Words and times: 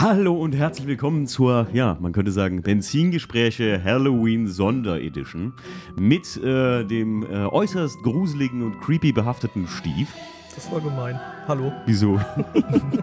Hallo 0.00 0.32
und 0.32 0.54
herzlich 0.54 0.86
willkommen 0.86 1.26
zur, 1.26 1.66
ja, 1.72 1.96
man 1.98 2.12
könnte 2.12 2.30
sagen, 2.30 2.62
Benzingespräche 2.62 3.82
Halloween 3.82 4.46
Sonderedition 4.46 5.54
mit 5.96 6.36
äh, 6.36 6.84
dem 6.84 7.24
äh, 7.24 7.46
äußerst 7.46 8.00
gruseligen 8.04 8.62
und 8.62 8.80
creepy 8.80 9.10
behafteten 9.10 9.66
Stief. 9.66 10.14
Das 10.54 10.70
war 10.70 10.80
gemein. 10.80 11.18
Hallo. 11.48 11.72
Wieso? 11.84 12.20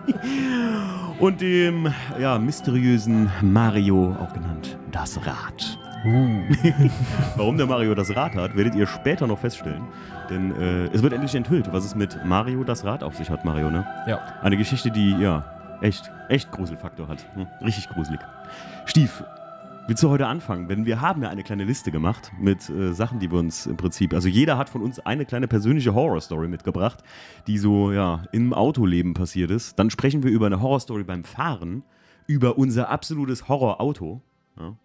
und 1.20 1.42
dem, 1.42 1.94
ja, 2.18 2.40
mysteriösen 2.40 3.30
Mario, 3.42 4.16
auch 4.18 4.32
genannt 4.34 4.78
das 4.94 5.18
Rad. 5.26 5.78
Warum 7.36 7.58
der 7.58 7.66
Mario 7.66 7.94
das 7.94 8.16
Rad 8.16 8.36
hat, 8.36 8.56
werdet 8.56 8.74
ihr 8.74 8.88
später 8.88 9.28
noch 9.28 9.40
feststellen. 9.40 9.84
Denn 10.30 10.56
äh, 10.56 10.86
es 10.94 11.04
wird 11.04 11.12
endlich 11.12 11.36
enthüllt, 11.36 11.74
was 11.74 11.84
es 11.84 11.94
mit 11.94 12.24
Mario 12.24 12.64
das 12.64 12.86
Rad 12.86 13.04
auf 13.04 13.18
sich 13.18 13.30
hat, 13.30 13.44
Mario, 13.44 13.70
ne? 13.70 13.86
Ja. 14.08 14.20
Eine 14.42 14.56
Geschichte, 14.56 14.92
die, 14.92 15.12
ja, 15.20 15.55
echt, 15.82 16.12
echt 16.30 16.52
Gruselfaktor 16.52 17.08
hat. 17.08 17.26
Hm, 17.36 17.48
richtig 17.62 17.90
gruselig. 17.90 18.20
Stief, 18.86 19.24
willst 19.88 20.04
du 20.04 20.10
heute 20.10 20.28
anfangen? 20.28 20.68
Denn 20.68 20.86
wir 20.86 21.02
haben 21.02 21.22
ja 21.22 21.30
eine 21.30 21.44
kleine 21.44 21.64
Liste 21.64 21.92
gemacht 21.92 22.32
mit 22.40 22.70
äh, 22.70 22.94
Sachen, 22.94 23.20
die 23.20 23.32
wir 23.32 23.40
uns 23.40 23.66
im 23.66 23.78
Prinzip, 23.78 24.14
also 24.14 24.28
jeder 24.28 24.58
hat 24.58 24.70
von 24.70 24.82
uns 24.82 25.00
eine 25.00 25.26
kleine 25.26 25.48
persönliche 25.48 25.94
Horrorstory 25.94 26.48
mitgebracht, 26.48 27.04
die 27.48 27.58
so, 27.58 27.92
ja, 27.92 28.24
im 28.32 28.54
Autoleben 28.54 29.14
passiert 29.14 29.52
ist. 29.52 29.78
Dann 29.80 29.90
sprechen 29.90 30.24
wir 30.24 30.32
über 30.32 30.48
eine 30.48 30.62
Horrorstory 30.62 31.04
beim 31.04 31.24
Fahren, 31.24 31.84
über 32.28 32.58
unser 32.58 32.90
absolutes 32.90 33.48
Horrorauto. 33.48 34.22
Ja. 34.58 34.76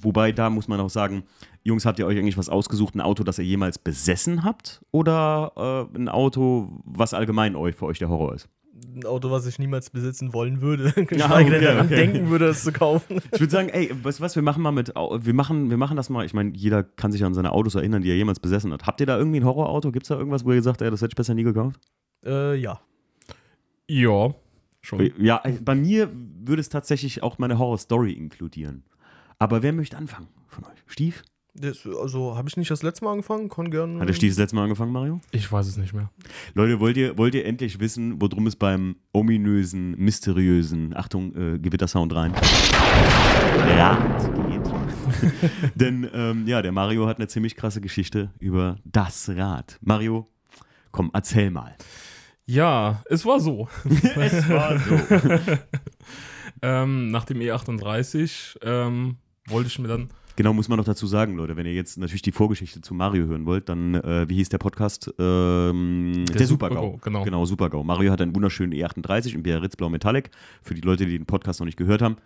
Wobei, 0.00 0.32
da 0.32 0.48
muss 0.48 0.68
man 0.68 0.80
auch 0.80 0.88
sagen, 0.90 1.24
Jungs, 1.62 1.84
habt 1.84 1.98
ihr 1.98 2.06
euch 2.06 2.18
eigentlich 2.18 2.38
was 2.38 2.48
ausgesucht, 2.48 2.94
ein 2.94 3.00
Auto, 3.00 3.24
das 3.24 3.38
ihr 3.38 3.44
jemals 3.44 3.78
besessen 3.78 4.42
habt? 4.42 4.82
Oder 4.90 5.88
äh, 5.92 5.98
ein 5.98 6.08
Auto, 6.08 6.80
was 6.84 7.12
allgemein 7.14 7.54
euch 7.54 7.76
für 7.76 7.86
euch 7.86 7.98
der 7.98 8.08
Horror 8.08 8.34
ist? 8.34 8.48
Ein 8.94 9.04
Auto, 9.04 9.30
was 9.30 9.46
ich 9.46 9.58
niemals 9.58 9.90
besitzen 9.90 10.32
wollen 10.32 10.60
würde. 10.60 10.92
Ja, 10.96 11.04
Geschweige 11.04 11.50
denn 11.50 11.60
okay, 11.60 11.64
daran 11.64 11.86
okay. 11.86 11.96
denken 11.96 12.30
würde, 12.30 12.46
es 12.46 12.64
zu 12.64 12.72
kaufen. 12.72 13.20
Ich 13.32 13.40
würde 13.40 13.50
sagen, 13.50 13.68
ey, 13.68 13.90
weißt 14.02 14.18
du 14.18 14.22
was, 14.22 14.34
wir 14.34 14.42
machen 14.42 14.62
mal 14.62 14.72
mit, 14.72 14.88
wir 14.94 15.34
machen, 15.34 15.68
wir 15.70 15.76
machen 15.76 15.96
das 15.96 16.08
mal, 16.08 16.24
ich 16.24 16.32
meine, 16.32 16.56
jeder 16.56 16.82
kann 16.82 17.12
sich 17.12 17.24
an 17.24 17.34
seine 17.34 17.52
Autos 17.52 17.74
erinnern, 17.74 18.02
die 18.02 18.10
er 18.10 18.16
jemals 18.16 18.40
besessen 18.40 18.72
hat. 18.72 18.86
Habt 18.86 19.00
ihr 19.00 19.06
da 19.06 19.18
irgendwie 19.18 19.40
ein 19.40 19.44
Horrorauto? 19.44 19.92
Gibt 19.92 20.04
es 20.04 20.08
da 20.08 20.16
irgendwas, 20.16 20.44
wo 20.44 20.52
ihr 20.52 20.62
sagt, 20.62 20.80
ey, 20.80 20.90
das 20.90 21.02
hätte 21.02 21.12
ich 21.12 21.16
besser 21.16 21.34
nie 21.34 21.42
gekauft? 21.42 21.80
Äh, 22.24 22.54
ja. 22.54 22.80
Ja, 23.88 24.34
schon. 24.80 25.12
Ja, 25.18 25.40
ey, 25.44 25.58
bei 25.60 25.74
mir 25.74 26.10
würde 26.12 26.60
es 26.60 26.68
tatsächlich 26.70 27.22
auch 27.22 27.38
meine 27.38 27.58
Horrorstory 27.58 28.12
inkludieren. 28.12 28.84
Aber 29.38 29.62
wer 29.62 29.72
möchte 29.72 29.96
anfangen 29.96 30.28
von 30.46 30.64
euch? 30.64 30.78
Stief? 30.86 31.24
Das, 31.54 31.86
also, 31.86 32.34
habe 32.34 32.48
ich 32.48 32.56
nicht 32.56 32.70
das 32.70 32.82
letzte 32.82 33.04
Mal 33.04 33.12
angefangen? 33.12 33.50
Kann 33.50 33.70
gerne. 33.70 34.00
Hat 34.00 34.08
der 34.08 34.14
Stief 34.14 34.30
das 34.30 34.38
letzte 34.38 34.56
Mal 34.56 34.62
angefangen, 34.62 34.90
Mario? 34.90 35.20
Ich 35.32 35.52
weiß 35.52 35.66
es 35.66 35.76
nicht 35.76 35.92
mehr. 35.92 36.10
Leute, 36.54 36.80
wollt 36.80 36.96
ihr, 36.96 37.18
wollt 37.18 37.34
ihr 37.34 37.44
endlich 37.44 37.78
wissen, 37.78 38.20
worum 38.22 38.46
es 38.46 38.56
beim 38.56 38.96
ominösen, 39.12 39.94
mysteriösen, 39.98 40.96
Achtung, 40.96 41.34
äh, 41.36 41.58
Gewittersound 41.58 42.14
rein, 42.14 42.32
Rad 43.68 44.34
geht? 44.50 44.62
Denn, 45.74 46.08
ähm, 46.14 46.46
ja, 46.46 46.62
der 46.62 46.72
Mario 46.72 47.06
hat 47.06 47.18
eine 47.18 47.28
ziemlich 47.28 47.54
krasse 47.54 47.82
Geschichte 47.82 48.30
über 48.38 48.78
das 48.84 49.28
Rad. 49.28 49.78
Mario, 49.82 50.28
komm, 50.90 51.10
erzähl 51.12 51.50
mal. 51.50 51.76
Ja, 52.46 53.02
es 53.10 53.26
war 53.26 53.40
so. 53.40 53.68
es 54.16 54.48
war 54.48 54.78
so. 54.78 54.98
ähm, 56.62 57.10
nach 57.10 57.24
dem 57.24 57.40
E38 57.40 58.56
ähm, 58.62 59.18
wollte 59.48 59.68
ich 59.68 59.78
mir 59.78 59.88
dann. 59.88 60.08
Genau, 60.36 60.54
muss 60.54 60.68
man 60.68 60.78
noch 60.78 60.84
dazu 60.84 61.06
sagen, 61.06 61.36
Leute, 61.36 61.56
wenn 61.56 61.66
ihr 61.66 61.74
jetzt 61.74 61.98
natürlich 61.98 62.22
die 62.22 62.32
Vorgeschichte 62.32 62.80
zu 62.80 62.94
Mario 62.94 63.26
hören 63.26 63.44
wollt, 63.44 63.68
dann, 63.68 63.94
äh, 63.94 64.28
wie 64.28 64.36
hieß 64.36 64.48
der 64.48 64.58
Podcast? 64.58 65.12
Ähm, 65.18 66.24
der, 66.28 66.36
Der 66.36 66.46
Supergau. 66.46 66.92
Super-GAU, 66.92 66.98
genau. 67.02 67.24
Genau, 67.24 67.44
Supergau. 67.44 67.84
Mario 67.84 68.10
hat 68.10 68.20
einen 68.20 68.34
wunderschönen 68.34 68.72
E38 68.72 69.34
in 69.34 69.42
Biarritz 69.42 69.76
Blau 69.76 69.90
Metallic. 69.90 70.30
Für 70.62 70.74
die 70.74 70.80
Leute, 70.80 71.06
die 71.06 71.18
den 71.18 71.26
Podcast 71.26 71.60
noch 71.60 71.66
nicht 71.66 71.76
gehört 71.76 72.00
haben, 72.00 72.16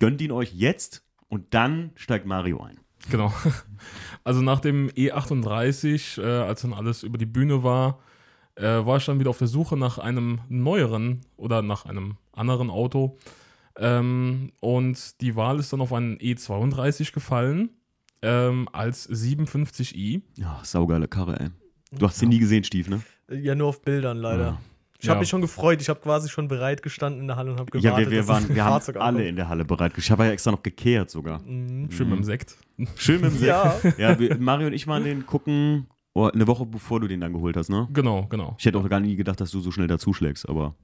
gönnt 0.00 0.20
ihn 0.20 0.32
euch 0.32 0.52
jetzt 0.54 1.04
und 1.28 1.54
dann 1.54 1.90
steigt 1.94 2.26
Mario 2.26 2.60
ein. 2.62 2.78
Genau. 3.10 3.32
Also 4.24 4.42
nach 4.42 4.58
dem 4.58 4.88
E38, 4.88 6.20
äh, 6.20 6.24
als 6.24 6.62
dann 6.62 6.72
alles 6.72 7.04
über 7.04 7.16
die 7.16 7.26
Bühne 7.26 7.62
war, 7.62 8.00
äh, 8.56 8.64
war 8.64 8.96
ich 8.96 9.04
dann 9.04 9.20
wieder 9.20 9.30
auf 9.30 9.38
der 9.38 9.46
Suche 9.46 9.76
nach 9.76 9.98
einem 9.98 10.40
neueren 10.48 11.20
oder 11.36 11.62
nach 11.62 11.84
einem 11.84 12.16
anderen 12.32 12.68
Auto. 12.70 13.18
Ähm, 13.78 14.52
und 14.60 15.20
die 15.20 15.36
Wahl 15.36 15.58
ist 15.58 15.72
dann 15.72 15.80
auf 15.80 15.92
einen 15.92 16.16
E32 16.18 17.12
gefallen 17.12 17.70
ähm, 18.22 18.68
als 18.72 19.08
750i. 19.10 20.22
Ja, 20.36 20.60
saugeile 20.62 21.08
Karre, 21.08 21.38
ey. 21.40 21.48
Du 21.92 22.06
hast 22.06 22.18
sie 22.18 22.26
nie 22.26 22.38
gesehen, 22.38 22.64
Stief, 22.64 22.88
ne? 22.88 23.02
Ja, 23.30 23.54
nur 23.54 23.68
auf 23.68 23.82
Bildern 23.82 24.18
leider. 24.18 24.44
Ja. 24.44 24.60
Ich 24.98 25.08
habe 25.08 25.18
Ja. 25.18 25.20
mich 25.20 25.28
schon 25.28 25.42
gefreut. 25.42 25.80
Ich 25.82 25.88
habe 25.90 26.00
quasi 26.00 26.28
schon 26.28 26.48
bereit 26.48 26.82
gestanden 26.82 27.20
in 27.20 27.26
der 27.26 27.36
Halle 27.36 27.52
und 27.52 27.60
habe 27.60 27.70
gewartet. 27.70 27.90
Ja, 27.92 27.98
wir, 27.98 28.10
wir, 28.10 28.28
waren, 28.28 28.48
wir 28.48 28.64
haben 28.64 28.72
Fahrzeug 28.72 28.96
alle 28.96 29.08
ankommt. 29.08 29.26
in 29.26 29.36
der 29.36 29.48
Halle 29.48 29.64
bereit. 29.64 29.92
Ich 29.96 30.10
habe 30.10 30.24
ja 30.24 30.30
extra 30.30 30.50
noch 30.52 30.62
gekehrt 30.62 31.10
sogar. 31.10 31.40
Mhm. 31.42 31.90
Schön 31.90 32.08
mit 32.08 32.18
dem 32.18 32.24
Sekt. 32.24 32.56
Schön 32.96 33.20
mit 33.20 33.32
dem 33.32 33.38
Sekt. 33.38 33.46
Ja. 33.48 33.76
Ja, 33.98 34.18
wir, 34.18 34.38
Mario 34.38 34.68
und 34.68 34.72
ich 34.72 34.86
waren 34.86 35.04
den 35.04 35.26
gucken 35.26 35.86
oh, 36.14 36.24
eine 36.32 36.46
Woche 36.46 36.64
bevor 36.64 36.98
du 37.00 37.08
den 37.08 37.20
dann 37.20 37.32
geholt 37.34 37.56
hast, 37.58 37.68
ne? 37.68 37.86
Genau, 37.92 38.26
genau. 38.28 38.56
Ich 38.58 38.64
hätte 38.64 38.78
auch 38.78 38.88
gar 38.88 39.00
nie 39.00 39.16
gedacht, 39.16 39.38
dass 39.40 39.50
du 39.50 39.60
so 39.60 39.70
schnell 39.70 39.86
dazuschlägst, 39.86 40.48
aber 40.48 40.74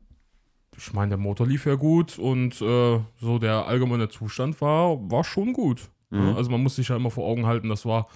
Ich 0.77 0.93
meine, 0.93 1.11
der 1.11 1.19
Motor 1.19 1.47
lief 1.47 1.67
ja 1.67 1.75
gut 1.75 2.19
und 2.19 2.61
äh, 2.63 3.01
so 3.21 3.39
der 3.39 3.67
allgemeine 3.67 4.09
Zustand 4.09 4.61
war, 4.61 4.99
war 5.11 5.23
schon 5.25 5.53
gut. 5.53 5.91
Mhm. 6.11 6.29
Ja, 6.29 6.35
also 6.37 6.51
man 6.51 6.63
muss 6.63 6.77
sich 6.77 6.89
ja 6.89 6.97
immer 6.97 7.11
vor 7.11 7.27
Augen 7.27 7.47
halten, 7.47 7.69
das 7.69 7.85
war, 7.85 8.09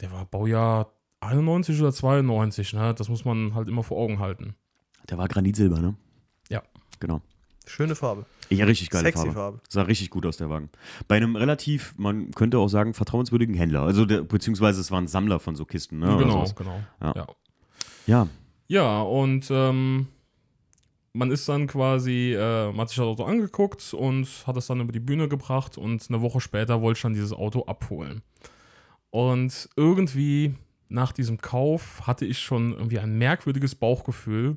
der 0.00 0.10
war 0.12 0.24
Baujahr 0.24 0.92
91 1.20 1.80
oder 1.80 1.92
92, 1.92 2.72
ne? 2.74 2.94
Das 2.94 3.08
muss 3.08 3.24
man 3.24 3.54
halt 3.54 3.68
immer 3.68 3.82
vor 3.82 3.98
Augen 3.98 4.18
halten. 4.18 4.54
der 5.08 5.18
war 5.18 5.28
Granitsilber, 5.28 5.78
ne? 5.80 5.94
Ja. 6.50 6.62
Genau. 7.00 7.20
Schöne 7.66 7.94
Farbe. 7.94 8.26
Ja, 8.50 8.66
richtig 8.66 8.90
geile 8.90 9.04
Sexy 9.04 9.22
Farbe. 9.22 9.34
Farbe. 9.34 9.60
Sah 9.68 9.82
richtig 9.82 10.10
gut 10.10 10.26
aus, 10.26 10.36
der 10.36 10.50
Wagen. 10.50 10.68
Bei 11.08 11.16
einem 11.16 11.34
relativ, 11.34 11.94
man 11.96 12.30
könnte 12.32 12.58
auch 12.58 12.68
sagen, 12.68 12.92
vertrauenswürdigen 12.92 13.54
Händler. 13.54 13.82
Also, 13.82 14.04
der, 14.04 14.22
beziehungsweise 14.22 14.80
es 14.82 14.90
war 14.90 15.00
ein 15.00 15.06
Sammler 15.06 15.40
von 15.40 15.56
so 15.56 15.64
Kisten, 15.64 15.98
ne? 15.98 16.14
genau, 16.18 16.44
genau. 16.54 16.80
Ja. 17.00 17.12
Ja. 17.16 17.26
Ja. 18.06 18.28
Ja, 18.66 19.00
und 19.02 19.48
ähm, 19.50 20.08
man 21.14 21.30
ist 21.30 21.48
dann 21.48 21.66
quasi, 21.68 22.34
äh, 22.34 22.66
man 22.66 22.80
hat 22.80 22.88
sich 22.88 22.98
das 22.98 23.06
Auto 23.06 23.24
angeguckt 23.24 23.94
und 23.94 24.28
hat 24.46 24.56
es 24.56 24.66
dann 24.66 24.80
über 24.80 24.92
die 24.92 25.00
Bühne 25.00 25.28
gebracht 25.28 25.78
und 25.78 26.04
eine 26.08 26.20
Woche 26.20 26.40
später 26.40 26.82
wollte 26.82 26.98
ich 26.98 27.02
dann 27.02 27.14
dieses 27.14 27.32
Auto 27.32 27.62
abholen. 27.62 28.22
Und 29.10 29.68
irgendwie 29.76 30.54
nach 30.88 31.12
diesem 31.12 31.40
Kauf 31.40 32.06
hatte 32.06 32.26
ich 32.26 32.40
schon 32.40 32.72
irgendwie 32.72 32.98
ein 32.98 33.16
merkwürdiges 33.16 33.76
Bauchgefühl 33.76 34.56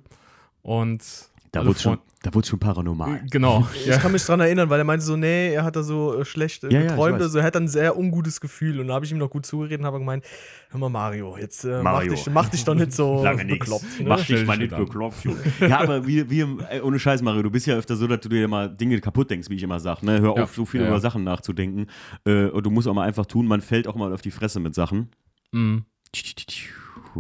und 0.64 1.04
Da 1.52 1.62
alle 1.62 1.70
wurde 1.70 1.80
schon, 1.80 1.98
da 2.24 2.34
wurde 2.34 2.46
schon 2.48 2.60
paranormal. 2.60 3.22
Genau. 3.32 3.66
Ich 3.76 3.86
Ja. 3.86 3.98
kann 3.98 4.12
mich 4.12 4.24
dran 4.26 4.40
erinnern, 4.42 4.70
weil 4.70 4.80
er 4.80 4.84
meinte 4.84 5.06
so, 5.06 5.16
nee, 5.16 5.54
er 5.54 5.64
hat 5.64 5.76
da 5.78 5.84
so 5.84 6.20
äh, 6.20 6.26
schlecht 6.26 6.64
äh, 6.66 6.74
Ja, 6.74 6.82
ja, 6.82 6.88
geträumt. 6.90 7.16
weiß. 7.16 7.22
also 7.24 7.38
er 7.40 7.46
hat 7.46 7.56
ein 7.56 7.68
sehr 7.70 7.98
ungutes 7.98 8.42
Gefühl. 8.42 8.80
Und 8.82 8.88
da 8.90 8.96
habe 8.96 9.06
ich 9.06 9.12
ihm 9.12 9.18
noch 9.18 9.30
gut 9.30 9.46
zugeredet 9.46 9.80
und 9.80 9.86
habe 9.86 10.00
gemeint, 10.00 10.26
hör 10.70 10.80
mal 10.80 10.90
Mario, 10.90 11.38
jetzt 11.38 11.64
äh, 11.64 11.82
Mario. 11.82 12.12
Mach, 12.12 12.18
dich, 12.24 12.34
mach 12.34 12.50
dich 12.50 12.64
doch 12.66 12.76
nicht 12.76 12.92
so 12.92 13.24
Lange 13.24 13.46
nix. 13.46 13.60
bekloppt. 13.60 14.00
Ne? 14.00 14.10
Mach 14.10 14.26
dich 14.26 14.46
mal 14.46 14.58
nicht 14.58 14.76
bekloppt. 14.76 15.18
Ja, 15.62 15.80
aber 15.80 16.06
wie, 16.06 16.30
wie, 16.30 16.42
ey, 16.70 16.82
ohne 16.82 17.00
Scheiß, 17.00 17.22
Mario, 17.22 17.44
du 17.44 17.50
bist 17.50 17.66
ja 17.66 17.76
öfter 17.76 17.96
so, 17.96 18.08
dass 18.08 18.20
du 18.20 18.30
dir 18.30 18.48
mal 18.48 18.68
Dinge 18.70 19.00
kaputt 19.00 19.30
denkst, 19.30 19.50
wie 19.50 19.56
ich 19.56 19.64
immer 19.64 19.80
sage. 19.80 20.06
Ne? 20.06 20.20
Hör 20.20 20.36
Ja. 20.36 20.44
auf, 20.44 20.54
so 20.54 20.66
viel 20.66 20.82
Ja, 20.82 20.88
über 20.88 20.96
ja. 20.98 21.02
Sachen 21.02 21.24
nachzudenken. 21.24 21.88
Äh, 22.26 22.48
und 22.48 22.66
du 22.66 22.70
musst 22.72 22.88
auch 22.88 22.94
mal 22.94 23.04
einfach 23.08 23.26
tun, 23.26 23.48
man 23.48 23.62
fällt 23.62 23.88
auch 23.88 23.96
mal 23.96 24.12
auf 24.14 24.22
die 24.22 24.32
Fresse 24.32 24.60
mit 24.60 24.76
Sachen. 24.76 25.10
Mhm. 25.54 25.86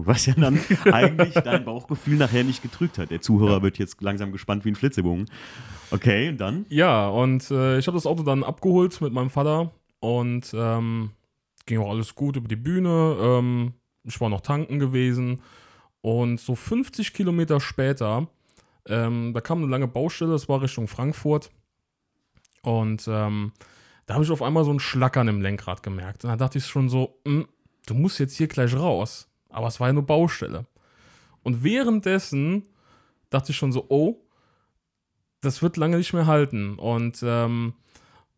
Was 0.06 0.25
ja 0.25 0.34
dann 0.35 0.59
eigentlich 0.91 1.34
dein 1.34 1.66
Bauchgefühl 1.66 2.18
nachher 2.18 2.44
nicht 2.44 2.62
getrügt 2.62 2.97
hat. 2.97 3.09
Der 3.12 3.22
Zuhörer 3.22 3.62
wird 3.62 3.78
jetzt 3.78 4.02
langsam 4.02 4.31
gespannt 4.31 4.66
wie 4.66 4.69
ein 4.72 4.75
Flitzebogen. 4.75 5.25
Okay, 5.91 6.30
und 6.30 6.38
dann? 6.38 6.66
Ja, 6.69 7.08
und 7.08 7.50
äh, 7.52 7.78
ich 7.80 7.88
habe 7.88 7.97
das 7.97 8.06
Auto 8.06 8.24
dann 8.24 8.44
abgeholt 8.44 9.00
mit 9.02 9.13
meinem 9.13 9.30
Vater 9.30 9.72
und 10.00 10.53
ähm, 10.53 11.12
ging 11.66 11.80
auch 11.80 11.90
alles 11.91 12.16
gut 12.16 12.35
über 12.35 12.47
die 12.47 12.56
Bühne. 12.56 13.18
Ähm, 13.19 13.74
ich 14.03 14.19
war 14.22 14.30
noch 14.30 14.41
tanken 14.41 14.80
gewesen 14.80 15.41
und 16.02 16.40
so 16.40 16.55
50 16.55 17.14
Kilometer 17.14 17.59
später, 17.59 18.28
ähm, 18.88 19.34
da 19.34 19.41
kam 19.41 19.58
eine 19.59 19.67
lange 19.67 19.88
Baustelle, 19.88 20.32
das 20.32 20.47
war 20.47 20.61
Richtung 20.61 20.88
Frankfurt 20.88 21.50
und 22.61 23.08
ähm, 23.08 23.52
da 24.05 24.14
habe 24.14 24.23
ich 24.23 24.32
auf 24.32 24.41
einmal 24.41 24.64
so 24.64 24.72
ein 24.72 24.79
Schlackern 24.79 25.28
im 25.28 25.41
Lenkrad 25.41 25.84
gemerkt. 25.84 26.23
Und 26.23 26.29
da 26.29 26.38
dachte 26.38 26.58
ich 26.58 26.66
schon 26.66 26.88
so, 26.88 27.20
"Hm, 27.26 27.46
du 27.85 27.93
musst 27.93 28.20
jetzt 28.20 28.38
hier 28.38 28.47
gleich 28.47 28.73
raus. 28.73 29.27
Aber 29.49 29.67
es 29.67 29.79
war 29.79 29.88
ja 29.88 29.94
nur 29.94 30.05
Baustelle. 30.05 30.66
Und 31.44 31.64
währenddessen 31.64 32.64
dachte 33.29 33.52
ich 33.52 33.58
schon 33.58 33.72
so, 33.72 33.85
oh, 33.90 34.17
das 35.41 35.61
wird 35.61 35.78
lange 35.78 35.97
nicht 35.97 36.14
mehr 36.14 36.26
halten. 36.26 36.76
Und 36.78 37.20
ähm, 37.23 37.73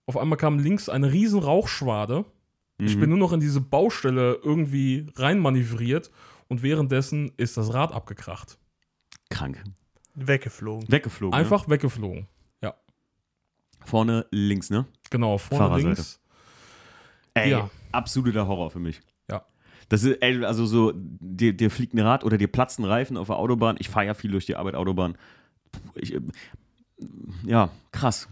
auf 0.05 0.17
einmal 0.17 0.37
kam 0.37 0.59
links 0.59 0.89
eine 0.89 1.11
riesen 1.11 1.39
Rauchschwade. 1.39 2.25
Ich 2.77 2.95
Mhm. 2.95 2.99
bin 3.01 3.09
nur 3.09 3.19
noch 3.19 3.33
in 3.33 3.39
diese 3.39 3.61
Baustelle 3.61 4.39
irgendwie 4.43 5.07
reinmanövriert 5.15 6.11
und 6.47 6.61
währenddessen 6.63 7.31
ist 7.37 7.57
das 7.57 7.73
Rad 7.73 7.91
abgekracht. 7.91 8.57
krank. 9.29 9.63
Weggeflogen. 10.15 10.89
Weggeflogen. 10.91 11.31
ne? 11.31 11.37
Einfach 11.37 11.69
weggeflogen. 11.69 12.27
Vorne 13.85 14.25
links, 14.31 14.69
ne? 14.69 14.85
Genau, 15.09 15.37
vorne 15.37 15.65
Fahrerseite. 15.65 15.87
links. 15.87 16.19
Ey, 17.33 17.51
Ja. 17.51 17.69
absoluter 17.91 18.45
Horror 18.47 18.69
für 18.71 18.79
mich. 18.79 18.99
Das 19.89 20.03
ist, 20.03 20.21
ey, 20.21 20.43
also 20.45 20.65
so, 20.65 20.93
dir, 20.95 21.53
dir 21.53 21.69
fliegt 21.71 21.93
ein 21.93 21.99
Rad 21.99 22.23
oder 22.23 22.37
dir 22.37 22.47
platzt 22.47 22.79
ein 22.79 22.85
Reifen 22.85 23.17
auf 23.17 23.27
der 23.27 23.37
Autobahn. 23.37 23.75
Ich 23.79 23.89
fahre 23.89 24.05
ja 24.05 24.13
viel 24.13 24.31
durch 24.31 24.45
die 24.45 24.55
Arbeit 24.55 24.75
Autobahn. 24.75 25.15
Ich, 25.95 26.13
äh, 26.15 26.21
ja, 27.45 27.69
krass. 27.91 28.27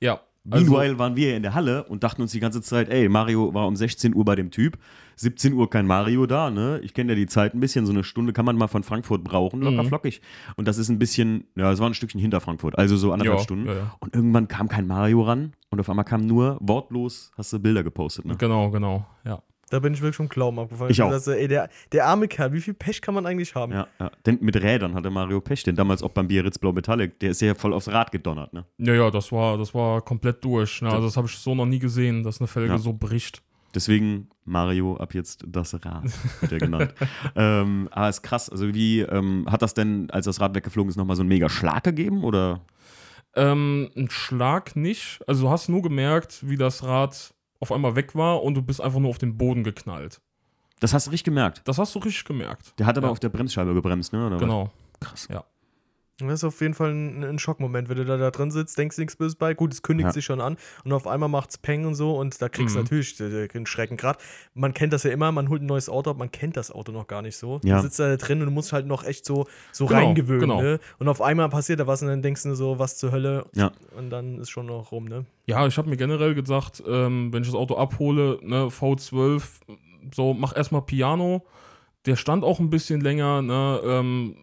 Ja. 0.00 0.20
Also, 0.50 0.72
Meanwhile 0.72 0.98
waren 0.98 1.14
wir 1.14 1.36
in 1.36 1.44
der 1.44 1.54
Halle 1.54 1.84
und 1.84 2.02
dachten 2.02 2.20
uns 2.20 2.32
die 2.32 2.40
ganze 2.40 2.60
Zeit, 2.62 2.88
ey, 2.88 3.08
Mario 3.08 3.54
war 3.54 3.68
um 3.68 3.76
16 3.76 4.12
Uhr 4.12 4.24
bei 4.24 4.34
dem 4.34 4.50
Typ, 4.50 4.76
17 5.14 5.52
Uhr 5.52 5.70
kein 5.70 5.86
Mario 5.86 6.26
da, 6.26 6.50
ne? 6.50 6.80
Ich 6.82 6.94
kenne 6.94 7.12
ja 7.12 7.16
die 7.16 7.26
Zeit 7.28 7.54
ein 7.54 7.60
bisschen, 7.60 7.86
so 7.86 7.92
eine 7.92 8.02
Stunde 8.02 8.32
kann 8.32 8.44
man 8.44 8.56
mal 8.56 8.66
von 8.66 8.82
Frankfurt 8.82 9.22
brauchen, 9.22 9.60
locker 9.62 9.84
Mhm. 9.84 9.86
flockig. 9.86 10.20
Und 10.56 10.66
das 10.66 10.78
ist 10.78 10.88
ein 10.88 10.98
bisschen, 10.98 11.44
ja, 11.54 11.70
es 11.70 11.78
war 11.78 11.88
ein 11.88 11.94
Stückchen 11.94 12.20
hinter 12.20 12.40
Frankfurt, 12.40 12.76
also 12.76 12.96
so 12.96 13.12
anderthalb 13.12 13.38
Ja, 13.38 13.44
Stunden. 13.44 13.66
ja, 13.68 13.74
ja. 13.74 13.94
Und 14.00 14.16
irgendwann 14.16 14.48
kam 14.48 14.68
kein 14.68 14.88
Mario 14.88 15.22
ran 15.22 15.52
und 15.70 15.78
auf 15.78 15.88
einmal 15.88 16.04
kam 16.04 16.22
nur 16.22 16.58
wortlos, 16.60 17.30
hast 17.36 17.52
du 17.52 17.60
Bilder 17.60 17.84
gepostet, 17.84 18.24
ne? 18.24 18.34
genau, 18.36 18.68
genau. 18.72 19.06
Ja. 19.24 19.44
Da 19.72 19.78
bin 19.78 19.94
ich 19.94 20.02
wirklich 20.02 20.16
vom 20.16 20.28
Glauben 20.28 20.58
abgefallen. 20.58 20.90
Ich 20.90 21.00
auch. 21.00 21.10
dachte, 21.10 21.34
ey, 21.34 21.48
der, 21.48 21.70
der 21.92 22.06
arme 22.06 22.28
Kerl, 22.28 22.52
wie 22.52 22.60
viel 22.60 22.74
Pech 22.74 23.00
kann 23.00 23.14
man 23.14 23.24
eigentlich 23.24 23.54
haben? 23.54 23.72
Ja, 23.72 23.86
ja. 23.98 24.10
Denn 24.26 24.36
mit 24.42 24.54
Rädern 24.54 24.94
hatte 24.94 25.08
Mario 25.08 25.40
Pech, 25.40 25.62
denn 25.62 25.76
damals 25.76 26.02
auch 26.02 26.10
beim 26.10 26.28
Biarritz 26.28 26.58
Blau 26.58 26.72
Metallic, 26.72 27.18
der 27.20 27.30
ist 27.30 27.40
ja 27.40 27.54
voll 27.54 27.72
aufs 27.72 27.88
Rad 27.88 28.12
gedonnert, 28.12 28.52
ne? 28.52 28.66
Ja, 28.76 28.92
ja, 28.92 29.10
das 29.10 29.32
war, 29.32 29.56
das 29.56 29.72
war 29.72 30.02
komplett 30.02 30.44
durch. 30.44 30.82
Ne? 30.82 30.90
Also 30.90 31.06
das 31.06 31.16
habe 31.16 31.26
ich 31.26 31.38
so 31.38 31.54
noch 31.54 31.64
nie 31.64 31.78
gesehen, 31.78 32.22
dass 32.22 32.38
eine 32.38 32.48
Felge 32.48 32.74
Ja. 32.74 32.78
so 32.78 32.92
bricht. 32.92 33.40
Deswegen 33.74 34.28
Mario 34.44 34.98
ab 34.98 35.14
jetzt 35.14 35.42
das 35.48 35.72
Rad, 35.86 36.04
wird 36.42 36.52
er 36.52 36.58
genannt. 36.58 36.94
ähm, 37.34 37.88
aber 37.92 38.10
ist 38.10 38.20
krass. 38.20 38.50
Also, 38.50 38.74
wie 38.74 39.00
ähm, 39.00 39.46
hat 39.50 39.62
das 39.62 39.72
denn, 39.72 40.10
als 40.10 40.26
das 40.26 40.38
Rad 40.38 40.54
weggeflogen 40.54 40.90
ist, 40.90 40.96
nochmal 40.96 41.16
so 41.16 41.22
einen 41.22 41.30
mega 41.30 41.48
Schlag 41.48 41.84
gegeben? 41.84 42.24
Oder? 42.24 42.60
Ähm, 43.34 43.88
ein 43.96 44.10
Schlag 44.10 44.76
nicht. 44.76 45.20
Also 45.26 45.44
du 45.44 45.50
hast 45.50 45.70
nur 45.70 45.80
gemerkt, 45.80 46.46
wie 46.46 46.58
das 46.58 46.82
Rad 46.82 47.32
auf 47.62 47.70
einmal 47.72 47.94
weg 47.96 48.14
war 48.16 48.42
und 48.42 48.54
du 48.54 48.62
bist 48.62 48.80
einfach 48.80 48.98
nur 48.98 49.08
auf 49.10 49.18
den 49.18 49.38
Boden 49.38 49.62
geknallt. 49.64 50.20
Das 50.80 50.92
hast 50.92 51.06
du 51.06 51.12
richtig 51.12 51.24
gemerkt. 51.26 51.62
Das 51.64 51.78
hast 51.78 51.94
du 51.94 52.00
richtig 52.00 52.24
gemerkt. 52.24 52.74
Der 52.78 52.86
hat 52.86 52.98
aber 52.98 53.06
Ja. 53.06 53.12
auf 53.12 53.20
der 53.20 53.28
Bremsscheibe 53.28 53.72
gebremst, 53.72 54.12
ne? 54.12 54.26
Oder 54.26 54.38
Genau. 54.38 54.70
Was? 55.00 55.28
Krass. 55.28 55.28
Das 56.18 56.30
ist 56.34 56.44
auf 56.44 56.60
jeden 56.60 56.74
Fall 56.74 56.90
ein, 56.92 57.24
ein 57.24 57.38
Schockmoment, 57.38 57.88
wenn 57.88 57.96
du 57.96 58.04
da, 58.04 58.16
da 58.16 58.30
drin 58.30 58.50
sitzt, 58.50 58.76
denkst 58.78 58.98
nichts 58.98 59.16
Böses 59.16 59.34
bei. 59.34 59.54
Gut, 59.54 59.72
es 59.72 59.82
kündigt 59.82 60.08
Ja. 60.08 60.12
sich 60.12 60.24
schon 60.24 60.40
an 60.40 60.56
und 60.84 60.92
auf 60.92 61.06
einmal 61.08 61.28
macht's 61.28 61.58
Peng 61.58 61.84
und 61.86 61.94
so 61.94 62.16
und 62.16 62.40
da 62.40 62.48
kriegst 62.48 62.74
du 62.76 62.78
Mhm. 62.78 62.84
natürlich 62.84 63.18
äh, 63.20 63.48
den 63.48 63.66
Schrecken 63.66 63.96
gerade. 63.96 64.18
Man 64.54 64.74
kennt 64.74 64.92
das 64.92 65.02
ja 65.04 65.10
immer, 65.10 65.32
man 65.32 65.48
holt 65.48 65.62
ein 65.62 65.66
neues 65.66 65.88
Auto 65.88 66.10
ab, 66.10 66.18
man 66.18 66.30
kennt 66.30 66.56
das 66.56 66.70
Auto 66.70 66.92
noch 66.92 67.06
gar 67.08 67.22
nicht 67.22 67.36
so. 67.36 67.60
Ja. 67.64 67.76
Du 67.76 67.82
sitzt 67.82 67.98
da 67.98 68.14
drin 68.16 68.40
und 68.40 68.46
du 68.46 68.52
musst 68.52 68.72
halt 68.72 68.86
noch 68.86 69.04
echt 69.04 69.24
so, 69.24 69.46
so 69.72 69.86
Genau, 69.86 69.98
reingewöhnen. 70.00 70.40
genau. 70.40 70.60
Ne? 70.62 70.80
Und 70.98 71.08
auf 71.08 71.20
einmal 71.22 71.48
passiert 71.48 71.80
da 71.80 71.86
was 71.86 72.02
und 72.02 72.08
dann 72.08 72.22
denkst 72.22 72.42
du 72.44 72.54
so, 72.54 72.78
was 72.78 72.98
zur 72.98 73.10
Hölle. 73.10 73.46
Ja. 73.54 73.72
Und 73.96 74.10
dann 74.10 74.38
ist 74.38 74.50
schon 74.50 74.66
noch 74.66 74.92
rum, 74.92 75.06
ne? 75.06 75.24
Ja, 75.46 75.66
ich 75.66 75.76
habe 75.78 75.88
mir 75.88 75.96
generell 75.96 76.34
gesagt, 76.34 76.82
ähm, 76.86 77.32
wenn 77.32 77.42
ich 77.42 77.48
das 77.48 77.56
Auto 77.56 77.76
abhole, 77.76 78.38
ne, 78.42 78.66
V12, 78.70 79.42
so 80.14 80.34
mach 80.34 80.54
erstmal 80.56 80.82
Piano. 80.82 81.44
Der 82.06 82.16
stand 82.16 82.44
auch 82.44 82.60
ein 82.60 82.70
bisschen 82.70 83.00
länger, 83.00 83.42
ne, 83.42 83.80
ähm, 83.84 84.36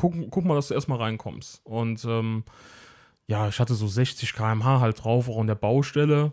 guck, 0.00 0.14
guck 0.30 0.44
mal, 0.46 0.54
dass 0.54 0.68
du 0.68 0.74
erstmal 0.74 0.98
reinkommst. 0.98 1.60
Und 1.64 2.02
ähm, 2.06 2.44
ja, 3.26 3.48
ich 3.48 3.60
hatte 3.60 3.74
so 3.74 3.86
60 3.86 4.32
km/h 4.32 4.80
halt 4.80 5.04
drauf, 5.04 5.28
auch 5.28 5.38
an 5.38 5.46
der 5.46 5.54
Baustelle. 5.56 6.32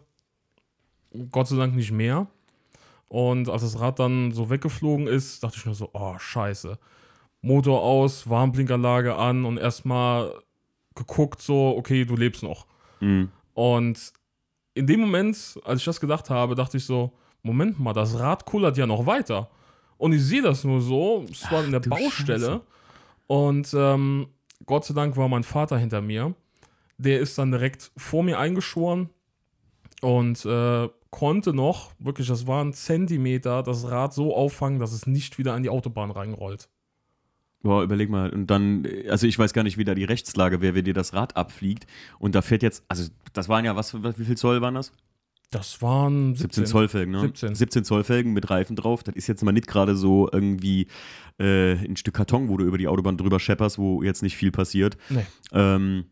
Gott 1.32 1.50
sei 1.50 1.58
Dank 1.58 1.76
nicht 1.76 1.92
mehr. 1.92 2.28
Und 3.10 3.50
als 3.50 3.64
das 3.64 3.80
Rad 3.80 4.00
dann 4.00 4.32
so 4.32 4.50
weggeflogen 4.50 5.08
ist, 5.08 5.44
dachte 5.44 5.58
ich 5.58 5.66
nur 5.66 5.76
so, 5.76 5.90
oh, 5.94 6.18
scheiße. 6.18 6.80
Motor 7.42 7.82
aus, 7.82 8.30
Warnblinkerlage 8.30 9.16
an 9.16 9.44
und 9.44 9.58
erstmal 9.58 10.34
geguckt, 10.96 11.42
so, 11.42 11.76
okay, 11.78 12.06
du 12.06 12.16
lebst 12.16 12.44
noch. 12.44 12.68
Mhm. 13.02 13.30
Und 13.54 14.14
in 14.76 14.88
dem 14.88 15.02
Moment, 15.02 15.60
als 15.66 15.80
ich 15.80 15.86
das 15.86 16.00
gedacht 16.00 16.30
habe, 16.30 16.56
dachte 16.56 16.78
ich 16.78 16.86
so, 16.86 17.12
Moment 17.44 17.80
mal, 17.80 17.94
das 17.94 18.18
Rad 18.18 18.46
kullert 18.46 18.78
ja 18.78 18.88
noch 18.88 19.06
weiter. 19.06 19.50
Und 19.98 20.14
ich 20.14 20.24
sehe 20.24 20.42
das 20.42 20.64
nur 20.64 20.80
so, 20.80 21.26
es 21.30 21.52
war 21.52 21.66
in 21.66 21.72
der 21.72 21.82
Baustelle. 21.82 22.40
Scheiße. 22.40 22.62
Und 23.28 23.74
ähm, 23.78 24.28
Gott 24.66 24.86
sei 24.86 24.94
Dank 24.94 25.18
war 25.18 25.28
mein 25.28 25.44
Vater 25.44 25.78
hinter 25.78 26.02
mir. 26.02 26.36
Der 26.98 27.20
ist 27.20 27.38
dann 27.38 27.52
direkt 27.52 27.92
vor 27.96 28.24
mir 28.24 28.40
eingeschoren 28.40 29.10
und 30.02 30.44
äh, 30.46 30.90
konnte 31.12 31.54
noch, 31.54 31.92
wirklich, 32.00 32.28
das 32.28 32.48
waren 32.48 32.74
Zentimeter, 32.74 33.64
das 33.64 33.90
Rad 33.90 34.14
so 34.14 34.36
auffangen, 34.36 34.80
dass 34.80 34.94
es 34.94 35.06
nicht 35.06 35.38
wieder 35.38 35.54
an 35.54 35.64
die 35.64 35.70
Autobahn 35.70 36.12
reinrollt. 36.12 36.70
Boah, 37.62 37.84
überleg 37.84 38.10
mal. 38.10 38.30
Und 38.30 38.48
dann, 38.48 38.88
also 39.10 39.28
ich 39.28 39.38
weiß 39.38 39.54
gar 39.54 39.64
nicht, 39.64 39.78
wie 39.78 39.84
da 39.84 39.96
die 39.96 40.04
Rechtslage 40.04 40.62
wäre, 40.62 40.76
wenn 40.76 40.86
dir 40.86 40.94
das 40.94 41.14
Rad 41.14 41.36
abfliegt. 41.36 41.88
Und 42.20 42.36
da 42.36 42.42
fährt 42.42 42.64
jetzt, 42.64 42.84
also 42.88 43.10
das 43.34 43.50
waren 43.50 43.66
ja, 43.66 43.76
was, 43.76 43.96
wie 43.96 44.26
viel 44.26 44.38
Zoll 44.38 44.62
waren 44.62 44.76
das? 44.76 44.92
Das 45.50 45.82
waren 45.82 46.36
17 46.36 46.66
Zoll 46.66 46.90
Felgen, 46.90 47.14
ne? 47.14 47.22
17. 47.22 47.56
17 47.56 47.84
Zoll 47.86 48.04
Felgen 48.04 48.34
mit 48.34 48.50
Reifen 48.50 48.76
drauf. 48.76 49.04
Das 49.04 49.16
ist 49.16 49.28
jetzt 49.28 49.44
mal 49.44 49.54
nicht 49.54 49.68
gerade 49.68 49.96
so 49.96 50.30
irgendwie 50.32 50.88
äh, 51.40 51.74
ein 51.74 51.96
Stück 51.96 52.16
Karton, 52.16 52.50
wo 52.50 52.58
du 52.58 52.66
über 52.66 52.78
die 52.78 52.88
Autobahn 52.88 53.18
drüber 53.18 53.40
schepperst, 53.40 53.78
wo 53.78 54.04
jetzt 54.04 54.24
nicht 54.24 54.36
viel 54.36 54.52
passiert. 54.52 54.98
Nee. 55.10 55.26
Ähm, 55.54 56.06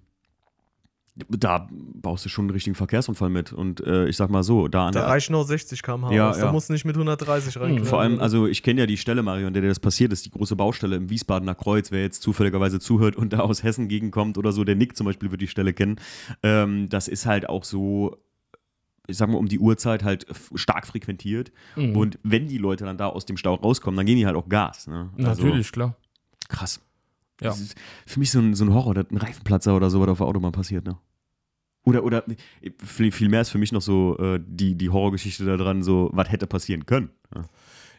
da 1.30 1.70
baust 1.72 2.26
du 2.26 2.30
schon 2.30 2.44
einen 2.44 2.52
richtigen 2.52 2.76
Verkehrsunfall 2.76 3.30
mit. 3.30 3.54
Und 3.54 3.80
äh, 3.82 4.08
ich 4.08 4.18
sag 4.18 4.30
mal 4.30 4.44
so, 4.44 4.68
da 4.68 4.88
an 4.88 4.94
Da 4.94 5.02
der 5.02 5.10
reichen 5.10 5.32
noch 5.32 5.46
60 5.46 5.82
km/h. 5.82 6.12
Ja, 6.14 6.30
aus. 6.30 6.38
ja. 6.38 6.46
Da 6.46 6.52
musst 6.52 6.68
du 6.70 6.74
nicht 6.74 6.84
mit 6.84 6.96
130 6.96 7.58
rein. 7.60 7.86
Vor 7.86 8.02
allem, 8.02 8.20
also 8.20 8.48
ich 8.48 8.64
kenne 8.64 8.82
ja 8.82 8.86
die 8.86 8.98
Stelle, 8.98 9.24
Mario, 9.24 9.48
an 9.48 9.54
der 9.54 9.62
das 9.64 9.80
passiert 9.80 10.12
ist, 10.12 10.26
die 10.26 10.32
große 10.32 10.56
Baustelle 10.58 10.98
im 10.98 11.10
Wiesbadener 11.10 11.56
Kreuz. 11.56 11.92
Wer 11.92 12.02
jetzt 12.02 12.22
zufälligerweise 12.22 12.80
zuhört 12.80 13.16
und 13.16 13.32
da 13.32 13.40
aus 13.40 13.64
Hessen 13.64 13.88
gegenkommt 13.88 14.38
oder 14.38 14.52
so, 14.52 14.66
der 14.66 14.76
Nick 14.76 14.98
zum 14.98 15.06
Beispiel 15.06 15.32
wird 15.32 15.42
die 15.42 15.48
Stelle 15.48 15.74
kennen. 15.74 16.02
Ähm, 16.44 16.90
das 16.90 17.08
ist 17.08 17.26
halt 17.26 17.48
auch 17.48 17.64
so, 17.64 18.18
ich 19.08 19.18
sag 19.18 19.30
mal, 19.30 19.38
um 19.38 19.48
die 19.48 19.60
Uhrzeit 19.60 20.04
halt 20.04 20.26
stark 20.56 20.88
frequentiert. 20.88 21.52
Mhm. 21.76 21.96
Und 21.96 22.20
wenn 22.24 22.48
die 22.48 22.58
Leute 22.58 22.86
dann 22.86 22.98
da 22.98 23.08
aus 23.08 23.26
dem 23.26 23.38
Stau 23.38 23.56
rauskommen, 23.56 23.98
dann 23.98 24.06
gehen 24.06 24.18
die 24.18 24.26
halt 24.26 24.36
auch 24.36 24.50
Gas. 24.50 24.88
Ne? 24.88 25.10
Also, 25.18 25.44
Natürlich, 25.44 25.72
klar. 25.72 25.96
Krass. 26.50 26.82
Ja. 27.42 27.50
Das 27.50 27.60
ist 27.60 27.76
für 28.06 28.20
mich 28.20 28.32
so 28.32 28.40
ein, 28.40 28.54
so 28.54 28.64
ein 28.64 28.74
Horror, 28.74 28.94
dass 28.94 29.12
ein 29.12 29.18
Reifenplatzer 29.18 29.76
oder 29.76 29.90
so, 29.90 30.00
was 30.00 30.10
auf 30.10 30.18
der 30.20 30.28
Autobahn 30.28 30.52
passiert, 30.52 30.86
ne? 30.86 30.98
Oder, 31.84 32.04
oder 32.04 32.24
viel, 32.84 33.12
viel 33.12 33.30
mehr 33.30 33.42
ist 33.42 33.50
für 33.50 33.60
mich 33.60 33.72
noch 33.72 33.82
so 33.82 34.18
äh, 34.18 34.40
die, 34.44 34.74
die 34.76 34.90
Horrorgeschichte 34.90 35.46
da 35.46 35.56
dran, 35.56 35.84
so, 35.84 36.10
was 36.14 36.32
hätte 36.32 36.48
passieren 36.48 36.88
können. 36.88 37.10
Ja. 37.34 37.44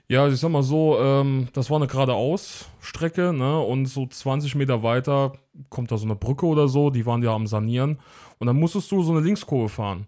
Ja, 0.08 0.22
also 0.22 0.34
ich 0.34 0.40
sag 0.40 0.50
mal 0.50 0.62
so, 0.62 0.98
ähm, 1.00 1.48
das 1.52 1.68
war 1.68 1.78
eine 1.78 1.88
geradeaus-Strecke, 1.88 3.32
ne? 3.32 3.58
Und 3.58 3.86
so 3.86 4.06
20 4.06 4.54
Meter 4.54 4.84
weiter 4.84 5.32
kommt 5.68 5.90
da 5.90 5.98
so 5.98 6.04
eine 6.04 6.14
Brücke 6.14 6.46
oder 6.46 6.68
so, 6.68 6.90
die 6.90 7.06
waren 7.06 7.24
ja 7.24 7.34
am 7.34 7.48
Sanieren. 7.48 7.98
Und 8.38 8.46
dann 8.46 8.56
musstest 8.56 8.90
du 8.92 9.02
so 9.02 9.10
eine 9.12 9.20
Linkskurve 9.20 9.68
fahren. 9.68 10.06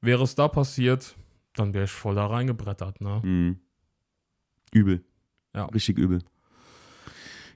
Wäre 0.00 0.22
es 0.24 0.34
da 0.34 0.48
passiert, 0.48 1.16
dann 1.54 1.74
wäre 1.74 1.84
ich 1.84 1.90
voll 1.90 2.14
da 2.14 2.26
reingebrettert, 2.26 3.00
ne? 3.00 3.20
Mhm. 3.22 3.58
Übel. 4.72 5.04
Ja. 5.54 5.64
Richtig 5.66 5.98
übel. 5.98 6.20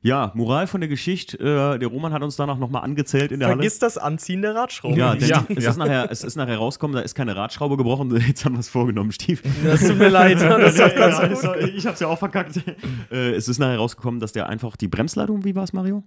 Ja, 0.02 0.32
Moral 0.34 0.66
von 0.66 0.80
der 0.80 0.88
Geschichte, 0.88 1.36
äh, 1.38 1.78
der 1.78 1.88
Roman 1.88 2.14
hat 2.14 2.22
uns 2.22 2.34
danach 2.36 2.56
nochmal 2.56 2.82
angezählt 2.84 3.32
in 3.32 3.40
der 3.40 3.50
Vergiss 3.50 3.78
das 3.78 3.98
Anziehen 3.98 4.40
der 4.40 4.54
Radschraube. 4.54 5.04
Halle. 5.04 5.20
Ja, 5.20 5.26
Ja, 5.26 5.44
es, 5.54 5.62
ja. 5.64 5.70
Ist 5.70 5.76
nachher, 5.76 6.10
es 6.10 6.24
ist 6.24 6.36
nachher 6.36 6.56
rausgekommen, 6.56 6.94
da 6.96 7.02
ist 7.02 7.14
keine 7.14 7.36
Radschraube 7.36 7.76
gebrochen, 7.76 8.10
jetzt 8.26 8.46
haben 8.46 8.54
wir 8.54 8.60
es 8.60 8.70
vorgenommen, 8.70 9.12
Stief. 9.12 9.42
Das 9.62 9.80
tut 9.86 9.98
mir 9.98 10.08
leid. 10.08 10.38
Das 10.40 10.78
Ja, 10.78 10.88
ganz 10.88 11.42
ja, 11.42 11.52
gut 11.52 11.68
ich 11.68 11.86
hab's 11.86 12.00
ja 12.00 12.06
auch 12.08 12.18
verkackt. 12.18 12.62
äh, 13.10 13.32
es 13.32 13.46
ist 13.48 13.58
nachher 13.58 13.76
rausgekommen, 13.76 14.20
dass 14.20 14.32
der 14.32 14.48
einfach 14.48 14.76
die 14.76 14.88
Bremsleitung, 14.88 15.44
wie 15.44 15.54
war 15.54 15.64
es, 15.64 15.74
Mario? 15.74 16.02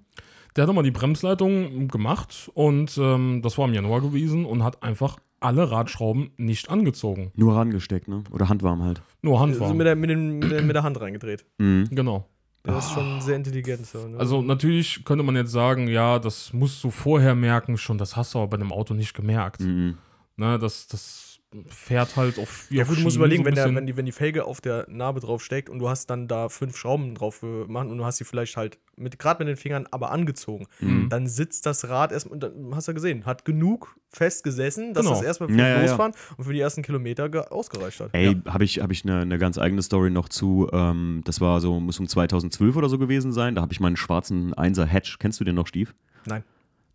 Der 0.55 0.63
hat 0.63 0.67
nochmal 0.67 0.83
die 0.83 0.91
Bremsleitung 0.91 1.87
gemacht 1.87 2.49
und 2.55 2.97
ähm, 2.97 3.41
das 3.43 3.59
war 3.59 3.67
im 3.67 3.75
Januar 3.75 4.01
gewesen 4.01 4.45
und 4.45 4.63
hat 4.63 4.81
einfach 4.81 5.17
alle 5.43 5.69
Radschrauben 5.71 6.31
nicht 6.37 6.69
angezogen. 6.69 7.31
Nur 7.35 7.55
rangesteckt, 7.55 8.07
ne? 8.07 8.23
Oder 8.31 8.49
handwarm 8.49 8.83
halt. 8.83 9.01
Nur 9.21 9.39
Also 9.39 9.43
Handwarm. 9.51 9.77
mit, 9.77 9.87
der, 9.87 9.95
mit, 9.95 10.09
den, 10.09 10.39
mit, 10.39 10.51
der, 10.51 10.61
mit 10.61 10.75
der 10.75 10.83
Hand 10.83 10.99
reingedreht. 10.99 11.45
Mhm. 11.57 11.87
genau. 11.91 12.27
Das 12.65 12.85
ist 12.85 12.93
schon 12.93 13.19
sehr 13.19 13.35
intelligent. 13.35 13.85
So, 13.85 14.07
ne? 14.07 14.17
Also 14.17 14.41
natürlich 14.41 15.03
könnte 15.03 15.23
man 15.23 15.35
jetzt 15.35 15.51
sagen, 15.51 15.89
ja, 15.89 16.17
das 16.17 16.53
musst 16.53 16.81
du 16.83 16.91
vorher 16.91 17.35
merken 17.35 17.77
schon, 17.77 17.97
das 17.97 18.15
hast 18.15 18.33
du 18.33 18.39
aber 18.39 18.47
bei 18.47 18.57
dem 18.57 18.71
Auto 18.71 18.93
nicht 18.93 19.13
gemerkt. 19.13 19.59
Mhm. 19.59 19.97
Ne, 20.37 20.57
das, 20.57 20.87
das 20.87 21.32
fährt 21.69 22.15
halt 22.15 22.39
auf 22.39 22.67
ja 22.69 22.83
auf 22.83 22.89
gut, 22.89 22.97
du 22.97 23.01
musst 23.03 23.17
überlegen, 23.17 23.43
so 23.43 23.45
wenn, 23.47 23.55
der, 23.55 23.75
wenn, 23.75 23.85
die, 23.85 23.95
wenn 23.97 24.05
die 24.05 24.11
Felge 24.11 24.45
auf 24.45 24.61
der 24.61 24.85
Narbe 24.89 25.19
drauf 25.19 25.43
steckt 25.43 25.69
und 25.69 25.79
du 25.79 25.89
hast 25.89 26.09
dann 26.09 26.27
da 26.27 26.49
fünf 26.49 26.75
Schrauben 26.77 27.15
drauf 27.15 27.41
gemacht 27.41 27.87
und 27.89 27.97
du 27.97 28.05
hast 28.05 28.17
sie 28.17 28.23
vielleicht 28.25 28.57
halt 28.57 28.77
mit 28.95 29.17
gerade 29.19 29.43
mit 29.43 29.47
den 29.47 29.57
Fingern 29.57 29.87
aber 29.91 30.11
angezogen, 30.11 30.67
Mhm. 30.79 31.09
dann 31.09 31.27
sitzt 31.27 31.65
das 31.65 31.87
Rad 31.89 32.11
erstmal, 32.11 32.33
und 32.33 32.43
dann 32.43 32.75
hast 32.75 32.87
du 32.87 32.91
ja 32.91 32.93
gesehen, 32.93 33.25
hat 33.25 33.45
genug 33.45 33.95
fest 34.11 34.43
gesessen, 34.43 34.93
dass 34.93 35.03
Genau. 35.05 35.15
das 35.15 35.23
erstmal 35.25 35.49
für 35.49 35.55
Ja, 35.57 35.67
ja, 35.67 35.75
ja. 35.75 35.81
losfahren 35.81 36.13
und 36.37 36.43
für 36.45 36.53
die 36.53 36.59
ersten 36.59 36.81
Kilometer 36.83 37.29
ge- 37.29 37.41
ausgereicht 37.49 37.99
hat. 37.99 38.09
Ey, 38.13 38.35
habe 38.47 38.63
ich, 38.63 38.79
hab 38.81 38.91
ich 38.91 39.03
eine, 39.03 39.21
eine 39.21 39.37
ganz 39.39 39.57
eigene 39.57 39.81
Story 39.81 40.09
noch 40.11 40.29
zu. 40.29 40.69
Ähm, 40.71 41.21
das 41.25 41.41
war 41.41 41.59
so, 41.61 41.79
muss 41.79 41.99
um 41.99 42.07
2012 42.07 42.75
oder 42.75 42.89
so 42.89 42.97
gewesen 42.99 43.31
sein. 43.31 43.55
Da 43.55 43.61
habe 43.61 43.73
ich 43.73 43.79
meinen 43.79 43.95
schwarzen 43.97 44.53
1er 44.53 44.85
Hatch. 44.85 45.17
Kennst 45.19 45.39
du 45.39 45.43
den 45.43 45.55
noch, 45.55 45.65
Stief? 45.67 45.93
Nein. 46.27 46.43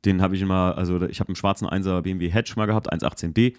Den 0.05 0.23
habe 0.23 0.37
ich 0.37 0.43
immer, 0.43 0.76
also 0.76 1.02
ich 1.02 1.21
habe 1.21 1.28
einen 1.28 1.37
schwarzen 1.37 1.67
1er 1.67 2.02
BMW 2.02 2.31
Hatch 2.31 2.57
mal 2.57 2.67
gehabt, 2.67 2.93
118D. 2.93 3.57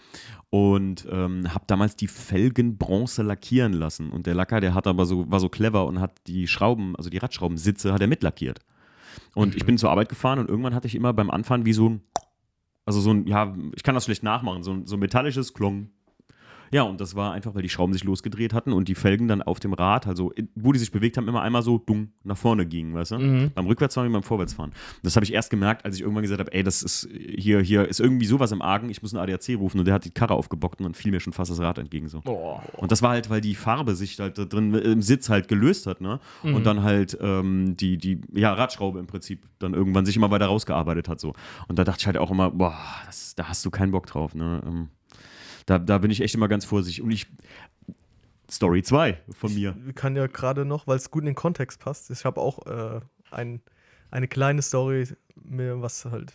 Und 0.50 1.08
ähm, 1.12 1.54
habe 1.54 1.66
damals 1.68 1.96
die 1.96 2.08
Felgen 2.08 2.78
bronze 2.78 3.24
lackieren 3.24 3.74
lassen. 3.74 4.10
Und 4.10 4.26
der 4.26 4.36
Lacker, 4.36 4.62
der 4.62 4.74
hat 4.74 4.88
aber 4.88 5.06
so, 5.06 5.30
war 5.30 5.40
so 5.40 5.50
clever 5.50 5.86
und 5.86 6.00
hat 6.00 6.14
die 6.28 6.48
Schrauben, 6.48 6.96
also 6.96 7.10
die 7.10 7.18
Radschraubensitze, 7.18 7.94
hat 7.94 8.02
er 8.02 8.08
mitlackiert. 8.08 8.60
Und 9.36 9.56
ich 9.56 9.66
bin 9.66 9.78
zur 9.78 9.92
Arbeit 9.92 10.10
gefahren 10.10 10.40
und 10.40 10.50
irgendwann 10.50 10.74
hatte 10.74 10.88
ich 10.88 10.96
immer 10.96 11.14
beim 11.14 11.30
Anfahren 11.30 11.66
wie 11.66 11.74
so 11.74 11.90
ein, 11.90 12.02
also 12.86 13.00
so 13.02 13.12
ein, 13.12 13.28
ja, 13.28 13.56
ich 13.76 13.84
kann 13.84 13.96
das 13.96 14.06
schlecht 14.06 14.24
nachmachen, 14.24 14.64
so 14.64 14.72
ein, 14.72 14.86
so 14.86 14.96
ein 14.96 15.00
metallisches 15.00 15.54
Klong. 15.54 15.90
Ja, 16.72 16.84
und 16.84 17.02
das 17.02 17.16
war 17.16 17.34
einfach, 17.34 17.56
weil 17.56 17.62
die 17.62 17.70
Schrauben 17.70 17.94
sich 17.94 18.04
losgedreht 18.04 18.54
hatten 18.54 18.74
und 18.74 18.88
die 18.88 18.96
Felgen 18.96 19.28
dann 19.28 19.42
auf 19.42 19.60
dem 19.60 19.74
Rad, 19.74 20.08
also 20.08 20.32
wo 20.56 20.72
die 20.72 20.80
sich 20.80 20.92
bewegt 20.92 21.18
haben, 21.18 21.28
immer 21.28 21.42
einmal 21.42 21.62
so 21.62 21.78
dumm 21.78 22.10
nach 22.24 22.38
vorne 22.38 22.66
gingen, 22.66 22.94
weißt 22.94 23.12
du? 23.12 23.20
Mhm. 23.20 23.52
Beim 23.54 23.66
Rückwärtsfahren 23.66 24.08
und 24.08 24.14
beim 24.14 24.24
Vorwärtsfahren. 24.24 24.72
Das 25.04 25.16
habe 25.16 25.26
ich 25.26 25.34
erst 25.34 25.50
gemerkt, 25.50 25.86
als 25.86 25.96
ich 25.96 26.02
irgendwann 26.02 26.24
gesagt 26.24 26.40
habe, 26.40 26.54
ey, 26.54 26.64
das 26.64 26.84
ist 26.84 27.10
hier, 27.12 27.62
hier 27.62 27.88
ist 27.88 28.00
irgendwie 28.00 28.26
sowas 28.26 28.52
im 28.52 28.62
Argen, 28.62 28.90
ich 28.90 29.02
muss 29.02 29.14
einen 29.14 29.24
ADAC 29.24 29.58
rufen 29.58 29.80
und 29.80 29.86
der 29.86 29.96
hat 29.96 30.06
die 30.06 30.12
Karre 30.12 30.34
aufgebockt 30.34 30.80
und 30.80 30.86
dann 30.86 30.94
fiel 30.94 31.12
mir 31.12 31.20
schon 31.20 31.34
fast 31.34 31.52
das 31.52 31.60
Rad 31.60 31.78
entgegen 31.78 32.08
so. 32.08 32.22
Oh. 32.26 32.60
Und 32.78 32.92
das 32.92 33.02
war 33.02 33.12
halt, 33.12 33.30
weil 33.30 33.42
die 33.42 33.56
Farbe 33.56 33.96
sich 33.96 34.20
halt 34.20 34.38
da 34.38 34.46
drin 34.46 34.74
im 34.74 35.02
Sitz 35.02 35.30
halt 35.30 35.48
gelöst 35.48 35.88
hat, 35.88 36.02
ne? 36.02 36.20
Und 36.44 36.66
dann 36.66 36.84
halt 36.84 37.18
ähm, 37.22 37.76
die, 37.78 37.98
die, 37.98 38.22
ja, 38.34 38.54
Radschraube 38.54 39.00
im 39.00 39.08
Prinzip 39.08 39.44
dann 39.60 39.74
irgendwann 39.74 40.06
sich 40.06 40.16
immer 40.16 40.32
weiter 40.32 40.46
rausgearbeitet 40.48 41.10
hat 41.10 41.20
so. 41.20 41.34
Und 41.68 41.80
da 41.80 41.84
dachte 41.84 42.02
ich 42.02 42.06
halt 42.08 42.18
auch 42.18 42.32
immer, 42.32 42.52
boah, 42.52 42.78
das, 43.06 43.36
da 43.36 43.48
hast 43.48 43.66
du 43.66 43.72
keinen 43.72 43.92
Bock 43.92 44.06
drauf, 44.08 44.36
ne? 44.36 44.62
Ähm, 44.66 44.90
da, 45.70 45.78
da 45.80 45.98
bin 46.00 46.10
ich 46.12 46.22
echt 46.22 46.34
immer 46.36 46.48
ganz 46.48 46.66
vorsichtig. 46.66 47.04
Und 47.04 47.12
ich. 47.12 47.28
Story 48.52 48.82
2 48.82 49.20
von 49.38 49.54
mir. 49.54 49.76
kann 49.94 50.16
ja 50.16 50.26
gerade 50.26 50.66
noch, 50.66 50.88
weil 50.88 50.98
es 50.98 51.12
gut 51.12 51.22
in 51.22 51.28
den 51.28 51.36
Kontext 51.36 51.80
passt. 51.80 52.10
Ich 52.10 52.26
habe 52.26 52.42
auch 52.42 52.66
äh, 52.66 53.00
ein, 53.30 53.62
eine 54.10 54.28
kleine 54.28 54.64
Story, 54.64 55.08
mir 55.36 55.82
was 55.84 56.06
halt 56.06 56.34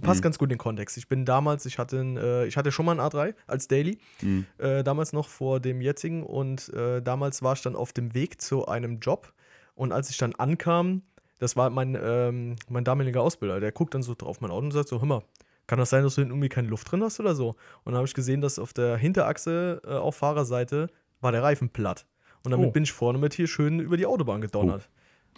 passt 0.00 0.20
Mhm. 0.20 0.24
ganz 0.24 0.38
gut 0.38 0.46
in 0.46 0.56
den 0.56 0.58
Kontext. 0.58 0.96
Ich 0.96 1.08
bin 1.08 1.24
damals, 1.24 1.64
ich 1.64 1.78
hatte, 1.78 2.00
ein, 2.00 2.16
äh, 2.16 2.46
ich 2.46 2.56
hatte 2.56 2.72
schon 2.72 2.84
mal 2.84 2.98
ein 2.98 3.00
A3 3.00 3.34
als 3.46 3.68
Daily, 3.68 3.98
Mhm. 4.22 4.44
äh, 4.58 4.82
damals 4.82 5.12
noch 5.12 5.28
vor 5.28 5.60
dem 5.60 5.80
jetzigen 5.80 6.24
und 6.24 6.68
äh, 6.74 7.00
damals 7.00 7.42
war 7.42 7.52
ich 7.54 7.62
dann 7.62 7.76
auf 7.76 7.92
dem 7.92 8.12
Weg 8.12 8.40
zu 8.42 8.66
einem 8.66 8.98
Job 8.98 9.32
und 9.76 9.92
als 9.92 10.10
ich 10.10 10.16
dann 10.18 10.34
ankam, 10.34 11.02
das 11.38 11.54
war 11.56 11.70
mein, 11.70 11.96
ähm, 12.00 12.56
mein 12.68 12.82
damaliger 12.82 13.22
Ausbilder, 13.22 13.60
der 13.60 13.70
guckt 13.70 13.94
dann 13.94 14.02
so 14.02 14.14
drauf 14.16 14.40
mein 14.40 14.50
Auto 14.50 14.64
und 14.66 14.72
sagt 14.72 14.88
so, 14.88 15.00
hör 15.00 15.06
mal, 15.06 15.22
kann 15.66 15.78
das 15.78 15.90
sein, 15.90 16.02
dass 16.02 16.14
du 16.16 16.20
hinten 16.22 16.32
irgendwie 16.34 16.48
keine 16.48 16.68
Luft 16.68 16.90
drin 16.90 17.02
hast 17.02 17.20
oder 17.20 17.34
so? 17.34 17.50
Und 17.84 17.92
dann 17.92 17.96
habe 17.96 18.06
ich 18.06 18.14
gesehen, 18.14 18.40
dass 18.40 18.58
auf 18.58 18.72
der 18.72 18.96
Hinterachse 18.96 19.80
äh, 19.84 19.90
auf 19.94 20.16
Fahrerseite 20.16 20.88
war 21.20 21.32
der 21.32 21.42
Reifen 21.42 21.68
platt. 21.70 22.06
Und 22.44 22.50
damit 22.50 22.68
Oh. 22.68 22.72
bin 22.72 22.82
ich 22.82 22.92
vorne 22.92 23.18
mit 23.18 23.34
hier 23.34 23.46
schön 23.46 23.78
über 23.80 23.96
die 23.96 24.06
Autobahn 24.06 24.40
gedonnert. 24.40 24.90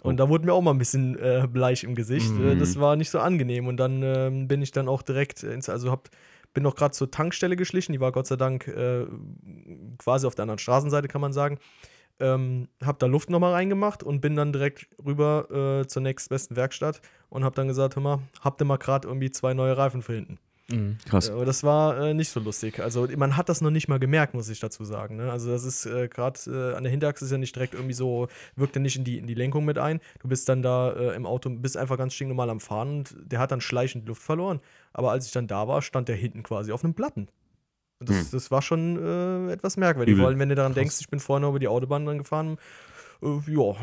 Oh. 0.03 0.07
Und 0.09 0.17
da 0.17 0.27
wurde 0.29 0.45
mir 0.45 0.53
auch 0.53 0.61
mal 0.61 0.71
ein 0.71 0.77
bisschen 0.79 1.17
äh, 1.19 1.47
bleich 1.51 1.83
im 1.83 1.95
Gesicht. 1.95 2.31
Mhm. 2.31 2.59
das 2.59 2.79
war 2.79 2.95
nicht 2.95 3.09
so 3.11 3.19
angenehm. 3.19 3.67
Und 3.67 3.77
dann 3.77 4.01
ähm, 4.03 4.47
bin 4.47 4.61
ich 4.61 4.71
dann 4.71 4.87
auch 4.87 5.01
direkt 5.03 5.43
ins, 5.43 5.69
also 5.69 5.91
hab, 5.91 6.09
bin 6.53 6.63
noch 6.63 6.75
gerade 6.75 6.93
zur 6.93 7.11
Tankstelle 7.11 7.55
geschlichen. 7.55 7.91
Die 7.93 7.99
war 7.99 8.11
Gott 8.11 8.27
sei 8.27 8.35
Dank 8.35 8.67
äh, 8.67 9.05
quasi 9.97 10.25
auf 10.27 10.35
der 10.35 10.43
anderen 10.43 10.59
Straßenseite, 10.59 11.07
kann 11.07 11.21
man 11.21 11.33
sagen. 11.33 11.59
Ähm, 12.19 12.69
hab 12.83 12.99
da 12.99 13.07
Luft 13.07 13.29
nochmal 13.29 13.53
reingemacht 13.53 14.01
und 14.01 14.21
bin 14.21 14.35
dann 14.35 14.53
direkt 14.53 14.87
rüber 15.05 15.81
äh, 15.81 15.87
zur 15.87 16.01
nächstbesten 16.01 16.55
Werkstatt 16.55 17.01
und 17.29 17.43
hab 17.43 17.55
dann 17.55 17.67
gesagt, 17.67 17.95
hör 17.95 18.03
mal, 18.03 18.19
habt 18.39 18.61
ihr 18.61 18.65
mal 18.65 18.77
gerade 18.77 19.07
irgendwie 19.07 19.31
zwei 19.31 19.53
neue 19.53 19.75
Reifen 19.75 20.01
für 20.01 20.13
hinten? 20.13 20.39
Mhm. 20.71 20.97
Krass. 21.07 21.29
Äh, 21.29 21.33
Aber 21.33 21.45
das 21.45 21.63
war 21.63 21.97
äh, 21.99 22.13
nicht 22.13 22.29
so 22.29 22.39
lustig. 22.39 22.79
Also 22.79 23.07
man 23.15 23.37
hat 23.37 23.49
das 23.49 23.61
noch 23.61 23.69
nicht 23.69 23.87
mal 23.87 23.99
gemerkt, 23.99 24.33
muss 24.33 24.49
ich 24.49 24.59
dazu 24.59 24.83
sagen. 24.83 25.17
Ne? 25.17 25.31
Also 25.31 25.51
das 25.51 25.63
ist 25.63 25.85
äh, 25.85 26.07
gerade 26.07 26.39
äh, 26.47 26.75
an 26.75 26.83
der 26.83 26.91
Hinterachse 26.91 27.25
ist 27.25 27.31
ja 27.31 27.37
nicht 27.37 27.55
direkt 27.55 27.73
irgendwie 27.73 27.93
so, 27.93 28.27
wirkt 28.55 28.75
ja 28.75 28.81
nicht 28.81 28.95
in 28.95 29.03
die, 29.03 29.17
in 29.17 29.27
die 29.27 29.35
Lenkung 29.35 29.65
mit 29.65 29.77
ein. 29.77 29.99
Du 30.19 30.27
bist 30.27 30.49
dann 30.49 30.61
da 30.61 30.91
äh, 30.93 31.15
im 31.15 31.25
Auto, 31.25 31.49
bist 31.49 31.77
einfach 31.77 31.97
ganz 31.97 32.13
stinknormal 32.13 32.49
am 32.49 32.59
Fahren 32.59 32.99
und 32.99 33.15
der 33.19 33.39
hat 33.39 33.51
dann 33.51 33.61
schleichend 33.61 34.07
Luft 34.07 34.23
verloren. 34.23 34.59
Aber 34.93 35.11
als 35.11 35.27
ich 35.27 35.31
dann 35.31 35.47
da 35.47 35.67
war, 35.67 35.81
stand 35.81 36.07
der 36.07 36.15
hinten 36.15 36.43
quasi 36.43 36.71
auf 36.71 36.83
einem 36.83 36.93
Platten. 36.93 37.27
Das, 38.05 38.17
Hm. 38.17 38.27
das 38.31 38.51
war 38.51 38.61
schon 38.61 38.97
äh, 38.97 39.51
etwas 39.53 39.77
merkwürdig. 39.77 40.17
Vor 40.17 40.27
allem, 40.27 40.39
wenn 40.39 40.49
du 40.49 40.55
daran 40.55 40.73
Krass. 40.73 40.81
denkst, 40.81 40.97
ich 41.01 41.09
bin 41.09 41.19
vorne 41.19 41.47
über 41.47 41.59
die 41.59 41.67
Autobahn 41.67 42.05
dann 42.05 42.19
gefahren. 42.19 42.57
Äh, 43.21 43.27
ja, 43.51 43.75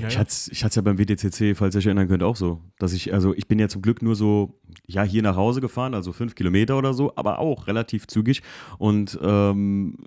Ja, 0.00 0.08
Ich 0.08 0.14
ja. 0.14 0.20
hatte 0.20 0.28
es 0.28 0.48
ich 0.48 0.62
hat's 0.64 0.76
ja 0.76 0.82
beim 0.82 0.96
WTCC, 0.98 1.56
falls 1.56 1.74
ihr 1.74 1.78
euch 1.78 1.86
erinnern 1.86 2.06
könnt, 2.08 2.22
auch 2.22 2.36
so. 2.36 2.60
Dass 2.78 2.92
ich, 2.92 3.12
also 3.12 3.34
ich 3.34 3.48
bin 3.48 3.58
ja 3.58 3.68
zum 3.68 3.82
Glück 3.82 4.00
nur 4.00 4.14
so, 4.14 4.60
ja, 4.86 5.02
hier 5.02 5.22
nach 5.22 5.34
Hause 5.36 5.60
gefahren, 5.60 5.92
also 5.94 6.12
fünf 6.12 6.34
Kilometer 6.36 6.78
oder 6.78 6.94
so, 6.94 7.12
aber 7.16 7.40
auch 7.40 7.66
relativ 7.66 8.06
zügig. 8.06 8.42
Und 8.78 9.18
ähm, 9.22 9.98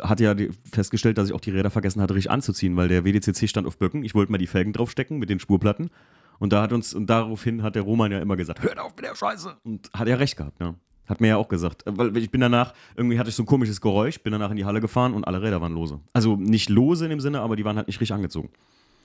hatte 0.00 0.24
ja 0.24 0.34
festgestellt, 0.70 1.16
dass 1.18 1.28
ich 1.28 1.34
auch 1.34 1.40
die 1.40 1.50
Räder 1.50 1.70
vergessen 1.70 2.02
hatte, 2.02 2.14
richtig 2.14 2.30
anzuziehen, 2.30 2.76
weil 2.76 2.88
der 2.88 3.04
WDCC 3.04 3.48
stand 3.48 3.66
auf 3.66 3.78
Böcken. 3.78 4.04
Ich 4.04 4.14
wollte 4.14 4.30
mal 4.32 4.38
die 4.38 4.46
Felgen 4.46 4.72
draufstecken 4.74 5.18
mit 5.18 5.30
den 5.30 5.40
Spurplatten. 5.40 5.90
Und 6.38 6.52
da 6.52 6.60
hat 6.60 6.74
uns, 6.74 6.92
und 6.92 7.06
daraufhin 7.08 7.62
hat 7.62 7.74
der 7.74 7.82
Roman 7.82 8.12
ja 8.12 8.18
immer 8.18 8.36
gesagt, 8.36 8.62
hört 8.62 8.78
auf 8.78 8.94
mit 8.96 9.06
der 9.06 9.14
Scheiße. 9.16 9.56
Und 9.64 9.88
hat 9.94 10.06
er 10.08 10.20
recht 10.20 10.36
gehabt, 10.36 10.60
ne? 10.60 10.74
Hat 11.08 11.20
mir 11.20 11.28
ja 11.28 11.36
auch 11.36 11.48
gesagt. 11.48 11.82
Weil 11.86 12.16
ich 12.16 12.30
bin 12.30 12.40
danach, 12.40 12.74
irgendwie 12.96 13.18
hatte 13.18 13.28
ich 13.30 13.34
so 13.36 13.42
ein 13.42 13.46
komisches 13.46 13.80
Geräusch, 13.80 14.20
bin 14.20 14.32
danach 14.32 14.50
in 14.50 14.56
die 14.56 14.64
Halle 14.64 14.80
gefahren 14.80 15.14
und 15.14 15.24
alle 15.24 15.40
Räder 15.42 15.60
waren 15.60 15.72
lose. 15.72 16.00
Also 16.12 16.36
nicht 16.36 16.68
lose 16.68 17.04
in 17.04 17.10
dem 17.10 17.20
Sinne, 17.20 17.40
aber 17.40 17.56
die 17.56 17.64
waren 17.64 17.76
halt 17.76 17.86
nicht 17.86 18.00
richtig 18.00 18.14
angezogen. 18.14 18.48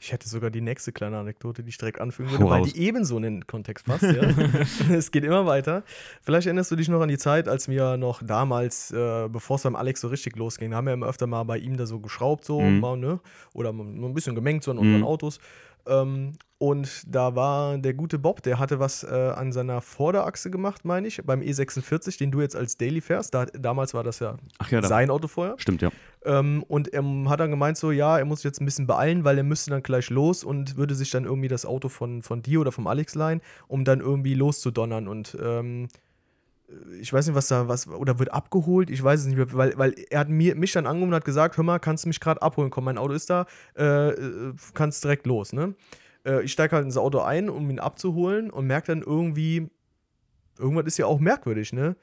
Ich 0.04 0.12
hätte 0.12 0.28
sogar 0.28 0.50
die 0.50 0.62
nächste 0.62 0.92
kleine 0.92 1.20
Anekdote, 1.20 1.62
die 1.62 1.70
ich 1.70 1.78
direkt 1.78 2.02
anfügen 2.02 2.30
Hau 2.30 2.40
würde, 2.40 2.46
weil 2.50 2.60
raus. 2.62 2.74
die 2.74 2.80
ebenso 2.82 3.18
in 3.18 3.22
den 3.22 3.46
Kontext 3.46 3.86
passt. 3.86 4.02
Ja. 4.02 4.24
es 4.92 5.12
geht 5.12 5.24
immer 5.24 5.46
weiter. 5.46 5.84
Vielleicht 6.24 6.48
erinnerst 6.48 6.72
du 6.72 6.76
dich 6.76 6.90
noch 6.90 7.02
an 7.02 7.08
die 7.10 7.20
Zeit, 7.20 7.48
als 7.48 7.68
wir 7.70 7.98
noch 7.98 8.24
damals, 8.24 8.90
äh, 8.90 9.28
bevor 9.30 9.58
es 9.58 9.62
beim 9.62 9.76
Alex 9.76 10.02
so 10.02 10.08
richtig 10.08 10.36
losging, 10.38 10.74
haben 10.74 10.88
wir 10.88 10.94
immer 10.94 11.06
öfter 11.06 11.28
mal 11.28 11.44
bei 11.44 11.60
ihm 11.60 11.78
da 11.78 11.86
so 11.86 12.00
geschraubt, 12.00 12.46
so, 12.46 12.60
Mhm. 12.60 12.80
mal, 12.80 12.98
ne? 12.98 13.20
oder 13.54 13.72
mal 13.74 13.84
nur 13.86 14.10
ein 14.10 14.16
bisschen 14.16 14.34
gemengt 14.34 14.64
so 14.64 14.72
an 14.72 14.80
unseren 14.80 15.02
Mhm. 15.02 15.06
Autos. 15.06 15.40
Ähm, 15.88 16.34
und 16.62 17.04
da 17.08 17.36
war 17.36 17.80
der 17.80 17.96
gute 17.96 18.20
Bob, 18.20 18.44
der 18.44 18.60
hatte 18.60 18.80
was 18.80 19.04
äh, 19.04 19.08
an 19.36 19.52
seiner 19.52 19.82
Vorderachse 19.82 20.52
gemacht, 20.52 20.86
meine 20.86 21.08
ich, 21.08 21.20
beim 21.26 21.42
E46, 21.42 22.20
den 22.20 22.30
du 22.30 22.40
jetzt 22.40 22.56
als 22.56 22.78
Daily 22.78 23.02
fährst. 23.02 23.34
Da, 23.34 23.46
damals 23.48 23.96
war 23.96 24.04
das 24.04 24.20
ja, 24.20 24.38
ja, 24.70 24.80
da. 24.80 24.88
sein 24.88 25.10
Auto 25.10 25.28
vorher. 25.28 25.56
Stimmt, 25.58 25.82
ja. 25.82 25.90
Ähm, 26.24 26.64
und 26.68 26.94
er 26.94 27.04
hat 27.30 27.40
dann 27.40 27.50
gemeint, 27.50 27.78
so, 27.78 27.92
ja, 27.92 28.20
er 28.20 28.26
muss 28.26 28.40
sich 28.42 28.46
jetzt 28.46 28.62
ein 28.62 28.66
bisschen 28.66 28.86
beeilen, 28.86 29.24
weil 29.24 29.40
er 29.40 29.44
müsste 29.44 29.72
dann 29.72 29.82
gleich 29.82 30.12
los 30.12 30.44
und 30.44 30.78
würde 30.78 30.94
sich 30.94 31.10
dann 31.10 31.26
irgendwie 31.26 31.48
das 31.48 31.66
Auto 31.66 31.90
von, 31.90 32.22
von 32.22 32.44
dir 32.44 32.62
oder 32.62 32.72
vom 32.72 32.86
Alex 32.86 33.16
leihen, 33.16 33.42
um 33.68 33.84
dann 33.84 34.00
irgendwie 34.00 34.36
loszudonnern. 34.36 35.08
Und 35.08 35.36
ähm, 35.42 35.88
ich 37.00 37.12
weiß 37.12 37.28
nicht, 37.28 37.36
was 37.36 37.48
da, 37.48 37.68
was, 37.68 37.88
oder 37.88 38.20
wird 38.20 38.34
abgeholt, 38.34 38.90
ich 38.90 39.04
weiß 39.04 39.22
es 39.22 39.26
nicht 39.26 39.38
mehr, 39.38 39.52
weil, 39.54 39.78
weil 39.78 39.96
er 40.10 40.20
hat 40.20 40.30
mir, 40.30 40.56
mich 40.56 40.72
dann 40.72 40.86
angerufen 40.86 41.10
und 41.10 41.16
hat 41.16 41.26
gesagt, 41.26 41.58
hör 41.58 41.64
mal, 41.64 41.80
kannst 41.80 42.06
du 42.06 42.10
mich 42.10 42.20
gerade 42.20 42.42
abholen? 42.42 42.70
Komm, 42.70 42.86
mein 42.86 42.98
Auto 42.98 43.14
ist 43.14 43.30
da, 43.30 43.46
äh, 43.78 44.10
äh, 44.10 44.54
kannst 44.74 45.04
direkt 45.04 45.26
los, 45.26 45.54
ne? 45.54 45.76
Äh, 46.26 46.44
ich 46.44 46.52
steige 46.52 46.76
halt 46.76 46.86
ins 46.86 46.98
Auto 46.98 47.20
ein, 47.20 47.50
um 47.50 47.70
ihn 47.70 47.80
abzuholen 47.80 48.50
und 48.50 48.68
merke 48.68 48.88
dann 48.88 49.02
irgendwie, 49.02 49.70
irgendwas 50.58 50.86
ist 50.86 50.98
ja 50.98 51.06
auch 51.06 51.20
merkwürdig, 51.20 51.74
ne? 51.74 51.96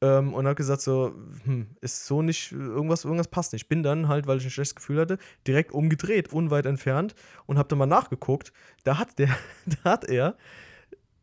Ähm, 0.00 0.32
und 0.32 0.46
hat 0.46 0.56
gesagt 0.56 0.80
so, 0.80 1.12
hm, 1.44 1.66
ist 1.80 2.06
so 2.06 2.22
nicht, 2.22 2.52
irgendwas, 2.52 3.04
irgendwas 3.04 3.28
passt 3.28 3.52
nicht. 3.52 3.68
Bin 3.68 3.82
dann 3.82 4.06
halt, 4.06 4.28
weil 4.28 4.38
ich 4.38 4.44
ein 4.44 4.50
schlechtes 4.50 4.76
Gefühl 4.76 5.00
hatte, 5.00 5.18
direkt 5.46 5.72
umgedreht, 5.72 6.32
unweit 6.32 6.66
entfernt 6.66 7.16
und 7.46 7.58
hab 7.58 7.68
dann 7.68 7.78
mal 7.78 7.86
nachgeguckt. 7.86 8.52
Da 8.84 8.98
hat 8.98 9.18
der, 9.18 9.28
da 9.82 9.90
hat 9.90 10.04
er, 10.04 10.36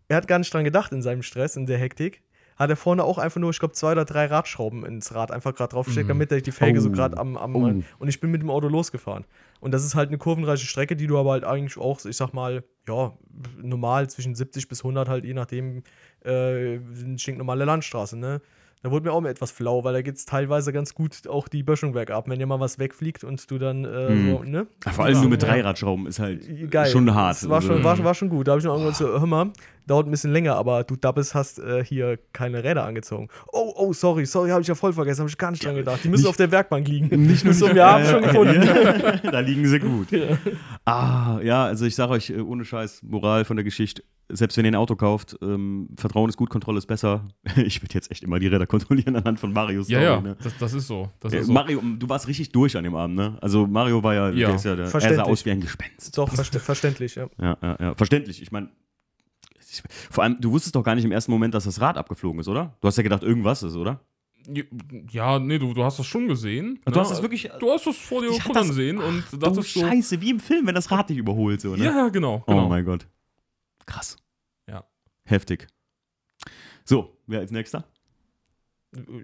er 0.09 0.17
hat 0.17 0.27
gar 0.27 0.39
nicht 0.39 0.53
dran 0.53 0.65
gedacht 0.65 0.91
in 0.91 1.01
seinem 1.01 1.23
Stress, 1.23 1.55
in 1.55 1.65
der 1.65 1.77
Hektik, 1.77 2.21
hat 2.55 2.69
er 2.69 2.75
vorne 2.75 3.03
auch 3.03 3.17
einfach 3.17 3.39
nur, 3.41 3.49
ich 3.49 3.59
glaube, 3.59 3.73
zwei 3.73 3.91
oder 3.93 4.05
drei 4.05 4.25
Radschrauben 4.27 4.85
ins 4.85 5.13
Rad 5.13 5.31
einfach 5.31 5.53
gerade 5.55 5.73
draufgesteckt, 5.73 6.05
Mhm. 6.07 6.09
damit 6.09 6.31
er 6.31 6.41
die 6.41 6.51
Felge 6.51 6.79
so 6.81 6.89
Oh. 6.89 6.91
gerade 6.91 7.17
am, 7.17 7.35
am 7.37 7.55
Oh. 7.55 7.83
und 7.99 8.07
ich 8.07 8.19
bin 8.19 8.31
mit 8.31 8.41
dem 8.41 8.49
Auto 8.49 8.67
losgefahren. 8.67 9.25
Und 9.59 9.73
das 9.73 9.83
ist 9.83 9.95
halt 9.95 10.09
eine 10.09 10.17
kurvenreiche 10.17 10.65
Strecke, 10.65 10.95
die 10.95 11.07
du 11.07 11.17
aber 11.17 11.31
halt 11.31 11.43
eigentlich 11.43 11.77
auch, 11.77 12.03
ich 12.05 12.15
sag 12.17 12.33
mal, 12.33 12.63
ja, 12.87 13.13
normal 13.61 14.09
zwischen 14.09 14.35
70 14.35 14.67
bis 14.67 14.83
100 14.83 15.09
halt, 15.09 15.25
je 15.25 15.33
nachdem, 15.33 15.83
äh, 16.23 16.77
eine 16.77 17.17
stinknormale 17.17 17.65
Landstraße, 17.65 18.17
ne? 18.17 18.41
Da 18.83 18.91
wurde 18.91 19.05
mir 19.07 19.13
auch 19.13 19.21
mal 19.21 19.29
etwas 19.29 19.49
flau, 19.49 19.83
weil 19.83 19.93
da 19.93 20.01
geht 20.03 20.15
es 20.15 20.25
teilweise 20.25 20.71
ganz 20.71 20.93
gut 20.93 21.27
auch 21.27 21.47
die 21.47 21.63
Böschung 21.63 21.93
bergab, 21.93 22.29
wenn 22.29 22.37
dir 22.37 22.45
mal 22.45 22.59
was 22.59 22.77
wegfliegt 22.77 23.23
und 23.23 23.49
du 23.49 23.57
dann, 23.57 23.83
äh, 23.83 24.09
Mhm. 24.11 24.29
so, 24.29 24.43
ne? 24.43 24.67
Vor 24.91 25.05
allem 25.05 25.19
nur 25.21 25.29
mit 25.29 25.41
Ja. 25.41 25.49
Dreiradschrauben 25.49 26.05
ist 26.05 26.19
halt 26.19 26.69
Geil. 26.69 26.85
schon 26.91 27.11
hart. 27.15 27.37
Das 27.41 27.49
war, 27.49 27.63
schon, 27.63 27.71
Also, 27.77 27.83
war, 27.83 28.03
war 28.03 28.13
schon 28.13 28.29
gut. 28.29 28.47
Da 28.47 28.51
habe 28.51 28.59
ich 28.59 28.65
noch 28.65 28.73
irgendwann 28.73 28.93
so, 28.93 29.07
hör 29.07 29.25
mal, 29.25 29.49
dauert 29.87 30.07
ein 30.07 30.11
bisschen 30.11 30.31
länger, 30.31 30.55
aber 30.55 30.83
du 30.83 30.95
Dabbes 30.95 31.33
hast 31.35 31.59
äh, 31.59 31.83
hier 31.83 32.17
keine 32.33 32.63
Räder 32.63 32.85
angezogen. 32.85 33.27
Oh, 33.53 33.73
oh, 33.75 33.93
sorry, 33.93 34.25
sorry, 34.25 34.49
habe 34.49 34.61
ich 34.61 34.67
ja 34.67 34.75
voll 34.75 34.93
vergessen, 34.93 35.19
habe 35.21 35.29
ich 35.29 35.37
gar 35.37 35.51
nicht 35.51 35.63
dran 35.63 35.75
gedacht. 35.75 35.99
Die 36.03 36.09
müssen 36.09 36.23
Nicht- 36.23 36.29
auf 36.29 36.37
der 36.37 36.51
Werkbank 36.51 36.87
liegen. 36.87 37.07
Nicht 37.27 37.45
nur 37.45 37.53
so, 37.53 37.67
die- 37.67 37.75
wir 37.75 37.85
haben 37.85 38.03
Ja, 38.03 38.09
schon 38.11 38.23
ja, 38.23 38.27
gefunden. 38.31 38.61
ja. 38.63 39.17
da 39.31 39.39
liegen 39.39 39.67
sie 39.67 39.79
gut. 39.79 40.07
Ah, 40.85 41.39
ja, 41.43 41.65
also 41.65 41.85
ich 41.85 41.95
sage 41.95 42.11
euch, 42.13 42.29
äh, 42.29 42.39
ohne 42.41 42.65
Scheiß, 42.65 43.03
Moral 43.03 43.45
von 43.45 43.55
der 43.57 43.63
Geschichte, 43.63 44.03
selbst 44.29 44.57
wenn 44.57 44.65
ihr 44.65 44.71
ein 44.71 44.75
Auto 44.75 44.95
kauft, 44.95 45.37
ähm, 45.43 45.87
Vertrauen 45.97 46.29
ist 46.29 46.37
gut, 46.37 46.49
Kontrolle 46.49 46.79
ist 46.79 46.87
besser. 46.87 47.27
Ich 47.57 47.81
würde 47.81 47.93
jetzt 47.93 48.09
echt 48.11 48.23
immer 48.23 48.39
die 48.39 48.47
Räder 48.47 48.65
kontrollieren 48.67 49.15
anhand 49.15 49.39
von 49.39 49.53
Marios 49.53 49.87
Ja, 49.87 49.99
Story, 49.99 50.13
ja, 50.15 50.21
Ne? 50.21 50.35
das, 50.43 50.57
das 50.57 50.73
ist 50.73 50.87
so. 50.87 51.09
Das 51.19 51.31
Äh, 51.33 51.39
ist 51.39 51.47
so. 51.47 51.53
Mario, 51.53 51.81
du 51.99 52.09
warst 52.09 52.27
richtig 52.27 52.51
durch 52.51 52.75
an 52.75 52.83
dem 52.83 52.95
Abend, 52.95 53.15
ne? 53.15 53.37
Also 53.41 53.67
Mario 53.67 54.01
war 54.01 54.13
ja, 54.15 54.29
Ja, 54.31 54.47
der 54.47 54.55
ist 54.55 54.65
ja 54.65 54.75
der, 54.75 54.85
er 54.85 55.15
sah 55.15 55.23
aus 55.23 55.45
wie 55.45 55.51
ein 55.51 55.61
Gespenst. 55.61 56.17
Doch, 56.17 56.29
verständlich, 56.33 57.15
ja. 57.15 57.27
Ja, 57.39 57.57
ja, 57.61 57.77
ja. 57.79 57.95
Verständlich. 57.95 58.41
Ich 58.41 58.51
meine, 58.51 58.69
vor 60.11 60.23
allem, 60.23 60.39
du 60.39 60.51
wusstest 60.51 60.75
doch 60.75 60.83
gar 60.83 60.95
nicht 60.95 61.05
im 61.05 61.11
ersten 61.11 61.31
Moment, 61.31 61.53
dass 61.53 61.63
das 61.65 61.79
Rad 61.81 61.97
abgeflogen 61.97 62.39
ist, 62.39 62.47
oder? 62.47 62.75
Du 62.81 62.87
hast 62.87 62.97
ja 62.97 63.03
gedacht, 63.03 63.23
irgendwas 63.23 63.63
ist, 63.63 63.75
oder? 63.75 64.01
Ja, 65.11 65.39
nee, 65.39 65.57
du, 65.57 65.73
du 65.73 65.83
hast 65.83 65.97
das 65.97 66.05
schon 66.05 66.27
gesehen. 66.27 66.79
Du 66.85 66.91
ne? 66.91 66.99
hast 66.99 67.09
das 67.09 67.21
wirklich. 67.21 67.49
Du 67.59 67.71
hast 67.71 67.87
das 67.87 67.95
vor 67.97 68.21
dir 68.21 68.29
Ich 68.29 68.39
hab 68.39 68.47
kullern 68.47 68.67
das- 68.67 68.75
sehen 68.75 68.99
und 68.99 69.23
Du 69.31 69.37
dachtest 69.37 69.73
so. 69.73 69.79
Scheiße, 69.79 70.21
wie 70.21 70.29
im 70.29 70.39
Film, 70.39 70.67
wenn 70.67 70.75
das 70.75 70.91
Rad 70.91 71.09
dich 71.09 71.17
überholt, 71.17 71.61
so, 71.61 71.75
ne? 71.75 71.83
Ja, 71.85 72.09
genau. 72.09 72.43
Oh 72.45 72.51
genau. 72.51 72.69
mein 72.69 72.85
Gott. 72.85 73.07
Krass. 73.87 74.17
Ja. 74.69 74.83
Heftig. 75.23 75.67
So, 76.83 77.17
wer 77.25 77.39
als 77.39 77.49
nächster? 77.51 77.85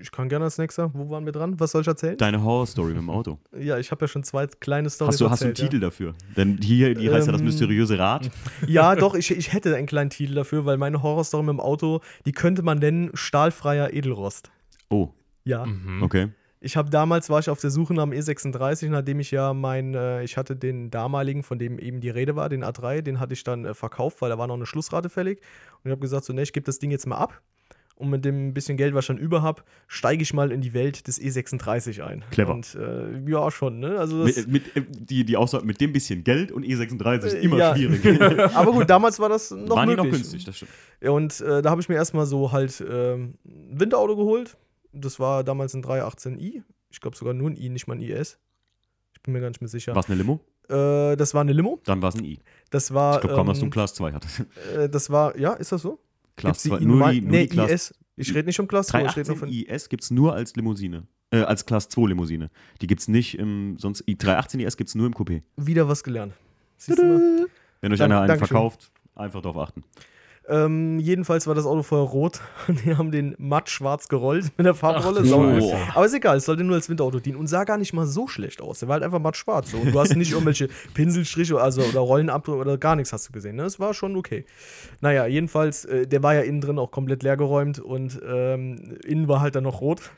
Ich 0.01 0.11
kann 0.11 0.27
gerne 0.27 0.45
als 0.45 0.57
nächster. 0.57 0.91
Wo 0.93 1.09
waren 1.09 1.25
wir 1.25 1.31
dran? 1.31 1.59
Was 1.59 1.71
soll 1.71 1.81
ich 1.81 1.87
erzählen? 1.87 2.17
Deine 2.17 2.43
Horror-Story 2.43 2.89
mit 2.89 2.97
dem 2.97 3.09
Auto. 3.09 3.39
Ja, 3.57 3.77
ich 3.77 3.91
habe 3.91 4.03
ja 4.03 4.07
schon 4.09 4.23
zwei 4.23 4.47
kleine 4.47 4.89
Storys 4.89 5.13
Hast 5.13 5.21
du, 5.21 5.29
hast 5.29 5.41
du 5.41 5.45
einen 5.45 5.51
erzählt, 5.53 5.69
Titel 5.71 5.79
dafür? 5.81 6.13
Denn 6.35 6.57
hier, 6.61 6.93
die 6.93 7.09
heißt 7.09 7.27
ja 7.27 7.31
das 7.31 7.41
Ähm, 7.41 7.45
mysteriöse 7.47 7.97
Rad. 7.97 8.29
Ja, 8.67 8.95
doch, 8.95 9.15
ich, 9.15 9.31
ich 9.31 9.53
hätte 9.53 9.75
einen 9.75 9.87
kleinen 9.87 10.09
Titel 10.09 10.33
dafür, 10.33 10.65
weil 10.65 10.77
meine 10.77 11.01
Horrorstory 11.01 11.43
mit 11.43 11.53
dem 11.53 11.59
Auto, 11.61 12.01
die 12.25 12.33
könnte 12.33 12.63
man 12.63 12.79
nennen 12.79 13.11
Stahlfreier 13.13 13.93
Edelrost. 13.93 14.51
Oh, 14.89 15.09
Ja. 15.45 15.65
Mhm. 15.65 16.03
okay. 16.03 16.29
Ich 16.63 16.77
habe 16.77 16.91
damals 16.91 17.27
war 17.31 17.39
ich 17.39 17.49
auf 17.49 17.59
der 17.59 17.71
Suche 17.71 17.93
nach 17.95 18.03
dem 18.03 18.11
E36, 18.13 18.89
nachdem 18.89 19.19
ich 19.19 19.31
ja 19.31 19.51
mein, 19.53 19.95
äh, 19.95 20.23
ich 20.23 20.37
hatte 20.37 20.55
den 20.55 20.91
damaligen, 20.91 21.41
von 21.41 21.57
dem 21.57 21.79
eben 21.79 22.01
die 22.01 22.09
Rede 22.11 22.35
war, 22.35 22.49
den 22.49 22.63
A3, 22.63 23.01
den 23.01 23.19
hatte 23.19 23.33
ich 23.33 23.43
dann 23.43 23.65
äh, 23.65 23.73
verkauft, 23.73 24.21
weil 24.21 24.29
da 24.29 24.37
war 24.37 24.45
noch 24.45 24.55
eine 24.55 24.67
Schlussrate 24.67 25.09
fällig. 25.09 25.39
Und 25.39 25.85
ich 25.85 25.91
habe 25.91 26.01
gesagt, 26.01 26.25
so, 26.25 26.33
ne, 26.33 26.43
ich 26.43 26.53
gebe 26.53 26.65
das 26.65 26.77
Ding 26.77 26.91
jetzt 26.91 27.07
mal 27.07 27.17
ab. 27.17 27.41
Und 28.01 28.09
mit 28.09 28.25
dem 28.25 28.53
bisschen 28.53 28.77
Geld, 28.77 28.93
was 28.95 29.03
ich 29.03 29.07
schon 29.07 29.17
über 29.19 29.41
habe, 29.43 29.61
steige 29.87 30.23
ich 30.23 30.33
mal 30.33 30.51
in 30.51 30.61
die 30.61 30.73
Welt 30.73 31.07
des 31.07 31.21
E36 31.21 32.01
ein. 32.03 32.23
Clever. 32.31 32.53
Und 32.55 32.73
äh, 32.75 33.19
ja, 33.29 33.51
schon, 33.51 33.79
ne? 33.79 33.97
Also 33.99 34.15
Mit, 34.17 34.47
mit, 34.47 34.75
äh, 34.75 34.81
die, 34.89 35.23
die 35.23 35.37
Aussage, 35.37 35.65
mit 35.65 35.79
dem 35.79 35.93
bisschen 35.93 36.23
Geld 36.23 36.51
und 36.51 36.65
E36 36.65 37.23
ist 37.25 37.33
immer 37.35 37.57
Ja. 37.57 37.75
schwierig. 37.75 38.03
aber 38.55 38.71
gut, 38.71 38.89
damals 38.89 39.19
war 39.19 39.29
das 39.29 39.51
noch 39.51 39.75
Waren 39.75 39.89
die 39.89 39.95
möglich. 39.95 40.11
noch 40.13 40.17
günstig, 40.17 40.43
das 40.45 40.57
stimmt. 40.57 40.71
Und 41.01 41.41
äh, 41.41 41.61
da 41.61 41.69
habe 41.69 41.79
ich 41.79 41.89
mir 41.89 41.95
erstmal 41.95 42.25
so 42.25 42.51
halt 42.51 42.83
ähm, 42.89 43.35
ein 43.45 43.79
Winterauto 43.79 44.15
geholt. 44.15 44.57
Das 44.93 45.19
war 45.19 45.43
damals 45.43 45.73
ein 45.75 45.83
318i. 45.83 46.63
Ich 46.89 46.99
glaube 47.01 47.15
sogar 47.15 47.33
nur 47.33 47.49
ein 47.51 47.55
i, 47.55 47.69
nicht 47.69 47.87
mal 47.87 47.93
ein 47.95 48.01
IS. 48.01 48.39
Ich 49.13 49.21
bin 49.21 49.33
mir 49.33 49.41
gar 49.41 49.47
nicht 49.49 49.61
mehr 49.61 49.67
sicher. 49.69 49.93
War 49.93 50.01
es 50.03 50.09
eine 50.09 50.17
Limo? 50.17 50.39
Äh, 50.69 51.15
das 51.15 51.33
war 51.33 51.41
eine 51.41 51.53
Limo. 51.53 51.79
Dann 51.85 52.01
war 52.01 52.09
es 52.09 52.15
ein 52.15 52.25
I. 52.25 52.39
Das 52.71 52.93
war. 52.93 53.15
Ich 53.15 53.21
glaube 53.21 53.35
kaum, 53.35 53.47
dass 53.47 53.59
du 53.59 53.61
ähm, 53.61 53.65
einen 53.65 53.71
Class 53.71 53.93
2 53.93 54.11
hattest. 54.13 54.39
äh, 54.75 54.89
das 54.89 55.09
war, 55.11 55.37
ja, 55.37 55.53
ist 55.53 55.71
das 55.71 55.81
so? 55.83 55.99
Class 56.41 56.63
Gibt's 56.63 56.63
die 56.63 56.69
2, 56.69 56.77
I 56.81 56.85
nur 56.85 57.11
die, 57.11 57.21
nur 57.21 57.31
nee, 57.31 57.41
die 57.43 57.47
Class 57.49 57.71
IS. 57.71 57.93
Ich 58.17 58.35
rede 58.35 58.45
nicht 58.47 58.59
um 58.59 58.67
Class 58.67 58.87
2, 58.87 59.05
ich 59.05 59.15
rede 59.15 59.29
nur 59.31 59.37
318 59.37 59.65
von. 59.67 59.75
IS 59.75 59.89
gibt 59.89 60.03
es 60.03 60.11
nur 60.11 60.33
als 60.33 60.55
Limousine. 60.55 61.07
Äh, 61.31 61.41
als 61.43 61.65
Class 61.65 61.87
2 61.89 62.07
Limousine. 62.09 62.49
Die 62.81 62.87
gibt 62.87 63.01
es 63.01 63.07
nicht 63.07 63.37
im, 63.39 63.77
sonst, 63.77 64.03
I- 64.07 64.17
318 64.17 64.59
IS 64.59 64.75
gibt 64.75 64.89
es 64.89 64.95
nur 64.95 65.07
im 65.07 65.13
Coupé. 65.13 65.43
Wieder 65.55 65.87
was 65.87 66.03
gelernt. 66.03 66.33
Siehst 66.77 66.99
du 66.99 67.03
mal? 67.05 67.47
Wenn 67.79 67.93
euch 67.93 67.99
Dank- 67.99 68.11
einer 68.11 68.21
einen 68.21 68.37
verkauft, 68.37 68.91
einfach 69.15 69.41
darauf 69.41 69.57
achten. 69.57 69.83
Ähm, 70.49 70.99
jedenfalls 70.99 71.45
war 71.45 71.53
das 71.53 71.65
Auto 71.65 71.83
vorher 71.83 72.07
rot 72.07 72.41
und 72.67 72.79
die 72.85 72.95
haben 72.95 73.11
den 73.11 73.35
matt 73.37 73.69
schwarz 73.69 74.07
gerollt 74.07 74.51
mit 74.57 74.65
der 74.65 74.73
Farbrolle. 74.73 75.21
Ach. 75.23 75.95
Aber 75.95 76.05
ist 76.05 76.13
egal, 76.13 76.37
es 76.37 76.45
sollte 76.45 76.63
nur 76.63 76.75
als 76.75 76.89
Winterauto 76.89 77.19
dienen 77.19 77.37
und 77.37 77.47
sah 77.47 77.63
gar 77.63 77.77
nicht 77.77 77.93
mal 77.93 78.07
so 78.07 78.27
schlecht 78.27 78.61
aus. 78.61 78.79
Der 78.79 78.87
war 78.87 78.93
halt 78.93 79.03
einfach 79.03 79.19
matt 79.19 79.37
schwarz. 79.37 79.71
So. 79.71 79.77
Und 79.77 79.93
du 79.93 79.99
hast 79.99 80.15
nicht 80.15 80.31
irgendwelche 80.31 80.67
Pinselstriche 80.93 81.59
also, 81.59 81.81
oder 81.83 81.99
Rollenabdrücke 81.99 82.59
oder 82.59 82.77
gar 82.77 82.95
nichts 82.95 83.13
hast 83.13 83.29
du 83.29 83.33
gesehen. 83.33 83.55
Ne? 83.55 83.63
Es 83.63 83.79
war 83.79 83.93
schon 83.93 84.15
okay. 84.15 84.45
Naja, 84.99 85.27
jedenfalls, 85.27 85.85
äh, 85.85 86.07
der 86.07 86.23
war 86.23 86.33
ja 86.33 86.41
innen 86.41 86.61
drin 86.61 86.79
auch 86.79 86.91
komplett 86.91 87.21
leergeräumt 87.21 87.79
und 87.79 88.19
ähm, 88.27 88.97
innen 89.05 89.27
war 89.27 89.41
halt 89.41 89.55
dann 89.55 89.63
noch 89.63 89.81
rot. 89.81 90.01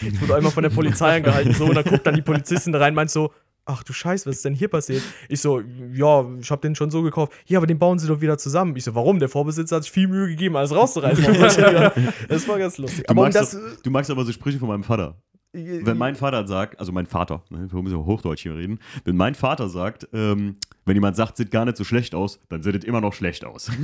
Ich 0.00 0.20
wurde 0.20 0.36
einmal 0.36 0.52
von 0.52 0.62
der 0.62 0.70
Polizei 0.70 1.16
angehalten 1.16 1.52
so 1.52 1.64
und 1.64 1.74
dann 1.74 1.82
guckt 1.82 2.06
dann 2.06 2.14
die 2.14 2.22
Polizistin 2.22 2.72
da 2.72 2.78
rein, 2.78 2.94
meint 2.94 3.10
so, 3.10 3.32
ach 3.64 3.82
du 3.84 3.92
Scheiße, 3.92 4.28
was 4.28 4.36
ist 4.36 4.44
denn 4.44 4.54
hier 4.54 4.68
passiert? 4.68 5.02
Ich 5.28 5.40
so, 5.40 5.60
ja, 5.92 6.26
ich 6.40 6.50
habe 6.50 6.60
den 6.62 6.74
schon 6.74 6.90
so 6.90 7.02
gekauft. 7.02 7.32
Ja, 7.46 7.58
aber 7.58 7.66
den 7.66 7.78
bauen 7.78 7.98
sie 7.98 8.08
doch 8.08 8.20
wieder 8.20 8.36
zusammen. 8.38 8.74
Ich 8.76 8.84
so, 8.84 8.94
warum? 8.94 9.18
Der 9.18 9.28
Vorbesitzer 9.28 9.76
hat 9.76 9.82
sich 9.84 9.92
viel 9.92 10.08
Mühe 10.08 10.26
gegeben, 10.28 10.56
alles 10.56 10.74
rauszureißen. 10.74 11.24
das 12.28 12.48
war 12.48 12.58
ganz 12.58 12.78
lustig. 12.78 13.04
Du, 13.06 13.10
aber 13.10 13.22
magst 13.22 13.36
das, 13.38 13.50
doch, 13.52 13.60
du 13.82 13.90
magst 13.90 14.10
aber 14.10 14.24
so 14.24 14.32
Sprüche 14.32 14.58
von 14.58 14.68
meinem 14.68 14.82
Vater. 14.84 15.16
äh, 15.52 15.80
Wenn 15.84 15.98
mein 15.98 16.14
Vater 16.16 16.46
sagt, 16.46 16.78
also 16.80 16.90
mein 16.92 17.06
Vater, 17.06 17.42
ne, 17.50 17.68
wir 17.70 17.82
müssen 17.82 18.04
Hochdeutsch 18.04 18.42
hier 18.42 18.56
reden, 18.56 18.78
wenn 19.04 19.16
mein 19.16 19.34
Vater 19.34 19.68
sagt, 19.68 20.08
ähm, 20.12 20.56
wenn 20.86 20.94
jemand 20.96 21.14
sagt, 21.16 21.36
sieht 21.36 21.50
gar 21.50 21.64
nicht 21.64 21.76
so 21.76 21.84
schlecht 21.84 22.14
aus, 22.14 22.40
dann 22.48 22.62
sieht 22.62 22.74
es 22.76 22.84
immer 22.84 23.00
noch 23.00 23.12
schlecht 23.14 23.44
aus. 23.44 23.70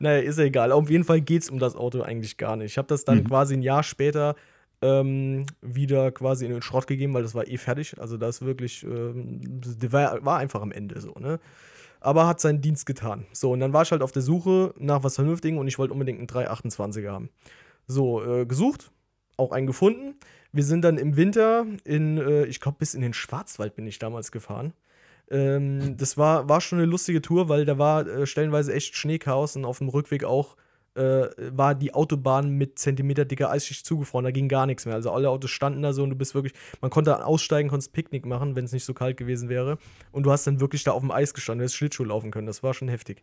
Naja, 0.00 0.20
ist 0.22 0.38
ja 0.38 0.44
egal. 0.44 0.70
Auf 0.72 0.88
jeden 0.90 1.02
Fall 1.04 1.20
geht 1.20 1.42
es 1.42 1.50
um 1.50 1.58
das 1.58 1.74
Auto 1.74 2.02
eigentlich 2.02 2.36
gar 2.36 2.56
nicht. 2.56 2.70
Ich 2.70 2.78
habe 2.78 2.86
das 2.88 3.04
dann 3.04 3.18
Mhm. 3.18 3.24
quasi 3.24 3.54
ein 3.54 3.62
Jahr 3.62 3.82
später 3.82 4.36
ähm, 4.82 5.46
wieder 5.60 6.12
quasi 6.12 6.44
in 6.44 6.52
den 6.52 6.62
Schrott 6.62 6.86
gegeben, 6.86 7.14
weil 7.14 7.22
das 7.22 7.34
war 7.34 7.46
eh 7.46 7.56
fertig. 7.56 8.00
Also 8.00 8.16
das 8.16 8.42
wirklich, 8.42 8.84
ähm, 8.84 9.40
war, 9.90 10.24
war 10.24 10.38
einfach 10.38 10.62
am 10.62 10.72
Ende 10.72 11.00
so, 11.00 11.14
ne? 11.18 11.40
Aber 12.00 12.28
hat 12.28 12.40
seinen 12.40 12.60
Dienst 12.60 12.86
getan. 12.86 13.26
So, 13.32 13.50
und 13.52 13.60
dann 13.60 13.72
war 13.72 13.82
ich 13.82 13.90
halt 13.90 14.02
auf 14.02 14.12
der 14.12 14.22
Suche 14.22 14.72
nach 14.78 15.02
was 15.02 15.16
Vernünftigen 15.16 15.58
und 15.58 15.66
ich 15.66 15.78
wollte 15.78 15.92
unbedingt 15.92 16.18
einen 16.18 16.28
328er 16.28 17.10
haben. 17.10 17.28
So, 17.88 18.24
äh, 18.24 18.46
gesucht, 18.46 18.92
auch 19.36 19.50
einen 19.50 19.66
gefunden. 19.66 20.14
Wir 20.52 20.62
sind 20.62 20.82
dann 20.82 20.96
im 20.96 21.16
Winter 21.16 21.66
in, 21.84 22.18
äh, 22.18 22.44
ich 22.44 22.60
glaube, 22.60 22.78
bis 22.78 22.94
in 22.94 23.00
den 23.00 23.14
Schwarzwald 23.14 23.74
bin 23.74 23.86
ich 23.86 23.98
damals 23.98 24.30
gefahren. 24.30 24.74
Ähm, 25.30 25.96
das 25.96 26.16
war, 26.16 26.48
war 26.48 26.60
schon 26.60 26.78
eine 26.78 26.86
lustige 26.86 27.20
Tour, 27.20 27.48
weil 27.48 27.64
da 27.64 27.78
war 27.78 28.06
äh, 28.06 28.26
stellenweise 28.26 28.72
echt 28.72 28.94
Schneechaos 28.94 29.56
und 29.56 29.64
auf 29.64 29.78
dem 29.78 29.88
Rückweg 29.88 30.24
auch 30.24 30.56
äh, 30.98 31.30
war 31.56 31.74
die 31.74 31.94
Autobahn 31.94 32.50
mit 32.50 32.78
Zentimeter 32.78 33.24
dicker 33.24 33.50
Eisschicht 33.50 33.86
zugefroren. 33.86 34.24
Da 34.24 34.30
ging 34.30 34.48
gar 34.48 34.66
nichts 34.66 34.84
mehr. 34.84 34.94
Also 34.94 35.12
alle 35.12 35.30
Autos 35.30 35.50
standen 35.50 35.82
da 35.82 35.92
so 35.92 36.02
und 36.02 36.10
du 36.10 36.16
bist 36.16 36.34
wirklich, 36.34 36.54
man 36.80 36.90
konnte 36.90 37.24
aussteigen, 37.24 37.68
konntest 37.68 37.92
Picknick 37.92 38.26
machen, 38.26 38.56
wenn 38.56 38.64
es 38.64 38.72
nicht 38.72 38.84
so 38.84 38.94
kalt 38.94 39.16
gewesen 39.16 39.48
wäre. 39.48 39.78
Und 40.12 40.24
du 40.24 40.32
hast 40.32 40.46
dann 40.46 40.60
wirklich 40.60 40.84
da 40.84 40.92
auf 40.92 41.00
dem 41.00 41.10
Eis 41.10 41.34
gestanden, 41.34 41.60
du 41.60 41.64
hättest 41.64 41.76
Schlittschuh 41.76 42.04
laufen 42.04 42.30
können. 42.30 42.46
Das 42.46 42.62
war 42.62 42.74
schon 42.74 42.88
heftig. 42.88 43.22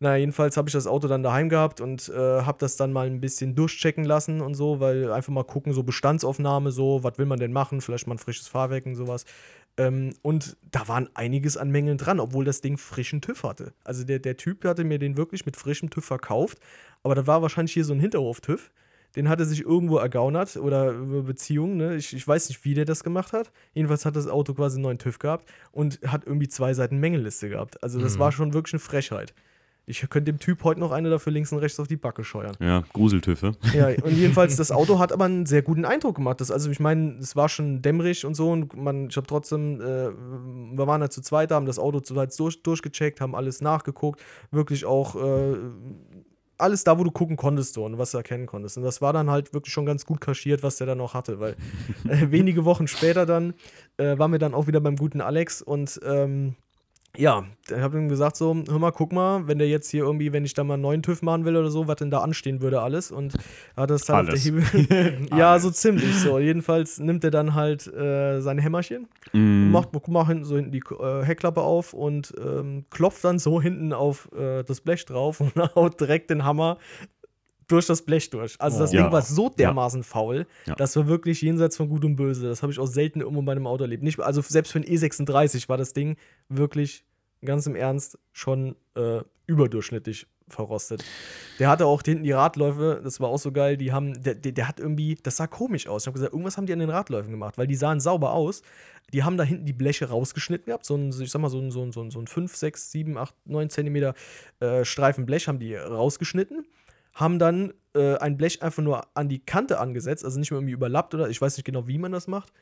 Naja, 0.00 0.16
jedenfalls 0.16 0.56
habe 0.56 0.68
ich 0.68 0.72
das 0.72 0.86
Auto 0.86 1.06
dann 1.06 1.22
daheim 1.22 1.48
gehabt 1.48 1.80
und 1.80 2.08
äh, 2.08 2.42
habe 2.42 2.58
das 2.58 2.76
dann 2.76 2.92
mal 2.92 3.06
ein 3.06 3.20
bisschen 3.20 3.54
durchchecken 3.54 4.04
lassen 4.04 4.40
und 4.40 4.54
so, 4.54 4.80
weil 4.80 5.12
einfach 5.12 5.32
mal 5.32 5.44
gucken, 5.44 5.72
so 5.72 5.82
Bestandsaufnahme, 5.82 6.72
so, 6.72 7.04
was 7.04 7.16
will 7.16 7.26
man 7.26 7.38
denn 7.38 7.52
machen? 7.52 7.80
Vielleicht 7.80 8.06
mal 8.06 8.16
ein 8.16 8.18
frisches 8.18 8.48
Fahrwerk 8.48 8.86
und 8.86 8.96
sowas. 8.96 9.24
Ähm, 9.76 10.14
und 10.22 10.56
da 10.70 10.86
waren 10.88 11.08
einiges 11.14 11.56
an 11.56 11.70
Mängeln 11.70 11.98
dran, 11.98 12.20
obwohl 12.20 12.44
das 12.44 12.60
Ding 12.60 12.78
frischen 12.78 13.20
TÜV 13.20 13.42
hatte. 13.42 13.72
Also 13.82 14.04
der, 14.04 14.18
der 14.20 14.36
Typ 14.36 14.64
hatte 14.64 14.84
mir 14.84 14.98
den 14.98 15.16
wirklich 15.16 15.46
mit 15.46 15.56
frischem 15.56 15.90
TÜV 15.90 16.04
verkauft, 16.04 16.58
aber 17.02 17.14
da 17.14 17.26
war 17.26 17.42
wahrscheinlich 17.42 17.72
hier 17.74 17.84
so 17.84 17.92
ein 17.92 18.00
Hinterhof-TÜV. 18.00 18.70
Den 19.16 19.28
hat 19.28 19.38
er 19.38 19.46
sich 19.46 19.60
irgendwo 19.62 19.98
ergaunert 19.98 20.56
oder 20.56 20.90
über 20.90 21.22
Beziehungen. 21.22 21.76
Ne? 21.76 21.94
Ich, 21.96 22.14
ich 22.14 22.26
weiß 22.26 22.48
nicht, 22.48 22.64
wie 22.64 22.74
der 22.74 22.84
das 22.84 23.04
gemacht 23.04 23.32
hat. 23.32 23.52
Jedenfalls 23.72 24.04
hat 24.04 24.16
das 24.16 24.26
Auto 24.26 24.54
quasi 24.54 24.76
einen 24.76 24.82
neuen 24.82 24.98
TÜV 24.98 25.20
gehabt 25.20 25.48
und 25.70 26.00
hat 26.06 26.24
irgendwie 26.26 26.48
zwei 26.48 26.74
Seiten 26.74 26.98
Mängelliste 26.98 27.48
gehabt. 27.48 27.80
Also 27.82 28.00
das 28.00 28.16
Mhm. 28.16 28.18
war 28.18 28.32
schon 28.32 28.54
wirklich 28.54 28.74
eine 28.74 28.80
Frechheit. 28.80 29.32
Ich 29.86 30.00
könnte 30.08 30.32
dem 30.32 30.38
Typ 30.38 30.64
heute 30.64 30.80
noch 30.80 30.92
eine 30.92 31.10
dafür 31.10 31.32
links 31.32 31.52
und 31.52 31.58
rechts 31.58 31.78
auf 31.78 31.88
die 31.88 31.96
Backe 31.96 32.24
scheuern. 32.24 32.56
Ja, 32.58 32.84
Gruseltüffe. 32.92 33.52
Ja, 33.74 33.88
und 34.02 34.16
jedenfalls, 34.16 34.56
das 34.56 34.70
Auto 34.70 34.98
hat 34.98 35.12
aber 35.12 35.26
einen 35.26 35.44
sehr 35.44 35.62
guten 35.62 35.84
Eindruck 35.84 36.16
gemacht. 36.16 36.40
Das, 36.40 36.50
also, 36.50 36.70
ich 36.70 36.80
meine, 36.80 37.18
es 37.18 37.36
war 37.36 37.48
schon 37.50 37.82
dämmerig 37.82 38.24
und 38.24 38.34
so. 38.34 38.50
Und 38.50 38.74
man, 38.74 39.08
ich 39.08 39.16
habe 39.16 39.26
trotzdem, 39.26 39.80
äh, 39.80 40.10
wir 40.76 40.86
waren 40.86 41.02
da 41.02 41.10
zu 41.10 41.20
zweit, 41.20 41.50
haben 41.50 41.66
das 41.66 41.78
Auto 41.78 42.00
zu 42.00 42.14
zweit 42.14 42.38
durch, 42.38 42.62
durchgecheckt, 42.62 43.20
haben 43.20 43.34
alles 43.34 43.60
nachgeguckt. 43.60 44.22
Wirklich 44.50 44.86
auch 44.86 45.16
äh, 45.16 45.56
alles 46.56 46.84
da, 46.84 46.98
wo 46.98 47.04
du 47.04 47.10
gucken 47.10 47.36
konntest 47.36 47.74
so, 47.74 47.84
und 47.84 47.98
was 47.98 48.12
du 48.12 48.18
erkennen 48.18 48.46
konntest. 48.46 48.76
Und 48.76 48.84
das 48.84 49.02
war 49.02 49.12
dann 49.12 49.30
halt 49.30 49.52
wirklich 49.52 49.72
schon 49.72 49.86
ganz 49.86 50.06
gut 50.06 50.20
kaschiert, 50.20 50.62
was 50.62 50.76
der 50.76 50.86
dann 50.86 50.98
noch 50.98 51.14
hatte. 51.14 51.40
Weil 51.40 51.56
äh, 52.08 52.30
wenige 52.30 52.64
Wochen 52.64 52.86
später 52.86 53.26
dann 53.26 53.54
äh, 53.96 54.18
waren 54.18 54.32
wir 54.32 54.38
dann 54.38 54.54
auch 54.54 54.66
wieder 54.66 54.80
beim 54.80 54.96
guten 54.96 55.20
Alex 55.20 55.62
und 55.62 56.00
ähm, 56.04 56.54
ja, 57.16 57.44
ich 57.68 57.76
habe 57.76 57.98
ihm 57.98 58.08
gesagt 58.08 58.36
so, 58.36 58.54
hör 58.68 58.78
mal, 58.78 58.90
guck 58.90 59.12
mal, 59.12 59.46
wenn 59.46 59.58
der 59.58 59.68
jetzt 59.68 59.88
hier 59.90 60.02
irgendwie, 60.04 60.32
wenn 60.32 60.44
ich 60.44 60.54
da 60.54 60.64
mal 60.64 60.74
einen 60.74 60.82
neuen 60.82 61.02
TÜV 61.02 61.22
machen 61.22 61.44
will 61.44 61.56
oder 61.56 61.70
so, 61.70 61.86
was 61.86 61.96
denn 61.96 62.10
da 62.10 62.18
anstehen 62.18 62.60
würde 62.60 62.80
alles 62.82 63.10
und 63.10 63.34
hat 63.76 63.90
das 63.90 64.04
dann 64.04 64.26
Alles. 64.26 64.34
auf 64.34 64.42
der 64.42 64.88
Hebel. 64.88 65.28
ja, 65.36 65.58
so 65.58 65.70
ziemlich 65.70 66.14
so. 66.18 66.38
Jedenfalls 66.38 66.98
nimmt 66.98 67.24
er 67.24 67.30
dann 67.30 67.54
halt 67.54 67.86
äh, 67.86 68.40
sein 68.40 68.58
Hämmerchen, 68.58 69.06
Mm. 69.32 69.70
macht, 69.72 69.88
guck 69.92 70.06
mal 70.08 70.26
hinten 70.26 70.44
so 70.44 70.54
hinten 70.56 70.70
die 70.70 70.82
äh, 71.00 71.24
Heckklappe 71.24 71.60
auf 71.60 71.92
und 71.92 72.32
ähm, 72.38 72.84
klopft 72.90 73.24
dann 73.24 73.38
so 73.40 73.60
hinten 73.60 73.92
auf 73.92 74.30
äh, 74.32 74.62
das 74.62 74.80
Blech 74.80 75.04
drauf 75.06 75.40
und 75.40 75.52
haut 75.74 76.00
direkt 76.00 76.30
den 76.30 76.44
Hammer 76.44 76.78
durch 77.68 77.86
das 77.86 78.02
Blech 78.02 78.30
durch. 78.30 78.60
Also 78.60 78.78
das 78.78 78.90
Oh. 78.90 78.94
Ja. 78.94 79.02
Ding 79.02 79.12
war 79.12 79.22
so 79.22 79.48
dermaßen 79.48 80.02
faul, 80.02 80.46
Ja. 80.66 80.74
das 80.74 80.94
war 80.96 81.06
wirklich 81.06 81.40
jenseits 81.42 81.76
von 81.76 81.88
Gut 81.88 82.04
und 82.04 82.16
Böse. 82.16 82.46
Das 82.48 82.62
habe 82.62 82.72
ich 82.72 82.78
auch 82.78 82.86
selten 82.86 83.20
irgendwo 83.20 83.42
bei 83.42 83.52
einem 83.52 83.66
Auto 83.66 83.84
erlebt. 83.84 84.02
Nicht, 84.02 84.20
also 84.20 84.40
selbst 84.42 84.72
für 84.72 84.78
ein 84.80 84.84
E36 84.84 85.68
war 85.68 85.76
das 85.78 85.92
Ding 85.92 86.16
wirklich 86.48 87.04
ganz 87.44 87.66
im 87.66 87.74
Ernst 87.76 88.18
schon 88.32 88.76
äh, 88.96 89.20
überdurchschnittlich 89.46 90.26
verrostet. 90.48 91.02
Der 91.58 91.68
hatte 91.70 91.86
auch 91.86 92.02
hinten 92.04 92.24
die 92.24 92.32
Radläufe, 92.32 93.00
das 93.02 93.18
war 93.20 93.28
auch 93.30 93.38
so 93.38 93.50
geil, 93.50 93.78
die 93.78 93.92
haben, 93.92 94.22
der, 94.22 94.34
der, 94.34 94.52
der 94.52 94.68
hat 94.68 94.78
irgendwie, 94.78 95.14
das 95.22 95.36
sah 95.38 95.46
komisch 95.46 95.86
aus. 95.86 96.02
Ich 96.02 96.06
habe 96.06 96.14
gesagt, 96.14 96.32
irgendwas 96.34 96.56
haben 96.58 96.66
die 96.66 96.72
an 96.74 96.80
den 96.80 96.90
Radläufen 96.90 97.30
gemacht, 97.30 97.56
weil 97.56 97.66
die 97.66 97.74
sahen 97.76 97.98
sauber 98.00 98.32
aus. 98.32 98.62
Die 99.14 99.22
haben 99.22 99.36
da 99.38 99.44
hinten 99.44 99.64
die 99.64 99.72
Bleche 99.72 100.08
rausgeschnitten 100.10 100.66
gehabt, 100.66 100.84
so 100.84 100.96
ein, 100.96 101.10
ich 101.18 101.30
sag 101.30 101.40
mal, 101.40 101.48
so 101.48 101.58
ein, 101.60 101.70
so 101.70 101.82
ein, 101.82 101.92
so 101.92 102.02
ein, 102.02 102.10
so 102.10 102.18
ein 102.20 102.26
5, 102.26 102.54
6, 102.54 102.90
7, 102.90 103.16
8, 103.16 103.34
9 103.46 103.70
Zentimeter 103.70 104.14
äh, 104.60 104.84
Streifen 104.84 105.24
Blech 105.24 105.48
haben 105.48 105.58
die 105.58 105.74
rausgeschnitten, 105.76 106.66
haben 107.14 107.38
dann 107.38 107.72
äh, 107.94 108.16
ein 108.16 108.36
Blech 108.36 108.62
einfach 108.62 108.82
nur 108.82 109.02
an 109.14 109.28
die 109.28 109.38
Kante 109.38 109.78
angesetzt, 109.78 110.24
also 110.24 110.38
nicht 110.38 110.50
mehr 110.50 110.58
irgendwie 110.58 110.74
überlappt 110.74 111.14
oder 111.14 111.28
ich 111.28 111.40
weiß 111.40 111.56
nicht 111.56 111.64
genau, 111.64 111.86
wie 111.86 111.98
man 111.98 112.12
das 112.12 112.26
macht. 112.26 112.52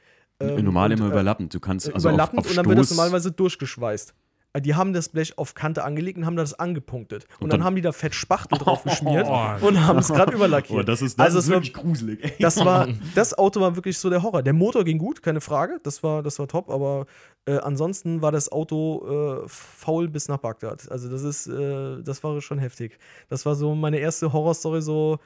Ähm, 0.41 0.65
Normal 0.65 0.91
und, 0.93 0.99
immer 0.99 1.09
äh, 1.09 1.13
überlappend. 1.13 1.55
Du 1.55 1.61
kannst 1.61 1.93
also 1.93 2.09
überlappend 2.09 2.41
auf, 2.41 2.45
auf 2.47 2.51
und 2.51 2.57
dann 2.57 2.67
wird 2.67 2.79
das 2.79 2.91
normalerweise 2.91 3.33
durchgeschweißt. 3.33 4.15
Die 4.61 4.75
haben 4.75 4.93
das 4.93 5.09
Blech 5.09 5.39
auf 5.39 5.55
Kante 5.55 5.83
angelegt 5.83 6.19
und 6.19 6.27
haben 6.27 6.37
das 6.37 6.53
angepunktet. 6.53 7.25
Und, 7.25 7.45
Und 7.45 7.51
dann, 7.53 7.61
dann- 7.61 7.65
haben 7.67 7.77
die 7.77 7.81
da 7.81 7.93
Fett 7.93 8.15
Spachtel 8.15 8.59
drauf 8.59 8.83
geschmiert 8.85 9.27
Oh. 9.27 9.67
und 9.67 9.87
haben 9.87 9.99
es 9.99 10.09
gerade 10.09 10.33
überlackiert. 10.35 10.79
Oh, 10.81 10.83
das 10.83 11.01
ist, 11.01 11.19
das 11.19 11.25
Also 11.27 11.39
ist 11.39 11.45
es 11.45 11.51
war- 11.51 11.57
wirklich 11.57 11.73
gruselig. 11.73 12.23
ey. 12.23 12.33
Das 12.39 12.63
war, 12.63 12.87
das 13.15 13.33
Auto 13.39 13.61
war 13.63 13.77
wirklich 13.77 13.97
so 13.99 14.11
der 14.11 14.23
Horror. 14.23 14.43
Der 14.43 14.53
Motor 14.53 14.85
ging 14.85 14.99
gut, 14.99 15.23
keine 15.23 15.41
Frage. 15.41 15.81
Das 15.83 16.03
war, 16.03 16.23
das 16.23 16.39
war 16.39 16.49
top, 16.49 16.69
aber 16.69 17.07
äh, 17.47 17.57
ansonsten 17.59 18.21
war 18.21 18.31
das 18.31 18.53
Auto 18.53 19.43
äh, 19.45 19.49
faul 19.49 20.09
bis 20.09 20.29
nach 20.29 20.37
Bagdad. 20.39 20.91
Also 20.93 21.09
das 21.09 21.23
ist, 21.23 21.47
äh, 21.47 22.03
das 22.03 22.23
war 22.23 22.39
schon 22.43 22.59
heftig. 22.59 22.99
Das 23.31 23.47
war 23.47 23.55
so 23.55 23.75
meine 23.75 23.99
erste 23.99 24.33
Horrorstory, 24.35 24.83
so 24.83 25.19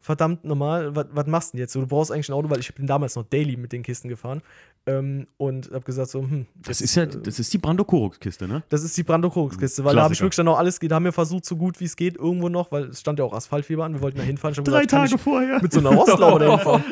verdammt 0.00 0.44
normal, 0.44 0.96
was, 0.96 1.06
was 1.12 1.26
machst 1.26 1.52
du 1.52 1.56
denn 1.56 1.60
jetzt? 1.64 1.72
So, 1.74 1.80
du 1.80 1.86
brauchst 1.86 2.10
eigentlich 2.10 2.28
ein 2.30 2.32
Auto, 2.32 2.48
weil 2.48 2.58
ich 2.60 2.74
bin 2.74 2.86
damals 2.86 3.16
noch 3.16 3.24
Daily 3.24 3.56
mit 3.56 3.72
den 3.72 3.82
Kisten 3.82 4.08
gefahren 4.08 4.40
ähm, 4.86 5.26
und 5.36 5.70
habe 5.70 5.84
gesagt 5.84 6.10
so, 6.10 6.20
hm, 6.22 6.46
Das 6.62 6.80
jetzt, 6.80 6.90
ist 6.90 6.94
ja, 6.96 7.02
äh, 7.02 7.08
das 7.22 7.38
ist 7.38 7.52
die 7.52 7.58
Brando-Korux-Kiste, 7.58 8.48
ne? 8.48 8.62
das 8.70 8.82
ist 8.82 8.96
die 8.96 9.02
Brando-Kiste, 9.02 9.84
weil 9.84 9.94
da 9.94 10.02
habe 10.02 10.14
ich 10.14 10.18
Klassiker. 10.20 10.24
wirklich 10.24 10.36
dann 10.36 10.48
auch 10.48 10.58
alles, 10.58 10.78
da 10.78 10.94
haben 10.94 11.04
wir 11.04 11.12
versucht, 11.12 11.44
so 11.44 11.56
gut 11.56 11.80
wie 11.80 11.84
es 11.84 11.96
geht, 11.96 12.16
irgendwo 12.16 12.48
noch, 12.48 12.72
weil 12.72 12.84
es 12.84 13.00
stand 13.00 13.18
ja 13.18 13.24
auch 13.26 13.34
Asphaltfieber 13.34 13.84
an, 13.84 13.92
wir 13.92 14.00
wollten 14.00 14.16
da 14.18 14.24
hinfahren. 14.24 14.54
Drei 14.54 14.84
gesagt, 14.86 14.90
Tage 14.90 15.18
vorher. 15.18 15.60
mit 15.62 15.72
so 15.72 15.80
einer 15.80 15.90
Rostlaube 15.90 16.44
hinfahren. 16.50 16.82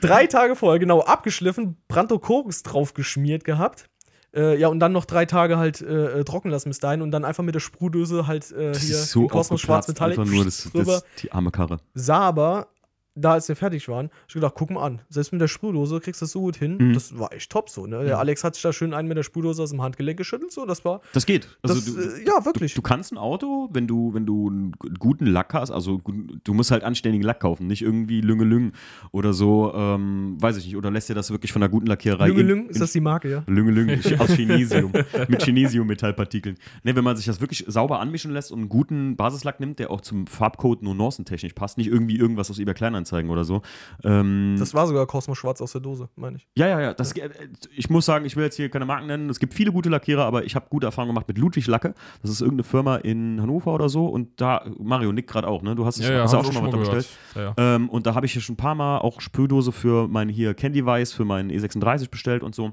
drei 0.00 0.26
Tage 0.26 0.56
vorher, 0.56 0.80
genau, 0.80 1.00
abgeschliffen, 1.02 1.76
Brando-Korux 1.86 2.64
drauf 2.64 2.92
geschmiert 2.92 3.44
gehabt. 3.44 3.88
Äh, 4.34 4.58
ja, 4.58 4.68
und 4.68 4.78
dann 4.80 4.92
noch 4.92 5.06
drei 5.06 5.24
Tage 5.24 5.56
halt 5.56 5.80
äh, 5.80 6.20
äh, 6.20 6.24
trocken 6.24 6.50
lassen 6.50 6.68
bis 6.68 6.78
dahin 6.80 7.00
und 7.00 7.10
dann 7.10 7.24
einfach 7.24 7.42
mit 7.44 7.54
der 7.54 7.60
Sprühdöse 7.60 8.26
halt 8.26 8.50
äh, 8.52 8.72
Das 8.72 8.82
hier 8.82 8.96
ist 8.96 9.10
so 9.10 9.26
Kosmos 9.26 9.60
Schwarz 9.60 9.88
aufgeplatzt, 9.88 9.88
Metallic 9.88 10.18
einfach 10.18 10.32
nur 10.32 10.44
das, 10.44 10.64
drüber. 10.64 10.84
das, 10.92 11.04
die 11.22 11.32
arme 11.32 11.50
Karre. 11.50 11.78
Sah 11.94 12.20
aber, 12.20 12.68
da 13.20 13.32
als 13.32 13.48
wir 13.48 13.56
fertig 13.56 13.88
waren, 13.88 14.10
ich 14.28 14.34
gedacht, 14.34 14.54
guck 14.56 14.70
mal 14.70 14.84
an, 14.84 15.00
selbst 15.08 15.32
mit 15.32 15.40
der 15.40 15.48
Sprühdose 15.48 16.00
kriegst 16.00 16.20
du 16.20 16.24
das 16.24 16.32
so 16.32 16.40
gut 16.40 16.56
hin. 16.56 16.76
Mhm. 16.78 16.92
Das 16.94 17.18
war 17.18 17.32
echt 17.32 17.50
top 17.50 17.68
so, 17.68 17.86
ne? 17.86 18.04
Der 18.04 18.18
Alex 18.18 18.44
hat 18.44 18.54
sich 18.54 18.62
da 18.62 18.72
schön 18.72 18.94
einen 18.94 19.08
mit 19.08 19.16
der 19.16 19.22
Sprühdose 19.22 19.62
aus 19.62 19.70
dem 19.70 19.82
Handgelenk 19.82 20.16
geschüttelt, 20.18 20.52
so, 20.52 20.64
das 20.66 20.84
war, 20.84 21.00
Das 21.12 21.26
geht. 21.26 21.48
Also 21.62 21.74
das, 21.74 21.84
du, 21.84 22.00
äh, 22.00 22.24
ja, 22.26 22.44
wirklich. 22.44 22.74
Du 22.74 22.82
kannst 22.82 23.12
ein 23.12 23.18
Auto, 23.18 23.68
wenn 23.72 23.86
du, 23.86 24.14
wenn 24.14 24.24
du 24.26 24.48
einen 24.48 24.72
gu- 24.72 24.88
guten 24.98 25.26
Lack 25.26 25.54
hast, 25.54 25.70
also 25.70 26.00
du 26.44 26.54
musst 26.54 26.70
halt 26.70 26.84
anständigen 26.84 27.24
Lack 27.26 27.40
kaufen, 27.40 27.66
nicht 27.66 27.82
irgendwie 27.82 28.20
Lüngelüng 28.20 28.72
oder 29.12 29.32
so, 29.32 29.72
ähm, 29.74 30.36
weiß 30.40 30.56
ich 30.58 30.66
nicht, 30.66 30.76
oder 30.76 30.90
lässt 30.90 31.08
dir 31.08 31.14
das 31.14 31.30
wirklich 31.30 31.52
von 31.52 31.62
einer 31.62 31.70
guten 31.70 31.86
Lackiererei. 31.86 32.28
Lüngelüng, 32.28 32.64
in- 32.64 32.70
ist 32.70 32.80
das 32.80 32.92
die 32.92 33.00
Marke, 33.00 33.30
ja? 33.30 33.42
Lüngelüng 33.46 33.90
aus 34.18 34.30
Chinesium, 34.32 34.92
mit 35.28 35.42
Chinesium-Metallpartikeln. 35.42 36.56
Ne, 36.84 36.94
wenn 36.96 37.04
man 37.04 37.16
sich 37.16 37.26
das 37.26 37.40
wirklich 37.40 37.64
sauber 37.66 38.00
anmischen 38.00 38.32
lässt 38.32 38.52
und 38.52 38.60
einen 38.60 38.68
guten 38.68 39.16
Basislack 39.16 39.60
nimmt, 39.60 39.78
der 39.78 39.90
auch 39.90 40.00
zum 40.00 40.26
Farbcode 40.26 40.82
nur 40.82 40.94
nuancentechnisch 40.94 41.52
passt, 41.54 41.78
nicht 41.78 41.88
irgendwie 41.88 42.16
irgendwas 42.16 42.50
aus 42.50 42.58
eBay 42.58 42.74
Kleinanzeigen 42.74 43.07
oder 43.12 43.44
so. 43.44 43.62
Ähm, 44.04 44.56
Das 44.58 44.74
war 44.74 44.86
sogar 44.86 45.06
Kosmos 45.06 45.38
Schwarz 45.38 45.60
aus 45.60 45.72
der 45.72 45.80
Dose, 45.80 46.08
meine 46.16 46.36
ich. 46.36 46.48
ja, 46.56 46.66
ja, 46.68 46.80
ja. 46.80 46.94
Das, 46.94 47.12
äh, 47.12 47.28
Ich 47.74 47.90
muss 47.90 48.06
sagen, 48.06 48.24
ich 48.24 48.36
will 48.36 48.44
jetzt 48.44 48.56
hier 48.56 48.68
keine 48.68 48.84
Marken 48.84 49.06
nennen. 49.06 49.28
Es 49.30 49.38
gibt 49.38 49.54
viele 49.54 49.72
gute 49.72 49.88
Lackierer, 49.88 50.24
aber 50.24 50.44
ich 50.44 50.54
habe 50.54 50.66
gute 50.70 50.86
Erfahrungen 50.86 51.14
gemacht 51.14 51.28
mit 51.28 51.38
Ludwig 51.38 51.66
Lacke. 51.66 51.94
Das 52.22 52.30
ist 52.30 52.40
irgendeine 52.40 52.64
Firma 52.64 52.96
in 52.96 53.40
Hannover 53.40 53.74
oder 53.74 53.88
so. 53.88 54.06
Und 54.06 54.40
da, 54.40 54.64
Mario, 54.78 55.12
Nick 55.12 55.26
gerade 55.26 55.48
auch, 55.48 55.62
ne? 55.62 55.74
Du 55.74 55.84
hast, 55.86 55.98
Ja, 55.98 56.10
ja, 56.12 56.22
hast 56.22 56.34
auch 56.34 56.44
schon 56.44 56.54
mal 56.54 56.62
was 56.64 56.70
da 56.70 56.76
gehört. 56.78 56.94
bestellt. 56.96 57.18
Ja, 57.34 57.54
ja. 57.64 57.74
Ähm, 57.76 57.88
und 57.88 58.06
da 58.06 58.14
habe 58.14 58.26
ich 58.26 58.34
ja 58.34 58.40
schon 58.40 58.54
ein 58.54 58.56
paar 58.56 58.74
Mal 58.74 58.98
auch 58.98 59.20
Sprühdose 59.20 59.72
für 59.72 60.08
mein 60.08 60.28
hier 60.28 60.54
Candy 60.54 60.84
Weiß, 60.84 61.12
für 61.12 61.24
meinen 61.24 61.50
E36 61.50 62.10
bestellt 62.10 62.42
und 62.42 62.54
so. 62.54 62.72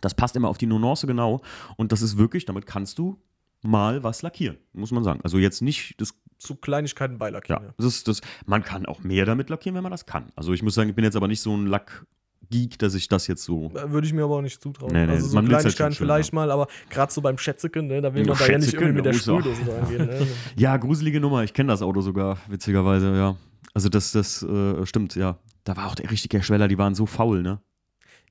Das 0.00 0.14
passt 0.14 0.36
immer 0.36 0.48
auf 0.48 0.58
die 0.58 0.66
Nuance 0.66 1.06
genau. 1.06 1.42
Und 1.76 1.92
das 1.92 2.00
ist 2.02 2.16
wirklich, 2.18 2.44
damit 2.46 2.66
kannst 2.66 2.98
du 2.98 3.18
mal 3.62 4.02
was 4.02 4.22
lackieren, 4.22 4.58
muss 4.72 4.90
man 4.90 5.04
sagen. 5.04 5.20
Also 5.22 5.38
jetzt 5.38 5.62
nicht 5.62 6.00
das 6.00 6.14
Zu 6.38 6.56
Kleinigkeiten 6.56 7.18
beilackieren. 7.18 7.62
ja, 7.62 7.68
Ja. 7.68 7.74
das 7.76 7.86
ist 7.86 8.08
das. 8.08 8.20
Man 8.46 8.64
kann 8.64 8.86
auch 8.86 9.00
mehr 9.04 9.24
damit 9.24 9.48
lackieren, 9.50 9.76
wenn 9.76 9.82
man 9.84 9.92
das 9.92 10.06
kann. 10.06 10.32
Also 10.36 10.52
ich 10.52 10.62
muss 10.62 10.74
sagen, 10.74 10.88
ich 10.90 10.96
bin 10.96 11.04
jetzt 11.04 11.14
aber 11.16 11.28
nicht 11.28 11.40
so 11.40 11.56
ein 11.56 11.66
Lackgeek, 11.66 12.78
dass 12.80 12.94
ich 12.94 13.06
das 13.08 13.26
jetzt 13.28 13.44
so. 13.44 13.70
Äh, 13.76 13.90
Würde 13.92 14.06
ich 14.06 14.12
mir 14.12 14.24
aber 14.24 14.36
auch 14.36 14.42
nicht 14.42 14.60
zutrauen. 14.60 14.92
Nee, 14.92 15.06
nee, 15.06 15.12
also 15.12 15.28
so 15.28 15.34
man 15.36 15.44
halt 15.44 15.60
Kleinigkeiten 15.60 15.94
schön 15.94 16.04
vielleicht 16.06 16.32
mal, 16.32 16.50
aber 16.50 16.66
gerade 16.90 17.12
so 17.12 17.20
beim 17.20 17.38
Schätzeken, 17.38 17.86
ne, 17.86 18.00
da 18.00 18.12
will 18.12 18.24
man 18.26 18.36
Ja, 18.36 18.44
da 18.46 18.52
ja 18.52 18.58
nicht 18.58 18.74
irgendwie 18.74 18.92
mit 18.94 19.04
der 19.04 19.14
so. 19.14 19.38
Sprühdose 19.40 19.64
dran 19.64 19.88
gehen. 19.88 20.06
Ne? 20.06 20.26
Ja, 20.56 20.76
gruselige 20.76 21.20
Nummer. 21.20 21.44
Ich 21.44 21.54
kenne 21.54 21.70
das 21.72 21.80
Auto 21.82 22.00
sogar, 22.00 22.38
witzigerweise, 22.48 23.14
ja. 23.16 23.36
Also 23.74 23.88
das, 23.88 24.10
das 24.12 24.42
äh, 24.42 24.84
stimmt, 24.84 25.14
ja. 25.14 25.38
Da 25.64 25.76
war 25.76 25.86
auch 25.86 25.94
der 25.94 26.10
richtige 26.10 26.42
Schweller, 26.42 26.66
die 26.66 26.76
waren 26.76 26.94
so 26.96 27.06
faul, 27.06 27.42
ne? 27.42 27.60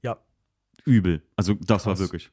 Ja. 0.01 0.17
Übel. 0.83 1.21
Also 1.37 1.53
das 1.53 1.85
war 1.85 1.93
Krass. 1.93 2.01
wirklich. 2.01 2.29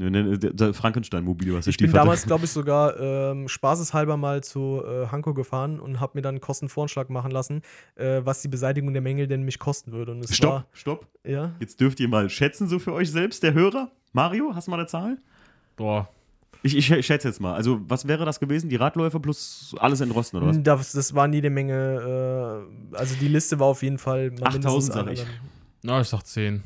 Ne, 0.00 0.10
ne, 0.12 0.38
der 0.38 0.74
Frankenstein-Mobil, 0.74 1.52
was 1.54 1.64
der 1.64 1.72
Ich 1.72 1.76
bin 1.78 1.88
hatte. 1.88 1.98
damals, 1.98 2.22
glaube 2.26 2.44
ich, 2.44 2.50
sogar 2.52 2.98
ähm, 3.00 3.48
spaßeshalber 3.48 4.16
mal 4.16 4.44
zu 4.44 4.80
äh, 4.86 5.08
Hanko 5.08 5.34
gefahren 5.34 5.80
und 5.80 5.98
habe 5.98 6.12
mir 6.16 6.22
dann 6.22 6.36
einen 6.36 6.40
Kostenvoranschlag 6.40 7.10
machen 7.10 7.32
lassen, 7.32 7.62
äh, 7.96 8.20
was 8.24 8.40
die 8.40 8.46
Beseitigung 8.48 8.92
der 8.92 9.02
Mängel 9.02 9.26
denn 9.26 9.42
mich 9.42 9.58
kosten 9.58 9.90
würde. 9.90 10.12
Und 10.12 10.24
es 10.24 10.36
Stopp, 10.36 10.50
war, 10.52 10.66
stopp. 10.72 11.06
ja, 11.26 11.50
Jetzt 11.58 11.80
dürft 11.80 11.98
ihr 11.98 12.06
mal 12.08 12.30
schätzen, 12.30 12.68
so 12.68 12.78
für 12.78 12.92
euch 12.92 13.10
selbst, 13.10 13.42
der 13.42 13.54
Hörer. 13.54 13.90
Mario, 14.12 14.54
hast 14.54 14.68
du 14.68 14.70
mal 14.70 14.78
eine 14.78 14.86
Zahl? 14.86 15.18
Boah, 15.76 16.08
Ich, 16.62 16.76
ich 16.76 16.86
schä- 16.86 17.02
schätze 17.02 17.26
jetzt 17.26 17.40
mal. 17.40 17.54
Also, 17.54 17.80
was 17.88 18.06
wäre 18.06 18.24
das 18.24 18.38
gewesen? 18.38 18.68
Die 18.70 18.76
Radläufer 18.76 19.18
plus 19.18 19.74
alles 19.80 20.00
entrosten, 20.00 20.36
oder 20.38 20.46
was? 20.50 20.62
das, 20.62 20.92
das 20.92 21.14
war 21.16 21.26
nie 21.26 21.38
eine 21.38 21.50
Menge, 21.50 22.64
äh, 22.92 22.96
also 22.96 23.16
die 23.20 23.26
Liste 23.28 23.58
war 23.58 23.66
auf 23.66 23.82
jeden 23.82 23.98
Fall 23.98 24.30
mal 24.30 24.46
8000 24.46 24.62
mindestens 24.64 24.94
sag 24.94 25.10
ich. 25.12 25.26
na, 25.82 26.00
ich 26.00 26.06
sag 26.08 26.22
10. 26.22 26.62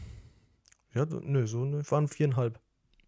Ja, 0.95 1.07
nö, 1.23 1.47
so 1.47 1.65
ne, 1.65 1.83
waren 1.91 2.09
viereinhalb. 2.09 2.59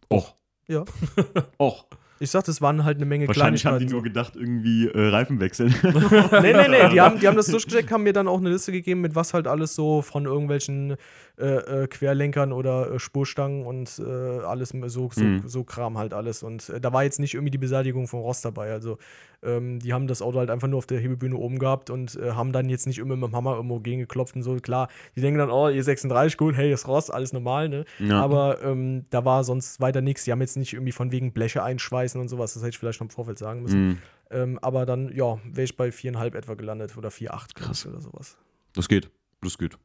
Och. 0.09 0.25
Ja. 0.67 0.87
Och. 1.57 1.75
Ich 2.21 2.31
sag, 2.31 2.45
das 2.45 2.63
waren 2.63 2.85
halt 2.85 2.99
eine 2.99 3.07
Menge 3.07 3.27
Wahrscheinlich 3.27 3.67
haben 3.67 3.79
die 3.81 3.87
nur 3.87 4.03
gedacht, 4.03 4.37
irgendwie 4.37 4.87
äh, 4.87 5.09
Reifen 5.09 5.41
wechseln. 5.41 5.75
nee, 5.83 6.53
nee, 6.53 6.69
nee, 6.69 6.89
die 6.93 7.01
haben, 7.01 7.19
die 7.19 7.27
haben 7.27 7.37
das 7.37 7.47
durchgecheckt, 7.47 7.91
haben 7.91 8.05
mir 8.05 8.13
dann 8.13 8.29
auch 8.29 8.39
eine 8.39 8.51
Liste 8.51 8.73
gegeben, 8.73 9.01
mit 9.01 9.15
was 9.15 9.35
halt 9.35 9.47
alles 9.49 9.75
so 9.75 10.01
von 10.03 10.25
irgendwelchen 10.27 10.97
äh, 11.37 11.83
äh, 11.83 11.87
Querlenkern 11.89 12.53
oder 12.53 12.93
äh, 12.93 12.99
Spurstangen 13.01 13.67
und 13.67 13.99
äh, 13.99 14.03
alles 14.45 14.69
so, 14.87 15.11
so, 15.13 15.25
Mhm. 15.25 15.43
so 15.47 15.65
Kram 15.65 15.99
halt 15.99 16.15
alles. 16.15 16.45
Und 16.45 16.69
äh, 16.69 16.81
da 16.81 16.93
war 16.93 17.03
jetzt 17.03 17.19
nicht 17.19 17.35
irgendwie 17.35 17.51
die 17.51 17.59
Beseitigung 17.59 18.07
vom 18.07 18.21
Rost 18.21 18.45
dabei. 18.45 18.71
Also 18.71 18.99
ähm, 19.43 19.81
die 19.81 19.93
haben 19.93 20.07
das 20.07 20.23
Auto 20.23 20.39
halt 20.39 20.49
einfach 20.51 20.69
nur 20.69 20.79
auf 20.79 20.87
der 20.87 21.01
Hebebühne 21.01 21.37
oben 21.37 21.59
gehabt 21.59 21.91
und 21.91 22.17
haben 22.23 22.53
dann 22.53 22.69
jetzt 22.69 22.87
nicht 22.87 22.99
immer 22.99 23.17
mit 23.17 23.31
dem 23.31 23.35
Hammer 23.37 23.57
irgendwo 23.57 23.81
gegengeklopft 23.81 24.37
und 24.37 24.43
so. 24.43 24.55
Klar, 24.57 24.89
die 25.17 25.21
denken 25.21 25.39
dann, 25.39 25.51
oh, 25.51 25.67
E36, 25.67 26.37
gut, 26.37 26.55
hey, 26.55 26.73
ist 26.73 26.87
Rost, 26.87 27.13
alles 27.13 27.33
normal, 27.33 27.69
ne? 27.69 27.85
Ja. 27.99 28.23
Aber 28.23 28.63
ähm, 28.63 29.05
da 29.11 29.25
war 29.25 29.43
sonst 29.45 29.81
weiter 29.81 30.01
nichts. 30.01 30.25
Die 30.25 30.33
haben 30.33 30.41
jetzt 30.41 30.57
nicht 30.57 30.73
irgendwie 30.73 30.93
von 30.93 31.11
wegen 31.11 31.33
Bleche 31.33 31.63
einschweißen 31.65 32.04
und 32.21 32.29
sowas. 32.29 32.55
Das 32.55 32.63
hätte 32.63 32.71
ich 32.71 32.79
vielleicht 32.79 33.01
noch 33.01 33.07
im 33.07 33.11
Vorfeld 33.11 33.39
sagen 33.39 33.63
müssen. 33.63 33.89
Mhm. 33.89 33.99
Ähm, 34.31 34.59
aber 34.63 34.87
dann, 34.87 35.15
ja, 35.15 35.39
wäre 35.45 35.65
ich 35.65 35.77
bei 35.77 35.91
viereinhalb 35.93 36.35
etwa 36.35 36.55
gelandet 36.55 36.97
oder 36.97 37.09
4,8 37.11 37.55
Krass. 37.55 37.87
oder 37.87 38.01
sowas. 38.01 38.37
Das 38.75 38.89
geht. 38.89 39.11
Das 39.43 39.59
geht. 39.59 39.77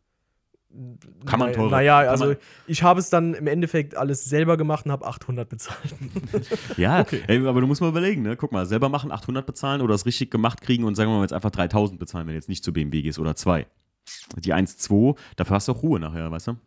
Kann 1.25 1.39
man 1.39 1.51
teurer- 1.51 1.71
Naja, 1.71 1.97
also 1.99 2.27
man- 2.27 2.37
ich 2.67 2.83
habe 2.83 2.99
es 2.99 3.09
dann 3.09 3.33
im 3.33 3.47
Endeffekt 3.47 3.95
alles 3.95 4.23
selber 4.25 4.55
gemacht 4.55 4.85
und 4.85 4.91
habe 4.91 5.05
800 5.07 5.49
bezahlt. 5.49 5.95
Ja, 6.77 7.03
ey, 7.27 7.45
aber 7.47 7.59
du 7.59 7.65
musst 7.67 7.81
mal 7.81 7.89
überlegen, 7.89 8.21
ne? 8.21 8.37
Guck 8.37 8.51
mal, 8.51 8.67
selber 8.67 8.87
machen, 8.87 9.11
800 9.11 9.45
bezahlen 9.47 9.81
oder 9.81 9.95
es 9.95 10.05
richtig 10.05 10.29
gemacht 10.29 10.61
kriegen 10.61 10.83
und 10.83 10.93
sagen 10.95 11.09
wir 11.09 11.15
mal 11.17 11.23
jetzt 11.23 11.33
einfach 11.33 11.49
3000 11.49 11.99
bezahlen, 11.99 12.27
wenn 12.27 12.33
du 12.33 12.37
jetzt 12.37 12.49
nicht 12.49 12.63
zu 12.63 12.71
BMW 12.71 13.01
gehst 13.01 13.17
oder 13.17 13.35
2. 13.35 13.65
Die 14.37 14.53
1,2, 14.53 15.15
dafür 15.37 15.55
hast 15.55 15.67
du 15.67 15.71
auch 15.71 15.81
Ruhe 15.81 15.99
nachher, 15.99 16.29
weißt 16.31 16.47
du? 16.49 16.57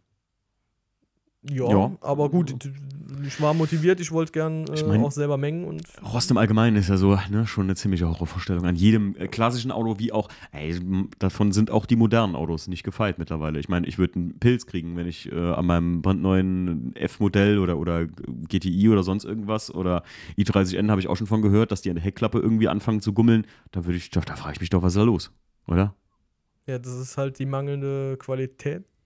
Ja, 1.50 1.68
Ja. 1.68 1.92
aber 2.00 2.28
gut, 2.30 2.54
ich 3.26 3.40
war 3.40 3.52
motiviert, 3.54 4.00
ich 4.00 4.10
wollte 4.12 4.32
gern 4.32 4.66
äh, 4.68 4.74
Ich 4.74 4.86
mein- 4.86 5.02
auch 5.02 5.10
selber 5.12 5.36
mengen 5.36 5.64
und 5.64 5.82
Rost 6.12 6.30
im 6.30 6.36
Allgemeinen 6.36 6.76
ist 6.76 6.88
ja 6.88 6.96
so, 6.96 7.18
ne, 7.30 7.46
schon 7.46 7.64
eine 7.64 7.74
ziemliche 7.74 8.08
Horrorvorstellung. 8.08 8.64
An 8.64 8.74
jedem 8.76 9.14
äh, 9.16 9.28
klassischen 9.28 9.70
Auto 9.70 9.98
wie 9.98 10.12
auch, 10.12 10.28
ey, 10.52 10.78
davon 11.18 11.52
sind 11.52 11.70
auch 11.70 11.86
die 11.86 11.96
modernen 11.96 12.34
Autos 12.36 12.68
nicht 12.68 12.84
gefeit 12.84 13.18
mittlerweile. 13.18 13.58
Ich 13.60 13.68
meine, 13.68 13.86
ich 13.86 13.98
würde 13.98 14.14
einen 14.16 14.38
Pilz 14.38 14.66
kriegen, 14.66 14.96
wenn 14.96 15.06
ich 15.06 15.30
äh, 15.30 15.36
an 15.52 15.66
meinem 15.66 16.02
brandneuen 16.02 16.94
F-Modell 16.96 17.58
oder, 17.58 17.76
oder 17.78 18.06
GTI 18.06 18.88
oder 18.88 19.02
sonst 19.02 19.24
irgendwas 19.24 19.72
oder 19.74 20.02
i30N 20.38 20.90
habe 20.90 21.00
ich 21.00 21.08
auch 21.08 21.16
schon 21.16 21.26
von 21.26 21.42
gehört, 21.42 21.70
dass 21.72 21.82
die 21.82 21.90
an 21.90 21.96
der 21.96 22.04
Heckklappe 22.04 22.38
irgendwie 22.38 22.68
anfangen 22.68 23.00
zu 23.00 23.12
gummeln. 23.12 23.46
Da 23.72 23.84
würde 23.84 23.98
ich, 23.98 24.10
da, 24.10 24.20
da 24.20 24.36
frage 24.36 24.54
ich 24.54 24.60
mich 24.60 24.70
doch, 24.70 24.82
was 24.82 24.94
ist 24.94 24.98
da 24.98 25.04
los? 25.04 25.32
Oder? 25.66 25.94
ja, 26.66 26.78
das 26.78 26.92
ist 26.94 27.16
halt 27.18 27.40
die 27.40 27.46
mangelnde 27.46 28.16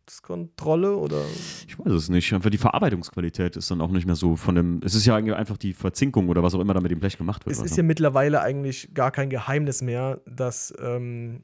Qualitätskontrolle 0.07 0.97
oder 0.97 1.25
Ich 1.66 1.79
weiß 1.79 1.92
es 1.92 2.09
nicht. 2.09 2.33
Einfach 2.33 2.51
die 2.51 2.59
Verarbeitungsqualität 2.59 3.57
ist 3.57 3.71
dann 3.71 3.81
auch 3.81 3.90
nicht 3.90 4.07
mehr 4.07 4.14
so 4.14 4.37
von 4.37 4.55
dem. 4.55 4.81
Es 4.85 4.95
ist 4.95 5.05
ja 5.05 5.16
eigentlich 5.16 5.37
einfach 5.37 5.57
die 5.57 5.73
Verzinkung 5.73 6.29
oder 6.29 6.42
was 6.42 6.55
auch 6.55 6.61
immer 6.61 6.75
da 6.75 6.81
mit 6.81 6.90
dem 6.90 7.01
Blech 7.01 7.19
gemacht 7.19 7.45
wird. 7.45 7.57
es 7.57 7.62
ist 7.62 7.77
ja 7.77 7.83
mittlerweile 7.83 8.40
eigentlich 8.40 8.95
gar 8.95 9.11
kein 9.11 9.31
Geheimnis 9.31 9.83
mehr, 9.83 10.21
dass 10.27 10.73
ähm, 10.81 11.42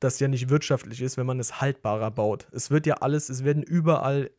das 0.00 0.20
ja 0.20 0.28
nicht 0.28 0.48
wirtschaftlich 0.50 1.02
ist, 1.02 1.16
wenn 1.16 1.26
man 1.26 1.40
es 1.40 1.60
haltbarer 1.60 2.10
baut. 2.10 2.46
Es 2.52 2.70
wird 2.70 2.86
ja 2.86 2.94
alles, 2.94 3.28
es 3.28 3.44
werden 3.44 3.62
überall, 3.62 4.30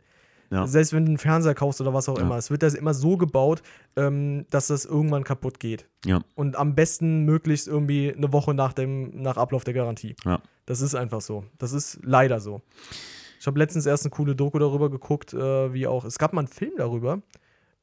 Ja. 0.51 0.65
selbst 0.67 0.93
wenn 0.93 1.05
du 1.05 1.09
einen 1.11 1.17
Fernseher 1.17 1.53
kaufst 1.53 1.79
oder 1.81 1.93
was 1.93 2.09
auch 2.09 2.17
Ja. 2.17 2.23
immer, 2.23 2.37
es 2.37 2.49
wird 2.49 2.63
das 2.63 2.73
immer 2.73 2.93
so 2.93 3.17
gebaut, 3.17 3.61
ähm, 3.95 4.45
dass 4.49 4.67
das 4.67 4.85
irgendwann 4.85 5.23
kaputt 5.23 5.59
geht. 5.59 5.87
Ja. 6.05 6.21
Und 6.35 6.55
am 6.55 6.73
besten 6.75 7.23
möglichst 7.25 7.67
irgendwie 7.67 8.13
eine 8.15 8.33
Woche 8.33 8.53
nach 8.53 8.73
dem 8.73 9.21
nach 9.21 9.37
Ablauf 9.37 9.63
der 9.63 9.73
Garantie. 9.73 10.15
Ja. 10.25 10.41
Das 10.65 10.81
ist 10.81 10.95
einfach 10.95 11.21
so. 11.21 11.43
Das 11.57 11.71
ist 11.73 11.99
leider 12.03 12.39
so. 12.39 12.61
Ich 13.39 13.47
habe 13.47 13.57
letztens 13.59 13.85
erst 13.85 14.03
eine 14.05 14.11
coole 14.11 14.35
Doku 14.35 14.59
darüber 14.59 14.89
geguckt, 14.89 15.33
äh, 15.33 15.73
wie 15.73 15.87
auch. 15.87 16.03
Es 16.03 16.17
gab 16.19 16.33
mal 16.33 16.41
einen 16.41 16.47
Film 16.47 16.73
darüber. 16.77 17.21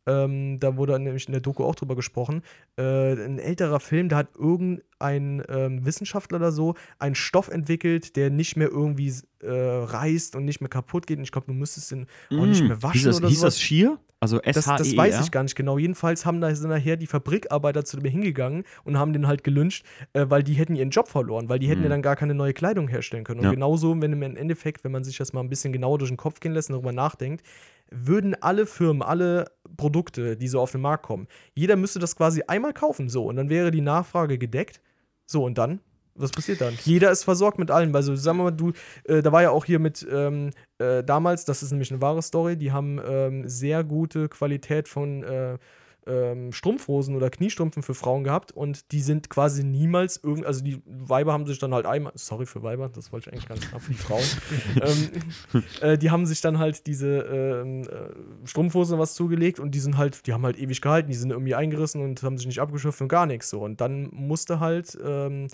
Ähm, 0.07 0.59
da 0.61 0.77
wurde 0.77 0.99
nämlich 0.99 1.27
in 1.27 1.33
der 1.33 1.41
Doku 1.41 1.65
auch 1.65 1.75
drüber 1.75 1.97
gesprochen. 1.97 2.43
Äh, 2.77 3.13
ein 3.15 3.39
älterer 3.39 3.81
Film, 3.81 4.09
da 4.09 4.17
hat 4.19 4.29
irgendein 4.37 5.43
ähm, 5.49 5.85
Wissenschaftler 5.85 6.39
oder 6.39 6.53
so 6.53 6.75
einen 6.99 7.15
Stoff 7.15 7.49
entwickelt, 7.49 8.17
der 8.17 8.31
nicht 8.31 8.57
mehr 8.57 8.69
irgendwie 8.69 9.13
äh, 9.41 9.51
reißt 9.51 10.37
und 10.37 10.45
nicht 10.45 10.61
mehr 10.61 10.71
kaputt 10.71 11.07
geht. 11.07 11.19
Und 11.19 11.25
ich 11.25 11.33
glaube, 11.33 11.49
du 11.49 11.53
müsstest 11.55 11.93
ihn 11.93 12.07
auch 12.37 12.47
nicht 12.47 12.63
Mm, 12.63 12.69
mehr 12.69 12.83
waschen 12.83 12.93
hieß 12.93 13.05
das, 13.05 13.17
oder 13.17 13.29
hieß 13.29 13.41
sowas. 13.41 13.55
das 13.55 13.61
Schier? 13.61 13.99
Also 14.27 14.41
s 14.43 14.55
Das, 14.57 14.65
das 14.65 14.97
weiß 14.97 15.21
ich 15.21 15.31
gar 15.31 15.43
nicht 15.43 15.55
genau. 15.57 15.79
Jedenfalls 15.79 16.27
haben 16.27 16.41
da 16.41 16.55
sind 16.55 16.71
nachher 16.71 16.97
die 16.97 17.07
Fabrikarbeiter 17.07 17.85
zu 17.85 17.97
dem 17.97 18.11
hingegangen 18.11 18.65
und 18.85 18.99
haben 18.99 19.13
den 19.13 19.27
halt 19.27 19.45
gelünscht, 19.45 19.85
äh, 20.13 20.27
weil 20.29 20.43
die 20.43 20.55
hätten 20.55 20.75
ihren 20.75 20.91
Job 20.91 21.09
verloren, 21.09 21.49
weil 21.49 21.59
die 21.59 21.69
hätten 21.69 21.81
Mhm. 21.81 21.85
ja 21.85 21.91
dann 21.91 22.03
gar 22.03 22.17
keine 22.17 22.35
neue 22.35 22.53
Kleidung 22.53 22.89
herstellen 22.89 23.25
können. 23.25 23.41
Und 23.41 23.47
Ja. 23.47 23.51
genauso, 23.53 24.01
wenn 24.01 24.13
im 24.13 24.23
Endeffekt, 24.23 24.85
wenn 24.85 24.93
man 24.93 25.05
sich 25.05 25.17
das 25.17 25.33
mal 25.33 25.41
ein 25.41 25.49
bisschen 25.49 25.73
genauer 25.73 25.99
durch 25.99 26.11
den 26.11 26.17
Kopf 26.17 26.41
gehen 26.41 26.53
lässt 26.53 26.71
und 26.71 26.75
darüber 26.75 26.93
nachdenkt, 26.93 27.45
würden 27.91 28.35
alle 28.43 28.67
Firmen, 28.67 29.03
alle 29.03 29.47
Produkte, 29.77 30.37
die 30.37 30.49
so 30.49 30.61
auf 30.61 30.73
den 30.73 30.81
Markt 30.81 31.05
kommen, 31.05 31.29
jeder 31.55 31.77
müsste 31.77 31.99
das 32.01 32.17
quasi 32.17 32.43
einmal 32.49 32.73
kaufen, 32.73 33.09
so, 33.09 33.25
und 33.27 33.37
dann 33.37 33.49
wäre 33.49 33.71
die 33.71 33.81
Nachfrage 33.81 34.39
gedeckt. 34.39 34.81
So, 35.27 35.45
und 35.45 35.57
dann? 35.59 35.81
Was 36.17 36.31
passiert 36.31 36.61
dann? 36.61 36.75
Jeder 36.85 37.11
ist 37.11 37.25
versorgt 37.25 37.59
mit 37.59 37.71
allem. 37.71 37.95
Also, 37.95 38.17
sagen 38.17 38.39
wir 38.39 38.45
mal, 38.45 38.51
du, 38.51 38.73
äh, 39.05 39.23
da 39.23 39.33
war 39.33 39.43
ja 39.43 39.51
auch 39.51 39.65
hier 39.65 39.79
mit 39.79 40.07
ähm, 40.11 40.51
äh, 40.79 41.03
damals, 41.05 41.45
das 41.45 41.63
ist 41.63 41.71
nämlich 41.71 41.91
eine 41.91 42.01
wahre 42.01 42.23
Story, 42.23 42.57
die 42.57 42.73
haben 42.73 43.01
ähm, 43.07 43.49
sehr 43.49 43.85
gute 43.85 44.29
Qualität 44.29 44.89
von 44.89 45.23
äh, 45.23 45.59
ähm, 46.07 46.53
Strumpfhosen 46.53 47.17
oder 47.17 47.31
Kniestrümpfen 47.31 47.83
für 47.83 47.95
Frauen 47.95 48.25
gehabt 48.25 48.53
und 48.53 48.93
die 48.93 49.01
sind 49.01 49.29
quasi 49.29 49.65
niemals 49.65 50.21
irgend, 50.23 50.47
also 50.47 50.63
die 50.63 50.81
Weiber 50.87 51.33
haben 51.33 51.47
sich 51.47 51.59
dann 51.59 51.75
halt 51.75 51.87
einmal, 51.87 52.13
sorry 52.15 52.47
für 52.47 52.63
Weiber, 52.63 52.89
das 52.89 53.13
wollte 53.13 53.29
ich 53.29 53.33
eigentlich 53.33 53.49
ganz 53.49 53.69
klar 53.69 53.81
für 53.81 53.93
die 53.93 53.99
Frauen, 53.99 54.25
ähm, 54.83 55.63
äh, 55.81 55.99
die 55.99 56.11
haben 56.11 56.27
sich 56.27 56.41
dann 56.41 56.59
halt 56.59 56.87
diese 56.87 57.19
ähm, 57.19 57.83
äh, 57.83 58.47
Strumpfhosen 58.47 58.99
was 58.99 59.15
zugelegt 59.15 59.59
und 59.59 59.73
die 59.73 59.81
sind 59.81 59.97
halt, 59.97 60.27
die 60.27 60.33
haben 60.33 60.45
halt 60.45 60.59
ewig 60.59 60.81
gehalten, 60.81 61.11
die 61.11 61.17
sind 61.17 61.31
irgendwie 61.31 61.55
eingerissen 61.55 62.01
und 62.03 62.23
haben 62.23 62.39
sich 62.39 62.47
nicht 62.47 62.61
abgeschöpft 62.61 63.01
und 63.01 63.09
gar 63.09 63.27
nichts 63.27 63.51
so 63.51 63.61
und 63.61 63.81
dann 63.81 64.09
musste 64.13 64.61
halt 64.61 64.97
ähm, 65.05 65.49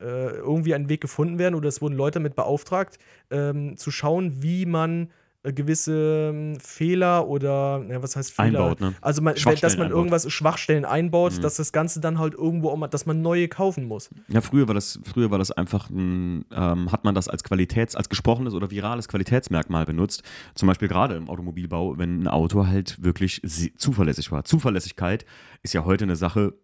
äh, 0.00 0.36
irgendwie 0.36 0.74
ein 0.74 0.88
Weg 0.88 1.00
gefunden 1.00 1.38
werden 1.38 1.54
oder 1.54 1.68
es 1.68 1.80
wurden 1.80 1.94
Leute 1.96 2.20
mit 2.20 2.34
beauftragt, 2.36 2.98
ähm, 3.30 3.76
zu 3.76 3.90
schauen, 3.90 4.42
wie 4.42 4.66
man 4.66 5.08
äh, 5.42 5.52
gewisse 5.52 6.30
ähm, 6.34 6.58
Fehler 6.60 7.28
oder 7.28 7.82
ja, 7.88 8.02
was 8.02 8.16
heißt 8.16 8.32
Fehler? 8.32 8.60
Einbaut, 8.64 8.80
ne? 8.80 8.94
Also 9.00 9.22
man, 9.22 9.34
dass 9.34 9.44
man 9.76 9.86
einbaut. 9.86 9.90
irgendwas 9.90 10.30
Schwachstellen 10.30 10.84
einbaut, 10.84 11.34
Mhm. 11.38 11.40
dass 11.42 11.56
das 11.56 11.72
Ganze 11.72 12.00
dann 12.00 12.18
halt 12.18 12.34
irgendwo 12.34 12.70
auch 12.70 12.76
mal, 12.76 12.88
dass 12.88 13.06
man 13.06 13.22
neue 13.22 13.48
kaufen 13.48 13.84
muss. 13.86 14.10
Ja, 14.28 14.40
früher 14.40 14.66
war 14.68 14.74
das, 14.74 14.98
früher 15.04 15.30
war 15.30 15.38
das 15.38 15.50
einfach, 15.52 15.88
ein, 15.88 16.44
ähm, 16.52 16.90
hat 16.92 17.04
man 17.04 17.14
das 17.14 17.28
als 17.28 17.42
Qualitäts-, 17.44 17.96
als 17.96 18.08
gesprochenes 18.08 18.54
oder 18.54 18.70
virales 18.70 19.08
Qualitätsmerkmal 19.08 19.86
benutzt. 19.86 20.22
Zum 20.54 20.66
Beispiel 20.66 20.88
gerade 20.88 21.14
im 21.14 21.30
Automobilbau, 21.30 21.96
wenn 21.96 22.22
ein 22.24 22.28
Auto 22.28 22.66
halt 22.66 23.02
wirklich 23.02 23.40
zuverlässig 23.78 24.30
war. 24.32 24.44
Zuverlässigkeit 24.44 25.24
ist 25.62 25.72
ja 25.74 25.84
heute 25.84 26.04
eine 26.04 26.16
Sache. 26.16 26.54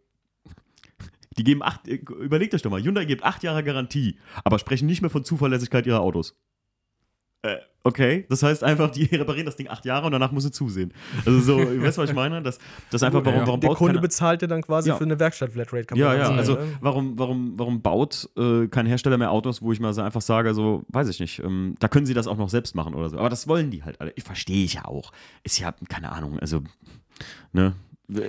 Die 1.39 1.45
geben 1.45 1.63
acht, 1.63 1.89
äh, 1.89 1.95
überlegt 2.21 2.55
euch 2.55 2.63
doch 2.63 2.71
mal, 2.71 2.83
Hyundai 2.83 3.05
gibt 3.05 3.23
acht 3.25 3.43
Jahre 3.43 3.63
Garantie, 3.65 4.19
aber 4.45 4.59
sprechen 4.59 4.87
nicht 4.87 5.03
mehr 5.03 5.11
von 5.11 5.25
Zuverlässigkeit 5.25 5.87
ihrer 5.87 6.01
Autos. 6.01 6.37
Äh, 7.45 7.57
okay, 7.83 8.25
das 8.29 8.45
heißt 8.45 8.63
einfach, 8.63 8.91
die 8.91 9.03
reparieren 9.17 9.47
das 9.47 9.57
Ding 9.57 9.67
acht 9.67 9.85
Jahre 9.85 10.07
und 10.07 10.13
danach 10.13 10.31
muss 10.31 10.45
sie 10.45 10.53
zusehen. 10.53 10.93
Also 11.27 11.41
so, 11.41 11.59
weißt 11.83 11.99
du, 11.99 12.03
was 12.03 12.11
ich 12.11 12.15
meine? 12.15 12.41
Das, 12.41 12.59
das 12.91 13.03
einfach, 13.03 13.25
warum, 13.25 13.41
Ja. 13.41 13.47
warum 13.49 13.61
Der 13.61 13.69
baut 13.69 13.79
Kunde 13.79 13.99
bezahlt 14.01 14.43
ja 14.43 14.47
dann 14.49 14.63
quasi 14.63 14.91
Ja. 14.91 14.97
für 14.97 15.03
eine 15.03 15.19
Werkstatt-Flatrate. 15.19 15.87
kann 15.87 15.99
ja, 15.99 16.09
man 16.11 16.19
ja, 16.19 16.25
sagen, 16.27 16.39
also 16.39 16.55
ne? 16.55 16.79
warum, 16.81 17.19
warum, 17.19 17.59
warum 17.59 17.83
baut 17.83 18.29
äh, 18.37 18.69
kein 18.69 18.87
Hersteller 18.87 19.19
mehr 19.19 19.33
Autos, 19.33 19.61
wo 19.61 19.73
ich 19.73 19.81
mal 19.81 19.93
so 19.93 20.03
einfach 20.03 20.21
sage, 20.23 20.55
so, 20.55 20.85
weiß 20.91 21.09
ich 21.09 21.19
nicht, 21.19 21.41
ähm, 21.41 21.75
da 21.81 21.89
können 21.89 22.07
sie 22.07 22.15
das 22.15 22.29
auch 22.29 22.37
noch 22.37 22.49
selbst 22.49 22.77
machen 22.77 22.95
oder 22.95 23.11
so. 23.11 23.19
Aber 23.19 23.29
das 23.29 23.49
wollen 23.49 23.73
die 23.73 23.83
halt 23.83 24.01
alle. 24.01 24.13
Ich 24.15 24.23
verstehe 24.23 24.65
ich 24.65 24.75
ja 24.75 24.85
auch. 24.85 25.11
Ist 25.43 25.59
ja, 25.59 25.75
keine 25.89 26.13
Ahnung, 26.13 26.39
also, 26.39 26.63
ne? 27.53 27.75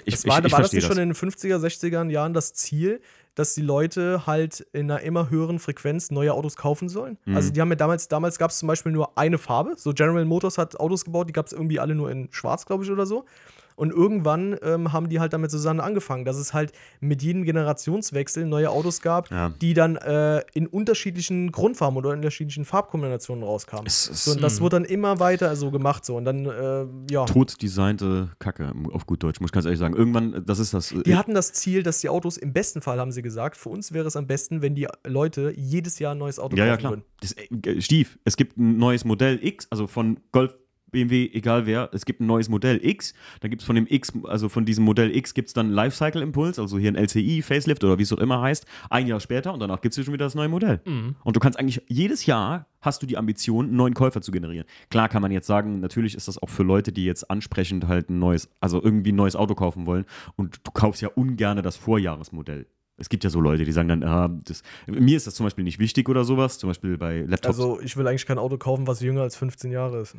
Ich, 0.06 0.16
Das 0.16 0.28
war, 0.28 0.40
ich, 0.40 0.46
ich 0.46 0.52
war 0.52 0.62
das 0.62 0.74
nicht 0.74 0.86
schon 0.86 0.98
in 0.98 1.10
den 1.10 1.16
50er, 1.16 1.58
60er 1.58 2.10
Jahren 2.10 2.34
das 2.34 2.54
Ziel, 2.54 3.02
dass 3.36 3.56
die 3.56 3.62
Leute 3.62 4.28
halt 4.28 4.66
in 4.74 4.92
einer 4.92 5.02
immer 5.02 5.30
höheren 5.30 5.60
Frequenz 5.60 6.12
neue 6.12 6.34
Autos 6.34 6.56
kaufen 6.56 6.90
sollen? 6.90 7.18
Mhm. 7.26 7.36
Also 7.36 7.52
die 7.52 7.62
haben 7.62 7.70
ja 7.70 7.76
damals, 7.76 8.08
damals 8.08 8.38
gab 8.38 8.52
es 8.52 8.60
zum 8.60 8.68
Beispiel 8.68 8.92
nur 8.92 9.18
eine 9.18 9.38
Farbe. 9.38 9.74
So 9.76 9.94
General 9.94 10.26
Motors 10.26 10.58
hat 10.58 10.80
Autos 10.80 11.06
gebaut, 11.06 11.30
die 11.30 11.34
gab 11.34 11.48
es 11.48 11.54
irgendwie 11.54 11.80
alle 11.80 11.96
nur 11.96 12.12
in 12.12 12.30
schwarz, 12.32 12.66
glaube 12.66 12.84
ich, 12.84 12.92
oder 12.92 13.06
so. 13.06 13.26
Und 13.76 13.92
irgendwann 13.92 14.56
ähm, 14.64 14.94
haben 14.94 15.10
die 15.10 15.20
halt 15.20 15.34
damit 15.34 15.52
zusammen 15.52 15.80
angefangen, 15.80 16.26
dass 16.26 16.38
es 16.38 16.54
halt 16.54 16.72
mit 17.00 17.22
jedem 17.24 17.44
Generationswechsel 17.44 18.46
neue 18.46 18.70
Autos 18.70 19.02
gab, 19.02 19.30
Ja. 19.32 19.50
die 19.50 19.74
dann 19.74 19.96
äh, 19.96 20.42
in 20.54 20.68
unterschiedlichen 20.68 21.52
Grundfarben 21.52 21.98
oder 21.98 22.12
in 22.12 22.18
unterschiedlichen 22.18 22.66
Farbkombinationen 22.66 23.44
rauskamen. 23.44 23.86
Es 23.88 24.08
ist- 24.08 24.26
so, 24.26 24.32
und 24.32 24.42
das 24.44 24.62
wurde 24.62 24.78
dann 24.78 24.86
immer 24.86 25.20
weiter 25.20 25.56
so 25.56 25.72
gemacht. 25.72 26.06
So. 26.06 26.16
Und 26.18 26.26
dann, 26.26 26.46
äh, 26.46 26.86
ja. 27.12 27.26
tot 27.26 27.62
designte 27.62 28.30
Kacke, 28.40 28.72
auf 28.92 29.06
gut 29.06 29.24
Deutsch, 29.24 29.40
muss 29.42 29.50
ich 29.50 29.54
ganz 29.54 29.66
ehrlich 29.66 29.80
sagen. 29.80 29.96
Irgendwann, 29.96 30.44
das 30.46 30.60
ist 30.60 30.74
das. 30.74 30.92
äh, 30.92 31.04
Die 31.04 31.16
hatten 31.16 31.34
das 31.34 31.54
Ziel, 31.54 31.84
dass 31.84 32.00
die 32.00 32.10
Autos 32.10 32.38
im 32.38 32.54
besten 32.54 32.82
Fall, 32.82 33.00
haben 33.00 33.12
sie 33.12 33.22
gesagt, 33.22 33.58
für 33.58 33.70
uns 33.70 33.92
wäre 33.94 34.08
es 34.08 34.16
am 34.16 34.28
besten, 34.28 34.62
wenn 34.62 34.76
die 34.76 34.88
Leute 35.06 35.54
jedes 35.56 36.00
Jahr 36.00 36.14
ein 36.14 36.18
neues 36.18 36.40
Auto 36.40 36.56
Ja, 36.56 36.66
ja, 36.66 36.72
kaufen 36.78 36.80
klar. 36.80 36.92
würden. 36.94 37.04
Das, 37.22 37.34
äh, 37.76 37.82
Stief, 37.82 38.20
es 38.26 38.38
gibt 38.38 38.58
ein 38.58 38.78
neues 38.78 39.06
Modell 39.06 39.40
X, 39.42 39.68
also 39.70 39.88
von 39.88 40.20
Golf, 40.32 40.56
BMW, 40.94 41.30
egal 41.34 41.66
wer, 41.66 41.90
es 41.92 42.06
gibt 42.06 42.22
ein 42.22 42.26
neues 42.26 42.48
Modell 42.48 42.80
X, 42.82 43.14
dann 43.42 43.50
gibt 43.50 43.62
es 43.62 43.66
von 43.66 43.76
dem 43.76 43.86
X, 43.90 44.14
also 44.24 44.48
von 44.48 44.64
diesem 44.64 44.86
Modell 44.86 45.14
X 45.14 45.34
gibt 45.34 45.50
es 45.50 45.54
dann 45.54 45.70
Lifecycle 45.70 46.22
Impuls, 46.22 46.58
also 46.58 46.78
hier 46.78 46.92
ein 46.92 46.96
LCI, 46.96 47.42
Facelift 47.42 47.84
oder 47.84 47.98
wie 48.00 48.04
es 48.04 48.14
auch 48.14 48.20
immer 48.20 48.42
heißt, 48.42 48.66
ein 48.90 49.08
Jahr 49.08 49.20
später 49.20 49.54
und 49.54 49.60
danach 49.60 49.82
gibt 49.82 49.98
es 49.98 50.06
schon 50.06 50.14
wieder 50.14 50.26
das 50.26 50.36
neue 50.36 50.48
Modell. 50.48 50.80
Und 51.26 51.36
du 51.36 51.42
kannst 51.42 51.60
eigentlich 51.60 51.82
jedes 51.88 52.26
Jahr 52.26 52.68
hast 52.80 53.02
du 53.02 53.06
die 53.06 53.18
Ambition, 53.18 53.68
einen 53.68 53.76
neuen 53.76 53.94
Käufer 53.94 54.22
zu 54.22 54.32
generieren. 54.32 54.66
Klar 54.90 55.10
kann 55.10 55.22
man 55.22 55.32
jetzt 55.32 55.48
sagen, 55.48 55.80
natürlich 55.80 56.16
ist 56.16 56.28
das 56.28 56.42
auch 56.42 56.50
für 56.50 56.64
Leute, 56.64 56.92
die 56.92 57.06
jetzt 57.06 57.30
ansprechend 57.30 57.88
halt 57.88 58.10
ein 58.10 58.20
neues, 58.20 58.50
also 58.60 58.82
irgendwie 58.82 59.12
ein 59.12 59.16
neues 59.16 59.36
Auto 59.36 59.56
kaufen 59.56 59.86
wollen 59.86 60.06
und 60.36 60.60
du 60.64 60.72
kaufst 60.72 61.02
ja 61.02 61.10
ungerne 61.10 61.62
das 61.62 61.76
Vorjahresmodell. 61.78 62.68
Es 63.04 63.10
gibt 63.10 63.26
ja 63.26 63.30
so 63.30 63.42
Leute, 63.42 63.66
die 63.66 63.72
sagen 63.74 63.90
dann, 63.90 64.02
ah, 64.04 64.30
das, 64.46 64.64
mir 64.88 65.18
ist 65.18 65.28
das 65.28 65.36
zum 65.36 65.46
Beispiel 65.46 65.66
nicht 65.66 65.78
wichtig 65.78 66.08
oder 66.08 66.24
sowas, 66.24 66.58
zum 66.58 66.70
Beispiel 66.70 66.98
bei 66.98 67.20
Laptops. 67.28 67.60
Also 67.60 67.82
ich 67.82 67.98
will 67.98 68.08
eigentlich 68.08 68.26
kein 68.26 68.38
Auto 68.38 68.58
kaufen, 68.58 68.88
was 68.88 69.02
jünger 69.02 69.24
als 69.24 69.36
15 69.36 69.72
Jahre 69.74 70.00
ist. 70.00 70.16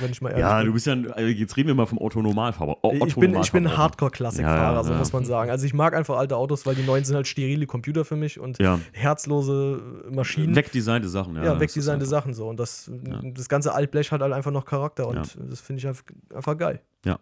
Wenn 0.00 0.10
ich 0.10 0.20
mal 0.22 0.30
ehrlich 0.30 0.40
ja, 0.42 0.58
bin. 0.58 0.66
du 0.66 0.72
bist 0.72 0.86
ja, 0.86 0.94
also 0.94 1.28
jetzt 1.28 1.56
reden 1.58 1.68
wir 1.68 1.74
mal 1.74 1.84
vom 1.86 1.98
Otto-Normalfahrer. 1.98 2.82
O- 2.84 2.92
ich 2.92 2.98
bin, 3.00 3.04
ich 3.06 3.14
bin 3.16 3.30
Otto-Normalverbraucher. 3.36 3.76
Hardcore-Klassikfahrer, 3.76 4.76
Ja, 4.76 4.82
so 4.84 4.92
ja. 4.92 4.98
muss 4.98 5.12
man 5.12 5.24
sagen. 5.26 5.50
Also 5.50 5.66
ich 5.66 5.74
mag 5.74 5.94
einfach 5.94 6.16
alte 6.16 6.36
Autos, 6.36 6.64
weil 6.64 6.74
die 6.74 6.82
neuen 6.82 7.04
sind 7.04 7.16
halt 7.16 7.26
sterile 7.26 7.66
Computer 7.66 8.04
für 8.06 8.16
mich 8.16 8.40
und 8.40 8.58
Ja. 8.58 8.80
herzlose 8.92 9.82
Maschinen. 10.10 10.56
Wegdesignte 10.56 11.08
Sachen, 11.08 11.36
ja. 11.36 11.44
ja, 11.44 11.60
wegdesignte 11.60 12.06
Sachen 12.06 12.32
so. 12.34 12.48
Und 12.48 12.58
das, 12.58 12.90
das 13.34 13.48
ganze 13.48 13.74
Altblech 13.74 14.10
hat 14.12 14.20
halt 14.22 14.32
einfach 14.32 14.50
noch 14.52 14.64
Charakter 14.64 15.06
und 15.08 15.36
das 15.50 15.60
finde 15.60 15.80
ich 15.80 15.86
einfach 15.86 16.56
geil. 16.56 16.80
Ja. 17.04 17.18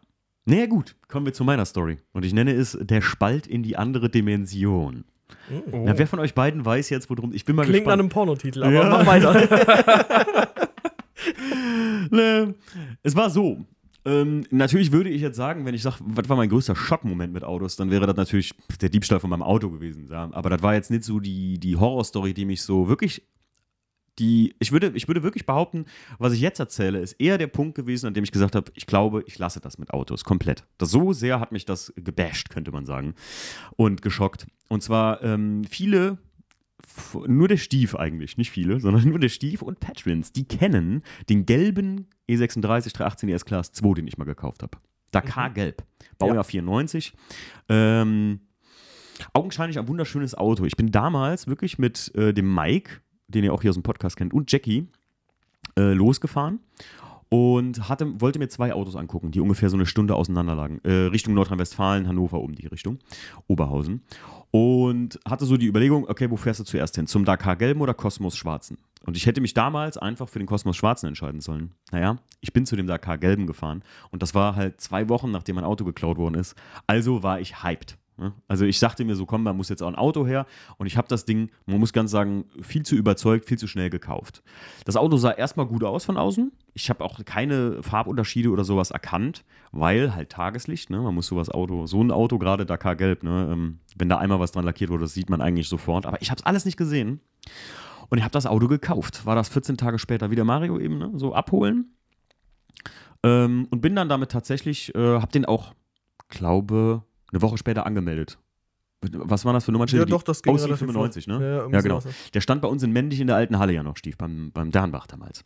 Naja, 0.51 0.67
gut, 0.67 0.97
kommen 1.09 1.27
wir 1.27 1.33
zu 1.33 1.45
meiner 1.45 1.65
Story. 1.65 1.99
Und 2.13 2.25
ich 2.25 2.33
nenne 2.35 2.53
es 2.53 2.77
Der 2.81 3.01
Spalt 3.01 3.47
in 3.47 3.63
die 3.63 3.77
andere 3.77 4.11
Dimension. 4.11 5.05
Oh. 5.73 5.83
Na, 5.85 5.97
wer 5.99 6.07
von 6.07 6.19
euch 6.19 6.35
beiden 6.35 6.65
weiß 6.65 6.91
jetzt, 6.91 7.09
worum. 7.09 7.33
Ich 7.33 7.45
bin 7.45 7.55
mal 7.57 7.63
Klingt 7.63 7.87
nach 7.87 7.93
gespannt. 7.97 8.01
einem 8.01 8.09
Pornotitel, 8.09 8.63
aber 8.65 8.73
Ja. 8.73 8.89
mach 8.89 9.07
weiter. 9.07 10.59
Ne, 12.11 12.55
es 13.03 13.15
war 13.15 13.31
so. 13.31 13.65
Ähm, 14.07 14.45
natürlich 14.51 14.91
würde 14.93 15.11
ich 15.11 15.21
jetzt 15.21 15.37
sagen, 15.37 15.67
wenn 15.67 15.75
ich 15.75 15.83
sage, 15.83 15.97
was 16.01 16.29
war 16.29 16.37
mein 16.37 16.49
größter 16.49 16.75
Schockmoment 16.75 17.33
mit 17.35 17.45
Autos, 17.45 17.77
dann 17.77 17.91
wäre 17.91 18.07
das 18.07 18.17
natürlich 18.17 18.53
der 18.81 18.89
Diebstahl 18.89 19.21
von 19.21 19.29
meinem 19.29 19.43
Auto 19.43 19.69
gewesen. 19.71 20.09
Ja. 20.11 20.31
Aber 20.33 20.49
das 20.49 20.63
war 20.63 20.75
jetzt 20.75 20.91
nicht 20.91 21.05
so 21.05 21.21
die, 21.21 21.59
die 21.59 21.77
Horrorstory, 21.77 22.33
die 22.33 22.47
mich 22.47 22.63
so 22.63 22.89
wirklich. 22.89 23.23
Die, 24.19 24.55
ich, 24.59 24.73
würde, 24.73 24.93
ich 24.95 25.09
würde 25.09 25.23
wirklich 25.23 25.47
behaupten, 25.47 25.87
was 26.19 26.33
ich 26.33 26.41
jetzt 26.41 26.59
erzähle, 26.59 26.99
ist 26.99 27.13
eher 27.15 27.39
der 27.39 27.47
Punkt 27.47 27.75
gewesen, 27.75 28.07
an 28.07 28.15
dem 28.15 28.25
ich 28.25 28.33
gesagt 28.33 28.55
habe, 28.55 28.71
ich 28.75 28.87
glaube, 28.87 29.23
ich 29.27 29.39
lasse 29.39 29.61
das 29.61 29.79
mit 29.79 29.91
Autos 29.91 30.25
komplett. 30.25 30.65
Das, 30.79 30.91
so 30.91 31.13
sehr 31.13 31.41
hat 31.41 31.53
mich 31.53 31.65
das 31.65 31.93
gebasht, 31.97 32.51
könnte 32.51 32.73
man 32.73 32.85
sagen. 32.85 33.15
Und 33.77 34.03
geschockt. 34.03 34.47
Und 34.69 34.83
zwar 34.83 35.23
ähm, 35.23 35.65
viele 35.65 36.19
nur 37.27 37.49
der 37.49 37.57
Stief 37.57 37.95
eigentlich, 37.95 38.37
nicht 38.37 38.51
viele, 38.51 38.81
sondern 38.81 39.09
nur 39.09 39.19
der 39.19 39.29
Stief 39.29 39.63
und 39.63 39.81
Patrons, 39.81 40.33
die 40.33 40.45
kennen 40.45 41.03
den 41.29 41.47
gelben 41.47 42.09
E 42.27 42.35
E36 42.37 42.93
318 42.95 43.29
ES 43.29 43.45
Class 43.45 43.73
2, 43.73 43.95
den 43.95 44.07
ich 44.07 44.19
mal 44.19 44.25
gekauft 44.25 44.63
habe. 44.63 44.79
Dakar 45.11 45.51
Gelb, 45.51 45.83
Baujahr 46.19 46.37
Ja. 46.37 46.43
94. 46.45 47.13
Ähm, 47.69 48.41
augenscheinlich 49.33 49.79
ein 49.79 49.89
wunderschönes 49.89 50.37
Auto. 50.37 50.65
Ich 50.65 50.77
bin 50.77 50.93
damals 50.93 51.49
wirklich 51.49 51.79
mit 51.79 52.15
äh, 52.15 52.33
dem 52.33 52.55
Mike, 52.55 53.01
den 53.31 53.45
ihr 53.45 53.55
auch 53.55 53.63
hier 53.63 53.71
aus 53.71 53.77
dem 53.77 53.83
Podcast 53.83 54.17
kennt, 54.17 54.35
und 54.35 54.51
Jackie 54.51 54.89
äh, 55.79 55.93
losgefahren 55.93 56.61
und 57.31 57.89
hatte, 57.89 58.21
wollte 58.21 58.39
mir 58.39 58.49
zwei 58.49 58.75
Autos 58.75 58.97
angucken, 58.97 59.31
die 59.31 59.41
ungefähr 59.41 59.71
so 59.71 59.77
eine 59.77 59.87
Stunde 59.87 60.17
auseinander 60.17 60.57
lagen. 60.57 60.81
Äh, 60.83 61.07
Richtung 61.07 61.33
Nordrhein-Westfalen, 61.35 62.09
Hannover 62.09 62.41
um 62.41 62.55
die 62.55 62.67
Richtung, 62.67 62.99
Oberhausen. 63.47 64.03
Und 64.51 65.21
hatte 65.27 65.47
so 65.47 65.57
die 65.57 65.67
Überlegung, 65.67 66.09
okay, 66.09 66.29
wo 66.29 66.37
fährst 66.37 66.59
du 66.59 66.65
zuerst 66.65 66.97
hin? 66.97 67.07
Zum 67.07 67.25
Dakar 67.25 67.55
Gelben 67.55 67.81
oder 67.81 67.95
Kosmos 67.95 68.37
Schwarzen? 68.37 68.79
Und 69.07 69.17
ich 69.17 69.27
hätte 69.27 69.41
mich 69.41 69.55
damals 69.55 69.97
einfach 69.97 70.29
für 70.29 70.41
den 70.41 70.47
Kosmos 70.47 70.77
Schwarzen 70.77 71.07
entscheiden 71.07 71.41
sollen. 71.41 71.73
Naja, 71.93 72.19
ich 72.41 72.53
bin 72.53 72.67
zu 72.67 72.75
dem 72.75 72.89
Dakar 72.89 73.17
Gelben 73.17 73.47
gefahren 73.47 73.85
und 74.11 74.23
das 74.23 74.35
war 74.35 74.57
halt 74.57 74.81
zwei 74.81 75.09
Wochen, 75.09 75.31
nachdem 75.31 75.55
mein 75.55 75.65
Auto 75.65 75.85
geklaut 75.85 76.19
worden 76.19 76.35
ist. 76.35 76.57
Also 76.89 77.23
war 77.23 77.41
ich 77.41 77.63
hyped. 77.63 77.97
Ne? 78.21 78.35
Also 78.47 78.65
ich 78.65 78.79
sagte 78.79 79.05
mir 79.05 79.17
so, 79.17 79.27
komm, 79.27 79.45
da 79.45 79.53
muss 79.53 79.69
jetzt 79.69 79.83
auch 79.83 79.89
ein 79.89 79.97
Auto 79.97 80.27
her. 80.27 80.47
Und 80.79 80.87
ich 80.87 80.97
habe 80.97 81.09
das 81.09 81.25
Ding, 81.25 81.51
man 81.67 81.81
muss 81.81 81.93
ganz 81.93 82.11
sagen, 82.11 82.45
viel 82.63 82.85
zu 82.85 82.95
überzeugt, 82.95 83.47
viel 83.47 83.59
zu 83.59 83.67
schnell 83.67 83.91
gekauft. 83.91 84.43
Das 84.85 84.97
Auto 84.97 85.17
sah 85.17 85.33
erstmal 85.33 85.67
gut 85.67 85.83
aus 85.83 86.05
von 86.05 86.17
außen. 86.17 86.53
Ich 86.75 86.91
habe 86.91 87.03
auch 87.03 87.25
keine 87.25 87.83
Farbunterschiede 87.83 88.51
oder 88.51 88.63
sowas 88.63 88.91
erkannt, 88.91 89.45
weil 89.73 90.15
halt 90.15 90.31
Tageslicht, 90.31 90.91
ne? 90.91 91.01
Man 91.01 91.15
muss 91.15 91.27
sowas 91.27 91.49
Auto, 91.49 91.87
so 91.87 92.03
ein 92.03 92.13
Auto, 92.13 92.39
gerade 92.39 92.67
Dakar 92.67 92.95
Gelb, 92.95 93.23
ne? 93.23 93.49
Ähm, 93.51 93.81
wenn 93.97 94.09
da 94.09 94.19
einmal 94.19 94.39
was 94.39 94.53
dran 94.53 94.65
lackiert 94.65 94.91
wurde, 94.91 95.03
das 95.05 95.15
sieht 95.15 95.31
man 95.31 95.41
eigentlich 95.41 95.69
sofort. 95.69 96.07
Aber 96.07 96.21
ich 96.23 96.31
habe 96.31 96.39
es 96.39 96.47
alles 96.47 96.65
nicht 96.65 96.77
gesehen. 96.77 97.21
Und 98.11 98.19
ich 98.19 98.25
habe 98.25 98.33
das 98.33 98.47
Auto 98.47 98.69
gekauft. 98.69 99.25
War 99.25 99.35
das 99.35 99.49
14 99.49 99.77
Tage 99.77 99.99
später 99.99 100.31
wieder 100.31 100.45
Mario 100.45 100.79
eben, 100.79 100.99
ne? 100.99 101.11
So 101.15 101.35
abholen. 101.35 101.97
Ähm, 103.23 103.67
und 103.71 103.81
bin 103.81 103.95
dann 103.97 104.09
damit 104.09 104.31
tatsächlich, 104.31 104.95
äh, 104.95 105.21
habe 105.21 105.33
den 105.33 105.45
auch, 105.45 105.75
glaube, 106.29 107.05
eine 107.33 107.43
Woche 107.43 107.59
später 107.59 107.87
angemeldet. 107.87 108.39
Was 109.13 109.45
war 109.47 109.55
das 109.55 109.65
für 109.65 109.73
Nummernschild? 109.73 110.01
Ja, 110.01 110.05
doch, 110.07 110.23
das 110.23 110.43
ging 110.43 110.55
relativ 110.55 110.79
95, 110.79 111.25
flott. 111.25 111.41
ne? 111.41 111.47
Ja, 111.47 111.69
ja, 111.71 111.81
genau. 111.81 112.01
Der 112.35 112.41
stand 112.43 112.61
bei 112.61 112.69
uns 112.69 112.83
in 112.83 112.93
Männlich 112.93 113.19
in 113.21 113.29
der 113.29 113.37
alten 113.37 113.59
Halle 113.59 113.73
ja 113.73 113.83
noch, 113.83 113.97
Stief, 113.97 114.19
beim, 114.19 114.51
beim 114.53 114.71
Dernbach 114.71 115.07
damals. 115.07 115.45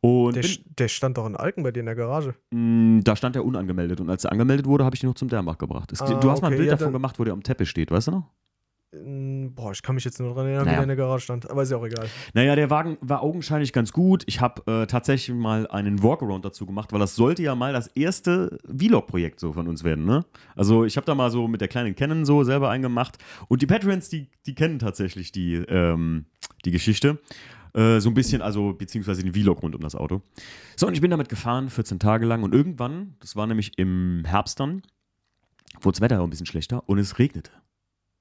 Und 0.00 0.34
Der, 0.34 0.42
bin, 0.42 0.50
der 0.78 0.88
stand 0.88 1.16
doch 1.18 1.26
in 1.26 1.36
Alken 1.36 1.62
bei 1.62 1.70
dir 1.70 1.80
in 1.80 1.86
der 1.86 1.94
Garage. 1.94 2.34
mh, 2.50 3.02
da 3.04 3.14
stand 3.14 3.36
er 3.36 3.44
unangemeldet. 3.44 4.00
Und 4.00 4.10
als 4.10 4.24
er 4.24 4.32
angemeldet 4.32 4.66
wurde, 4.66 4.84
habe 4.84 4.96
ich 4.96 5.02
ihn 5.04 5.08
noch 5.08 5.14
zum 5.14 5.28
Dernbach 5.28 5.58
gebracht. 5.58 5.92
Es, 5.92 6.00
Ah, 6.02 6.14
du 6.18 6.30
hast 6.30 6.40
mal 6.40 6.48
ein 6.48 6.54
okay, 6.54 6.56
Bild 6.62 6.70
ja, 6.70 6.76
davon 6.76 6.92
gemacht, 6.92 7.18
wo 7.18 7.24
der 7.24 7.32
am 7.34 7.42
Teppich 7.44 7.68
steht, 7.70 7.90
weißt 7.92 8.08
du 8.08 8.12
noch? 8.12 8.30
Boah, 8.92 9.70
ich 9.70 9.82
kann 9.82 9.94
mich 9.94 10.04
jetzt 10.04 10.18
nur 10.18 10.30
daran 10.30 10.46
erinnern, 10.46 10.64
wie 10.64 10.66
Naja. 10.70 10.78
der 10.78 10.82
in 10.82 10.88
der 10.88 10.96
Garage 10.96 11.22
stand. 11.22 11.48
Aber 11.48 11.62
ist 11.62 11.70
ja 11.70 11.76
auch 11.76 11.86
egal. 11.86 12.08
Naja, 12.34 12.56
der 12.56 12.70
Wagen 12.70 12.98
war 13.00 13.22
augenscheinlich 13.22 13.72
ganz 13.72 13.92
gut. 13.92 14.24
Ich 14.26 14.40
habe 14.40 14.62
äh, 14.66 14.86
tatsächlich 14.88 15.36
mal 15.36 15.68
einen 15.68 16.02
Walkaround 16.02 16.44
dazu 16.44 16.66
gemacht, 16.66 16.92
weil 16.92 16.98
das 16.98 17.14
sollte 17.14 17.40
ja 17.42 17.54
mal 17.54 17.72
das 17.72 17.86
erste 17.88 18.58
Vlog-Projekt 18.66 19.38
so 19.38 19.52
von 19.52 19.68
uns 19.68 19.84
werden. 19.84 20.06
Ne? 20.06 20.24
Also 20.56 20.84
ich 20.84 20.96
habe 20.96 21.06
da 21.06 21.14
mal 21.14 21.30
so 21.30 21.46
mit 21.46 21.60
der 21.60 21.68
kleinen 21.68 21.94
Canon 21.94 22.24
so 22.24 22.42
selber 22.42 22.68
eingemacht. 22.70 23.18
Und 23.46 23.62
die 23.62 23.66
Patreons, 23.66 24.08
die, 24.08 24.28
die 24.46 24.56
kennen 24.56 24.80
tatsächlich 24.80 25.30
die, 25.30 25.54
ähm, 25.54 26.24
die 26.64 26.72
Geschichte. 26.72 27.20
Äh, 27.74 28.00
so 28.00 28.10
ein 28.10 28.14
bisschen, 28.14 28.42
also 28.42 28.72
beziehungsweise 28.72 29.22
den 29.22 29.32
Vlog 29.32 29.62
rund 29.62 29.76
um 29.76 29.82
das 29.82 29.94
Auto. 29.94 30.20
So, 30.74 30.88
und 30.88 30.94
ich 30.94 31.00
bin 31.00 31.12
damit 31.12 31.28
gefahren, 31.28 31.70
14 31.70 32.00
Tage 32.00 32.26
lang. 32.26 32.42
Und 32.42 32.52
irgendwann, 32.52 33.14
das 33.20 33.36
war 33.36 33.46
nämlich 33.46 33.78
im 33.78 34.24
Herbst 34.26 34.58
dann, 34.58 34.82
wurde 35.80 35.94
das 35.96 36.00
Wetter 36.00 36.20
auch 36.20 36.24
ein 36.24 36.30
bisschen 36.30 36.46
schlechter 36.46 36.82
und 36.88 36.98
es 36.98 37.20
regnete. 37.20 37.52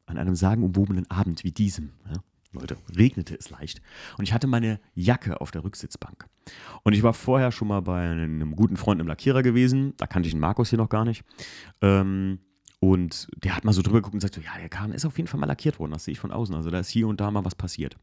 An 0.10 0.17
einem 0.17 0.36
sagenumwobenen 0.36 1.10
Abend 1.10 1.43
wie 1.43 1.52
diesem. 1.52 1.91
Ja? 2.10 2.22
Leute, 2.52 2.78
regnete 2.95 3.36
es 3.36 3.52
leicht. 3.52 3.82
Und 4.17 4.24
ich 4.24 4.34
hatte 4.34 4.48
meine 4.48 4.80
Jacke 4.95 5.39
auf 5.39 5.52
der 5.52 5.63
Rücksitzbank. 5.63 6.26
Und 6.84 6.93
ich 6.93 7.04
war 7.04 7.13
vorher 7.13 7.52
schon 7.52 7.67
mal 7.67 7.82
bei 7.82 8.10
einem 8.10 8.56
guten 8.56 8.76
Freund 8.76 9.00
im 9.00 9.08
Lackierer 9.08 9.43
gewesen. 9.43 9.93
Da 9.98 10.08
kannte 10.08 10.28
ich 10.28 10.34
den 10.34 10.39
Markus 10.39 10.69
hier 10.69 10.80
noch 10.80 10.89
gar 10.89 11.06
nicht. 11.06 11.24
Ähm, 11.82 12.39
und 12.80 13.28
der 13.43 13.56
hat 13.56 13.65
mal 13.65 13.74
so 13.74 13.84
drüber 13.84 14.00
geguckt 14.00 14.15
und 14.15 14.22
sagt 14.22 14.34
so, 14.34 14.41
ja, 14.41 14.58
der 14.60 14.69
Kahn 14.69 14.93
ist 14.93 15.06
auf 15.06 15.17
jeden 15.17 15.28
Fall 15.28 15.39
mal 15.39 15.45
lackiert 15.45 15.80
worden. 15.80 15.91
Das 15.91 16.06
sehe 16.06 16.13
ich 16.13 16.19
von 16.19 16.32
außen. 16.32 16.56
Also 16.56 16.72
da 16.72 16.80
ist 16.80 16.89
hier 16.89 17.08
und 17.08 17.22
da 17.22 17.30
mal 17.30 17.45
was 17.45 17.54
passiert. 17.54 17.98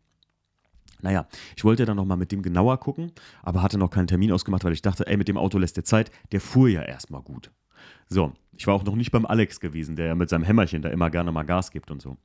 Naja, 1.02 1.26
ich 1.56 1.64
wollte 1.64 1.84
dann 1.84 1.96
noch 1.96 2.04
mal 2.04 2.16
mit 2.16 2.32
dem 2.32 2.42
genauer 2.42 2.78
gucken, 2.78 3.12
aber 3.42 3.62
hatte 3.62 3.78
noch 3.78 3.90
keinen 3.90 4.06
Termin 4.06 4.32
ausgemacht, 4.32 4.64
weil 4.64 4.72
ich 4.72 4.80
dachte, 4.80 5.06
ey, 5.06 5.16
mit 5.16 5.28
dem 5.28 5.36
Auto 5.36 5.58
lässt 5.58 5.76
der 5.76 5.84
Zeit. 5.84 6.10
Der 6.32 6.40
fuhr 6.40 6.68
ja 6.68 6.82
erstmal 6.82 7.22
gut. 7.22 7.50
So, 8.08 8.32
ich 8.56 8.66
war 8.66 8.74
auch 8.74 8.84
noch 8.84 8.96
nicht 8.96 9.10
beim 9.10 9.26
Alex 9.26 9.60
gewesen, 9.60 9.96
der 9.96 10.06
ja 10.06 10.14
mit 10.14 10.28
seinem 10.28 10.44
Hämmerchen 10.44 10.82
da 10.82 10.88
immer 10.88 11.10
gerne 11.10 11.32
mal 11.32 11.42
Gas 11.42 11.70
gibt 11.70 11.90
und 11.90 12.00
so. 12.00 12.16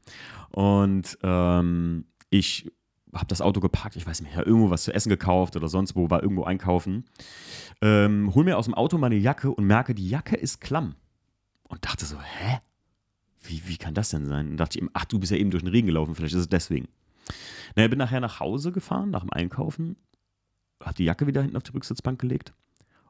Und 0.52 1.18
ähm, 1.24 2.06
ich 2.30 2.72
habe 3.14 3.28
das 3.28 3.42
Auto 3.42 3.60
geparkt, 3.60 3.96
ich 3.96 4.08
weiß 4.08 4.22
nicht, 4.22 4.36
ja, 4.36 4.46
irgendwo 4.46 4.70
was 4.70 4.84
zu 4.84 4.94
essen 4.94 5.10
gekauft 5.10 5.56
oder 5.56 5.68
sonst 5.68 5.96
wo, 5.96 6.10
war 6.10 6.24
irgendwo 6.24 6.44
einkaufen. 6.44 7.06
Ähm, 7.82 8.34
hol 8.34 8.44
mir 8.44 8.58
aus 8.58 8.66
dem 8.66 8.74
Auto 8.74 8.98
meine 8.98 9.16
Jacke 9.16 9.52
und 9.52 9.66
merke, 9.66 9.94
die 9.94 10.08
Jacke 10.08 10.36
ist 10.36 10.62
klamm. 10.62 10.96
Und 11.68 11.86
dachte 11.86 12.06
so, 12.06 12.18
hä? 12.20 12.60
Wie, 13.44 13.64
wie 13.66 13.78
kann 13.78 13.94
das 13.94 14.10
denn 14.10 14.26
sein? 14.26 14.50
Und 14.52 14.58
dachte 14.58 14.78
ich 14.78 14.84
ihm, 14.84 14.90
ach, 14.94 15.06
du 15.06 15.20
bist 15.20 15.32
ja 15.32 15.38
eben 15.38 15.52
durch 15.52 15.64
den 15.64 15.72
Regen 15.72 15.88
gelaufen, 15.88 16.16
vielleicht 16.16 16.36
ist 16.36 16.42
es 16.42 16.50
deswegen. 16.50 16.88
Naja, 17.76 17.88
bin 17.88 17.98
nachher 17.98 18.20
nach 18.20 18.40
Hause 18.40 18.72
gefahren, 18.72 19.10
nach 19.10 19.22
dem 19.22 19.32
Einkaufen, 19.32 19.96
habe 20.82 20.96
die 20.96 21.06
Jacke 21.06 21.28
wieder 21.28 21.42
hinten 21.42 21.58
auf 21.58 21.64
die 21.64 21.72
Rücksitzbank 21.72 22.20
gelegt 22.20 22.54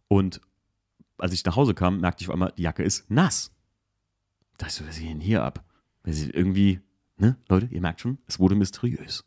und 0.08 0.42
als 1.22 1.34
ich 1.34 1.46
nach 1.46 1.56
Hause 1.56 1.74
kam, 1.74 2.00
merkte 2.00 2.24
ich 2.24 2.30
auf 2.30 2.34
einmal, 2.34 2.54
die 2.58 2.64
Jacke 2.64 2.84
ist 2.84 3.10
nass. 3.10 3.52
Da 4.58 4.68
ich 4.68 4.74
so, 4.74 4.84
ist 4.84 5.00
denn 5.00 5.20
hier 5.20 5.44
ab? 5.44 5.64
Ist 6.04 6.28
irgendwie, 6.30 6.82
ne, 7.18 7.38
Leute, 7.48 7.68
ihr 7.68 7.82
merkt 7.82 8.02
schon, 8.02 8.18
es 8.28 8.40
wurde 8.40 8.56
mysteriös. 8.56 9.24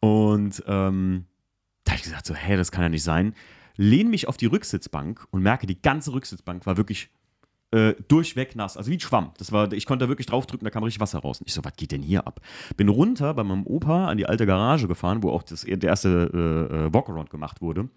Und 0.00 0.62
ähm, 0.66 1.26
da 1.84 1.92
habe 1.92 1.98
ich 1.98 2.04
gesagt, 2.04 2.26
so, 2.26 2.34
hä, 2.34 2.56
das 2.56 2.72
kann 2.72 2.82
ja 2.82 2.88
nicht 2.88 3.02
sein. 3.02 3.34
Lehne 3.76 4.10
mich 4.10 4.26
auf 4.26 4.36
die 4.36 4.46
Rücksitzbank 4.46 5.26
und 5.30 5.42
merke, 5.42 5.66
die 5.66 5.80
ganze 5.80 6.12
Rücksitzbank 6.12 6.66
war 6.66 6.76
wirklich 6.76 7.10
äh, 7.70 7.94
durchweg 8.08 8.56
nass, 8.56 8.76
also 8.76 8.90
wie 8.90 8.96
ein 8.96 9.00
Schwamm. 9.00 9.32
Das 9.38 9.52
war, 9.52 9.72
ich 9.72 9.84
konnte 9.84 10.06
da 10.06 10.08
wirklich 10.08 10.26
draufdrücken, 10.26 10.64
da 10.64 10.70
kam 10.70 10.84
richtig 10.84 11.00
Wasser 11.00 11.18
raus. 11.18 11.40
Und 11.40 11.48
ich 11.48 11.54
so, 11.54 11.64
was 11.64 11.76
geht 11.76 11.92
denn 11.92 12.02
hier 12.02 12.26
ab? 12.26 12.40
Bin 12.76 12.88
runter 12.88 13.34
bei 13.34 13.44
meinem 13.44 13.66
Opa 13.66 14.06
an 14.06 14.16
die 14.16 14.26
alte 14.26 14.46
Garage 14.46 14.88
gefahren, 14.88 15.22
wo 15.22 15.30
auch 15.30 15.42
das, 15.42 15.62
der 15.62 15.82
erste 15.82 16.30
äh, 16.32 16.86
äh, 16.86 16.94
Walkaround 16.94 17.30
gemacht 17.30 17.60
wurde. 17.60 17.88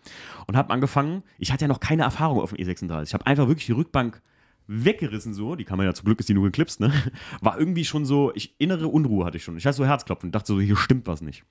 Und 0.48 0.58
habe 0.58 0.74
angefangen, 0.74 1.24
ich 1.38 1.52
hatte 1.52 1.66
ja 1.66 1.68
noch 1.70 1.80
keine 1.80 2.04
Erfahrung 2.04 2.42
auf 2.42 2.54
dem 2.54 2.66
E36. 2.66 3.04
Ich 3.04 3.14
habe 3.14 3.26
einfach 3.26 3.48
wirklich 3.48 3.66
die 3.66 3.72
Rückbank 3.72 4.22
weggerissen 4.68 5.34
so, 5.34 5.56
die 5.56 5.66
kann 5.66 5.78
man 5.78 5.86
ja 5.86 5.94
zum 5.94 6.06
Glück 6.06 6.20
ist 6.20 6.30
die 6.30 6.34
nur 6.34 6.46
geklipst, 6.46 6.80
ne? 6.80 6.92
War 7.42 7.60
irgendwie 7.60 7.86
schon 7.86 8.06
so, 8.06 8.32
ich 8.36 8.56
innere 8.58 8.88
Unruhe 8.88 9.26
hatte 9.26 9.38
ich 9.38 9.44
schon. 9.44 9.58
Ich 9.58 9.66
hatte 9.66 9.78
so 9.78 9.86
Herzklopfen 9.86 10.32
dachte 10.32 10.54
so, 10.54 10.62
hier 10.62 10.78
stimmt 10.78 11.08
was 11.08 11.22
nicht. 11.22 11.44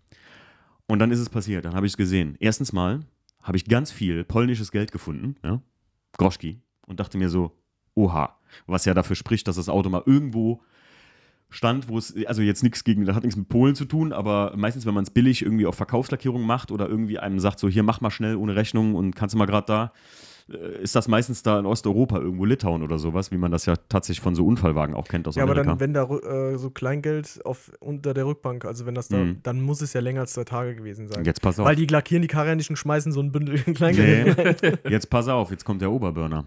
Und 0.86 0.98
dann 0.98 1.10
ist 1.10 1.20
es 1.20 1.28
passiert, 1.28 1.64
dann 1.64 1.74
habe 1.74 1.86
ich 1.86 1.92
es 1.92 1.96
gesehen. 1.96 2.36
Erstens 2.40 2.72
mal 2.72 3.00
habe 3.42 3.56
ich 3.56 3.66
ganz 3.66 3.90
viel 3.90 4.24
polnisches 4.24 4.72
Geld 4.72 4.92
gefunden, 4.92 5.36
ja? 5.44 5.62
Groschki, 6.16 6.60
und 6.86 7.00
dachte 7.00 7.18
mir 7.18 7.28
so, 7.28 7.56
oha, 8.04 8.36
was 8.66 8.84
ja 8.84 8.94
dafür 8.94 9.16
spricht, 9.16 9.46
dass 9.48 9.56
das 9.56 9.68
Auto 9.68 9.88
mal 9.90 10.02
irgendwo 10.06 10.60
stand, 11.52 11.88
wo 11.88 11.98
es, 11.98 12.14
also 12.26 12.42
jetzt 12.42 12.62
nichts 12.62 12.84
gegen, 12.84 13.04
das 13.06 13.16
hat 13.16 13.24
nichts 13.24 13.36
mit 13.36 13.48
Polen 13.48 13.74
zu 13.74 13.84
tun, 13.84 14.12
aber 14.12 14.52
meistens, 14.56 14.86
wenn 14.86 14.94
man 14.94 15.02
es 15.02 15.10
billig 15.10 15.42
irgendwie 15.42 15.66
auf 15.66 15.74
Verkaufslackierung 15.74 16.42
macht 16.42 16.70
oder 16.70 16.88
irgendwie 16.88 17.18
einem 17.18 17.40
sagt, 17.40 17.58
so 17.58 17.68
hier 17.68 17.82
mach 17.82 18.00
mal 18.00 18.10
schnell 18.10 18.36
ohne 18.36 18.54
Rechnung 18.54 18.94
und 18.94 19.16
kannst 19.16 19.34
du 19.34 19.38
mal 19.38 19.46
gerade 19.46 19.66
da, 19.66 19.92
äh, 20.48 20.80
ist 20.80 20.94
das 20.94 21.08
meistens 21.08 21.42
da 21.42 21.58
in 21.58 21.66
Osteuropa, 21.66 22.18
irgendwo 22.20 22.44
Litauen 22.44 22.84
oder 22.84 23.00
sowas, 23.00 23.32
wie 23.32 23.36
man 23.36 23.50
das 23.50 23.66
ja 23.66 23.74
tatsächlich 23.88 24.20
von 24.22 24.36
so 24.36 24.46
Unfallwagen 24.46 24.94
auch 24.94 25.08
kennt 25.08 25.26
aus 25.26 25.34
Ja, 25.34 25.42
aber 25.42 25.52
Amerika. 25.52 25.70
dann, 25.72 25.80
wenn 25.80 25.92
da 25.92 26.04
äh, 26.04 26.56
so 26.56 26.70
Kleingeld 26.70 27.40
auf, 27.44 27.72
unter 27.80 28.14
der 28.14 28.26
Rückbank, 28.26 28.64
also 28.64 28.86
wenn 28.86 28.94
das 28.94 29.08
da, 29.08 29.16
Mhm. 29.16 29.38
dann 29.42 29.60
muss 29.60 29.80
es 29.80 29.92
ja 29.92 30.00
länger 30.00 30.20
als 30.20 30.34
zwei 30.34 30.44
Tage 30.44 30.76
gewesen 30.76 31.08
sein. 31.08 31.24
jetzt 31.24 31.42
pass 31.42 31.58
auf. 31.58 31.66
Weil 31.66 31.74
die 31.74 31.86
lackieren 31.86 32.22
die 32.22 32.28
Karre 32.28 32.50
ja 32.50 32.54
nicht 32.54 32.70
und 32.70 32.76
schmeißen 32.76 33.10
so 33.10 33.18
ein 33.20 33.32
Bündel 33.32 33.58
Kleingeld. 33.74 34.62
Nee, 34.62 34.74
jetzt 34.88 35.10
pass 35.10 35.26
auf, 35.26 35.50
jetzt 35.50 35.64
kommt 35.64 35.82
der 35.82 35.90
Oberburner. 35.90 36.44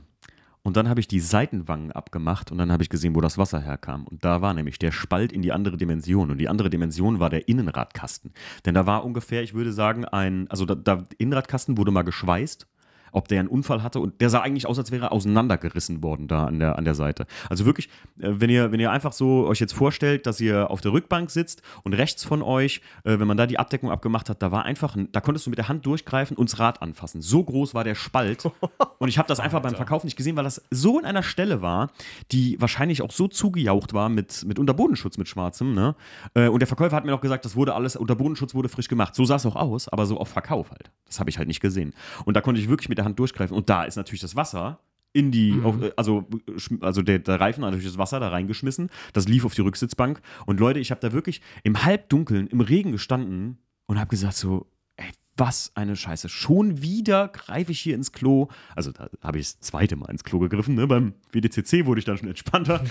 Und 0.66 0.78
dann 0.78 0.88
habe 0.88 1.02
ich 1.02 1.10
die 1.10 1.20
Seitenwangen 1.20 1.92
abgemacht 1.92 2.50
und 2.50 2.58
dann 2.58 2.72
habe 2.72 2.84
ich 2.84 2.90
gesehen, 2.90 3.16
wo 3.16 3.22
das 3.22 3.38
Wasser 3.38 3.60
herkam. 3.60 4.06
Und 4.06 4.24
da 4.24 4.42
war 4.42 4.54
nämlich 4.54 4.80
der 4.80 4.94
Spalt 4.94 5.34
in 5.34 5.42
die 5.42 5.52
andere 5.52 5.76
Dimension. 5.76 6.32
Und 6.32 6.38
die 6.38 6.48
andere 6.48 6.70
Dimension 6.70 7.20
war 7.20 7.30
der 7.30 7.50
Innenradkasten. 7.50 8.32
Denn 8.66 8.74
da 8.74 8.86
war 8.86 9.04
ungefähr, 9.04 9.44
ich 9.44 9.54
würde 9.54 9.74
sagen, 9.74 10.06
ein, 10.06 10.50
also 10.50 10.66
da, 10.66 10.76
da 10.76 11.06
Innenradkasten 11.18 11.78
wurde 11.78 11.92
mal 11.92 12.04
geschweißt, 12.04 12.66
ob 13.14 13.28
der 13.28 13.40
einen 13.40 13.50
Unfall 13.50 13.84
hatte. 13.84 14.00
Und 14.00 14.20
der 14.22 14.30
sah 14.30 14.42
eigentlich 14.42 14.68
aus, 14.68 14.78
als 14.78 14.92
wäre 14.92 15.06
er 15.06 15.12
auseinandergerissen 15.12 16.04
worden 16.04 16.28
da 16.28 16.46
an 16.46 16.60
der, 16.60 16.78
an 16.78 16.84
der 16.84 16.96
Seite. 16.96 17.26
Also 17.50 17.66
wirklich, 17.66 17.88
äh, 18.20 18.30
wenn 18.34 18.50
ihr, 18.50 18.72
wenn 18.72 18.80
ihr 18.80 18.92
einfach 18.92 19.14
so 19.14 19.48
euch 19.48 19.60
jetzt 19.60 19.74
vorstellt, 19.74 20.26
dass 20.26 20.42
ihr 20.42 20.70
auf 20.70 20.82
der 20.82 20.92
Rückbank 20.92 21.32
sitzt 21.32 21.62
und 21.84 21.94
rechts 21.94 22.24
von 22.24 22.42
euch, 22.42 22.82
äh, 23.04 23.20
wenn 23.20 23.28
man 23.28 23.38
da 23.38 23.46
die 23.46 23.60
Abdeckung 23.60 23.92
abgemacht 23.92 24.30
hat, 24.30 24.42
da 24.42 24.52
war 24.52 24.66
einfach, 24.66 24.96
ein, 24.96 25.10
da 25.12 25.22
konntest 25.22 25.46
du 25.46 25.50
mit 25.50 25.58
der 25.58 25.70
Hand 25.70 25.86
durchgreifen 25.86 26.36
und 26.36 26.52
das 26.52 26.60
Rad 26.60 26.82
anfassen. 26.82 27.22
So 27.22 27.44
groß 27.44 27.74
war 27.74 27.84
der 27.84 27.96
Spalt. 27.96 28.44
Und 29.00 29.10
ich 29.10 29.18
habe 29.18 29.28
das 29.28 29.42
einfach 29.42 29.62
beim 29.62 29.76
Verkauf 29.76 30.06
nicht 30.06 30.16
gesehen, 30.16 30.38
weil 30.38 30.46
das 30.46 30.64
so 30.72 30.98
in 30.98 31.04
einer 31.04 31.24
Stelle 31.24 31.62
war, 31.62 31.92
die 32.32 32.56
wahrscheinlich 32.62 33.02
auch 33.02 33.12
so 33.12 33.28
zugejaucht 33.28 33.94
war 33.94 34.08
mit, 34.08 34.46
mit 34.46 34.60
Unterbodenschutz, 34.60 35.18
mit 35.18 35.28
schwarzem. 35.28 35.74
Ne? 35.74 35.96
Äh, 36.36 36.48
Und 36.48 36.62
der 36.62 36.68
Verkäufer 36.68 36.96
hat 36.96 37.04
mir 37.04 37.12
noch 37.12 37.20
gesagt, 37.20 37.44
das 37.44 37.56
wurde 37.56 37.76
alles, 37.76 37.98
Unterbodenschutz 37.98 38.56
wurde 38.56 38.70
frisch 38.70 38.88
gemacht. 38.88 39.14
So 39.14 39.26
sah 39.26 39.36
es 39.36 39.46
auch 39.46 39.58
aus, 39.58 39.90
aber 39.90 40.06
so 40.06 40.18
auf 40.18 40.30
Verkauf 40.30 40.72
halt. 40.72 40.90
Das 41.06 41.20
habe 41.20 41.30
ich 41.30 41.38
halt 41.38 41.48
nicht 41.48 41.60
gesehen. 41.60 41.94
Und 42.26 42.36
da 42.36 42.42
konnte 42.42 42.62
ich 42.62 42.70
wirklich 42.70 42.90
mit 42.90 42.98
der 42.98 43.03
Hand 43.04 43.20
durchgreifen. 43.20 43.56
Und 43.56 43.70
da 43.70 43.84
ist 43.84 43.96
natürlich 43.96 44.22
das 44.22 44.36
Wasser 44.36 44.80
in 45.14 45.32
die, 45.32 45.62
auf, 45.64 45.82
äh, 45.82 45.92
also, 45.96 46.28
also 46.82 47.02
der, 47.02 47.20
der 47.20 47.40
Reifen 47.40 47.64
hat 47.64 47.72
natürlich 47.72 47.92
das 47.92 47.98
Wasser 47.98 48.20
da 48.20 48.30
reingeschmissen. 48.30 48.90
Das 49.14 49.28
lief 49.28 49.46
auf 49.46 49.54
die 49.54 49.62
Rücksitzbank. 49.62 50.22
Und 50.46 50.60
Leute, 50.60 50.80
ich 50.80 50.92
habe 50.92 51.02
da 51.02 51.14
wirklich 51.14 51.42
im 51.64 51.86
Halbdunkeln, 51.86 52.48
im 52.48 52.62
Regen 52.62 52.92
gestanden 52.92 53.60
und 53.86 54.00
habe 54.00 54.10
gesagt 54.10 54.36
so, 54.36 54.68
ey, 54.98 55.12
was 55.38 55.72
eine 55.76 55.96
Scheiße. 55.96 56.30
Schon 56.30 56.82
wieder 56.82 57.28
greife 57.28 57.72
ich 57.72 57.80
hier 57.80 57.96
ins 57.96 58.12
Klo. 58.12 58.48
Also 58.76 58.92
da 58.92 59.10
habe 59.22 59.40
ich 59.40 59.46
das 59.46 59.60
zweite 59.60 59.96
Mal 59.96 60.10
ins 60.10 60.24
Klo 60.24 60.40
gegriffen. 60.40 60.76
Ne? 60.76 60.88
Beim 60.88 61.14
WDCC 61.32 61.86
wurde 61.86 62.00
ich 62.00 62.06
dann 62.06 62.18
schon 62.18 62.30
entspannter. 62.30 62.84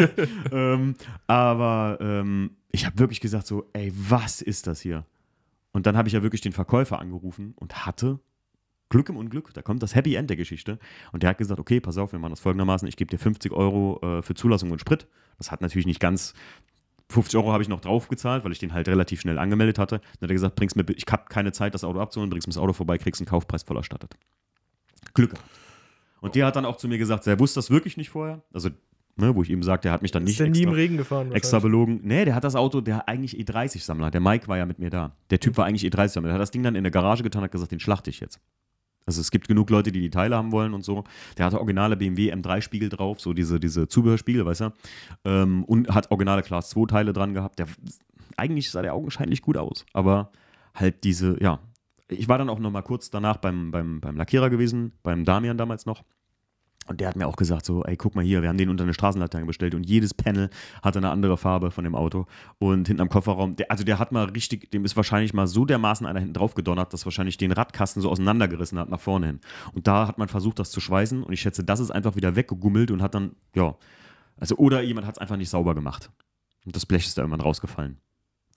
ähm, 0.52 0.94
aber 1.26 1.98
ähm, 2.00 2.56
ich 2.72 2.86
habe 2.86 2.98
wirklich 2.98 3.20
gesagt 3.20 3.46
so, 3.46 3.68
ey, 3.74 3.92
was 3.94 4.40
ist 4.40 4.66
das 4.66 4.80
hier? 4.80 5.04
Und 5.72 5.86
dann 5.86 5.96
habe 5.96 6.08
ich 6.08 6.14
ja 6.14 6.22
wirklich 6.22 6.40
den 6.40 6.52
Verkäufer 6.52 6.98
angerufen 6.98 7.52
und 7.56 7.84
hatte 7.84 8.18
Glück 8.88 9.08
im 9.08 9.16
Unglück, 9.16 9.52
da 9.54 9.62
kommt 9.62 9.82
das 9.82 9.94
Happy 9.94 10.14
End 10.14 10.30
der 10.30 10.36
Geschichte. 10.36 10.78
Und 11.12 11.22
der 11.22 11.30
hat 11.30 11.38
gesagt, 11.38 11.58
okay, 11.58 11.80
pass 11.80 11.98
auf, 11.98 12.12
wir 12.12 12.18
machen 12.18 12.30
das 12.32 12.40
folgendermaßen, 12.40 12.86
ich 12.86 12.96
gebe 12.96 13.10
dir 13.10 13.18
50 13.18 13.52
Euro 13.52 14.00
äh, 14.02 14.22
für 14.22 14.34
Zulassung 14.34 14.70
und 14.70 14.80
Sprit. 14.80 15.06
Das 15.38 15.50
hat 15.50 15.60
natürlich 15.60 15.86
nicht 15.86 16.00
ganz, 16.00 16.34
50 17.10 17.36
Euro 17.38 17.52
habe 17.52 17.62
ich 17.62 17.68
noch 17.68 17.80
drauf 17.80 18.08
gezahlt, 18.08 18.44
weil 18.44 18.52
ich 18.52 18.58
den 18.58 18.72
halt 18.72 18.88
relativ 18.88 19.20
schnell 19.20 19.38
angemeldet 19.38 19.78
hatte. 19.78 19.98
Dann 19.98 20.22
hat 20.22 20.30
er 20.30 20.34
gesagt, 20.34 20.54
bring's 20.56 20.76
mir, 20.76 20.84
ich 20.94 21.04
habe 21.10 21.24
keine 21.28 21.52
Zeit, 21.52 21.74
das 21.74 21.84
Auto 21.84 22.00
abzuholen, 22.00 22.30
bringst 22.30 22.46
mir 22.46 22.52
das 22.54 22.62
Auto 22.62 22.72
vorbei, 22.72 22.98
kriegst 22.98 23.20
einen 23.20 23.26
Kaufpreis 23.28 23.62
voll 23.64 23.76
erstattet. 23.76 24.14
Glück 25.14 25.30
gehabt. 25.30 25.48
Und 26.20 26.34
der 26.34 26.46
hat 26.46 26.56
dann 26.56 26.64
auch 26.64 26.76
zu 26.76 26.88
mir 26.88 26.98
gesagt, 26.98 27.26
er 27.26 27.38
wusste 27.38 27.58
das 27.58 27.70
wirklich 27.70 27.96
nicht 27.96 28.10
vorher. 28.10 28.42
Also, 28.52 28.70
ne, 29.16 29.34
wo 29.34 29.42
ich 29.42 29.50
ihm 29.50 29.62
sagte, 29.62 29.88
er 29.88 29.92
hat 29.92 30.02
mich 30.02 30.10
dann 30.12 30.24
Ist 30.24 30.28
nicht 30.28 30.40
der 30.40 30.48
nie 30.48 30.58
im 30.62 30.68
extra, 30.68 30.76
Regen 30.76 30.96
gefahren? 30.96 31.32
extra 31.32 31.58
belogen. 31.58 32.00
Nee, 32.02 32.24
der 32.24 32.34
hat 32.34 32.44
das 32.44 32.56
Auto, 32.56 32.80
der 32.80 33.08
eigentlich 33.08 33.36
E30-Sammler. 33.38 34.10
Der 34.10 34.20
Mike 34.20 34.48
war 34.48 34.56
ja 34.56 34.66
mit 34.66 34.78
mir 34.78 34.90
da. 34.90 35.14
Der 35.30 35.38
Typ 35.38 35.56
war 35.56 35.66
eigentlich 35.66 35.84
E30-Sammler. 35.92 36.28
Der 36.28 36.34
hat 36.34 36.40
das 36.40 36.50
Ding 36.50 36.62
dann 36.62 36.74
in 36.74 36.82
der 36.84 36.90
Garage 36.90 37.22
getan 37.22 37.40
und 37.40 37.44
hat 37.44 37.52
gesagt, 37.52 37.70
den 37.72 37.80
schlachte 37.80 38.10
ich 38.10 38.20
jetzt. 38.20 38.40
Also 39.06 39.20
es 39.20 39.30
gibt 39.30 39.46
genug 39.46 39.70
Leute, 39.70 39.92
die 39.92 40.00
die 40.00 40.10
Teile 40.10 40.36
haben 40.36 40.50
wollen 40.50 40.74
und 40.74 40.84
so. 40.84 41.04
Der 41.38 41.46
hatte 41.46 41.58
originale 41.58 41.96
BMW 41.96 42.32
M3-Spiegel 42.32 42.88
drauf, 42.88 43.20
so 43.20 43.32
diese, 43.32 43.60
diese 43.60 43.86
Zubehörspiegel, 43.86 44.44
weißt 44.44 44.62
du? 44.62 44.72
Ähm, 45.24 45.64
und 45.64 45.94
hat 45.94 46.10
originale 46.10 46.42
Class 46.42 46.74
2-Teile 46.74 47.12
dran 47.12 47.32
gehabt. 47.32 47.60
Der, 47.60 47.66
eigentlich 48.36 48.70
sah 48.70 48.82
der 48.82 48.94
augenscheinlich 48.94 49.42
gut 49.42 49.56
aus, 49.56 49.86
aber 49.92 50.32
halt 50.74 51.04
diese, 51.04 51.40
ja. 51.40 51.60
Ich 52.08 52.28
war 52.28 52.38
dann 52.38 52.48
auch 52.50 52.58
noch 52.58 52.70
mal 52.70 52.82
kurz 52.82 53.10
danach 53.10 53.38
beim, 53.38 53.70
beim, 53.70 54.00
beim 54.00 54.16
Lackierer 54.16 54.50
gewesen, 54.50 54.92
beim 55.02 55.24
Damian 55.24 55.58
damals 55.58 55.86
noch. 55.86 56.04
Und 56.86 57.00
der 57.00 57.08
hat 57.08 57.16
mir 57.16 57.26
auch 57.26 57.36
gesagt, 57.36 57.66
so, 57.66 57.84
ey, 57.84 57.96
guck 57.96 58.14
mal 58.14 58.24
hier, 58.24 58.42
wir 58.42 58.48
haben 58.48 58.58
den 58.58 58.68
unter 58.68 58.84
eine 58.84 58.94
Straßenlaterne 58.94 59.44
bestellt 59.44 59.74
und 59.74 59.84
jedes 59.84 60.14
Panel 60.14 60.50
hatte 60.82 60.98
eine 60.98 61.10
andere 61.10 61.36
Farbe 61.36 61.70
von 61.70 61.84
dem 61.84 61.94
Auto. 61.94 62.26
Und 62.58 62.86
hinten 62.86 63.02
am 63.02 63.08
Kofferraum, 63.08 63.56
der, 63.56 63.70
also 63.70 63.84
der 63.84 63.98
hat 63.98 64.12
mal 64.12 64.26
richtig, 64.26 64.70
dem 64.70 64.84
ist 64.84 64.96
wahrscheinlich 64.96 65.34
mal 65.34 65.46
so 65.46 65.64
dermaßen 65.64 66.06
einer 66.06 66.20
hinten 66.20 66.34
drauf 66.34 66.54
gedonnert, 66.54 66.92
dass 66.92 67.04
wahrscheinlich 67.04 67.36
den 67.38 67.52
Radkasten 67.52 68.02
so 68.02 68.10
auseinandergerissen 68.10 68.78
hat 68.78 68.88
nach 68.88 69.00
vorne 69.00 69.26
hin. 69.26 69.40
Und 69.72 69.86
da 69.86 70.06
hat 70.06 70.18
man 70.18 70.28
versucht, 70.28 70.58
das 70.58 70.70
zu 70.70 70.80
schweißen 70.80 71.22
und 71.22 71.32
ich 71.32 71.40
schätze, 71.40 71.64
das 71.64 71.80
ist 71.80 71.90
einfach 71.90 72.16
wieder 72.16 72.36
weggegummelt 72.36 72.90
und 72.90 73.02
hat 73.02 73.14
dann, 73.14 73.32
ja, 73.54 73.76
also 74.38 74.56
oder 74.56 74.82
jemand 74.82 75.06
hat 75.06 75.16
es 75.16 75.18
einfach 75.18 75.36
nicht 75.36 75.50
sauber 75.50 75.74
gemacht. 75.74 76.10
Und 76.64 76.76
das 76.76 76.86
Blech 76.86 77.06
ist 77.06 77.16
da 77.16 77.22
irgendwann 77.22 77.40
rausgefallen. 77.40 77.98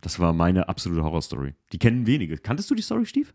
Das 0.01 0.19
war 0.19 0.34
meine 0.34 0.69
absolute 0.69 1.03
Horrorstory. 1.03 1.55
Die 1.71 1.80
kennen 1.80 2.07
wenige. 2.07 2.38
Kanntest 2.38 2.69
du 2.69 2.75
die 2.75 2.82
Story, 2.82 3.05
Steve? 3.05 3.30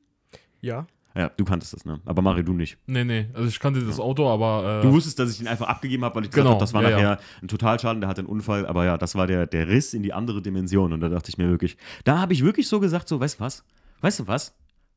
Ja. 0.60 0.86
Ja, 1.16 1.28
du 1.36 1.44
kanntest 1.44 1.72
das, 1.72 1.84
ne? 1.84 2.00
Aber 2.06 2.22
Mario, 2.22 2.42
du 2.42 2.52
nicht. 2.54 2.76
Nee, 2.86 3.04
nee, 3.04 3.26
also 3.34 3.48
ich 3.48 3.60
kannte 3.60 3.80
das 3.84 4.00
Auto, 4.00 4.28
aber. 4.28 4.80
Äh, 4.80 4.82
Du 4.82 4.92
wusstest, 4.92 5.18
dass 5.18 5.30
ich 5.30 5.40
ihn 5.40 5.46
einfach 5.46 5.68
abgegeben 5.68 6.04
habe, 6.04 6.16
weil 6.16 6.24
ich 6.24 6.30
gesagt 6.30 6.44
Genau, 6.44 6.54
habe, 6.56 6.60
das 6.60 6.74
war 6.74 6.82
ja, 6.82 6.90
nachher 6.90 7.02
ja. 7.02 7.18
ein 7.40 7.46
Totalschaden, 7.48 8.00
der 8.00 8.10
hatte 8.10 8.20
einen 8.22 8.28
Unfall, 8.28 8.66
aber 8.66 8.84
ja, 8.84 8.98
das 8.98 9.14
war 9.14 9.26
der, 9.28 9.46
der 9.46 9.68
Riss 9.68 9.94
in 9.94 10.02
die 10.02 10.12
andere 10.12 10.42
Dimension. 10.42 10.92
Und 10.92 11.00
da 11.00 11.08
dachte 11.08 11.28
ich 11.30 11.38
mir 11.38 11.48
wirklich, 11.48 11.76
da 12.02 12.18
habe 12.18 12.32
ich 12.32 12.42
wirklich 12.42 12.66
so 12.68 12.80
gesagt, 12.80 13.08
so, 13.08 13.20
weißt 13.20 13.38
du 13.38 13.44
was? 13.44 13.64
Weißt 14.00 14.18
du 14.20 14.26
was? 14.26 14.54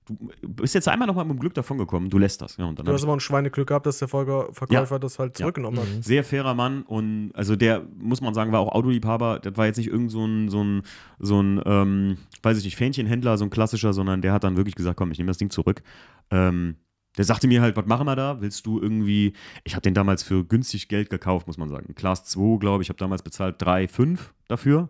Du 0.07 0.47
bist 0.47 0.73
jetzt 0.73 0.87
einmal 0.87 1.07
nochmal 1.07 1.25
mit 1.25 1.35
dem 1.35 1.39
Glück 1.39 1.53
davon 1.53 1.77
gekommen, 1.77 2.09
du 2.09 2.17
lässt 2.17 2.41
das. 2.41 2.57
Ja, 2.57 2.65
und 2.65 2.79
dann 2.79 2.85
Du 2.85 2.93
hast 2.93 3.03
aber 3.03 3.13
ein 3.13 3.19
Schweineglück 3.19 3.67
gehabt, 3.67 3.85
dass 3.85 3.99
der 3.99 4.07
Verkäufer 4.07 4.53
Verkäufer 4.53 4.99
das 4.99 5.19
halt 5.19 5.37
zurückgenommen 5.37 5.79
hat. 5.79 6.03
sehr 6.03 6.23
fairer 6.23 6.53
Mann 6.53 6.83
und 6.83 7.31
also 7.33 7.55
der, 7.55 7.85
muss 7.97 8.21
man 8.21 8.33
sagen, 8.33 8.51
war 8.51 8.59
auch 8.61 8.73
Autoliebhaber. 8.73 9.39
Das 9.39 9.57
war 9.57 9.65
jetzt 9.65 9.77
nicht 9.77 9.89
irgend 9.89 10.11
so 10.11 10.25
ein, 10.25 10.49
so 10.49 10.63
ein, 10.63 10.83
so 11.19 11.41
ein 11.41 11.61
ähm, 11.65 12.17
weiß 12.41 12.57
ich 12.57 12.63
nicht, 12.65 12.75
Fähnchenhändler, 12.75 13.37
so 13.37 13.45
ein 13.45 13.49
klassischer, 13.49 13.93
sondern 13.93 14.21
der 14.21 14.33
hat 14.33 14.43
dann 14.43 14.57
wirklich 14.57 14.75
gesagt, 14.75 14.97
komm, 14.97 15.11
ich 15.11 15.17
nehme 15.17 15.29
das 15.29 15.37
Ding 15.37 15.49
zurück. 15.49 15.83
Ähm, 16.31 16.75
der 17.17 17.25
sagte 17.25 17.47
mir 17.47 17.61
halt, 17.61 17.75
was 17.75 17.85
machen 17.87 18.05
wir 18.05 18.15
da? 18.15 18.41
Willst 18.41 18.65
du 18.65 18.79
irgendwie, 18.79 19.33
ich 19.63 19.73
habe 19.73 19.81
den 19.81 19.95
damals 19.95 20.21
für 20.23 20.45
günstig 20.45 20.87
Geld 20.87 21.09
gekauft, 21.09 21.47
muss 21.47 21.57
man 21.57 21.69
sagen. 21.69 21.95
Class 21.95 22.23
2, 22.25 22.59
glaube 22.59 22.83
ich, 22.83 22.89
habe 22.89 22.99
damals 22.99 23.23
bezahlt 23.23 23.61
3,5 23.61 24.19
dafür. 24.47 24.89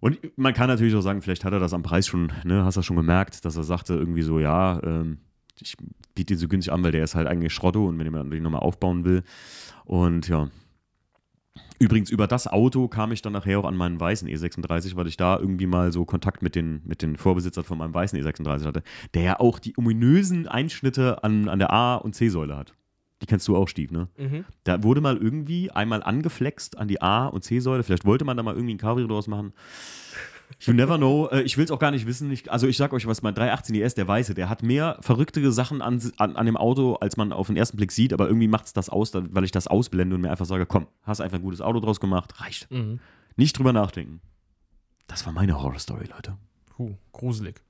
Und 0.00 0.18
man 0.36 0.54
kann 0.54 0.68
natürlich 0.68 0.94
auch 0.94 1.02
sagen, 1.02 1.22
vielleicht 1.22 1.44
hat 1.44 1.52
er 1.52 1.60
das 1.60 1.74
am 1.74 1.82
Preis 1.82 2.06
schon, 2.06 2.32
ne, 2.44 2.64
hast 2.64 2.76
du 2.76 2.82
schon 2.82 2.96
gemerkt, 2.96 3.44
dass 3.44 3.56
er 3.56 3.64
sagte 3.64 3.94
irgendwie 3.94 4.22
so, 4.22 4.40
ja, 4.40 4.82
ähm, 4.82 5.18
ich 5.60 5.76
biete 6.14 6.34
den 6.34 6.38
so 6.38 6.48
günstig 6.48 6.72
an, 6.72 6.82
weil 6.82 6.92
der 6.92 7.04
ist 7.04 7.14
halt 7.14 7.28
eigentlich 7.28 7.52
Schrotto 7.52 7.86
und 7.86 7.98
wenn 7.98 8.06
jemand 8.06 8.32
den 8.32 8.42
nochmal 8.42 8.60
aufbauen 8.60 9.04
will. 9.04 9.22
Und 9.84 10.28
ja. 10.28 10.48
Übrigens, 11.78 12.10
über 12.10 12.26
das 12.26 12.46
Auto 12.46 12.88
kam 12.88 13.12
ich 13.12 13.22
dann 13.22 13.32
nachher 13.32 13.58
auch 13.58 13.64
an 13.64 13.76
meinen 13.76 13.98
weißen 13.98 14.28
E36, 14.28 14.96
weil 14.96 15.06
ich 15.06 15.16
da 15.16 15.38
irgendwie 15.38 15.66
mal 15.66 15.92
so 15.92 16.04
Kontakt 16.04 16.42
mit 16.42 16.54
den, 16.54 16.82
mit 16.84 17.02
den 17.02 17.16
Vorbesitzern 17.16 17.64
von 17.64 17.78
meinem 17.78 17.94
weißen 17.94 18.18
E36 18.18 18.66
hatte, 18.66 18.82
der 19.14 19.22
ja 19.22 19.40
auch 19.40 19.58
die 19.58 19.76
ominösen 19.76 20.46
Einschnitte 20.46 21.24
an, 21.24 21.48
an 21.48 21.58
der 21.58 21.72
A- 21.72 21.96
und 21.96 22.14
C-Säule 22.14 22.56
hat. 22.56 22.74
Die 23.22 23.26
kennst 23.26 23.46
du 23.48 23.56
auch, 23.56 23.68
Stief, 23.68 23.90
ne? 23.90 24.08
Mhm. 24.16 24.44
Da 24.64 24.82
wurde 24.82 25.00
mal 25.00 25.16
irgendwie 25.16 25.70
einmal 25.70 26.02
angeflext 26.02 26.78
an 26.78 26.88
die 26.88 27.02
A- 27.02 27.26
und 27.26 27.42
C-Säule. 27.44 27.82
Vielleicht 27.82 28.04
wollte 28.06 28.24
man 28.24 28.36
da 28.36 28.42
mal 28.42 28.54
irgendwie 28.54 28.74
ein 28.74 28.78
Cabrio 28.78 29.06
draus 29.06 29.26
machen. 29.26 29.52
You 30.60 30.72
never 30.72 30.96
know. 30.96 31.28
Äh, 31.30 31.42
Ich 31.42 31.56
will 31.56 31.64
es 31.64 31.70
auch 31.70 31.78
gar 31.78 31.90
nicht 31.90 32.06
wissen. 32.06 32.30
Ich, 32.32 32.50
also 32.50 32.66
ich 32.66 32.76
sag 32.76 32.92
euch 32.92 33.06
was, 33.06 33.22
mein 33.22 33.34
318 33.34 33.74
IS, 33.76 33.94
der 33.94 34.08
Weiße, 34.08 34.34
der 34.34 34.48
hat 34.48 34.62
mehr 34.62 34.96
verrückte 35.00 35.52
Sachen 35.52 35.80
an, 35.82 36.00
an, 36.16 36.34
an 36.36 36.46
dem 36.46 36.56
Auto, 36.56 36.94
als 36.94 37.16
man 37.16 37.32
auf 37.32 37.46
den 37.46 37.56
ersten 37.56 37.76
Blick 37.76 37.92
sieht. 37.92 38.12
Aber 38.12 38.26
irgendwie 38.26 38.48
macht 38.48 38.66
es 38.66 38.72
das 38.72 38.88
aus, 38.88 39.12
weil 39.14 39.44
ich 39.44 39.52
das 39.52 39.66
ausblende 39.68 40.16
und 40.16 40.22
mir 40.22 40.30
einfach 40.30 40.46
sage, 40.46 40.66
komm, 40.66 40.86
hast 41.02 41.20
einfach 41.20 41.38
ein 41.38 41.42
gutes 41.44 41.60
Auto 41.60 41.78
draus 41.80 42.00
gemacht, 42.00 42.40
reicht. 42.40 42.70
Mhm. 42.70 43.00
Nicht 43.36 43.58
drüber 43.58 43.72
nachdenken. 43.72 44.20
Das 45.06 45.24
war 45.26 45.32
meine 45.32 45.60
Horrorstory, 45.62 46.06
Leute. 46.06 46.36
Puh, 46.76 46.94
gruselig. 47.12 47.60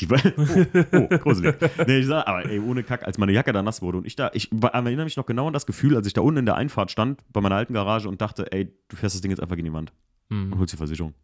Die 0.00 0.08
war, 0.10 0.20
oh, 0.36 1.08
oh, 1.10 1.18
gruselig. 1.18 1.56
Nee, 1.86 1.98
ich 1.98 2.06
sag, 2.06 2.26
aber 2.26 2.44
ey, 2.46 2.60
ohne 2.60 2.82
Kack, 2.84 3.04
als 3.04 3.18
meine 3.18 3.32
Jacke 3.32 3.52
da 3.52 3.62
nass 3.62 3.82
wurde 3.82 3.98
und 3.98 4.06
ich 4.06 4.14
da, 4.16 4.30
ich 4.32 4.50
erinnere 4.52 5.04
mich 5.04 5.16
noch 5.16 5.26
genau 5.26 5.46
an 5.48 5.52
das 5.52 5.66
Gefühl, 5.66 5.96
als 5.96 6.06
ich 6.06 6.12
da 6.12 6.20
unten 6.20 6.38
in 6.40 6.46
der 6.46 6.54
Einfahrt 6.56 6.90
stand, 6.90 7.20
bei 7.32 7.40
meiner 7.40 7.56
alten 7.56 7.72
Garage 7.74 8.08
und 8.08 8.20
dachte, 8.20 8.50
ey, 8.52 8.72
du 8.88 8.96
fährst 8.96 9.14
das 9.16 9.20
Ding 9.22 9.30
jetzt 9.30 9.40
einfach 9.40 9.56
gegen 9.56 9.66
die 9.66 9.72
Wand 9.74 9.92
und 10.30 10.50
Mhm. 10.50 10.58
holst 10.58 10.72
die 10.72 10.76
Versicherung. 10.76 11.14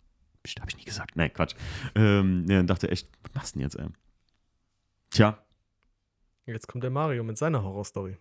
Psst, 0.43 0.61
hab 0.61 0.68
ich 0.68 0.77
nie 0.77 0.85
gesagt. 0.85 1.14
Nee, 1.16 1.29
Quatsch. 1.29 1.55
Ähm, 1.95 2.45
nee, 2.45 2.59
und 2.59 2.66
dachte 2.68 2.91
echt, 2.91 3.09
was 3.22 3.35
machst 3.35 3.55
du 3.55 3.59
denn 3.59 3.66
jetzt, 3.66 3.79
ey? 3.79 3.87
Tja, 5.11 5.39
Jetzt 6.47 6.66
kommt 6.68 6.85
der 6.85 6.91
Mario 6.91 7.25
mit 7.25 7.39
seiner 7.39 7.62
Horrorstory. 7.62 8.16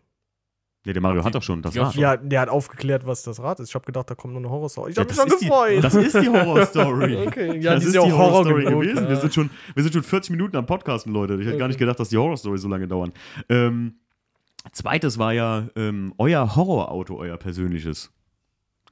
Nee, 0.86 0.94
der 0.94 1.02
Mario 1.02 1.24
hat 1.24 1.34
doch 1.36 1.44
schon, 1.44 1.62
das 1.62 1.74
du- 1.74 1.82
Ja, 2.00 2.18
der 2.18 2.42
hat 2.42 2.50
aufgeklärt, 2.50 3.06
was 3.06 3.24
das 3.24 3.40
Rad 3.42 3.60
ist. 3.60 3.70
Ich 3.70 3.76
habe 3.76 3.86
gedacht, 3.86 4.10
da 4.10 4.16
kommt 4.16 4.34
noch 4.34 4.40
eine 4.42 4.50
Horrorstory. 4.50 4.92
Ich 4.92 4.98
Ja, 4.98 5.02
habe 5.04 5.10
mich 5.10 5.18
das 5.18 5.26
schon 5.26 5.34
ist 5.34 5.42
die- 5.42 5.46
gefreut. 5.48 5.84
Das 5.84 5.96
ist 5.96 6.16
die 6.22 6.30
Horrorstory. 6.30 7.18
Okay, 7.28 7.58
ja, 7.60 7.74
das 7.74 7.80
die 7.84 7.88
ist 7.90 7.90
ist 7.90 7.96
ja 7.96 8.02
auch 8.02 8.06
die 8.06 8.12
Horror 8.14 8.32
Horrorstory 8.32 8.64
genug, 8.66 8.82
gewesen. 8.82 9.04
ja. 9.04 9.10
Wir, 9.10 9.16
sind 9.18 9.34
schon, 9.34 9.50
wir 9.76 9.84
sind 9.84 9.94
schon 9.94 10.04
40 10.04 10.32
Minuten 10.32 10.56
am 10.58 10.66
Podcasten, 10.66 11.14
Leute. 11.14 11.36
Ich 11.40 11.48
hätte 11.48 11.58
gar 11.58 11.68
nicht 11.68 11.80
gedacht, 11.80 12.00
dass 12.00 12.10
die 12.10 12.18
Horrorstory 12.18 12.58
so 12.58 12.68
lange 12.68 12.88
dauern. 12.88 13.12
Ähm, 13.50 13.96
zweites 14.72 15.18
war 15.18 15.34
ja 15.34 15.68
ähm, 15.76 16.14
euer 16.18 16.56
Horrorauto, 16.56 17.18
euer 17.18 17.38
persönliches. 17.38 18.12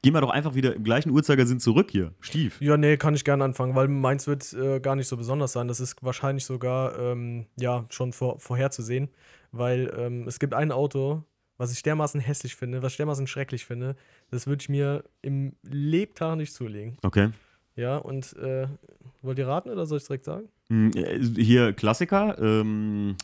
Gehen 0.04 0.14
wir 0.16 0.22
doch 0.22 0.32
einfach 0.32 0.56
wieder 0.56 0.76
im 0.76 0.84
gleichen 0.84 1.12
Uhrzeigersinn 1.12 1.60
zurück 1.60 1.90
hier. 1.92 2.14
Stief. 2.22 2.60
Ja, 2.60 2.76
nee, 2.76 2.98
kann 2.98 3.14
ich 3.14 3.24
gerne 3.24 3.44
anfangen, 3.44 3.76
weil 3.76 3.88
meins 3.88 4.26
wird 4.26 4.52
äh, 4.54 4.80
gar 4.80 4.96
nicht 4.96 5.08
so 5.08 5.16
besonders 5.16 5.52
sein. 5.54 5.68
Das 5.68 5.80
ist 5.80 5.96
wahrscheinlich 6.02 6.44
sogar 6.46 6.98
ähm, 6.98 7.46
ja 7.60 7.86
schon 7.90 8.12
vor, 8.12 8.40
vorherzusehen, 8.40 9.10
weil 9.52 9.94
ähm, 9.96 10.28
es 10.28 10.40
gibt 10.40 10.56
ein 10.56 10.72
Auto, 10.72 11.24
was 11.62 11.72
ich 11.72 11.84
dermaßen 11.84 12.20
hässlich 12.20 12.56
finde, 12.56 12.82
was 12.82 12.94
ich 12.94 12.98
dermaßen 12.98 13.28
schrecklich 13.28 13.66
finde, 13.66 13.96
das 14.32 14.48
würde 14.48 14.62
ich 14.62 14.70
mir 14.70 15.04
im 15.22 15.54
Lebtag 15.64 16.36
nicht 16.38 16.54
zulegen. 16.54 16.98
Okay. 17.04 17.30
Ja, 17.76 17.98
und 17.98 18.34
äh, 18.38 18.68
wollt 19.22 19.38
ihr 19.40 19.48
raten 19.48 19.70
oder 19.70 19.86
soll 19.86 20.00
ich 20.00 20.04
direkt 20.06 20.26
sagen? 20.26 20.50
Hm, 20.70 20.92
äh, 20.96 21.20
hier 21.42 21.74
Klassiker. 21.74 22.38
Ähm, 22.40 23.16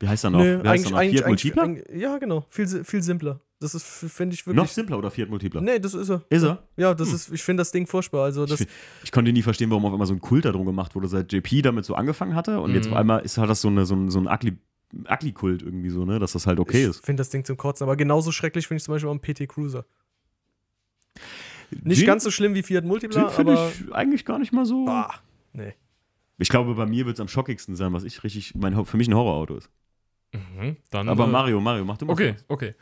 wie 0.00 0.08
heißt 0.08 0.24
er 0.24 0.30
noch? 0.30 0.40
Wie 0.40 0.66
heißt 0.68 0.86
er 0.86 0.90
noch? 0.90 1.00
Fiat 1.00 1.24
eigentlich- 1.24 1.84
ja, 1.94 2.18
genau, 2.18 2.44
viel, 2.48 2.66
viel 2.84 3.02
simpler. 3.02 3.40
Das 3.60 3.76
ist, 3.76 3.84
finde 3.86 4.34
ich 4.34 4.44
Noch 4.44 4.54
wirklich. 4.56 4.70
simpler 4.72 4.98
oder 4.98 5.10
Fiat 5.12 5.28
Multipla? 5.28 5.60
Nee, 5.60 5.78
das 5.78 5.94
ist 5.94 6.08
er. 6.10 6.22
Ist 6.30 6.42
er? 6.42 6.64
Ja, 6.76 6.94
das 6.94 7.12
ist, 7.12 7.30
ich 7.32 7.42
finde 7.44 7.60
das 7.60 7.70
Ding 7.70 7.86
furchtbar. 7.86 8.24
Also, 8.24 8.44
das, 8.44 8.60
ich, 8.62 8.66
ich 9.04 9.12
konnte 9.12 9.32
nie 9.32 9.42
verstehen, 9.42 9.70
warum 9.70 9.84
auf 9.86 9.92
einmal 9.92 10.08
so 10.08 10.14
ein 10.14 10.20
Kult 10.20 10.44
darum 10.46 10.66
gemacht 10.66 10.96
wurde, 10.96 11.06
seit 11.06 11.32
JP 11.32 11.62
damit 11.62 11.84
so 11.84 11.94
angefangen 11.94 12.34
hatte. 12.34 12.58
Und 12.60 12.74
jetzt 12.74 12.86
Mhm. 12.88 12.94
auf 12.94 12.98
einmal 12.98 13.20
ist, 13.20 13.38
hat 13.38 13.48
das 13.48 13.60
so, 13.60 13.68
eine, 13.68 13.86
so 13.86 13.94
ein, 13.94 14.10
so 14.10 14.18
ein 14.18 14.26
Ugly, 14.26 14.56
Ugly-Kult 15.08 15.62
irgendwie 15.62 15.90
so, 15.90 16.04
ne? 16.04 16.18
Dass 16.18 16.32
das 16.32 16.46
halt 16.46 16.60
okay 16.60 16.82
ich 16.84 16.90
ist. 16.90 17.04
finde 17.04 17.20
das 17.20 17.30
Ding 17.30 17.44
zum 17.44 17.56
Kotzen. 17.56 17.84
Aber 17.84 17.96
genauso 17.96 18.30
schrecklich 18.32 18.66
finde 18.66 18.78
ich 18.78 18.84
zum 18.84 18.94
Beispiel 18.94 19.08
auch 19.08 19.12
einen 19.12 19.20
PT 19.22 19.48
Cruiser. 19.48 19.84
Nicht 21.82 22.02
Den- 22.02 22.06
ganz 22.06 22.24
so 22.24 22.30
schlimm 22.30 22.54
wie 22.54 22.62
Fiat 22.62 22.84
Multipla, 22.84 23.22
Den 23.24 23.30
finde 23.30 23.52
aber. 23.52 23.70
ich 23.70 23.92
eigentlich 23.94 24.24
gar 24.24 24.38
nicht 24.38 24.52
mal 24.52 24.66
so. 24.66 24.84
Bah, 24.84 25.14
nee. 25.52 25.72
Ich 26.38 26.48
glaube, 26.48 26.74
bei 26.74 26.86
mir 26.86 27.06
wird 27.06 27.16
es 27.16 27.20
am 27.20 27.28
schockigsten 27.28 27.76
sein, 27.76 27.92
was 27.92 28.04
ich 28.04 28.22
richtig, 28.24 28.54
mein, 28.54 28.84
für 28.84 28.96
mich 28.96 29.08
ein 29.08 29.14
Horrorauto 29.14 29.56
ist. 29.56 29.70
Mhm. 30.34 30.76
Dann, 30.90 31.08
Aber 31.08 31.24
äh, 31.24 31.28
Mario, 31.28 31.60
Mario, 31.60 31.84
mach 31.84 31.98
du 31.98 32.06
mal. 32.06 32.12
Okay, 32.12 32.34
was. 32.34 32.44
okay. 32.48 32.74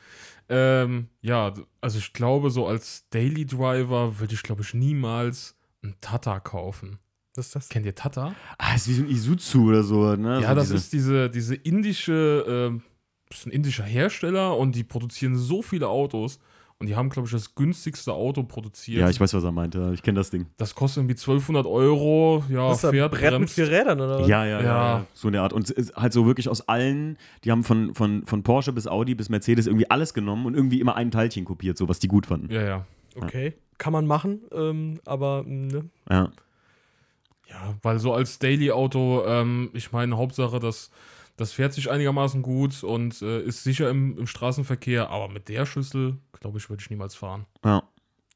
Ähm, 0.49 1.09
ja, 1.21 1.53
also 1.81 1.99
ich 1.99 2.13
glaube, 2.13 2.51
so 2.51 2.67
als 2.67 3.09
Daily 3.11 3.45
Driver 3.47 4.19
würde 4.19 4.35
ich, 4.35 4.43
glaube 4.43 4.63
ich, 4.63 4.75
niemals 4.75 5.57
einen 5.83 5.95
Tata 6.01 6.41
kaufen. 6.41 6.99
Was 7.37 7.47
ist 7.47 7.55
das? 7.57 7.69
Kennt 7.69 7.87
ihr 7.87 7.95
Tata? 7.95 8.35
Ah, 8.59 8.75
ist 8.75 8.89
wie 8.89 8.95
so 8.95 9.03
ein 9.03 9.09
Isuzu 9.11 9.65
oder 9.67 9.83
so, 9.83 10.17
ne? 10.17 10.41
ja, 10.43 10.49
so 10.51 10.55
das 10.57 10.65
diese- 10.67 10.77
ist 10.77 10.93
diese, 10.93 11.31
diese 11.31 11.55
indische, 11.55 12.81
das 13.29 13.39
ist 13.41 13.47
ein 13.47 13.53
indischer 13.53 13.85
Hersteller 13.85 14.57
und 14.57 14.75
die 14.75 14.83
produzieren 14.85 15.37
so 15.37 15.63
viele 15.63 15.87
Autos 15.89 16.41
und 16.79 16.89
die 16.89 16.97
haben, 16.97 17.09
glaube 17.11 17.27
ich, 17.27 17.33
das 17.33 17.55
günstigste 17.55 18.13
Auto 18.13 18.43
produziert. 18.43 19.01
Ja, 19.03 19.09
ich 19.11 19.21
weiß, 19.21 19.33
was 19.35 19.45
er 19.45 19.53
meinte. 19.53 19.93
Ich 19.95 20.03
kenne 20.03 20.19
das 20.19 20.31
Ding. 20.31 20.47
Das 20.57 20.75
kostet 20.75 21.03
irgendwie 21.03 21.15
1200 21.15 21.67
Euro. 21.67 22.43
Ja, 22.49 22.69
Was 22.71 22.79
ist 22.79 22.85
das? 22.85 22.91
fährt, 22.91 23.13
Brett 23.13 23.23
mit 23.25 23.31
bremst. 23.33 23.55
vier 23.55 23.69
Rädern 23.71 24.01
oder 24.01 24.21
was? 24.21 24.27
Ja, 24.29 24.45
ja, 24.47 24.61
ja, 24.61 24.65
Ja. 24.65 25.07
So 25.15 25.29
eine 25.29 25.43
Art. 25.43 25.53
Und 25.53 25.65
es 25.65 25.71
ist 25.71 25.95
halt 25.95 26.13
so 26.15 26.27
wirklich 26.27 26.49
aus 26.49 26.67
allen, 26.69 27.19
die 27.45 27.51
haben 27.53 27.63
von, 27.65 27.95
von, 27.95 28.25
von 28.27 28.43
Porsche 28.43 28.73
bis 28.73 28.87
Audi 28.89 29.15
bis 29.15 29.29
Mercedes 29.29 29.67
irgendwie 29.67 29.89
alles 29.91 30.15
genommen 30.15 30.47
und 30.47 30.55
irgendwie 30.55 30.81
immer 30.81 30.97
ein 30.97 31.11
Teilchen 31.11 31.45
kopiert, 31.45 31.77
so 31.79 31.87
was 31.89 31.99
die 32.01 32.09
gut 32.09 32.27
fanden. 32.27 32.51
Ja, 32.53 32.63
ja. 32.63 32.87
Okay. 33.15 33.53
Kann 33.79 33.93
man 33.93 34.07
machen, 34.07 34.41
ähm, 34.51 35.01
aber 35.05 35.45
ne. 35.47 35.85
Ja. 36.11 36.31
Ja, 37.51 37.75
weil 37.83 37.99
so 37.99 38.15
als 38.15 38.39
Daily-Auto, 38.39 39.25
ähm, 39.27 39.71
ich 39.75 39.93
meine, 39.93 40.17
Hauptsache, 40.17 40.61
das, 40.61 40.91
das 41.37 41.53
fährt 41.53 41.73
sich 41.73 41.91
einigermaßen 41.91 42.43
gut 42.43 42.83
und 42.85 43.21
äh, 43.23 43.43
ist 43.43 43.65
sicher 43.65 43.91
im, 43.91 44.17
im 44.19 44.27
Straßenverkehr, 44.27 45.11
aber 45.11 45.29
mit 45.29 45.49
der 45.49 45.67
Schüssel, 45.67 46.17
glaube 46.41 46.59
ich, 46.59 46.71
würde 46.71 46.83
ich 46.83 46.91
niemals 46.91 47.15
fahren. 47.15 47.47
ja. 47.65 47.83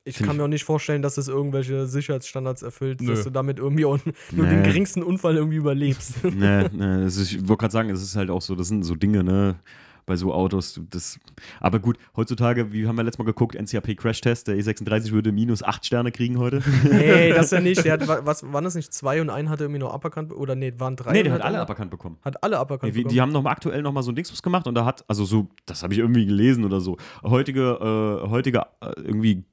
Ich 0.06 0.16
kann 0.18 0.32
ich- 0.32 0.36
mir 0.36 0.44
auch 0.44 0.48
nicht 0.48 0.64
vorstellen, 0.64 1.00
dass 1.00 1.16
es 1.16 1.28
irgendwelche 1.28 1.86
Sicherheitsstandards 1.86 2.60
erfüllt, 2.62 3.00
Nö. 3.00 3.10
dass 3.14 3.24
du 3.24 3.30
damit 3.30 3.58
irgendwie 3.58 3.86
auch 3.86 3.98
nur 4.32 4.44
Nee. 4.44 4.50
den 4.56 4.62
geringsten 4.62 5.02
Unfall 5.02 5.34
irgendwie 5.36 5.56
überlebst. 5.56 6.22
nee, 6.24 6.68
nee, 6.72 7.06
ist, 7.06 7.16
ich 7.18 7.38
wollte 7.48 7.60
gerade 7.62 7.72
sagen, 7.72 7.88
es 7.88 8.02
ist 8.02 8.14
halt 8.14 8.28
auch 8.28 8.42
so, 8.42 8.54
das 8.54 8.68
sind 8.68 8.82
so 8.82 8.96
Dinge, 8.96 9.24
ne? 9.24 9.54
Bei 10.06 10.16
so 10.16 10.34
Autos, 10.34 10.80
das. 10.90 11.18
Aber 11.60 11.78
gut, 11.78 11.96
heutzutage, 12.14 12.72
wie 12.72 12.86
haben 12.86 12.96
wir 12.96 13.04
letztes 13.04 13.18
Mal 13.18 13.24
geguckt, 13.24 13.54
NCAP 13.54 13.96
Crash-Test, 13.96 14.48
der 14.48 14.56
E36 14.56 15.12
würde 15.12 15.32
minus 15.32 15.62
8 15.62 15.86
Sterne 15.86 16.12
kriegen 16.12 16.38
heute. 16.38 16.62
nee, 16.90 17.30
das 17.34 17.50
ja 17.52 17.60
nicht. 17.60 17.82
Der 17.84 17.94
hat, 17.94 18.06
wa- 18.06 18.20
was, 18.24 18.42
waren 18.52 18.64
das 18.64 18.74
nicht 18.74 18.92
zwei 18.92 19.20
und 19.22 19.30
ein 19.30 19.48
hatte 19.48 19.64
irgendwie 19.64 19.80
noch 19.80 19.94
aberkannt? 19.94 20.32
Oder 20.32 20.56
nee, 20.56 20.74
waren 20.76 20.96
drei? 20.96 21.12
nee, 21.12 21.22
der 21.22 21.32
hat 21.32 21.40
alle 21.42 21.58
aberkannt 21.60 21.90
bekommen. 21.90 22.18
Hat 22.22 22.42
alle 22.44 22.58
aberkannt. 22.58 22.92
Nee, 22.92 22.98
bekommen. 23.00 23.14
die 23.14 23.20
haben 23.22 23.32
noch 23.32 23.42
mal 23.42 23.50
aktuell 23.50 23.80
noch 23.80 23.92
mal 23.92 24.02
so 24.02 24.12
ein 24.12 24.14
Dingsbus 24.14 24.42
gemacht 24.42 24.66
und 24.66 24.74
da 24.74 24.84
hat, 24.84 25.04
also 25.08 25.24
so, 25.24 25.48
das 25.64 25.82
habe 25.82 25.94
ich 25.94 26.00
irgendwie 26.00 26.26
gelesen 26.26 26.64
oder 26.64 26.80
so, 26.80 26.98
heutige, 27.22 28.22
äh, 28.24 28.28
heutige, 28.28 28.58
äh, 28.82 28.92
irgendwie 29.00 29.44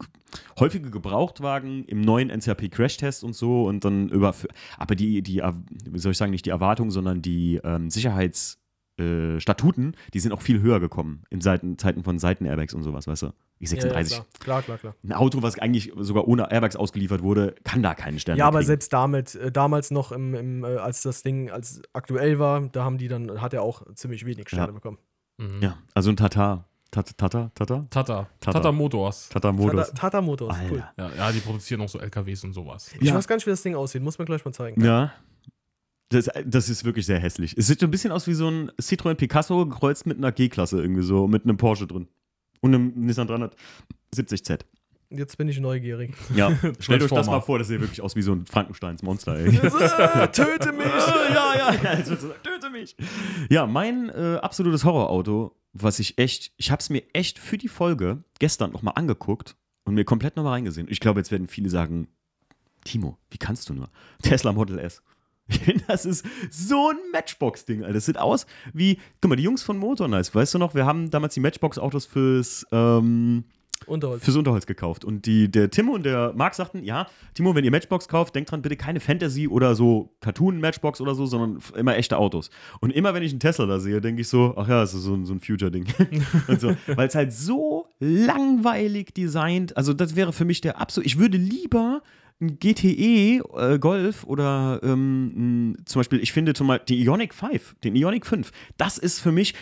häufige 0.59 0.89
Gebrauchtwagen 0.91 1.85
im 1.85 2.01
neuen 2.01 2.29
NCAP 2.29 2.69
Crash-Test 2.71 3.23
und 3.23 3.35
so 3.35 3.63
und 3.63 3.83
dann 3.85 4.09
über, 4.09 4.33
aber 4.77 4.95
die, 4.95 5.21
die, 5.21 5.41
wie 5.89 5.99
soll 5.99 6.11
ich 6.13 6.17
sagen, 6.17 6.31
nicht 6.31 6.45
die 6.45 6.49
Erwartungen, 6.51 6.91
sondern 6.91 7.21
die 7.21 7.59
ähm, 7.63 7.87
Sicherheits- 7.89 8.57
äh, 9.01 9.39
Statuten, 9.39 9.95
die 10.13 10.19
sind 10.19 10.31
auch 10.31 10.41
viel 10.41 10.61
höher 10.61 10.79
gekommen 10.79 11.23
in 11.29 11.41
Seiten, 11.41 11.77
Zeiten 11.77 12.03
von 12.03 12.19
Seitenairbags 12.19 12.73
und 12.73 12.83
sowas, 12.83 13.07
weißt 13.07 13.23
du? 13.23 13.27
Die 13.59 13.65
ja, 13.65 13.75
ja, 13.75 13.81
36. 13.81 14.17
klar, 14.39 14.61
klar, 14.61 14.61
klar. 14.63 14.77
klar. 14.77 14.95
Ein 15.03 15.13
Auto, 15.13 15.41
was 15.41 15.57
eigentlich 15.59 15.91
sogar 15.97 16.27
ohne 16.27 16.51
Airbags 16.51 16.75
ausgeliefert 16.75 17.21
wurde, 17.21 17.55
kann 17.63 17.83
da 17.83 17.93
keinen 17.93 18.19
Stern 18.19 18.37
Ja, 18.37 18.47
aber 18.47 18.59
kriegen. 18.59 18.67
selbst 18.67 18.91
damit, 18.93 19.35
äh, 19.35 19.51
damals 19.51 19.91
noch, 19.91 20.11
im, 20.11 20.33
im, 20.33 20.63
äh, 20.63 20.77
als 20.77 21.01
das 21.03 21.21
Ding 21.23 21.49
als 21.51 21.81
aktuell 21.93 22.39
war, 22.39 22.61
da 22.69 22.83
haben 22.83 22.97
die 22.97 23.07
dann, 23.07 23.41
hat 23.41 23.53
er 23.53 23.61
auch 23.63 23.83
ziemlich 23.95 24.25
wenig 24.25 24.47
Sterne 24.49 24.67
Ja. 24.67 24.71
bekommen. 24.73 24.97
Mhm. 25.37 25.61
Ja, 25.61 25.77
also 25.93 26.09
ein 26.09 26.15
Tatar. 26.17 26.65
Tata, 26.93 27.13
Tata, 27.15 27.51
Tata? 27.55 27.85
Tata. 27.89 28.27
Tata. 28.41 28.51
Tata 28.59 28.71
Motors. 28.73 29.29
Tata 29.29 29.51
Modus. 29.53 29.87
Tata, 29.87 29.93
Tata 30.01 30.21
Motors, 30.21 30.57
cool. 30.69 30.83
Alter. 30.97 31.15
Ja, 31.15 31.25
ja, 31.27 31.31
die 31.31 31.39
produzieren 31.39 31.79
auch 31.81 31.87
so 31.87 31.99
LKWs 31.99 32.43
und 32.43 32.51
sowas. 32.51 32.91
Ich 32.99 33.07
Ja. 33.07 33.15
weiß 33.15 33.29
gar 33.29 33.35
nicht, 33.37 33.45
wie 33.45 33.51
das 33.51 33.61
Ding 33.61 33.75
aussieht. 33.75 34.01
Muss 34.03 34.17
man 34.19 34.25
gleich 34.25 34.43
mal 34.43 34.51
zeigen. 34.51 34.83
Ja. 34.83 35.13
Das, 36.12 36.30
das 36.45 36.68
ist 36.70 36.84
wirklich 36.84 37.05
sehr 37.05 37.20
hässlich. 37.20 37.55
Es 37.57 37.68
sieht 37.68 37.80
so 37.80 37.88
ein 37.88 37.91
bisschen 37.91 38.12
aus 38.12 38.28
wie 38.28 38.34
so 38.34 38.49
ein 38.49 38.70
Citroën 38.72 39.16
Picasso 39.16 39.66
gekreuzt 39.66 40.05
mit 40.05 40.18
einer 40.18 40.32
G-Klasse 40.32 40.82
irgendwie 40.82 41.03
so, 41.03 41.28
mit 41.28 41.45
einem 41.45 41.55
Porsche 41.57 41.88
drin. 41.88 42.07
Und 42.59 42.76
einem 42.76 42.91
Nissan 42.95 43.28
370Z. 43.28 44.59
Jetzt 45.09 45.38
bin 45.38 45.47
ich 45.47 45.59
neugierig. 45.59 46.14
Ja, 46.36 46.51
stellt 46.80 47.03
euch 47.03 47.09
das 47.09 47.28
mal 47.28 47.41
vor, 47.41 47.59
das 47.59 47.70
sieht 47.70 47.82
wirklich 47.82 48.01
aus 48.01 48.16
wie 48.16 48.22
so 48.22 48.34
ein 48.34 48.45
Frankensteins 48.45 49.03
Monster. 49.03 49.38
Ey. 49.38 49.47
Äh, 49.47 50.28
Töte 50.32 50.72
mich! 50.74 50.86
ja, 51.34 51.53
ja, 51.57 51.74
ja, 51.74 51.95
töte 52.43 52.70
mich. 52.72 52.95
Ja, 53.49 53.66
mein 53.66 54.09
äh, 54.09 54.39
absolutes 54.41 54.86
Horrorauto, 54.86 55.55
was 55.74 55.99
ich 55.99 56.18
echt, 56.18 56.51
ich 56.57 56.72
habe 56.72 56.82
es 56.82 56.89
mir 56.89 57.03
echt 57.14 57.39
für 57.39 57.57
die 57.57 57.68
Folge 57.68 58.24
gestern 58.39 58.72
nochmal 58.72 58.93
angeguckt 58.95 59.55
und 59.86 59.95
mir 59.95 60.05
komplett 60.05 60.36
nochmal 60.36 60.53
reingesehen. 60.53 60.88
Ich 60.89 60.99
glaube, 60.99 61.20
jetzt 61.20 61.32
werden 61.32 61.47
viele 61.47 61.70
sagen, 61.70 62.07
Timo, 62.84 63.18
wie 63.30 63.38
kannst 63.38 63.70
du 63.70 63.74
nur? 63.74 63.89
Tesla 64.22 64.53
Model 64.53 64.80
S. 64.80 65.01
Ich 65.51 65.59
finde, 65.59 65.83
das 65.87 66.05
ist 66.05 66.25
so 66.49 66.89
ein 66.89 66.97
Matchbox-Ding, 67.11 67.81
Alter. 67.83 67.93
Das 67.93 68.05
sieht 68.05 68.17
aus 68.17 68.45
wie, 68.73 68.97
guck 69.21 69.29
mal, 69.29 69.35
die 69.35 69.43
Jungs 69.43 69.61
von 69.63 69.77
Motor 69.77 70.07
Nice, 70.07 70.33
weißt 70.33 70.53
du 70.53 70.57
noch, 70.57 70.73
wir 70.75 70.85
haben 70.85 71.09
damals 71.11 71.33
die 71.33 71.39
Matchbox-Autos 71.41 72.05
fürs, 72.05 72.65
ähm, 72.71 73.43
Unterholz. 73.87 74.23
fürs 74.23 74.37
Unterholz 74.37 74.67
gekauft. 74.67 75.03
Und 75.03 75.25
die, 75.25 75.49
der 75.49 75.71
Timo 75.71 75.93
und 75.95 76.03
der 76.03 76.33
Marc 76.35 76.53
sagten, 76.53 76.83
ja, 76.83 77.07
Timo, 77.33 77.55
wenn 77.55 77.65
ihr 77.65 77.71
Matchbox 77.71 78.07
kauft, 78.07 78.35
denkt 78.35 78.51
dran, 78.51 78.61
bitte 78.61 78.75
keine 78.75 78.99
Fantasy 78.99 79.47
oder 79.47 79.73
so 79.73 80.11
Cartoon-Matchbox 80.21 81.01
oder 81.01 81.15
so, 81.15 81.25
sondern 81.25 81.59
immer 81.75 81.97
echte 81.97 82.17
Autos. 82.19 82.51
Und 82.79 82.91
immer, 82.91 83.15
wenn 83.15 83.23
ich 83.23 83.31
einen 83.31 83.39
Tesla 83.39 83.65
da 83.65 83.79
sehe, 83.79 83.99
denke 83.99 84.21
ich 84.21 84.27
so, 84.27 84.53
ach 84.55 84.67
ja, 84.67 84.81
das 84.81 84.93
ist 84.93 85.01
so, 85.01 85.15
ein- 85.15 85.25
so 85.25 85.33
ein 85.33 85.39
Future-Ding. 85.39 85.85
So. 86.59 86.75
Weil 86.95 87.07
es 87.07 87.15
halt 87.15 87.33
so 87.33 87.87
langweilig 87.99 89.13
designt, 89.15 89.75
also 89.77 89.93
das 89.93 90.15
wäre 90.15 90.31
für 90.31 90.45
mich 90.45 90.61
der 90.61 90.79
absolute, 90.79 91.07
ich 91.07 91.17
würde 91.17 91.37
lieber 91.37 92.03
ein 92.41 92.57
GTE 92.59 93.41
äh, 93.55 93.79
Golf 93.79 94.23
oder 94.23 94.79
ähm, 94.83 95.77
zum 95.85 95.99
Beispiel, 95.99 96.19
ich 96.19 96.31
finde 96.33 96.53
zum 96.53 96.67
Beispiel 96.67 96.85
die 96.87 97.03
Ionic 97.03 97.33
5, 97.33 97.75
den 97.83 97.95
Ionic 97.95 98.25
5, 98.25 98.51
das 98.77 98.97
ist 98.97 99.19
für 99.19 99.31
mich, 99.31 99.53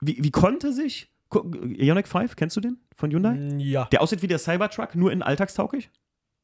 wie, 0.00 0.16
wie 0.22 0.30
konnte 0.30 0.72
sich, 0.72 1.10
Ionic 1.32 2.08
5, 2.08 2.34
kennst 2.36 2.56
du 2.56 2.60
den 2.60 2.78
von 2.96 3.10
Hyundai? 3.10 3.34
Mm, 3.34 3.58
Ja. 3.60 3.84
Der 3.86 4.00
aussieht 4.02 4.22
wie 4.22 4.26
der 4.26 4.38
Cybertruck, 4.38 4.94
nur 4.94 5.12
in 5.12 5.22
alltagstauglich? 5.22 5.90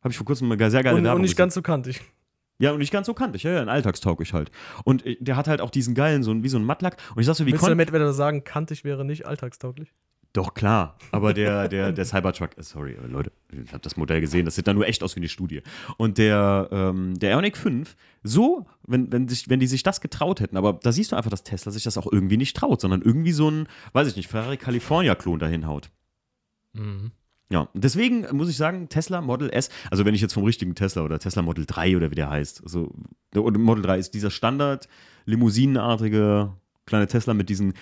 Habe 0.03 0.13
ich 0.13 0.17
vor 0.17 0.27
kurzem 0.27 0.49
mal 0.49 0.59
sehr 0.71 0.83
geile 0.83 0.97
Und, 0.97 1.05
Werbung 1.05 1.17
und 1.17 1.23
nicht 1.23 1.31
gesehen. 1.33 1.39
ganz 1.45 1.55
so 1.55 1.63
kantig. 1.63 2.01
Ja, 2.59 2.73
und 2.73 2.79
nicht 2.79 2.93
ganz 2.93 3.07
so 3.07 3.15
kantig, 3.15 3.43
ja, 3.45 3.53
ja, 3.53 3.63
in 3.63 3.71
alltagstauglich 3.71 4.35
halt. 4.35 4.51
Und 4.85 5.07
äh, 5.07 5.17
der 5.19 5.37
hat 5.37 5.49
halt 5.49 5.63
auch 5.63 5.71
diesen 5.71 5.95
geilen, 5.95 6.23
so, 6.23 6.43
wie 6.43 6.49
so 6.49 6.59
ein 6.59 6.65
Mattlack. 6.65 6.99
Und 7.15 7.21
ich 7.21 7.27
sag 7.27 7.35
so, 7.35 7.47
wie 7.47 7.53
konnte. 7.53 7.71
damit 7.71 7.91
wieder 7.93 8.13
sagen, 8.13 8.45
kantig 8.45 8.85
wäre 8.85 9.03
nicht 9.05 9.27
alltagstauglich? 9.27 9.95
Doch, 10.33 10.55
klar. 10.55 10.97
Aber 11.11 11.35
der, 11.35 11.69
der, 11.69 11.91
der 11.91 12.05
Cybertruck, 12.05 12.57
äh, 12.57 12.63
sorry, 12.63 12.97
Leute, 13.09 13.33
ich 13.51 13.73
habe 13.73 13.81
das 13.81 13.97
Modell 13.97 14.21
gesehen, 14.21 14.45
das 14.45 14.55
sieht 14.55 14.67
dann 14.69 14.77
nur 14.77 14.87
echt 14.87 15.03
aus 15.03 15.17
wie 15.17 15.21
eine 15.21 15.29
Studie. 15.29 15.63
Und 15.97 16.19
der, 16.19 16.69
ähm, 16.71 17.19
der 17.19 17.33
Ionic 17.33 17.57
5, 17.57 17.97
so, 18.23 18.67
wenn, 18.87 19.11
wenn, 19.11 19.27
sich, 19.27 19.49
wenn 19.49 19.59
die 19.59 19.67
sich 19.67 19.83
das 19.83 20.01
getraut 20.01 20.41
hätten, 20.41 20.57
aber 20.57 20.75
da 20.75 20.93
siehst 20.93 21.11
du 21.11 21.17
einfach, 21.17 21.31
dass 21.31 21.43
Tesla 21.43 21.73
sich 21.73 21.83
das 21.83 21.99
auch 21.99 22.11
irgendwie 22.11 22.37
nicht 22.37 22.57
traut, 22.57 22.81
sondern 22.81 23.03
irgendwie 23.03 23.33
so 23.33 23.51
ein, 23.51 23.67
weiß 23.93 24.07
ich 24.07 24.17
nicht, 24.17 24.29
Ferrari 24.29 24.57
California-Klon 24.57 25.41
dahin 25.41 25.67
haut. 25.67 25.91
Mhm. 26.75 27.11
Ja, 27.53 27.69
deswegen 27.75 28.25
muss 28.37 28.49
ich 28.49 28.57
sagen, 28.57 28.89
Tesla 28.89 29.21
Model 29.21 29.51
S, 29.51 29.71
also 29.91 30.05
wenn 30.05 30.15
ich 30.15 30.21
jetzt 30.21 30.35
vom 30.35 30.45
richtigen 30.45 30.77
Tesla 30.77 31.03
oder 31.03 31.19
Tesla 31.19 31.43
Model 31.43 31.67
3 31.67 31.97
oder 31.97 32.13
wie 32.13 32.15
der 32.15 32.31
heißt, 32.31 32.63
also 32.63 32.95
oder 33.35 33.59
Model 33.59 33.83
3 33.83 33.99
ist 33.99 34.15
dieser 34.15 34.31
Standard 34.31 34.87
limousinenartige 35.25 36.53
kleine 36.87 37.07
Tesla 37.07 37.35
mit 37.35 37.49
diesen 37.49 37.75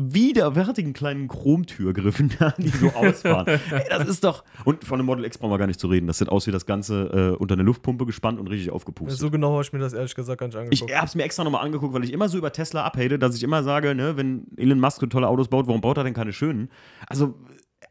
widerwärtigen 0.00 0.92
kleinen 0.92 1.26
Chromtürgriffen, 1.26 2.30
die 2.58 2.68
so 2.68 2.88
ausfahren. 2.90 3.46
Ey, 3.70 3.82
das 3.90 4.08
ist 4.08 4.22
doch 4.22 4.44
und 4.64 4.84
von 4.84 4.98
dem 4.98 5.06
Model 5.06 5.24
X 5.24 5.38
brauchen 5.38 5.50
wir 5.50 5.58
gar 5.58 5.66
nicht 5.66 5.80
zu 5.80 5.88
reden. 5.88 6.06
Das 6.06 6.18
sieht 6.18 6.28
aus 6.28 6.46
wie 6.46 6.52
das 6.52 6.66
Ganze 6.66 7.32
äh, 7.34 7.36
unter 7.36 7.54
eine 7.54 7.64
Luftpumpe 7.64 8.06
gespannt 8.06 8.38
und 8.38 8.46
richtig 8.46 8.70
aufgepustet. 8.70 9.18
So 9.18 9.30
genau 9.30 9.52
habe 9.52 9.62
ich 9.62 9.72
mir 9.72 9.80
das 9.80 9.92
ehrlich 9.92 10.14
gesagt 10.14 10.38
gar 10.40 10.46
nicht 10.46 10.54
Ich 10.56 10.60
angeguckt. 10.82 10.94
habe 10.96 11.06
es 11.06 11.14
mir 11.16 11.24
extra 11.24 11.42
nochmal 11.44 11.64
angeguckt, 11.64 11.92
weil 11.94 12.04
ich 12.04 12.12
immer 12.12 12.28
so 12.28 12.38
über 12.38 12.52
Tesla 12.52 12.84
abhate, 12.84 13.18
dass 13.18 13.34
ich 13.34 13.42
immer 13.42 13.62
sage, 13.64 13.94
ne, 13.94 14.16
wenn 14.16 14.46
Elon 14.56 14.78
Musk 14.78 15.00
so 15.00 15.06
tolle 15.06 15.26
Autos 15.28 15.48
baut, 15.48 15.66
warum 15.66 15.80
baut 15.80 15.96
er 15.96 16.04
denn 16.04 16.14
keine 16.14 16.32
schönen? 16.32 16.70
Also, 17.08 17.34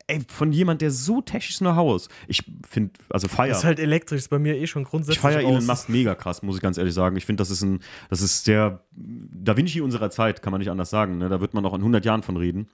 ey, 0.08 0.22
von 0.28 0.52
jemand, 0.52 0.82
der 0.82 0.92
so 0.92 1.22
technisches 1.22 1.60
Know-how 1.60 1.98
ist. 1.98 2.10
Ich 2.28 2.44
finde, 2.68 2.94
also 3.10 3.28
feier. 3.28 3.50
Das 3.50 3.60
ist 3.60 3.64
halt 3.66 3.80
elektrisch, 3.80 4.20
ist 4.20 4.30
bei 4.30 4.40
mir 4.40 4.56
eh 4.56 4.66
schon 4.68 4.84
grundsätzlich 4.86 5.18
ich 5.18 5.22
feiere 5.22 5.42
raus. 5.44 5.52
Elon 5.52 5.66
Musk 5.66 5.90
mega 5.90 6.16
krass, 6.16 6.42
muss 6.42 6.56
ich 6.56 6.62
ganz 6.62 6.78
ehrlich 6.78 6.94
sagen. 6.94 7.16
Ich 7.18 7.26
finde, 7.26 7.42
das 7.42 7.52
ist 7.52 7.62
ein, 7.62 7.80
das 8.10 8.22
ist 8.22 8.48
der 8.48 8.84
Da 8.92 9.56
Vinci 9.58 9.82
unserer 9.82 10.10
Zeit, 10.10 10.42
kann 10.42 10.52
man 10.52 10.60
nicht 10.60 10.72
anders 10.72 10.90
sagen. 10.90 11.18
Ne? 11.18 11.30
Da 11.30 11.42
wird 11.42 11.54
man 11.54 11.64
noch 11.64 11.74
in 11.74 11.82
100 11.82 12.06
Jahren 12.06 12.24
von 12.24 12.38
reden, 12.38 12.70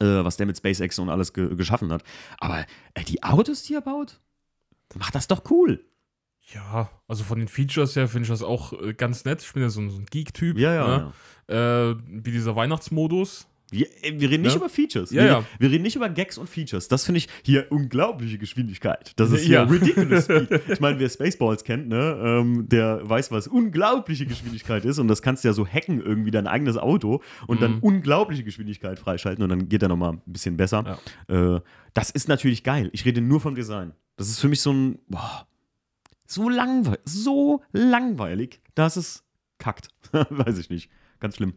äh, 0.00 0.04
was 0.06 0.36
der 0.36 0.46
mit 0.46 0.56
SpaceX 0.56 0.98
und 0.98 1.08
alles 1.08 1.32
ge 1.32 1.54
geschaffen 1.56 1.90
hat. 1.92 2.02
Aber 2.38 2.64
ey, 2.94 3.04
die 3.04 3.22
Autos, 3.22 3.62
die 3.62 3.74
er 3.74 3.80
baut, 3.80 4.20
macht 4.96 5.14
das 5.14 5.28
doch 5.28 5.42
cool. 5.50 5.84
Ja, 6.54 6.90
also 7.06 7.22
von 7.22 7.38
den 7.38 7.46
Features 7.48 7.94
her 7.94 8.08
finde 8.08 8.24
ich 8.24 8.28
das 8.30 8.42
auch 8.42 8.72
äh, 8.72 8.92
ganz 8.92 9.24
nett. 9.24 9.40
Ich 9.42 9.52
bin 9.52 9.62
ja 9.62 9.68
so, 9.70 9.80
ein- 9.80 9.90
so 9.90 9.98
ein 9.98 10.06
Geek-Typ. 10.06 10.58
Ja, 10.58 10.74
ja. 10.74 11.12
ne? 11.48 11.94
Äh, 11.96 12.02
wie 12.24 12.32
dieser 12.32 12.56
Weihnachtsmodus. 12.56 13.46
Wir, 13.72 13.86
äh, 14.04 14.18
wir 14.18 14.30
reden 14.30 14.42
nicht 14.42 14.52
Ne? 14.54 14.58
über 14.58 14.68
Features. 14.68 15.10
Ja, 15.10 15.22
wir, 15.22 15.28
ja. 15.30 15.44
wir 15.58 15.70
reden 15.70 15.82
nicht 15.82 15.96
über 15.96 16.08
Gags 16.08 16.38
und 16.38 16.48
Features. 16.48 16.88
Das 16.88 17.04
finde 17.04 17.18
ich 17.18 17.28
hier 17.44 17.66
unglaubliche 17.70 18.36
Geschwindigkeit. 18.38 19.12
Das 19.16 19.30
ist 19.30 19.42
hier 19.42 19.54
Ja. 19.58 19.62
ridiculous 19.64 20.24
Speed. 20.24 20.48
Ich 20.68 20.80
meine, 20.80 20.98
wer 20.98 21.08
Spaceballs 21.08 21.64
kennt, 21.64 21.88
ne, 21.88 22.20
ähm, 22.24 22.68
der 22.68 23.08
weiß, 23.08 23.30
was 23.30 23.46
unglaubliche 23.48 24.26
Geschwindigkeit 24.26 24.84
ist. 24.84 24.98
Und 24.98 25.08
das 25.08 25.22
kannst 25.22 25.44
du 25.44 25.48
ja 25.48 25.52
so 25.54 25.66
hacken, 25.66 26.00
irgendwie 26.00 26.30
dein 26.30 26.46
eigenes 26.46 26.76
Auto 26.76 27.22
und 27.46 27.62
dann 27.62 27.74
Mhm. 27.76 27.78
unglaubliche 27.80 28.42
Geschwindigkeit 28.44 28.98
freischalten 28.98 29.42
und 29.42 29.48
dann 29.50 29.68
geht 29.68 29.82
er 29.82 29.88
nochmal 29.88 30.14
ein 30.14 30.22
bisschen 30.26 30.56
besser. 30.56 30.98
Äh, 31.28 31.60
das 31.94 32.10
ist 32.10 32.28
natürlich 32.28 32.64
geil. 32.64 32.90
Ich 32.92 33.04
rede 33.04 33.20
nur 33.20 33.40
vom 33.40 33.54
Design. 33.54 33.92
Das 34.16 34.28
ist 34.28 34.40
für 34.40 34.48
mich 34.48 34.60
so 34.60 34.72
ein. 34.72 34.98
Boah, 35.08 35.46
so 36.26 36.48
langweilig. 36.48 37.00
So 37.04 37.62
langweilig, 37.72 38.60
dass 38.74 38.96
es 38.96 39.24
kackt. 39.58 39.88
weiß 40.12 40.58
ich 40.58 40.70
nicht. 40.70 40.90
Ganz 41.20 41.36
schlimm. 41.36 41.54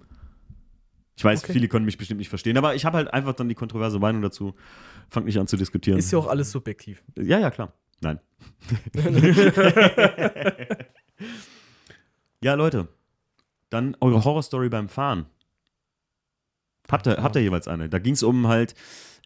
Ich 1.15 1.23
weiß, 1.23 1.43
Okay. 1.43 1.53
viele 1.53 1.67
können 1.67 1.85
mich 1.85 1.97
bestimmt 1.97 2.17
nicht 2.19 2.29
verstehen, 2.29 2.57
aber 2.57 2.75
ich 2.75 2.85
habe 2.85 2.97
halt 2.97 3.13
einfach 3.13 3.33
dann 3.33 3.47
die 3.49 3.55
kontroverse 3.55 3.99
Meinung 3.99 4.21
dazu. 4.21 4.55
Fang 5.09 5.25
nicht 5.25 5.37
an 5.39 5.47
zu 5.47 5.57
diskutieren. 5.57 5.99
Ist 5.99 6.11
ja 6.11 6.17
auch 6.17 6.27
alles 6.27 6.51
subjektiv. 6.51 7.03
ja, 7.15 7.39
ja, 7.39 7.51
klar. 7.51 7.73
Nein. 8.01 8.19
ja, 12.41 12.53
Leute. 12.55 12.87
Dann 13.69 13.95
eure 14.01 14.23
Horrorstory 14.23 14.69
beim 14.69 14.89
Fahren. 14.89 15.25
Habt 16.91 17.07
ihr, 17.07 17.21
habt 17.23 17.35
ihr 17.35 17.41
jeweils 17.41 17.67
eine? 17.67 17.89
Da 17.89 17.97
ging 17.99 18.13
es 18.13 18.23
um 18.23 18.47
halt, 18.47 18.75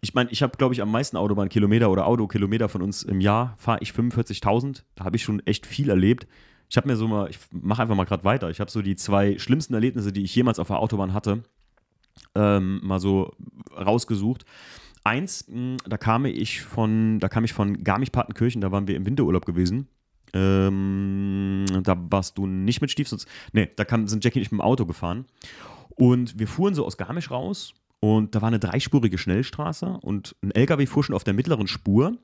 ich 0.01 0.13
meine, 0.13 0.29
ich 0.31 0.43
habe, 0.43 0.57
glaube 0.57 0.73
ich, 0.73 0.81
am 0.81 0.91
meisten 0.91 1.17
Autobahnkilometer 1.17 1.89
oder 1.89 2.05
Autokilometer 2.05 2.69
von 2.69 2.81
uns 2.81 3.03
im 3.03 3.19
Jahr, 3.19 3.55
fahre 3.57 3.79
ich 3.81 3.91
45.000. 3.91 4.83
Da 4.95 5.05
habe 5.05 5.15
ich 5.15 5.23
schon 5.23 5.45
echt 5.45 5.65
viel 5.65 5.89
erlebt. 5.89 6.27
Ich 6.69 6.77
habe 6.77 6.87
mir 6.87 6.95
so 6.95 7.07
mal, 7.07 7.29
ich 7.29 7.39
mache 7.51 7.81
einfach 7.81 7.95
mal 7.95 8.03
gerade 8.05 8.23
weiter. 8.23 8.49
Ich 8.49 8.59
habe 8.59 8.69
so 8.69 8.81
die 8.81 8.95
zwei 8.95 9.37
schlimmsten 9.39 9.73
Erlebnisse, 9.73 10.11
die 10.11 10.23
ich 10.23 10.35
jemals 10.35 10.59
auf 10.59 10.67
der 10.67 10.79
Autobahn 10.79 11.13
hatte, 11.13 11.43
ähm, 12.35 12.79
mal 12.83 12.99
so 12.99 13.33
rausgesucht. 13.75 14.45
Eins, 15.03 15.45
mh, 15.47 15.77
da 15.87 15.97
kam 15.97 16.25
ich 16.25 16.61
von, 16.61 17.19
da 17.19 17.29
kam 17.29 17.43
ich 17.43 17.53
von 17.53 17.83
Garmisch-Partenkirchen, 17.83 18.61
da 18.61 18.71
waren 18.71 18.87
wir 18.87 18.95
im 18.95 19.05
Winterurlaub 19.05 19.45
gewesen. 19.45 19.87
Ähm, 20.33 21.65
da 21.83 21.97
warst 22.09 22.37
du 22.37 22.45
nicht 22.45 22.81
mit 22.81 22.91
Stief, 22.91 23.07
sonst, 23.07 23.27
nee, 23.53 23.69
da 23.75 23.85
kam, 23.85 24.07
sind 24.07 24.23
Jackie 24.23 24.39
und 24.39 24.43
ich 24.43 24.51
mit 24.51 24.59
dem 24.59 24.61
Auto 24.61 24.85
gefahren. 24.85 25.25
Und 25.89 26.37
wir 26.37 26.47
fuhren 26.47 26.75
so 26.75 26.85
aus 26.85 26.97
Garmisch 26.97 27.31
raus 27.31 27.73
und 27.99 28.35
da 28.35 28.41
war 28.41 28.49
eine 28.49 28.59
dreispurige 28.59 29.17
Schnellstraße 29.17 29.99
und 30.01 30.35
ein 30.41 30.51
LKW 30.51 30.85
fuhr 30.85 31.03
schon 31.03 31.15
auf 31.15 31.23
der 31.23 31.33
mittleren 31.33 31.67
Spur. 31.67 32.17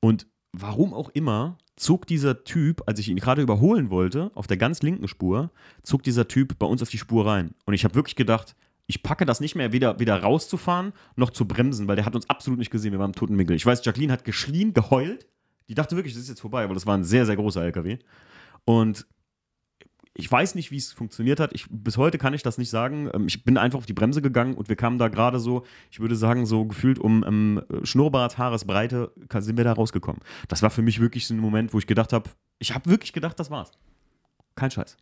Und 0.00 0.26
warum 0.52 0.94
auch 0.94 1.10
immer 1.10 1.58
zog 1.76 2.06
dieser 2.06 2.44
Typ, 2.44 2.82
als 2.86 2.98
ich 2.98 3.08
ihn 3.08 3.18
gerade 3.18 3.42
überholen 3.42 3.90
wollte, 3.90 4.30
auf 4.34 4.46
der 4.46 4.56
ganz 4.56 4.82
linken 4.82 5.08
Spur, 5.08 5.50
zog 5.82 6.02
dieser 6.02 6.26
Typ 6.28 6.58
bei 6.58 6.66
uns 6.66 6.80
auf 6.80 6.88
die 6.88 6.98
Spur 6.98 7.26
rein. 7.26 7.54
Und 7.66 7.74
ich 7.74 7.84
habe 7.84 7.94
wirklich 7.94 8.16
gedacht, 8.16 8.56
ich 8.86 9.02
packe 9.02 9.26
das 9.26 9.40
nicht 9.40 9.54
mehr, 9.56 9.72
weder, 9.72 9.98
weder 9.98 10.22
rauszufahren 10.22 10.92
noch 11.16 11.30
zu 11.30 11.46
bremsen, 11.46 11.88
weil 11.88 11.96
der 11.96 12.04
hat 12.04 12.14
uns 12.14 12.30
absolut 12.30 12.58
nicht 12.58 12.70
gesehen. 12.70 12.92
Wir 12.92 12.98
waren 12.98 13.10
im 13.10 13.16
toten 13.16 13.38
Winkel. 13.38 13.56
Ich 13.56 13.66
weiß, 13.66 13.84
Jacqueline 13.84 14.12
hat 14.12 14.24
geschrien, 14.24 14.74
geheult. 14.74 15.26
Die 15.68 15.74
dachte 15.74 15.96
wirklich, 15.96 16.14
das 16.14 16.22
ist 16.22 16.28
jetzt 16.28 16.40
vorbei, 16.40 16.62
aber 16.62 16.74
das 16.74 16.86
war 16.86 16.96
ein 16.96 17.04
sehr, 17.04 17.26
sehr 17.26 17.36
großer 17.36 17.64
LKW. 17.64 17.98
Und 18.64 19.06
ich 20.18 20.30
weiß 20.30 20.54
nicht, 20.54 20.70
wie 20.70 20.78
es 20.78 20.92
funktioniert 20.92 21.40
hat. 21.40 21.52
Ich, 21.52 21.66
bis 21.68 21.98
heute 21.98 22.16
kann 22.16 22.32
ich 22.32 22.42
das 22.42 22.56
nicht 22.58 22.70
sagen. 22.70 23.10
Ähm, 23.12 23.26
Ich 23.26 23.44
bin 23.44 23.58
einfach 23.58 23.78
auf 23.78 23.86
die 23.86 23.92
Bremse 23.92 24.22
gegangen 24.22 24.54
und 24.54 24.68
wir 24.68 24.76
kamen 24.76 24.98
da 24.98 25.08
gerade 25.08 25.38
so, 25.40 25.64
ich 25.90 26.00
würde 26.00 26.16
sagen, 26.16 26.46
so 26.46 26.64
gefühlt 26.64 26.98
um 26.98 27.24
ähm, 27.26 27.62
Schnurrbart, 27.82 28.38
Haaresbreite 28.38 29.12
sind 29.38 29.56
wir 29.56 29.64
da 29.64 29.72
rausgekommen. 29.72 30.22
Das 30.48 30.62
war 30.62 30.70
für 30.70 30.82
mich 30.82 31.00
wirklich 31.00 31.26
so 31.26 31.34
ein 31.34 31.40
Moment, 31.40 31.74
wo 31.74 31.78
ich 31.78 31.86
gedacht 31.86 32.12
habe, 32.12 32.30
ich 32.58 32.74
habe 32.74 32.88
wirklich 32.88 33.12
gedacht, 33.12 33.38
das 33.38 33.50
war's. 33.50 33.72
Kein 34.54 34.70
Scheiß. 34.70 34.96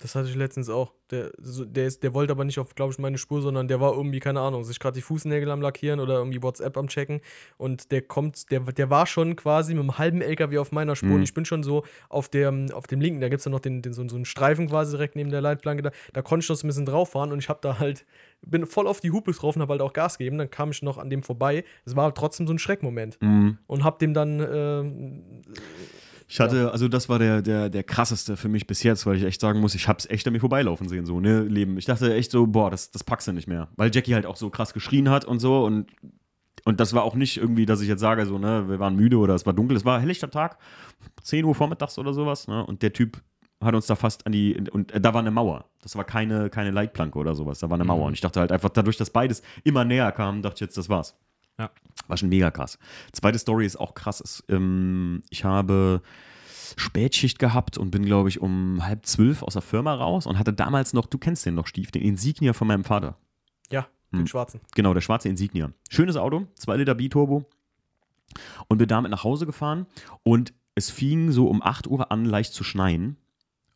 Das 0.00 0.14
hatte 0.14 0.30
ich 0.30 0.34
letztens 0.34 0.70
auch. 0.70 0.92
Der, 1.10 1.30
so, 1.38 1.66
der, 1.66 1.86
ist, 1.86 2.02
der 2.02 2.14
wollte 2.14 2.32
aber 2.32 2.44
nicht 2.44 2.58
auf, 2.58 2.74
glaube 2.74 2.92
ich, 2.92 2.98
meine 2.98 3.18
Spur, 3.18 3.42
sondern 3.42 3.68
der 3.68 3.80
war 3.80 3.92
irgendwie, 3.92 4.18
keine 4.18 4.40
Ahnung, 4.40 4.64
sich 4.64 4.80
gerade 4.80 4.94
die 4.94 5.02
Fußnägel 5.02 5.50
am 5.50 5.60
Lackieren 5.60 6.00
oder 6.00 6.14
irgendwie 6.14 6.42
WhatsApp 6.42 6.78
am 6.78 6.88
Checken. 6.88 7.20
Und 7.58 7.92
der 7.92 8.00
kommt, 8.00 8.50
der, 8.50 8.60
der 8.60 8.88
war 8.88 9.06
schon 9.06 9.36
quasi 9.36 9.74
mit 9.74 9.82
einem 9.82 9.98
halben 9.98 10.22
LKW 10.22 10.56
auf 10.56 10.72
meiner 10.72 10.96
Spur. 10.96 11.10
Mhm. 11.10 11.14
Und 11.16 11.22
ich 11.22 11.34
bin 11.34 11.44
schon 11.44 11.62
so 11.62 11.84
auf, 12.08 12.30
der, 12.30 12.50
auf 12.72 12.86
dem 12.86 13.02
linken, 13.02 13.20
da 13.20 13.28
gibt 13.28 13.40
es 13.40 13.44
ja 13.44 13.50
noch 13.50 13.60
den, 13.60 13.82
den, 13.82 13.92
so, 13.92 14.08
so 14.08 14.16
einen 14.16 14.24
Streifen 14.24 14.70
quasi 14.70 14.92
direkt 14.92 15.16
neben 15.16 15.30
der 15.30 15.42
Leitplanke. 15.42 15.82
Da, 15.82 15.90
da 16.14 16.22
konnte 16.22 16.44
ich 16.44 16.48
noch 16.48 16.56
so 16.56 16.66
ein 16.66 16.68
bisschen 16.68 16.86
drauf 16.86 17.10
fahren 17.10 17.30
und 17.30 17.38
ich 17.38 17.50
habe 17.50 17.60
da 17.60 17.78
halt, 17.78 18.06
bin 18.40 18.64
voll 18.64 18.86
auf 18.86 19.00
die 19.00 19.10
Hupe 19.10 19.32
drauf 19.32 19.54
und 19.54 19.60
habe 19.60 19.72
halt 19.72 19.82
auch 19.82 19.92
Gas 19.92 20.16
gegeben. 20.16 20.38
Dann 20.38 20.50
kam 20.50 20.70
ich 20.70 20.80
noch 20.80 20.96
an 20.96 21.10
dem 21.10 21.22
vorbei. 21.22 21.64
Es 21.84 21.94
war 21.94 22.14
trotzdem 22.14 22.46
so 22.46 22.54
ein 22.54 22.58
Schreckmoment. 22.58 23.18
Mhm. 23.20 23.58
Und 23.66 23.84
hab 23.84 23.98
dem 23.98 24.14
dann, 24.14 24.40
äh, 24.40 25.50
Ich 26.30 26.38
hatte, 26.38 26.70
also 26.70 26.86
das 26.86 27.08
war 27.08 27.18
der, 27.18 27.42
der, 27.42 27.68
der 27.68 27.82
krasseste 27.82 28.36
für 28.36 28.48
mich 28.48 28.68
bis 28.68 28.84
jetzt, 28.84 29.04
weil 29.04 29.16
ich 29.16 29.24
echt 29.24 29.40
sagen 29.40 29.58
muss, 29.58 29.74
ich 29.74 29.88
hab's 29.88 30.06
echt 30.06 30.24
an 30.28 30.32
mir 30.32 30.38
vorbeilaufen 30.38 30.88
sehen, 30.88 31.04
so, 31.04 31.18
ne, 31.18 31.40
Leben. 31.40 31.76
Ich 31.76 31.86
dachte 31.86 32.14
echt 32.14 32.30
so, 32.30 32.46
boah, 32.46 32.70
das, 32.70 32.92
das 32.92 33.02
packst 33.02 33.26
du 33.26 33.32
nicht 33.32 33.48
mehr. 33.48 33.66
Weil 33.74 33.90
Jackie 33.92 34.14
halt 34.14 34.26
auch 34.26 34.36
so 34.36 34.48
krass 34.48 34.72
geschrien 34.72 35.10
hat 35.10 35.24
und 35.24 35.40
so 35.40 35.64
und, 35.64 35.90
und 36.64 36.78
das 36.78 36.94
war 36.94 37.02
auch 37.02 37.16
nicht 37.16 37.36
irgendwie, 37.36 37.66
dass 37.66 37.80
ich 37.80 37.88
jetzt 37.88 37.98
sage, 37.98 38.26
so, 38.26 38.38
ne, 38.38 38.68
wir 38.68 38.78
waren 38.78 38.94
müde 38.94 39.18
oder 39.18 39.34
es 39.34 39.44
war 39.44 39.52
dunkel, 39.52 39.76
es 39.76 39.84
war 39.84 39.98
helllichter 40.00 40.30
Tag, 40.30 40.58
10 41.20 41.44
Uhr 41.44 41.54
vormittags 41.56 41.98
oder 41.98 42.14
sowas, 42.14 42.46
ne, 42.46 42.64
und 42.64 42.82
der 42.82 42.92
Typ 42.92 43.20
hat 43.60 43.74
uns 43.74 43.88
da 43.88 43.96
fast 43.96 44.24
an 44.24 44.30
die, 44.30 44.56
und 44.70 44.92
da 44.94 45.12
war 45.12 45.20
eine 45.20 45.32
Mauer. 45.32 45.64
Das 45.82 45.96
war 45.96 46.04
keine, 46.04 46.48
keine 46.48 46.70
Leitplanke 46.70 47.18
oder 47.18 47.34
sowas, 47.34 47.58
da 47.58 47.68
war 47.68 47.74
eine 47.74 47.84
Mauer. 47.84 48.06
Und 48.06 48.14
ich 48.14 48.20
dachte 48.20 48.38
halt 48.38 48.52
einfach, 48.52 48.70
dadurch, 48.70 48.96
dass 48.96 49.10
beides 49.10 49.42
immer 49.64 49.84
näher 49.84 50.12
kam, 50.12 50.42
dachte 50.42 50.54
ich 50.54 50.60
jetzt, 50.60 50.78
das 50.78 50.88
war's. 50.88 51.18
Ja. 51.60 51.70
War 52.08 52.16
schon 52.16 52.30
mega 52.30 52.50
krass. 52.50 52.78
Zweite 53.12 53.38
Story 53.38 53.66
ist 53.66 53.76
auch 53.76 53.94
krass. 53.94 54.20
Ist, 54.20 54.44
ähm, 54.48 55.22
ich 55.30 55.44
habe 55.44 56.00
Spätschicht 56.76 57.38
gehabt 57.38 57.76
und 57.76 57.90
bin, 57.90 58.04
glaube 58.06 58.28
ich, 58.30 58.40
um 58.40 58.84
halb 58.86 59.04
zwölf 59.04 59.42
aus 59.42 59.52
der 59.52 59.62
Firma 59.62 59.94
raus 59.94 60.26
und 60.26 60.38
hatte 60.38 60.52
damals 60.52 60.92
noch, 60.94 61.06
du 61.06 61.18
kennst 61.18 61.44
den 61.44 61.54
noch, 61.54 61.66
Stief, 61.66 61.90
den 61.90 62.02
Insignia 62.02 62.52
von 62.54 62.66
meinem 62.68 62.84
Vater. 62.84 63.16
ja, 63.70 63.86
den 64.12 64.20
Hm. 64.20 64.26
schwarzen. 64.26 64.60
Genau, 64.74 64.94
der 64.94 65.00
schwarze 65.02 65.28
Insignia. 65.28 65.70
Schönes 65.90 66.16
Auto, 66.16 66.46
2 66.56 66.76
Liter 66.78 66.94
Biturbo. 66.94 67.44
Und 68.68 68.78
bin 68.78 68.88
damit 68.88 69.10
nach 69.10 69.24
Hause 69.24 69.44
gefahren 69.46 69.86
und 70.22 70.52
es 70.76 70.88
fing 70.90 71.30
so 71.32 71.48
um 71.48 71.62
8 71.62 71.86
Uhr 71.88 72.10
an, 72.10 72.24
leicht 72.24 72.54
zu 72.54 72.64
schneien. 72.64 73.16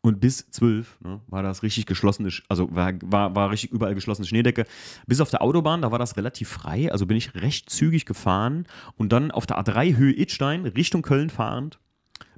Und 0.05 0.19
bis 0.19 0.45
12 0.51 0.99
ne, 1.01 1.19
war 1.25 1.41
das 1.41 1.63
richtig 1.63 1.87
geschlossene, 1.87 2.29
Sch- 2.29 2.43
also 2.47 2.67
war, 2.75 2.93
war, 3.01 3.35
war 3.35 3.49
richtig 3.49 3.71
überall 3.71 3.95
geschlossene 3.95 4.27
Schneedecke. 4.27 4.65
Bis 5.07 5.19
auf 5.19 5.31
der 5.31 5.41
Autobahn, 5.41 5.81
da 5.81 5.91
war 5.91 5.97
das 5.97 6.15
relativ 6.15 6.47
frei, 6.47 6.91
also 6.91 7.07
bin 7.07 7.17
ich 7.17 7.33
recht 7.33 7.71
zügig 7.71 8.05
gefahren. 8.05 8.67
Und 8.97 9.11
dann 9.11 9.31
auf 9.31 9.47
der 9.47 9.57
A3 9.57 9.97
Höhe 9.97 10.13
Idstein, 10.13 10.67
Richtung 10.67 11.01
Köln 11.01 11.31
fahrend, 11.31 11.79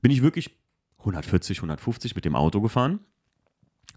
bin 0.01 0.11
ich 0.11 0.21
wirklich 0.21 0.55
140, 0.99 1.57
150 1.57 2.15
mit 2.15 2.23
dem 2.23 2.37
Auto 2.37 2.61
gefahren. 2.61 3.01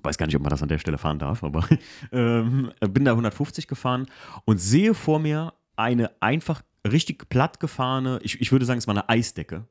Weiß 0.03 0.19
gar 0.19 0.27
nicht, 0.27 0.35
ob 0.35 0.43
man 0.43 0.51
das 0.51 0.63
an 0.65 0.69
der 0.69 0.79
Stelle 0.79 0.99
fahren 0.99 1.21
darf, 1.21 1.45
aber 1.45 1.65
ähm, 2.11 2.73
bin 2.81 3.05
da 3.05 3.13
150 3.13 3.69
gefahren 3.69 4.07
und 4.47 4.59
sehe 4.59 4.95
vor 4.95 5.21
mir 5.21 5.55
eine 5.77 6.11
einfach 6.21 6.63
richtig 6.85 7.29
platt 7.29 7.61
gefahrene, 7.61 8.19
ich, 8.25 8.41
ich 8.41 8.51
würde 8.51 8.65
sagen, 8.65 8.79
es 8.79 8.89
war 8.89 8.95
eine 8.97 9.09
Eisdecke. 9.09 9.65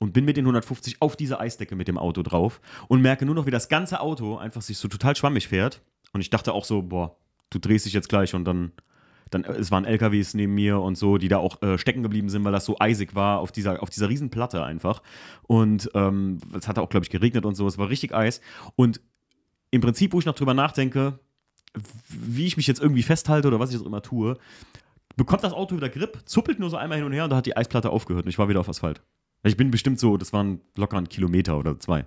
Und 0.00 0.12
bin 0.12 0.24
mit 0.24 0.36
den 0.36 0.46
150 0.46 1.02
auf 1.02 1.14
diese 1.14 1.38
Eisdecke 1.38 1.76
mit 1.76 1.86
dem 1.86 1.98
Auto 1.98 2.22
drauf 2.22 2.60
und 2.88 3.02
merke 3.02 3.26
nur 3.26 3.34
noch, 3.34 3.44
wie 3.44 3.50
das 3.50 3.68
ganze 3.68 4.00
Auto 4.00 4.38
einfach 4.38 4.62
sich 4.62 4.78
so 4.78 4.88
total 4.88 5.14
schwammig 5.14 5.46
fährt. 5.46 5.82
Und 6.12 6.22
ich 6.22 6.30
dachte 6.30 6.54
auch 6.54 6.64
so, 6.64 6.82
boah, 6.82 7.16
du 7.50 7.58
drehst 7.58 7.84
dich 7.84 7.92
jetzt 7.92 8.08
gleich 8.08 8.34
und 8.34 8.46
dann, 8.46 8.72
dann 9.28 9.44
es 9.44 9.70
waren 9.70 9.84
LKWs 9.84 10.32
neben 10.32 10.54
mir 10.54 10.80
und 10.80 10.96
so, 10.96 11.18
die 11.18 11.28
da 11.28 11.36
auch 11.36 11.60
äh, 11.62 11.76
stecken 11.76 12.02
geblieben 12.02 12.30
sind, 12.30 12.44
weil 12.44 12.52
das 12.52 12.64
so 12.64 12.76
eisig 12.80 13.14
war 13.14 13.40
auf 13.40 13.52
dieser, 13.52 13.82
auf 13.82 13.90
dieser 13.90 14.08
riesen 14.08 14.30
einfach. 14.32 15.02
Und 15.42 15.90
ähm, 15.94 16.38
es 16.58 16.66
hatte 16.66 16.80
auch, 16.80 16.88
glaube 16.88 17.04
ich, 17.04 17.10
geregnet 17.10 17.44
und 17.44 17.54
so, 17.54 17.66
es 17.66 17.76
war 17.76 17.90
richtig 17.90 18.14
Eis. 18.14 18.40
Und 18.76 19.02
im 19.70 19.82
Prinzip, 19.82 20.14
wo 20.14 20.18
ich 20.18 20.26
noch 20.26 20.34
drüber 20.34 20.54
nachdenke, 20.54 21.18
wie 22.08 22.46
ich 22.46 22.56
mich 22.56 22.66
jetzt 22.66 22.80
irgendwie 22.80 23.02
festhalte 23.02 23.48
oder 23.48 23.60
was 23.60 23.70
ich 23.70 23.76
jetzt 23.76 23.86
immer 23.86 24.02
tue, 24.02 24.36
bekommt 25.16 25.44
das 25.44 25.52
Auto 25.52 25.76
wieder 25.76 25.88
Grip, 25.88 26.22
zuppelt 26.24 26.58
nur 26.58 26.70
so 26.70 26.76
einmal 26.76 26.98
hin 26.98 27.06
und 27.06 27.12
her 27.12 27.24
und 27.24 27.30
da 27.30 27.36
hat 27.36 27.46
die 27.46 27.56
Eisplatte 27.56 27.90
aufgehört 27.90 28.24
und 28.24 28.30
ich 28.30 28.38
war 28.38 28.48
wieder 28.48 28.60
auf 28.60 28.68
Asphalt. 28.68 29.02
Ich 29.42 29.56
bin 29.56 29.70
bestimmt 29.70 29.98
so, 29.98 30.16
das 30.16 30.32
waren 30.32 30.60
locker 30.76 30.98
ein 30.98 31.08
Kilometer 31.08 31.58
oder 31.58 31.78
zwei. 31.78 32.06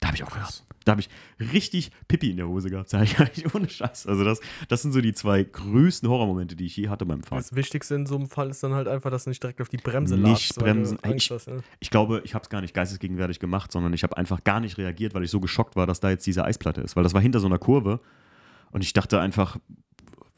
Da 0.00 0.08
habe 0.08 0.16
ich 0.16 0.24
auch 0.24 0.32
gehabt. 0.32 0.64
Da 0.84 0.92
habe 0.92 1.00
ich 1.00 1.08
richtig 1.52 1.90
Pipi 2.06 2.30
in 2.30 2.36
der 2.36 2.46
Hose 2.48 2.70
gehabt, 2.70 2.88
sag 2.90 3.02
ich 3.04 3.18
eigentlich 3.18 3.54
ohne 3.54 3.68
Scheiß. 3.68 4.06
Also 4.06 4.24
das, 4.24 4.40
das 4.68 4.82
sind 4.82 4.92
so 4.92 5.00
die 5.00 5.14
zwei 5.14 5.42
größten 5.42 6.08
Horrormomente, 6.08 6.54
die 6.54 6.66
ich 6.66 6.76
je 6.76 6.88
hatte 6.88 7.06
beim 7.06 7.22
Fahren. 7.22 7.38
Das 7.38 7.54
Wichtigste 7.56 7.94
in 7.94 8.06
so 8.06 8.16
einem 8.16 8.28
Fall 8.28 8.50
ist 8.50 8.62
dann 8.62 8.72
halt 8.74 8.86
einfach, 8.88 9.10
dass 9.10 9.24
du 9.24 9.30
nicht 9.30 9.42
direkt 9.42 9.60
auf 9.60 9.68
die 9.68 9.78
Bremse 9.78 10.16
Nicht 10.16 10.56
du 10.56 10.60
bremsen. 10.60 10.98
Ich- 11.14 11.30
hast, 11.30 11.48
ne? 11.48 11.62
Ich 11.80 11.90
glaube, 11.90 12.22
ich 12.24 12.34
habe 12.34 12.42
es 12.42 12.50
gar 12.50 12.60
nicht 12.60 12.74
geistesgegenwärtig 12.74 13.40
gemacht, 13.40 13.72
sondern 13.72 13.92
ich 13.94 14.02
habe 14.02 14.16
einfach 14.16 14.44
gar 14.44 14.60
nicht 14.60 14.78
reagiert, 14.78 15.14
weil 15.14 15.24
ich 15.24 15.30
so 15.30 15.40
geschockt 15.40 15.74
war, 15.76 15.86
dass 15.86 16.00
da 16.00 16.10
jetzt 16.10 16.26
diese 16.26 16.44
Eisplatte 16.44 16.82
ist. 16.82 16.94
Weil 16.94 17.02
das 17.02 17.14
war 17.14 17.20
hinter 17.20 17.40
so 17.40 17.46
einer 17.46 17.58
Kurve 17.58 18.00
und 18.70 18.82
ich 18.82 18.92
dachte 18.92 19.20
einfach, 19.20 19.56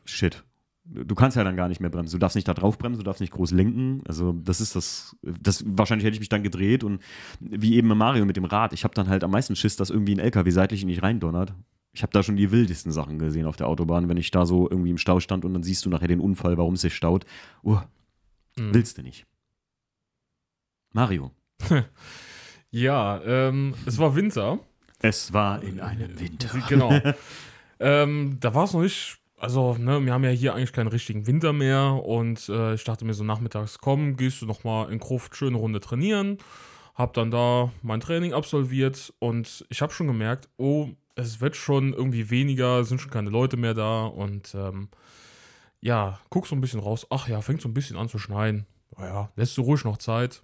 shit, 0.04 0.44
du 0.90 1.14
kannst 1.14 1.36
ja 1.36 1.44
dann 1.44 1.56
gar 1.56 1.68
nicht 1.68 1.80
mehr 1.80 1.90
bremsen. 1.90 2.12
Du 2.12 2.18
darfst 2.18 2.34
nicht 2.36 2.48
da 2.48 2.54
drauf 2.54 2.78
bremsen, 2.78 2.98
du 3.00 3.04
darfst 3.04 3.20
nicht 3.20 3.32
groß 3.32 3.50
lenken. 3.52 4.02
Also 4.06 4.32
das 4.32 4.60
ist 4.60 4.74
das, 4.74 5.16
das 5.22 5.62
wahrscheinlich 5.66 6.04
hätte 6.06 6.14
ich 6.14 6.20
mich 6.20 6.28
dann 6.28 6.42
gedreht 6.42 6.82
und 6.84 7.02
wie 7.40 7.76
eben 7.76 7.88
Mario 7.88 8.24
mit 8.24 8.36
dem 8.36 8.44
Rad, 8.44 8.72
ich 8.72 8.84
habe 8.84 8.94
dann 8.94 9.08
halt 9.08 9.22
am 9.24 9.30
meisten 9.30 9.54
Schiss, 9.56 9.76
dass 9.76 9.90
irgendwie 9.90 10.14
ein 10.14 10.18
LKW 10.18 10.50
seitlich 10.50 10.82
in 10.82 10.88
dich 10.88 11.02
reindonnert. 11.02 11.52
Ich 11.92 12.02
habe 12.02 12.12
da 12.12 12.22
schon 12.22 12.36
die 12.36 12.50
wildesten 12.50 12.92
Sachen 12.92 13.18
gesehen 13.18 13.46
auf 13.46 13.56
der 13.56 13.66
Autobahn, 13.66 14.08
wenn 14.08 14.16
ich 14.18 14.30
da 14.30 14.46
so 14.46 14.68
irgendwie 14.70 14.90
im 14.90 14.98
Stau 14.98 15.20
stand 15.20 15.44
und 15.44 15.54
dann 15.54 15.62
siehst 15.62 15.84
du 15.84 15.90
nachher 15.90 16.08
den 16.08 16.20
Unfall, 16.20 16.56
warum 16.58 16.74
es 16.74 16.82
sich 16.82 16.94
staut. 16.94 17.24
Uh, 17.64 17.78
Mhm. 18.56 18.74
willst 18.74 18.98
du 18.98 19.02
nicht. 19.02 19.26
Mario. 20.92 21.30
Ja, 22.70 23.22
ähm, 23.24 23.74
es 23.86 23.96
war 23.98 24.14
Winter. 24.14 24.58
Es 25.00 25.32
war 25.32 25.62
in 25.62 25.80
einem 25.80 26.20
Winter. 26.20 26.50
Genau. 26.68 26.92
ähm, 27.80 28.36
da 28.40 28.54
war 28.54 28.64
es 28.64 28.74
noch 28.74 28.82
nicht. 28.82 29.18
Also, 29.40 29.76
ne, 29.78 30.04
wir 30.04 30.12
haben 30.12 30.24
ja 30.24 30.30
hier 30.30 30.54
eigentlich 30.54 30.72
keinen 30.72 30.88
richtigen 30.88 31.28
Winter 31.28 31.52
mehr 31.52 32.02
und 32.04 32.48
äh, 32.48 32.74
ich 32.74 32.82
dachte 32.82 33.04
mir 33.04 33.14
so 33.14 33.22
nachmittags, 33.22 33.78
komm, 33.78 34.16
gehst 34.16 34.42
du 34.42 34.46
noch 34.46 34.64
mal 34.64 34.90
in 34.90 34.98
Gruft 34.98 35.36
schöne 35.36 35.56
Runde 35.56 35.78
trainieren. 35.78 36.38
Hab 36.96 37.14
dann 37.14 37.30
da 37.30 37.72
mein 37.82 38.00
Training 38.00 38.32
absolviert 38.32 39.14
und 39.20 39.64
ich 39.68 39.80
habe 39.80 39.92
schon 39.92 40.08
gemerkt, 40.08 40.48
oh, 40.56 40.88
es 41.14 41.40
wird 41.40 41.54
schon 41.54 41.92
irgendwie 41.92 42.30
weniger, 42.30 42.80
es 42.80 42.88
sind 42.88 43.00
schon 43.00 43.12
keine 43.12 43.30
Leute 43.30 43.56
mehr 43.56 43.74
da 43.74 44.06
und 44.06 44.56
ähm, 44.56 44.88
ja, 45.80 46.18
guck 46.30 46.48
so 46.48 46.56
ein 46.56 46.60
bisschen 46.60 46.80
raus. 46.80 47.06
Ach 47.10 47.28
ja, 47.28 47.40
fängt 47.40 47.62
so 47.62 47.68
ein 47.68 47.74
bisschen 47.74 47.96
an 47.96 48.08
zu 48.08 48.18
schneien. 48.18 48.66
Naja, 48.96 49.30
lässt 49.36 49.56
du 49.56 49.62
ruhig 49.62 49.84
noch 49.84 49.98
Zeit. 49.98 50.42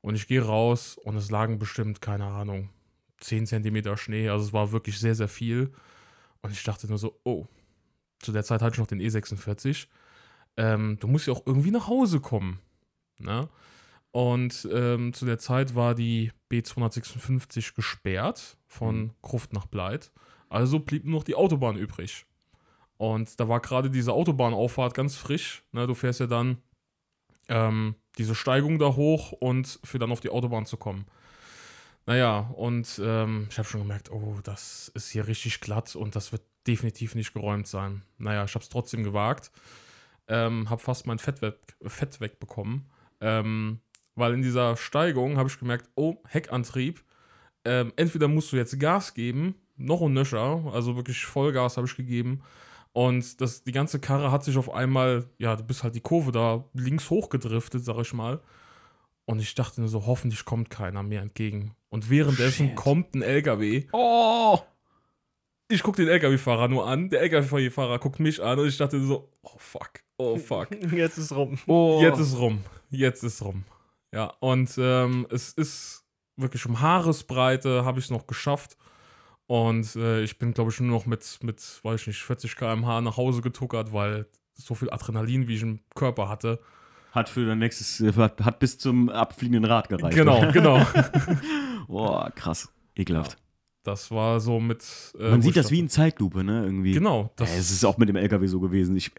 Und 0.00 0.14
ich 0.14 0.28
gehe 0.28 0.44
raus 0.44 0.96
und 0.96 1.16
es 1.16 1.32
lagen 1.32 1.58
bestimmt, 1.58 2.00
keine 2.00 2.26
Ahnung, 2.26 2.70
10 3.18 3.46
Zentimeter 3.46 3.96
Schnee. 3.96 4.28
Also 4.28 4.46
es 4.46 4.52
war 4.52 4.70
wirklich 4.70 5.00
sehr, 5.00 5.16
sehr 5.16 5.26
viel. 5.26 5.72
Und 6.42 6.52
ich 6.52 6.62
dachte 6.62 6.86
nur 6.86 6.98
so, 6.98 7.18
oh, 7.24 7.48
zu 8.20 8.32
der 8.32 8.44
Zeit 8.44 8.62
hatte 8.62 8.74
ich 8.74 8.78
noch 8.78 8.86
den 8.86 9.00
E46. 9.00 9.86
Ähm, 10.56 10.98
du 11.00 11.06
musst 11.06 11.26
ja 11.26 11.32
auch 11.32 11.46
irgendwie 11.46 11.70
nach 11.70 11.86
Hause 11.88 12.20
kommen. 12.20 12.60
Ne? 13.18 13.48
Und 14.10 14.68
ähm, 14.72 15.12
zu 15.12 15.26
der 15.26 15.38
Zeit 15.38 15.74
war 15.74 15.94
die 15.94 16.32
B256 16.50 17.74
gesperrt 17.74 18.56
von 18.66 18.96
Mhm. 18.96 19.10
Gruft 19.22 19.52
nach 19.52 19.66
Bleit. 19.66 20.10
Also 20.48 20.80
blieb 20.80 21.04
nur 21.04 21.20
noch 21.20 21.24
die 21.24 21.34
Autobahn 21.34 21.76
übrig. 21.76 22.24
Und 22.96 23.38
da 23.38 23.48
war 23.48 23.60
gerade 23.60 23.90
diese 23.90 24.12
Autobahnauffahrt 24.12 24.94
ganz 24.94 25.14
frisch. 25.14 25.62
Ne? 25.72 25.86
Du 25.86 25.94
fährst 25.94 26.20
ja 26.20 26.26
dann 26.26 26.58
ähm, 27.48 27.94
diese 28.16 28.34
Steigung 28.34 28.78
da 28.78 28.96
hoch 28.96 29.32
und 29.32 29.78
für 29.84 29.98
dann 29.98 30.10
auf 30.10 30.20
die 30.20 30.30
Autobahn 30.30 30.66
zu 30.66 30.76
kommen. 30.76 31.06
Naja, 32.08 32.38
und 32.56 32.98
ähm, 33.04 33.48
ich 33.50 33.58
habe 33.58 33.68
schon 33.68 33.82
gemerkt, 33.82 34.10
oh, 34.10 34.38
das 34.42 34.90
ist 34.94 35.10
hier 35.10 35.26
richtig 35.26 35.60
glatt 35.60 35.94
und 35.94 36.16
das 36.16 36.32
wird 36.32 36.40
definitiv 36.66 37.14
nicht 37.14 37.34
geräumt 37.34 37.66
sein. 37.66 38.00
Naja, 38.16 38.44
ich 38.44 38.54
habe 38.54 38.62
es 38.62 38.70
trotzdem 38.70 39.04
gewagt. 39.04 39.50
Ähm, 40.26 40.70
habe 40.70 40.80
fast 40.80 41.06
mein 41.06 41.18
Fett, 41.18 41.42
weg, 41.42 41.58
Fett 41.82 42.18
wegbekommen. 42.22 42.86
Ähm, 43.20 43.80
weil 44.14 44.32
in 44.32 44.40
dieser 44.40 44.78
Steigung 44.78 45.36
habe 45.36 45.50
ich 45.50 45.58
gemerkt, 45.58 45.90
oh, 45.96 46.16
Heckantrieb. 46.26 47.04
Ähm, 47.66 47.92
entweder 47.96 48.26
musst 48.26 48.52
du 48.52 48.56
jetzt 48.56 48.80
Gas 48.80 49.12
geben, 49.12 49.56
noch 49.76 50.00
ein 50.00 50.14
Nöscher, 50.14 50.64
also 50.72 50.96
wirklich 50.96 51.26
Vollgas 51.26 51.76
habe 51.76 51.88
ich 51.88 51.94
gegeben. 51.94 52.40
Und 52.94 53.38
das, 53.42 53.64
die 53.64 53.72
ganze 53.72 54.00
Karre 54.00 54.32
hat 54.32 54.44
sich 54.44 54.56
auf 54.56 54.72
einmal, 54.72 55.26
ja, 55.36 55.56
du 55.56 55.62
bist 55.62 55.82
halt 55.82 55.94
die 55.94 56.00
Kurve 56.00 56.32
da 56.32 56.64
links 56.72 57.10
hochgedriftet, 57.10 57.84
sag 57.84 57.98
ich 58.00 58.14
mal. 58.14 58.40
Und 59.28 59.40
ich 59.40 59.54
dachte 59.54 59.82
nur 59.82 59.90
so, 59.90 60.06
hoffentlich 60.06 60.46
kommt 60.46 60.70
keiner 60.70 61.02
mir 61.02 61.20
entgegen. 61.20 61.74
Und 61.90 62.08
währenddessen 62.08 62.68
Shit. 62.68 62.76
kommt 62.76 63.14
ein 63.14 63.20
LKW. 63.20 63.84
Oh! 63.92 64.58
Ich 65.68 65.82
guck 65.82 65.96
den 65.96 66.08
LKW-Fahrer 66.08 66.68
nur 66.68 66.86
an. 66.86 67.10
Der 67.10 67.20
LKW-Fahrer 67.20 67.98
guckt 67.98 68.20
mich 68.20 68.42
an 68.42 68.58
und 68.58 68.68
ich 68.68 68.78
dachte 68.78 68.98
so, 69.04 69.28
oh 69.42 69.58
fuck, 69.58 69.90
oh 70.16 70.38
fuck. 70.38 70.68
Jetzt 70.92 71.18
ist 71.18 71.32
rum. 71.32 71.58
Oh. 71.66 72.00
Jetzt 72.00 72.18
ist 72.18 72.38
rum. 72.38 72.64
Jetzt 72.88 73.22
ist 73.22 73.42
rum. 73.42 73.64
Ja, 74.14 74.32
und 74.40 74.74
ähm, 74.78 75.26
es 75.28 75.52
ist 75.52 76.06
wirklich 76.36 76.64
um 76.64 76.80
Haaresbreite 76.80 77.84
habe 77.84 77.98
ich 77.98 78.06
es 78.06 78.10
noch 78.10 78.26
geschafft. 78.26 78.78
Und 79.46 79.94
äh, 79.96 80.22
ich 80.22 80.38
bin, 80.38 80.54
glaube 80.54 80.70
ich, 80.70 80.80
nur 80.80 80.88
noch 80.90 81.04
mit, 81.04 81.40
mit, 81.42 81.80
weiß 81.82 82.00
ich 82.00 82.06
nicht, 82.06 82.22
40 82.22 82.56
km/h 82.56 83.02
nach 83.02 83.18
Hause 83.18 83.42
getuckert, 83.42 83.92
weil 83.92 84.24
so 84.54 84.74
viel 84.74 84.88
Adrenalin, 84.88 85.48
wie 85.48 85.56
ich 85.56 85.62
im 85.62 85.80
Körper 85.94 86.30
hatte. 86.30 86.60
Hat 87.12 87.28
für 87.28 87.46
dein 87.46 87.58
nächstes, 87.58 88.16
hat, 88.16 88.40
hat 88.44 88.58
bis 88.58 88.78
zum 88.78 89.08
abfliegenden 89.08 89.64
Rad 89.64 89.88
gereicht. 89.88 90.16
Genau, 90.16 90.50
genau. 90.52 90.84
Boah, 91.88 92.30
krass. 92.34 92.72
Ekelhaft. 92.94 93.36
Das 93.82 94.10
war 94.10 94.40
so 94.40 94.60
mit. 94.60 94.84
äh, 95.18 95.30
Man 95.30 95.40
sieht 95.40 95.56
das 95.56 95.70
wie 95.70 95.78
in 95.78 95.88
Zeitlupe, 95.88 96.44
ne? 96.44 96.64
Irgendwie. 96.64 96.92
Genau. 96.92 97.32
Das 97.36 97.48
Das, 97.50 97.58
es 97.58 97.70
ist 97.70 97.84
auch 97.86 97.96
mit 97.96 98.08
dem 98.10 98.16
LKW 98.16 98.46
so 98.46 98.60
gewesen. 98.60 98.94
Ich, 98.96 99.10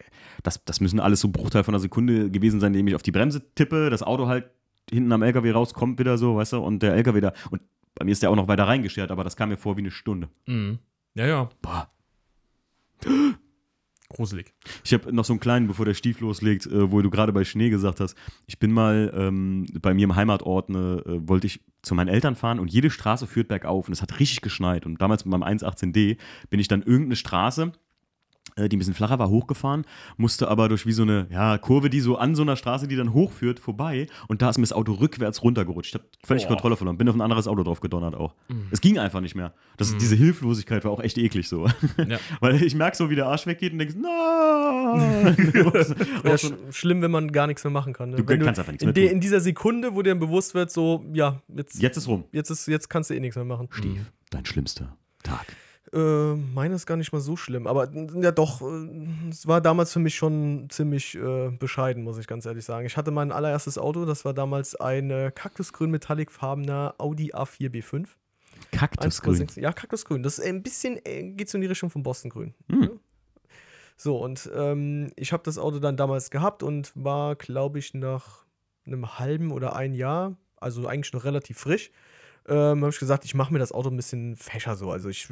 das, 0.44 0.64
das 0.64 0.80
müssen 0.80 1.00
alles 1.00 1.20
so 1.20 1.28
Bruchteil 1.28 1.64
von 1.64 1.74
einer 1.74 1.80
Sekunde 1.80 2.30
gewesen 2.30 2.60
sein, 2.60 2.72
indem 2.72 2.86
ich 2.88 2.94
auf 2.94 3.02
die 3.02 3.10
Bremse 3.10 3.42
tippe, 3.54 3.90
das 3.90 4.02
Auto 4.04 4.28
halt 4.28 4.48
hinten 4.88 5.10
am 5.12 5.22
LKW 5.22 5.50
rauskommt 5.50 5.98
wieder 5.98 6.18
so, 6.18 6.36
weißt 6.36 6.52
du, 6.52 6.58
und 6.58 6.82
der 6.82 6.94
LKW 6.94 7.20
da. 7.20 7.32
Und 7.50 7.62
bei 7.96 8.04
mir 8.04 8.12
ist 8.12 8.22
der 8.22 8.30
auch 8.30 8.36
noch 8.36 8.46
weiter 8.48 8.64
reingeschert, 8.68 9.10
aber 9.10 9.24
das 9.24 9.36
kam 9.36 9.48
mir 9.48 9.56
vor 9.56 9.76
wie 9.76 9.80
eine 9.80 9.90
Stunde. 9.90 10.28
Mhm. 10.46 10.78
Ja, 11.14 11.26
ja. 11.26 11.48
Boah. 11.62 11.90
Gruselig. 14.10 14.52
Ich 14.84 14.92
habe 14.92 15.12
noch 15.12 15.24
so 15.24 15.32
einen 15.32 15.40
kleinen, 15.40 15.68
bevor 15.68 15.84
der 15.84 15.94
Stief 15.94 16.18
loslegt, 16.18 16.66
äh, 16.66 16.90
wo 16.90 17.00
du 17.00 17.10
gerade 17.10 17.32
bei 17.32 17.44
Schnee 17.44 17.70
gesagt 17.70 18.00
hast. 18.00 18.16
Ich 18.48 18.58
bin 18.58 18.72
mal 18.72 19.12
ähm, 19.16 19.66
bei 19.80 19.94
mir 19.94 20.04
im 20.04 20.16
Heimatort, 20.16 20.68
ne, 20.68 21.02
äh, 21.06 21.28
wollte 21.28 21.46
ich 21.46 21.60
zu 21.82 21.94
meinen 21.94 22.08
Eltern 22.08 22.34
fahren 22.34 22.58
und 22.58 22.72
jede 22.72 22.90
Straße 22.90 23.28
führt 23.28 23.46
bergauf 23.46 23.86
und 23.86 23.92
es 23.92 24.02
hat 24.02 24.18
richtig 24.18 24.40
geschneit. 24.40 24.84
Und 24.84 25.00
damals 25.00 25.24
mit 25.24 25.30
meinem 25.30 25.58
118D 25.58 26.18
bin 26.50 26.58
ich 26.58 26.66
dann 26.66 26.82
irgendeine 26.82 27.14
Straße, 27.14 27.70
die 28.56 28.76
ein 28.76 28.78
bisschen 28.78 28.94
flacher 28.94 29.18
war, 29.18 29.28
hochgefahren, 29.30 29.84
musste 30.16 30.48
aber 30.48 30.68
durch 30.68 30.86
wie 30.86 30.92
so 30.92 31.02
eine 31.02 31.26
ja, 31.30 31.56
Kurve, 31.58 31.88
die 31.88 32.00
so 32.00 32.16
an 32.16 32.34
so 32.34 32.42
einer 32.42 32.56
Straße, 32.56 32.88
die 32.88 32.96
dann 32.96 33.14
hochführt, 33.14 33.60
vorbei. 33.60 34.06
Und 34.28 34.42
da 34.42 34.50
ist 34.50 34.58
mir 34.58 34.62
das 34.62 34.72
Auto 34.72 34.92
rückwärts 34.94 35.42
runtergerutscht. 35.42 35.94
Ich 35.94 35.94
habe 35.94 36.04
völlig 36.24 36.44
Boah. 36.44 36.54
Kontrolle 36.54 36.76
verloren, 36.76 36.98
bin 36.98 37.08
auf 37.08 37.14
ein 37.14 37.20
anderes 37.20 37.46
Auto 37.46 37.62
drauf 37.62 37.80
gedonnert 37.80 38.14
auch. 38.14 38.34
Es 38.70 38.80
ging 38.80 38.98
einfach 38.98 39.20
nicht 39.20 39.34
mehr. 39.34 39.54
Das, 39.76 39.96
Diese 39.96 40.16
Hilflosigkeit 40.16 40.84
war 40.84 40.90
auch 40.90 41.00
echt 41.00 41.16
eklig 41.18 41.48
so. 41.48 41.66
Ja. 42.06 42.18
Weil 42.40 42.62
ich 42.62 42.74
merke 42.74 42.96
so, 42.96 43.08
wie 43.08 43.14
der 43.14 43.26
Arsch 43.26 43.46
weggeht 43.46 43.72
und 43.72 43.78
denkst, 43.78 43.96
nein! 43.96 45.36
Wäre 46.22 46.38
sch 46.38 46.52
schlimm, 46.70 47.02
wenn 47.02 47.10
man 47.10 47.32
gar 47.32 47.46
nichts 47.46 47.64
mehr 47.64 47.70
machen 47.70 47.92
kann. 47.92 48.10
Ne? 48.10 48.16
Du 48.16 48.28
wenn 48.28 48.40
kannst 48.40 48.58
einfach 48.58 48.72
nichts 48.72 48.82
in, 48.82 48.88
mehr 48.88 48.94
tun. 48.94 49.14
in 49.14 49.20
dieser 49.20 49.40
Sekunde, 49.40 49.94
wo 49.94 50.02
dir 50.02 50.10
dann 50.10 50.20
bewusst 50.20 50.54
wird, 50.54 50.70
so, 50.70 51.04
ja, 51.12 51.40
jetzt, 51.48 51.80
Jetzt 51.80 51.96
ist 51.96 52.08
rum. 52.08 52.24
jetzt, 52.32 52.50
ist, 52.50 52.66
jetzt 52.66 52.88
kannst 52.90 53.10
du 53.10 53.14
eh 53.14 53.20
nichts 53.20 53.36
mehr 53.36 53.44
machen. 53.44 53.68
Stief, 53.70 54.12
dein 54.30 54.44
schlimmster 54.44 54.96
Tag. 55.22 55.46
Äh, 55.92 56.34
meine 56.34 56.76
ist 56.76 56.86
gar 56.86 56.96
nicht 56.96 57.12
mal 57.12 57.20
so 57.20 57.36
schlimm, 57.36 57.66
aber 57.66 57.88
ja 57.92 58.30
doch, 58.30 58.62
äh, 58.62 58.88
es 59.28 59.46
war 59.48 59.60
damals 59.60 59.92
für 59.92 59.98
mich 59.98 60.14
schon 60.14 60.68
ziemlich 60.70 61.16
äh, 61.16 61.50
bescheiden, 61.50 62.04
muss 62.04 62.18
ich 62.18 62.28
ganz 62.28 62.46
ehrlich 62.46 62.64
sagen. 62.64 62.86
Ich 62.86 62.96
hatte 62.96 63.10
mein 63.10 63.32
allererstes 63.32 63.76
Auto, 63.76 64.04
das 64.04 64.24
war 64.24 64.32
damals 64.32 64.76
ein 64.76 65.32
kaktusgrün 65.34 65.90
metallicfarbener 65.90 66.94
Audi 66.98 67.34
A4 67.34 67.70
B5. 67.70 68.06
Kaktusgrün. 68.72 69.34
1,6 69.34 69.60
Ja, 69.60 69.72
Kaktusgrün. 69.72 70.22
Das 70.22 70.38
ist 70.38 70.44
ein 70.44 70.62
bisschen, 70.62 71.00
äh, 71.04 71.22
geht 71.32 71.48
so 71.48 71.58
in 71.58 71.62
die 71.62 71.68
Richtung 71.68 71.90
von 71.90 72.02
Bostongrün. 72.02 72.54
Hm. 72.68 72.82
Ja. 72.82 72.88
So, 73.96 74.16
und 74.16 74.50
ähm, 74.54 75.12
ich 75.16 75.32
habe 75.32 75.42
das 75.42 75.58
Auto 75.58 75.78
dann 75.78 75.96
damals 75.96 76.30
gehabt 76.30 76.62
und 76.62 76.92
war, 76.94 77.36
glaube 77.36 77.78
ich, 77.78 77.92
nach 77.92 78.46
einem 78.86 79.18
halben 79.18 79.52
oder 79.52 79.76
ein 79.76 79.92
Jahr, 79.92 80.36
also 80.56 80.86
eigentlich 80.86 81.12
noch 81.12 81.24
relativ 81.24 81.58
frisch, 81.58 81.90
ähm, 82.50 82.80
habe 82.82 82.90
ich 82.90 82.98
gesagt, 82.98 83.24
ich 83.24 83.34
mache 83.34 83.52
mir 83.52 83.58
das 83.60 83.72
Auto 83.72 83.88
ein 83.88 83.96
bisschen 83.96 84.36
fescher 84.36 84.76
so. 84.76 84.90
Also 84.90 85.08
ich 85.08 85.28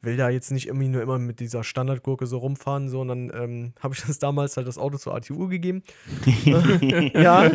will 0.00 0.16
da 0.16 0.30
jetzt 0.30 0.50
nicht 0.52 0.68
irgendwie 0.68 0.88
nur 0.88 1.02
immer 1.02 1.18
mit 1.18 1.40
dieser 1.40 1.64
Standardgurke 1.64 2.26
so 2.26 2.38
rumfahren, 2.38 2.88
sondern 2.88 3.30
ähm, 3.34 3.72
habe 3.80 3.94
ich 3.94 4.02
das 4.06 4.18
damals 4.18 4.56
halt 4.56 4.66
das 4.68 4.78
Auto 4.78 4.96
zur 4.96 5.14
ATU 5.14 5.48
gegeben. 5.48 5.82
ja, 7.14 7.50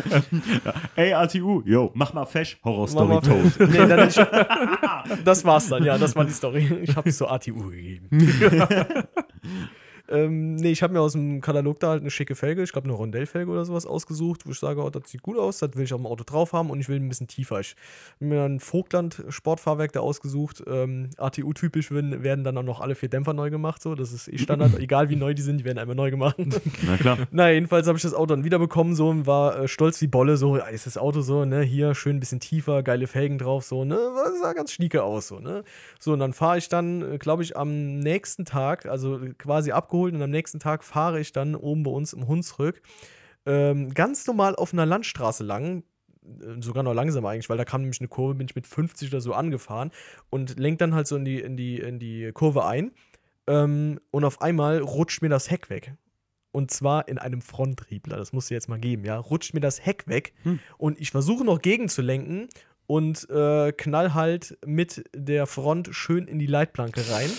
Ey, 0.96 1.14
ATU, 1.14 1.62
yo, 1.64 1.90
mach 1.94 2.12
mal 2.12 2.26
fesch, 2.26 2.58
Horror 2.62 2.86
Story 2.88 3.08
Mama- 3.08 3.20
tot. 3.22 3.68
nee, 3.70 3.86
dann 3.86 4.08
ich, 4.08 4.20
das 5.24 5.44
war's 5.44 5.68
dann, 5.68 5.82
ja, 5.84 5.98
das 5.98 6.14
war 6.14 6.24
die 6.24 6.32
Story. 6.32 6.80
Ich 6.82 6.94
habe 6.94 7.08
es 7.08 7.16
zur 7.16 7.32
ATU 7.32 7.70
gegeben. 7.70 8.08
ähm, 10.08 10.56
nee, 10.56 10.70
ich 10.70 10.82
habe 10.82 10.92
mir 10.92 11.00
aus 11.00 11.12
dem 11.12 11.40
Katalog 11.40 11.80
da 11.80 11.90
halt 11.90 12.00
eine 12.00 12.10
schicke 12.10 12.34
Felge, 12.34 12.62
ich 12.62 12.72
glaube 12.72 12.86
eine 12.86 12.96
Rondellfelge 12.96 13.50
oder 13.50 13.64
sowas 13.64 13.86
ausgesucht, 13.86 14.46
wo 14.46 14.50
ich 14.50 14.58
sage, 14.58 14.82
oh, 14.82 14.90
das 14.90 15.10
sieht 15.10 15.22
gut 15.22 15.38
aus, 15.38 15.58
das 15.58 15.76
will 15.76 15.84
ich 15.84 15.92
auf 15.92 16.00
dem 16.00 16.06
Auto 16.06 16.24
drauf 16.24 16.52
haben 16.52 16.70
und 16.70 16.80
ich 16.80 16.88
will 16.88 16.96
ein 16.96 17.08
bisschen 17.08 17.28
tiefer. 17.28 17.60
Ich 17.60 17.76
habe 18.16 18.26
mir 18.26 18.36
dann 18.36 18.56
ein 18.56 18.60
Vogtland 18.60 19.24
Sportfahrwerk 19.28 19.92
da 19.92 20.00
ausgesucht. 20.00 20.62
Ähm, 20.66 21.10
ATU-typisch 21.16 21.90
werden, 21.90 22.44
dann 22.44 22.58
auch 22.58 22.62
noch 22.62 22.80
alle 22.80 22.94
vier 22.94 23.08
Dämpfer 23.08 23.32
neu 23.32 23.50
gemacht, 23.50 23.82
so, 23.82 23.94
das 23.94 24.12
ist 24.12 24.28
eh 24.28 24.38
Standard, 24.38 24.74
egal 24.78 25.08
wie 25.08 25.16
neu 25.16 25.34
die 25.34 25.42
sind, 25.42 25.58
die 25.58 25.64
werden 25.64 25.78
einmal 25.78 25.96
neu 25.96 26.10
gemacht. 26.10 26.36
Na 26.86 26.96
klar. 26.96 27.18
Na, 27.30 27.50
jedenfalls 27.50 27.86
habe 27.86 27.96
ich 27.96 28.02
das 28.02 28.14
Auto 28.14 28.34
dann 28.34 28.44
wiederbekommen, 28.44 28.94
so 28.94 29.08
und 29.08 29.26
war 29.26 29.60
äh, 29.60 29.68
stolz 29.68 30.00
wie 30.00 30.06
Bolle, 30.06 30.36
so, 30.36 30.54
ah, 30.54 30.68
ist 30.68 30.86
das 30.86 30.96
Auto 30.96 31.20
so, 31.20 31.44
ne, 31.44 31.62
hier 31.62 31.94
schön 31.94 32.16
ein 32.16 32.20
bisschen 32.20 32.40
tiefer, 32.40 32.82
geile 32.82 33.06
Felgen 33.06 33.38
drauf, 33.38 33.64
so, 33.64 33.84
ne, 33.84 33.98
sah 34.40 34.52
ganz 34.52 34.72
schnieke 34.72 35.02
aus, 35.02 35.28
so, 35.28 35.40
ne. 35.40 35.64
So, 35.98 36.12
und 36.12 36.20
dann 36.20 36.32
fahre 36.32 36.58
ich 36.58 36.68
dann, 36.68 37.18
glaube 37.18 37.42
ich, 37.42 37.56
am 37.56 37.98
nächsten 37.98 38.44
Tag, 38.44 38.86
also 38.86 39.20
quasi 39.38 39.72
abgeholt 39.72 39.95
und 40.04 40.22
am 40.22 40.30
nächsten 40.30 40.60
Tag 40.60 40.84
fahre 40.84 41.20
ich 41.20 41.32
dann 41.32 41.54
oben 41.54 41.82
bei 41.82 41.90
uns 41.90 42.12
im 42.12 42.26
Hunsrück 42.28 42.82
ähm, 43.46 43.94
ganz 43.94 44.26
normal 44.26 44.56
auf 44.56 44.72
einer 44.72 44.86
Landstraße 44.86 45.44
lang, 45.44 45.84
äh, 46.24 46.60
sogar 46.60 46.82
noch 46.82 46.94
langsam 46.94 47.24
eigentlich, 47.26 47.48
weil 47.48 47.56
da 47.58 47.64
kam 47.64 47.82
nämlich 47.82 48.00
eine 48.00 48.08
Kurve, 48.08 48.34
bin 48.34 48.46
ich 48.48 48.56
mit 48.56 48.66
50 48.66 49.10
oder 49.10 49.20
so 49.20 49.32
angefahren 49.32 49.92
und 50.30 50.58
lenkt 50.58 50.80
dann 50.80 50.94
halt 50.94 51.06
so 51.06 51.16
in 51.16 51.24
die, 51.24 51.40
in 51.40 51.56
die, 51.56 51.78
in 51.78 51.98
die 51.98 52.32
Kurve 52.32 52.66
ein. 52.66 52.92
Ähm, 53.46 54.00
und 54.10 54.24
auf 54.24 54.42
einmal 54.42 54.78
rutscht 54.80 55.22
mir 55.22 55.28
das 55.28 55.50
Heck 55.50 55.70
weg. 55.70 55.94
Und 56.50 56.70
zwar 56.70 57.06
in 57.06 57.18
einem 57.18 57.42
Fronttriebler. 57.42 58.16
Das 58.16 58.32
musst 58.32 58.50
du 58.50 58.54
jetzt 58.54 58.68
mal 58.68 58.78
geben, 58.78 59.04
ja. 59.04 59.18
Rutscht 59.18 59.54
mir 59.54 59.60
das 59.60 59.84
Heck 59.84 60.08
weg 60.08 60.32
Hm. 60.42 60.58
und 60.78 61.00
ich 61.00 61.10
versuche 61.10 61.44
noch 61.44 61.60
gegenzulenken 61.60 62.48
und 62.86 63.28
äh, 63.30 63.72
knall 63.72 64.14
halt 64.14 64.58
mit 64.64 65.04
der 65.14 65.46
Front 65.46 65.88
schön 65.92 66.28
in 66.28 66.38
die 66.38 66.46
Leitplanke 66.46 67.02
rein. 67.10 67.30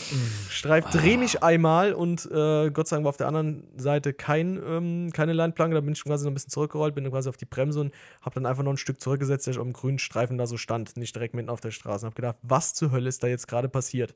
Streif, 0.50 0.86
dreh 0.90 1.18
mich 1.18 1.44
einmal 1.44 1.94
und 1.94 2.26
äh, 2.26 2.70
Gott 2.72 2.88
sei 2.88 2.98
Dank 2.98 3.06
war 3.06 3.10
auf 3.10 3.18
der 3.18 3.28
anderen 3.28 3.64
Seite 3.78 4.14
kein, 4.14 4.62
ähm, 4.66 5.12
keine 5.14 5.34
Leitplanke. 5.34 5.76
Da 5.76 5.82
bin 5.82 5.94
ich 5.94 6.04
quasi 6.04 6.26
noch 6.26 6.32
ein 6.32 6.34
bisschen 6.34 6.52
zurückgerollt, 6.52 6.96
bin 6.96 7.04
dann 7.04 7.14
quasi 7.14 7.30
auf 7.30 7.38
die 7.38 7.46
Bremse 7.46 7.80
und 7.80 7.94
habe 8.22 8.36
dann 8.36 8.46
einfach 8.46 8.64
noch 8.64 8.72
ein 8.72 8.78
Stück 8.78 9.00
zurückgesetzt, 9.00 9.48
dass 9.48 9.56
ich 9.56 9.60
auf 9.60 9.66
dem 9.66 9.74
grünen 9.74 10.00
Streifen 10.00 10.38
da 10.38 10.48
so 10.48 10.58
stand, 10.58 10.98
nicht 10.98 11.16
direkt 11.16 11.34
mitten 11.34 11.50
auf 11.50 11.62
der 11.62 11.72
Straße. 11.72 12.06
Und 12.06 12.12
habe 12.12 12.16
gedacht, 12.16 12.38
was 12.42 12.74
zur 12.74 12.92
Hölle 12.92 13.08
ist 13.08 13.24
da 13.24 13.28
jetzt 13.28 13.48
gerade 13.48 13.70
passiert? 13.70 14.16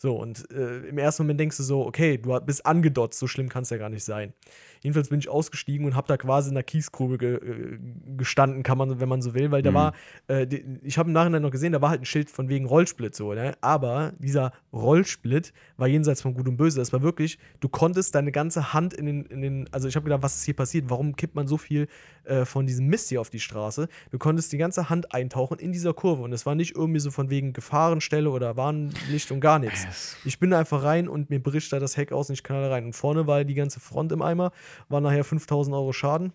So, 0.00 0.16
und 0.16 0.48
äh, 0.52 0.86
im 0.88 0.96
ersten 0.96 1.24
Moment 1.24 1.40
denkst 1.40 1.56
du 1.56 1.64
so, 1.64 1.84
okay, 1.84 2.18
du 2.18 2.38
bist 2.40 2.64
angedotzt, 2.64 3.18
so 3.18 3.26
schlimm 3.26 3.48
kann 3.48 3.64
es 3.64 3.70
ja 3.70 3.78
gar 3.78 3.88
nicht 3.88 4.04
sein. 4.04 4.32
Jedenfalls 4.80 5.08
bin 5.08 5.18
ich 5.18 5.28
ausgestiegen 5.28 5.84
und 5.86 5.96
habe 5.96 6.06
da 6.06 6.16
quasi 6.16 6.50
in 6.50 6.54
der 6.54 6.62
Kiesgrube 6.62 7.18
ge 7.18 7.34
äh, 7.34 7.78
gestanden, 8.16 8.62
kann 8.62 8.78
man, 8.78 9.00
wenn 9.00 9.08
man 9.08 9.22
so 9.22 9.34
will, 9.34 9.50
weil 9.50 9.62
da 9.62 9.70
Mhm. 9.70 9.74
war, 9.74 9.92
äh, 10.28 10.46
ich 10.82 10.98
habe 10.98 11.08
im 11.08 11.12
Nachhinein 11.14 11.42
noch 11.42 11.50
gesehen, 11.50 11.72
da 11.72 11.82
war 11.82 11.90
halt 11.90 12.02
ein 12.02 12.04
Schild 12.04 12.30
von 12.30 12.48
wegen 12.48 12.64
Rollsplit 12.66 13.16
so, 13.16 13.34
ne? 13.34 13.54
Aber 13.60 14.12
dieser 14.20 14.52
Rollsplit 14.72 15.52
war 15.78 15.88
jenseits 15.88 16.22
von 16.22 16.32
Gut 16.34 16.46
und 16.46 16.56
Böse. 16.56 16.78
Das 16.78 16.92
war 16.92 17.02
wirklich, 17.02 17.38
du 17.58 17.68
konntest 17.68 18.14
deine 18.14 18.30
ganze 18.30 18.72
Hand 18.72 18.94
in 18.94 19.06
den, 19.06 19.24
in 19.26 19.42
den 19.42 19.68
also 19.72 19.88
ich 19.88 19.96
habe 19.96 20.04
gedacht, 20.04 20.22
was 20.22 20.36
ist 20.36 20.44
hier 20.44 20.54
passiert? 20.54 20.88
Warum 20.90 21.16
kippt 21.16 21.34
man 21.34 21.48
so 21.48 21.56
viel 21.56 21.88
äh, 22.22 22.44
von 22.44 22.66
diesem 22.66 22.86
Mist 22.86 23.08
hier 23.08 23.20
auf 23.20 23.30
die 23.30 23.40
Straße? 23.40 23.88
Du 24.12 24.18
konntest 24.18 24.52
die 24.52 24.58
ganze 24.58 24.88
Hand 24.90 25.12
eintauchen 25.12 25.58
in 25.58 25.72
dieser 25.72 25.92
Kurve 25.92 26.22
und 26.22 26.32
es 26.32 26.46
war 26.46 26.54
nicht 26.54 26.76
irgendwie 26.76 27.00
so 27.00 27.10
von 27.10 27.30
wegen 27.30 27.52
Gefahrenstelle 27.52 28.30
oder 28.30 28.56
Warnlicht 28.56 29.32
und 29.32 29.40
gar 29.40 29.58
nichts. 29.58 29.87
Ich 30.24 30.38
bin 30.38 30.50
da 30.50 30.58
einfach 30.58 30.82
rein 30.82 31.08
und 31.08 31.30
mir 31.30 31.42
bricht 31.42 31.72
da 31.72 31.78
das 31.78 31.96
Heck 31.96 32.12
aus 32.12 32.28
und 32.28 32.34
ich 32.34 32.42
knalle 32.42 32.70
rein. 32.70 32.86
Und 32.86 32.92
vorne 32.94 33.26
war 33.26 33.44
die 33.44 33.54
ganze 33.54 33.80
Front 33.80 34.12
im 34.12 34.22
Eimer, 34.22 34.52
war 34.88 35.00
nachher 35.00 35.24
5000 35.24 35.74
Euro 35.74 35.92
Schaden. 35.92 36.32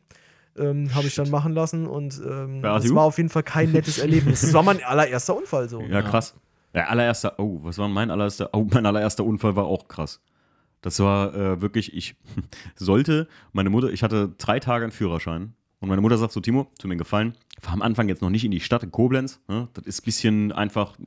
Ähm, 0.56 0.94
habe 0.94 1.08
ich 1.08 1.16
dann 1.16 1.32
machen 1.32 1.54
lassen 1.54 1.88
und 1.88 2.22
ähm, 2.24 2.62
das 2.62 2.94
war 2.94 3.06
auf 3.06 3.18
jeden 3.18 3.30
Fall 3.30 3.42
kein 3.42 3.72
nettes 3.72 3.98
Erlebnis. 3.98 4.42
Das 4.42 4.54
war 4.54 4.62
mein 4.62 4.84
allererster 4.84 5.36
Unfall 5.36 5.68
so. 5.68 5.82
Ja, 5.82 6.04
krass. 6.04 6.36
Ja, 6.76 6.86
allererster, 6.86 7.40
oh, 7.40 7.60
was 7.64 7.80
war 7.80 7.88
mein 7.88 8.12
allererster, 8.12 8.50
oh, 8.54 8.68
mein 8.70 8.86
allererster 8.86 9.24
Unfall 9.24 9.56
war 9.56 9.66
auch 9.66 9.88
krass. 9.88 10.22
Das 10.82 11.00
war 11.00 11.34
äh, 11.34 11.62
wirklich, 11.62 11.96
ich 11.96 12.16
sollte, 12.76 13.28
meine 13.52 13.72
Mutter, 13.72 13.90
ich 13.90 14.04
hatte 14.04 14.34
drei 14.38 14.60
Tage 14.60 14.86
einen 14.86 14.92
Führerschein 14.92 15.54
und 15.80 15.90
meine 15.90 16.02
Mutter 16.02 16.18
sagt 16.18 16.34
so, 16.34 16.40
Timo, 16.40 16.68
tu 16.80 16.88
mir 16.88 16.98
Gefallen, 16.98 17.34
fahr 17.60 17.74
am 17.74 17.82
Anfang 17.82 18.08
jetzt 18.08 18.22
noch 18.22 18.30
nicht 18.30 18.46
in 18.46 18.52
die 18.52 18.60
Stadt 18.60 18.84
in 18.84 18.92
Koblenz, 18.92 19.40
ne? 19.48 19.70
das 19.74 19.86
ist 19.86 20.02
ein 20.02 20.06
bisschen 20.06 20.52
einfach 20.52 20.98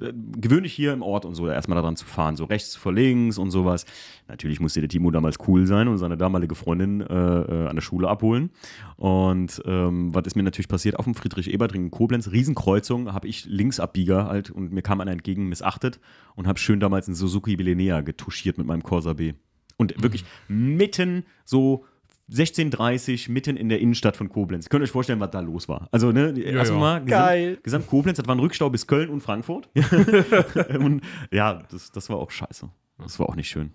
äh, 0.00 0.12
gewöhnlich 0.14 0.72
hier 0.72 0.92
im 0.92 1.02
Ort 1.02 1.24
und 1.24 1.34
so, 1.34 1.46
da 1.46 1.52
erstmal 1.52 1.76
daran 1.76 1.96
zu 1.96 2.06
fahren, 2.06 2.36
so 2.36 2.44
rechts 2.44 2.76
vor 2.76 2.92
links 2.92 3.38
und 3.38 3.50
sowas. 3.50 3.84
Natürlich 4.28 4.60
musste 4.60 4.80
der 4.80 4.88
Timo 4.88 5.10
damals 5.10 5.36
cool 5.46 5.66
sein 5.66 5.88
und 5.88 5.98
seine 5.98 6.16
damalige 6.16 6.54
Freundin 6.54 7.00
äh, 7.00 7.04
äh, 7.04 7.68
an 7.68 7.76
der 7.76 7.82
Schule 7.82 8.08
abholen. 8.08 8.50
Und 8.96 9.62
ähm, 9.64 10.14
was 10.14 10.26
ist 10.26 10.36
mir 10.36 10.42
natürlich 10.42 10.68
passiert? 10.68 10.98
Auf 10.98 11.04
dem 11.04 11.14
Friedrich-Ebert-Ring 11.14 11.84
in 11.84 11.90
Koblenz, 11.90 12.30
Riesenkreuzung, 12.30 13.12
habe 13.12 13.28
ich 13.28 13.44
Linksabbieger 13.46 14.26
halt 14.26 14.50
und 14.50 14.72
mir 14.72 14.82
kam 14.82 15.00
einer 15.00 15.12
entgegen, 15.12 15.48
missachtet 15.48 16.00
und 16.34 16.46
habe 16.46 16.58
schön 16.58 16.80
damals 16.80 17.08
einen 17.08 17.14
Suzuki 17.14 17.56
Belenea 17.56 18.00
getuschiert 18.00 18.58
mit 18.58 18.66
meinem 18.66 18.82
Corsa 18.82 19.12
B. 19.12 19.34
Und 19.76 20.00
wirklich 20.02 20.24
mitten 20.48 21.24
so 21.44 21.84
16.30 22.32 23.30
mitten 23.30 23.56
in 23.56 23.68
der 23.68 23.80
Innenstadt 23.80 24.16
von 24.16 24.28
Koblenz. 24.28 24.68
Könnt 24.68 24.80
ihr 24.82 24.84
euch 24.84 24.90
vorstellen, 24.90 25.20
was 25.20 25.30
da 25.30 25.40
los 25.40 25.68
war. 25.68 25.88
Also, 25.92 26.12
ne, 26.12 26.28
Ja, 26.28 26.32
du 26.32 26.40
ja. 26.40 26.60
gesamt, 26.62 27.06
Geil. 27.08 27.58
gesamt 27.62 27.86
Koblenz, 27.88 28.16
das 28.18 28.26
war 28.26 28.34
ein 28.34 28.38
Rückstau 28.40 28.70
bis 28.70 28.86
Köln 28.86 29.10
und 29.10 29.20
Frankfurt. 29.20 29.68
und 30.78 31.02
ja, 31.30 31.62
das, 31.70 31.92
das 31.92 32.08
war 32.10 32.16
auch 32.18 32.30
scheiße. 32.30 32.68
Das 32.98 33.18
war 33.18 33.28
auch 33.28 33.36
nicht 33.36 33.48
schön. 33.48 33.72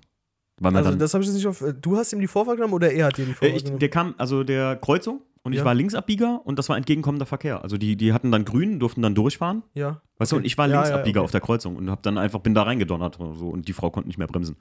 Also 0.62 0.82
dann, 0.90 0.98
das 1.00 1.14
habe 1.14 1.24
ich 1.24 1.28
jetzt 1.30 1.36
nicht 1.38 1.48
auf. 1.48 1.62
äh, 1.62 1.74
Du 1.74 1.98
hast 1.98 2.14
ihm 2.14 2.20
die 2.20 2.28
Vorfahrt 2.28 2.58
genommen 2.58 2.74
oder 2.74 2.92
er 2.92 3.06
hat 3.08 3.18
dir 3.18 3.26
die 3.26 3.32
äh, 3.32 3.34
Vorfahrt 3.36 3.58
ich, 3.58 3.64
genommen? 3.64 3.80
der 3.80 3.90
kam, 3.90 4.16
also 4.18 4.44
der 4.44 4.76
Kreuzung 4.78 5.22
und 5.44 5.54
ich 5.54 5.60
Ja. 5.60 5.66
war 5.66 5.76
Linksabbieger 5.76 6.42
und 6.46 6.58
das 6.58 6.68
war 6.70 6.78
entgegenkommender 6.78 7.28
Verkehr. 7.28 7.62
Also 7.62 7.78
die, 7.78 7.96
die 7.96 8.12
hatten 8.12 8.32
dann 8.32 8.44
grün, 8.44 8.80
durften 8.80 9.02
dann 9.04 9.14
durchfahren. 9.16 9.64
ja. 9.76 10.02
Weißt 10.20 10.32
du, 10.32 10.36
Okay. 10.38 10.42
und 10.42 10.46
ich 10.48 10.58
war 10.58 10.68
Ja, 10.68 10.82
Linksabbieger 10.82 11.18
ja, 11.18 11.22
okay. 11.22 11.26
auf 11.26 11.32
der 11.32 11.42
Kreuzung 11.42 11.76
und 11.76 11.92
hab 11.92 12.02
dann 12.02 12.18
einfach, 12.18 12.40
bin 12.40 12.56
da 12.56 12.64
reingedonnert 12.64 13.20
oder 13.20 13.36
so 13.36 13.50
und 13.50 13.68
die 13.68 13.74
Frau 13.74 13.92
konnte 13.92 14.08
nicht 14.10 14.18
mehr 14.18 14.26
bremsen. 14.26 14.58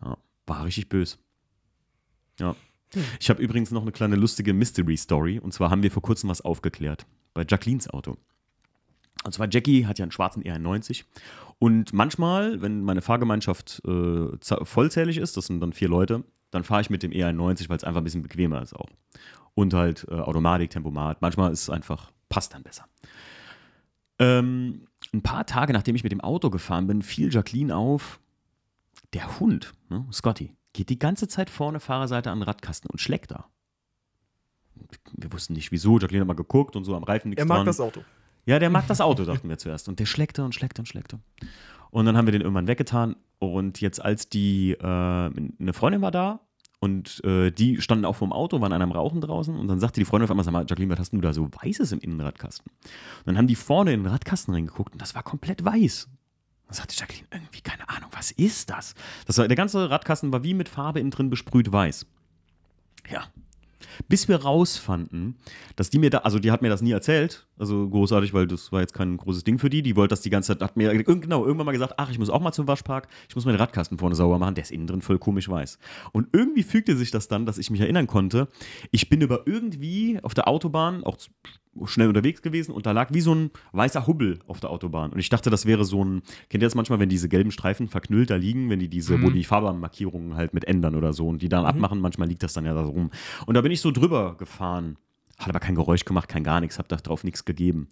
Ja, 0.00 0.16
war 0.46 0.64
richtig 0.64 0.88
böse. 0.88 1.16
Ja. 2.38 2.54
Hm. 2.96 3.04
Ich 3.20 3.28
habe 3.28 3.42
übrigens 3.42 3.70
noch 3.70 3.82
eine 3.82 3.92
kleine 3.92 4.16
lustige 4.16 4.54
Mystery-Story 4.54 5.38
und 5.38 5.52
zwar 5.52 5.70
haben 5.70 5.82
wir 5.82 5.90
vor 5.90 6.02
kurzem 6.02 6.30
was 6.30 6.40
aufgeklärt 6.40 7.06
bei 7.34 7.44
Jacquelines 7.46 7.90
Auto. 7.90 8.16
Und 9.24 9.32
zwar 9.32 9.48
Jackie 9.50 9.86
hat 9.86 9.98
ja 9.98 10.04
einen 10.04 10.12
schwarzen 10.12 10.42
R90. 10.42 11.04
Und 11.58 11.92
manchmal, 11.92 12.62
wenn 12.62 12.82
meine 12.82 13.02
Fahrgemeinschaft 13.02 13.82
äh, 13.84 14.64
vollzählig 14.64 15.18
ist, 15.18 15.36
das 15.36 15.46
sind 15.46 15.60
dann 15.60 15.72
vier 15.72 15.88
Leute, 15.88 16.24
dann 16.50 16.64
fahre 16.64 16.80
ich 16.80 16.90
mit 16.90 17.02
dem 17.02 17.10
R91, 17.10 17.68
weil 17.68 17.76
es 17.76 17.84
einfach 17.84 18.00
ein 18.00 18.04
bisschen 18.04 18.22
bequemer 18.22 18.62
ist 18.62 18.74
auch. 18.74 18.88
Und 19.54 19.74
halt 19.74 20.06
äh, 20.10 20.14
Automatik, 20.14 20.70
Tempomat. 20.70 21.22
Manchmal 21.22 21.52
ist 21.52 21.62
es 21.62 21.70
einfach, 21.70 22.12
passt 22.28 22.54
dann 22.54 22.62
besser. 22.62 22.86
Ähm, 24.18 24.86
ein 25.12 25.22
paar 25.22 25.44
Tage 25.44 25.72
nachdem 25.72 25.96
ich 25.96 26.02
mit 26.02 26.12
dem 26.12 26.20
Auto 26.20 26.50
gefahren 26.50 26.86
bin, 26.86 27.02
fiel 27.02 27.32
Jacqueline 27.32 27.74
auf, 27.74 28.20
der 29.12 29.40
Hund, 29.40 29.72
ne, 29.88 30.06
Scotty, 30.12 30.52
geht 30.76 30.90
die 30.90 30.98
ganze 30.98 31.26
Zeit 31.26 31.50
vorne 31.50 31.80
Fahrerseite 31.80 32.30
an 32.30 32.38
den 32.40 32.42
Radkasten 32.44 32.90
und 32.90 33.00
schlägt 33.00 33.30
da. 33.30 33.46
Wir 35.14 35.32
wussten 35.32 35.54
nicht 35.54 35.72
wieso. 35.72 35.98
Jacqueline 35.98 36.20
hat 36.20 36.28
mal 36.28 36.34
geguckt 36.34 36.76
und 36.76 36.84
so 36.84 36.94
am 36.94 37.02
Reifen 37.02 37.30
nichts 37.30 37.40
Er 37.40 37.46
mag 37.46 37.56
dran. 37.58 37.66
das 37.66 37.80
Auto. 37.80 38.02
Ja, 38.44 38.58
der 38.58 38.70
mag 38.70 38.86
das 38.86 39.00
Auto, 39.00 39.24
dachten 39.24 39.48
wir 39.48 39.58
zuerst. 39.58 39.88
Und 39.88 39.98
der 39.98 40.06
schleckte 40.06 40.44
und 40.44 40.54
schleckte 40.54 40.82
und 40.82 40.86
schleckte. 40.86 41.18
Und 41.90 42.04
dann 42.04 42.16
haben 42.16 42.26
wir 42.26 42.32
den 42.32 42.42
irgendwann 42.42 42.68
weggetan. 42.68 43.16
Und 43.38 43.80
jetzt, 43.80 44.00
als 44.04 44.28
die, 44.28 44.72
äh, 44.72 44.84
eine 44.84 45.72
Freundin 45.72 46.02
war 46.02 46.10
da 46.10 46.40
und 46.78 47.24
äh, 47.24 47.50
die 47.50 47.80
standen 47.80 48.04
auch 48.04 48.16
vorm 48.16 48.32
Auto, 48.32 48.60
waren 48.60 48.72
an 48.72 48.82
einem 48.82 48.92
Rauchen 48.92 49.20
draußen. 49.20 49.56
Und 49.56 49.68
dann 49.68 49.80
sagte 49.80 50.00
die 50.00 50.04
Freundin 50.04 50.24
auf 50.24 50.30
einmal: 50.30 50.44
Sag 50.44 50.52
mal, 50.52 50.66
Jacqueline, 50.68 50.92
was 50.92 50.98
hast 50.98 51.12
du 51.12 51.20
da 51.20 51.32
so 51.32 51.48
Weißes 51.50 51.92
im 51.92 52.00
Innenradkasten? 52.00 52.70
Und 52.80 53.26
dann 53.26 53.38
haben 53.38 53.46
die 53.46 53.56
vorne 53.56 53.92
in 53.92 54.02
den 54.02 54.12
Radkasten 54.12 54.52
reingeguckt 54.54 54.92
und 54.92 55.00
das 55.02 55.14
war 55.14 55.22
komplett 55.22 55.64
weiß. 55.64 56.08
Dann 56.66 56.74
sagte 56.74 56.94
Jacqueline: 56.96 57.26
Irgendwie, 57.30 57.60
keine 57.60 57.88
Ahnung, 57.88 58.10
was 58.12 58.30
ist 58.32 58.70
das? 58.70 58.94
das 59.26 59.38
war, 59.38 59.48
der 59.48 59.56
ganze 59.56 59.90
Radkasten 59.90 60.32
war 60.32 60.44
wie 60.44 60.54
mit 60.54 60.68
Farbe 60.68 61.00
innen 61.00 61.10
drin 61.10 61.30
besprüht 61.30 61.72
weiß. 61.72 62.06
Ja, 63.10 63.24
bis 64.08 64.28
wir 64.28 64.36
rausfanden, 64.36 65.36
dass 65.76 65.90
die 65.90 65.98
mir 65.98 66.10
da, 66.10 66.18
also 66.18 66.38
die 66.38 66.50
hat 66.50 66.62
mir 66.62 66.68
das 66.68 66.82
nie 66.82 66.92
erzählt, 66.92 67.46
also 67.58 67.88
großartig, 67.88 68.34
weil 68.34 68.46
das 68.46 68.72
war 68.72 68.80
jetzt 68.80 68.94
kein 68.94 69.16
großes 69.16 69.44
Ding 69.44 69.58
für 69.58 69.70
die. 69.70 69.82
Die 69.82 69.96
wollte 69.96 70.12
das 70.12 70.22
die 70.22 70.30
ganze 70.30 70.52
Zeit, 70.52 70.62
hat 70.62 70.76
mir 70.76 70.92
genau 71.02 71.44
irgendwann 71.44 71.66
mal 71.66 71.72
gesagt, 71.72 71.94
ach, 71.96 72.10
ich 72.10 72.18
muss 72.18 72.30
auch 72.30 72.40
mal 72.40 72.52
zum 72.52 72.68
Waschpark, 72.68 73.08
ich 73.28 73.34
muss 73.34 73.44
meinen 73.44 73.56
Radkasten 73.56 73.98
vorne 73.98 74.14
sauber 74.14 74.38
machen, 74.38 74.54
der 74.54 74.62
ist 74.62 74.70
innen 74.70 74.86
drin 74.86 75.02
voll 75.02 75.18
komisch 75.18 75.48
weiß. 75.48 75.78
Und 76.12 76.28
irgendwie 76.32 76.62
fügte 76.62 76.96
sich 76.96 77.10
das 77.10 77.28
dann, 77.28 77.46
dass 77.46 77.58
ich 77.58 77.70
mich 77.70 77.80
erinnern 77.80 78.06
konnte, 78.06 78.48
ich 78.90 79.08
bin 79.08 79.20
über 79.20 79.46
irgendwie 79.46 80.18
auf 80.22 80.34
der 80.34 80.48
Autobahn 80.48 81.04
auch 81.04 81.16
schnell 81.84 82.08
unterwegs 82.08 82.42
gewesen 82.42 82.72
und 82.72 82.86
da 82.86 82.92
lag 82.92 83.12
wie 83.12 83.20
so 83.20 83.34
ein 83.34 83.50
weißer 83.72 84.06
Hubbel 84.06 84.38
auf 84.46 84.60
der 84.60 84.70
Autobahn. 84.70 85.12
Und 85.12 85.18
ich 85.18 85.28
dachte, 85.28 85.50
das 85.50 85.66
wäre 85.66 85.84
so 85.84 86.04
ein, 86.04 86.22
kennt 86.48 86.62
ihr 86.62 86.66
das 86.66 86.74
manchmal, 86.74 86.98
wenn 87.00 87.08
diese 87.08 87.28
gelben 87.28 87.50
Streifen 87.50 87.88
verknüllt 87.88 88.30
da 88.30 88.36
liegen, 88.36 88.70
wenn 88.70 88.78
die 88.78 88.88
diese, 88.88 89.20
wo 89.22 89.30
die 89.30 89.44
Fahrbahnmarkierungen 89.44 90.36
halt 90.36 90.54
mit 90.54 90.64
ändern 90.64 90.94
oder 90.94 91.12
so 91.12 91.28
und 91.28 91.42
die 91.42 91.48
dann 91.48 91.64
abmachen, 91.64 92.00
manchmal 92.00 92.28
liegt 92.28 92.42
das 92.42 92.52
dann 92.52 92.64
ja 92.64 92.74
da 92.74 92.84
so 92.84 92.90
rum. 92.90 93.10
Und 93.46 93.54
da 93.54 93.60
bin 93.60 93.72
ich 93.72 93.80
so 93.80 93.90
drüber 93.90 94.36
gefahren. 94.36 94.96
Hat 95.38 95.50
aber 95.50 95.60
kein 95.60 95.74
Geräusch 95.74 96.06
gemacht, 96.06 96.28
kein 96.28 96.44
gar 96.44 96.60
nichts, 96.60 96.78
hab 96.78 96.88
darauf 96.88 97.22
nichts 97.22 97.44
gegeben. 97.44 97.88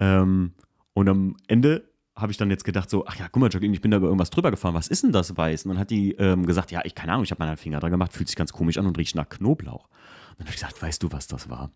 Ähm, 0.00 0.52
und 0.94 1.08
am 1.08 1.36
Ende 1.46 1.84
habe 2.16 2.32
ich 2.32 2.38
dann 2.38 2.50
jetzt 2.50 2.64
gedacht, 2.64 2.90
so, 2.90 3.06
ach 3.06 3.16
ja, 3.16 3.28
guck 3.30 3.40
mal, 3.40 3.50
Jacqueline, 3.50 3.74
ich 3.74 3.80
bin 3.80 3.90
da 3.90 3.98
über 3.98 4.06
irgendwas 4.06 4.30
drüber 4.30 4.50
gefahren, 4.50 4.74
was 4.74 4.88
ist 4.88 5.04
denn 5.04 5.12
das 5.12 5.36
weiß? 5.36 5.64
Und 5.64 5.70
dann 5.70 5.78
hat 5.78 5.90
die 5.90 6.12
ähm, 6.12 6.46
gesagt, 6.46 6.72
ja, 6.72 6.80
ich 6.84 6.94
keine 6.94 7.12
Ahnung, 7.12 7.24
ich 7.24 7.30
habe 7.30 7.44
meinen 7.44 7.56
Finger 7.56 7.78
dran 7.78 7.90
gemacht, 7.90 8.12
fühlt 8.12 8.28
sich 8.28 8.36
ganz 8.36 8.52
komisch 8.52 8.78
an 8.78 8.86
und 8.86 8.98
riecht 8.98 9.14
nach 9.14 9.28
Knoblauch. 9.28 9.84
Und 9.84 10.38
dann 10.38 10.46
habe 10.46 10.50
ich 10.50 10.56
gesagt, 10.56 10.82
weißt 10.82 11.02
du, 11.02 11.12
was 11.12 11.28
das 11.28 11.48
war? 11.48 11.70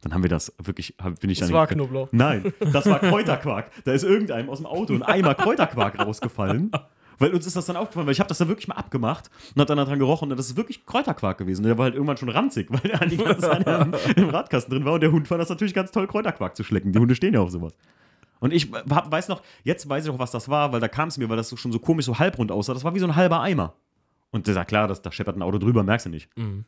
Dann 0.00 0.14
haben 0.14 0.22
wir 0.22 0.30
das 0.30 0.52
wirklich, 0.62 0.94
hab, 1.02 1.18
bin 1.20 1.30
ich 1.30 1.38
Das 1.38 1.48
dann 1.48 1.56
war 1.56 1.66
Knoblauch. 1.66 2.08
Nein, 2.12 2.52
das 2.72 2.86
war 2.86 2.98
Kräuterquark. 3.00 3.70
Da 3.84 3.92
ist 3.92 4.04
irgendeinem 4.04 4.50
aus 4.50 4.58
dem 4.58 4.66
Auto 4.66 4.94
ein 4.94 5.02
Eimer 5.02 5.34
Kräuterquark 5.34 5.98
rausgefallen. 6.04 6.70
Weil 7.18 7.34
uns 7.34 7.46
ist 7.46 7.56
das 7.56 7.66
dann 7.66 7.76
aufgefallen, 7.76 8.06
weil 8.06 8.12
ich 8.12 8.20
habe 8.20 8.28
das 8.28 8.38
da 8.38 8.46
wirklich 8.46 8.68
mal 8.68 8.76
abgemacht 8.76 9.28
und 9.54 9.60
hat 9.60 9.68
dann 9.70 9.78
daran 9.78 9.98
gerochen 9.98 10.30
und 10.30 10.38
das 10.38 10.50
ist 10.50 10.56
wirklich 10.56 10.86
Kräuterquark 10.86 11.38
gewesen. 11.38 11.64
Der 11.64 11.76
war 11.76 11.84
halt 11.84 11.94
irgendwann 11.94 12.16
schon 12.16 12.28
ranzig, 12.28 12.68
weil 12.70 12.80
der 12.80 13.06
die 13.06 13.16
ganze 13.16 13.40
Zeit 13.40 13.66
im, 13.66 13.94
im 14.14 14.28
Radkasten 14.30 14.72
drin 14.72 14.84
war 14.84 14.94
und 14.94 15.00
der 15.00 15.10
Hund 15.10 15.26
fand 15.26 15.40
das 15.40 15.48
natürlich 15.48 15.74
ganz 15.74 15.90
toll, 15.90 16.06
Kräuterquark 16.06 16.54
zu 16.54 16.62
schlecken. 16.62 16.92
Die 16.92 16.98
Hunde 16.98 17.16
stehen 17.16 17.34
ja 17.34 17.40
auf 17.40 17.50
sowas. 17.50 17.74
Und 18.40 18.52
ich 18.52 18.70
hab, 18.72 19.10
weiß 19.10 19.28
noch, 19.28 19.42
jetzt 19.64 19.88
weiß 19.88 20.04
ich 20.04 20.10
auch, 20.10 20.18
was 20.20 20.30
das 20.30 20.48
war, 20.48 20.72
weil 20.72 20.80
da 20.80 20.86
kam 20.86 21.08
es 21.08 21.18
mir, 21.18 21.28
weil 21.28 21.36
das 21.36 21.48
so 21.48 21.56
schon 21.56 21.72
so 21.72 21.80
komisch, 21.80 22.04
so 22.06 22.20
halbrund 22.20 22.52
aussah. 22.52 22.72
Das 22.72 22.84
war 22.84 22.94
wie 22.94 23.00
so 23.00 23.06
ein 23.06 23.16
halber 23.16 23.40
Eimer. 23.40 23.74
Und 24.30 24.46
das 24.46 24.52
ist 24.52 24.56
ja 24.56 24.64
klar, 24.64 24.86
dass, 24.86 25.02
da 25.02 25.10
scheppert 25.10 25.36
ein 25.36 25.42
Auto 25.42 25.58
drüber, 25.58 25.82
merkst 25.82 26.06
du 26.06 26.10
nicht. 26.10 26.28
Mhm. 26.36 26.64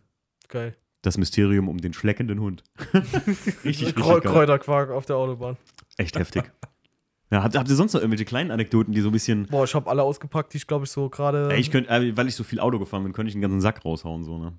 Geil. 0.49 0.75
Das 1.03 1.17
Mysterium 1.17 1.69
um 1.69 1.79
den 1.79 1.93
schleckenden 1.93 2.41
Hund. 2.41 2.63
richtig, 2.95 3.65
richtig 3.65 3.97
Kreu 3.97 4.21
geil. 4.21 4.33
Kräuterquark 4.33 4.91
auf 4.91 5.07
der 5.07 5.17
Autobahn. 5.17 5.57
Echt 5.97 6.19
heftig. 6.19 6.51
Ja, 7.31 7.43
habt, 7.43 7.57
habt 7.57 7.69
ihr 7.69 7.77
sonst 7.77 7.95
noch 7.95 8.01
irgendwelche 8.01 8.25
kleinen 8.25 8.51
Anekdoten, 8.51 8.93
die 8.93 9.01
so 9.01 9.09
ein 9.09 9.13
bisschen. 9.13 9.47
Boah, 9.47 9.65
ich 9.65 9.75
habe 9.75 9.89
alle 9.89 10.03
ausgepackt, 10.03 10.53
die 10.53 10.59
ich 10.59 10.67
glaube 10.67 10.85
ich 10.85 10.91
so 10.91 11.09
gerade. 11.09 11.55
Ich 11.57 11.71
könnte, 11.71 11.89
äh, 11.91 12.17
weil 12.17 12.29
ich 12.29 12.35
so 12.35 12.45
viel 12.45 12.61
Auto 12.61 12.79
gefahren 12.79 13.05
bin, 13.05 13.13
könnte 13.13 13.29
ich 13.29 13.35
einen 13.35 13.43
ganzen 13.43 13.61
Sack 13.61 13.85
raushauen. 13.85 14.25
So, 14.25 14.37
ne? 14.37 14.53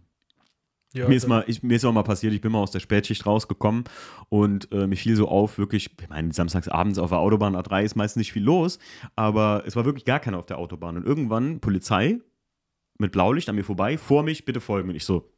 ja, 0.94 1.08
mir, 1.08 1.16
ist 1.16 1.28
mal, 1.28 1.44
ich, 1.48 1.64
mir 1.64 1.76
ist 1.76 1.86
auch 1.86 1.94
mal 1.94 2.04
passiert, 2.04 2.34
ich 2.34 2.42
bin 2.42 2.52
mal 2.52 2.60
aus 2.60 2.72
der 2.72 2.80
Spätschicht 2.80 3.26
rausgekommen 3.26 3.86
und 4.30 4.72
äh, 4.72 4.88
mir 4.88 4.98
fiel 4.98 5.16
so 5.16 5.28
auf, 5.28 5.58
wirklich, 5.58 5.90
ich 6.00 6.10
meine, 6.10 6.34
samstags 6.34 6.68
abends 6.68 7.00
auf 7.00 7.10
der 7.10 7.20
Autobahn 7.20 7.56
A3 7.56 7.84
ist 7.84 7.96
meistens 7.96 8.22
nicht 8.22 8.34
viel 8.34 8.44
los, 8.44 8.78
aber 9.16 9.64
es 9.66 9.76
war 9.76 9.86
wirklich 9.86 10.06
gar 10.06 10.20
keiner 10.20 10.38
auf 10.38 10.46
der 10.46 10.58
Autobahn. 10.58 10.98
Und 10.98 11.06
irgendwann 11.06 11.60
Polizei 11.60 12.20
mit 12.98 13.14
Blaulicht 13.14 13.50
an 13.50 13.56
mir 13.56 13.64
vorbei, 13.64 13.98
vor 13.98 14.24
mich, 14.24 14.44
bitte 14.44 14.60
folgen. 14.60 14.90
Und 14.90 14.96
ich 14.96 15.06
so, 15.06 15.32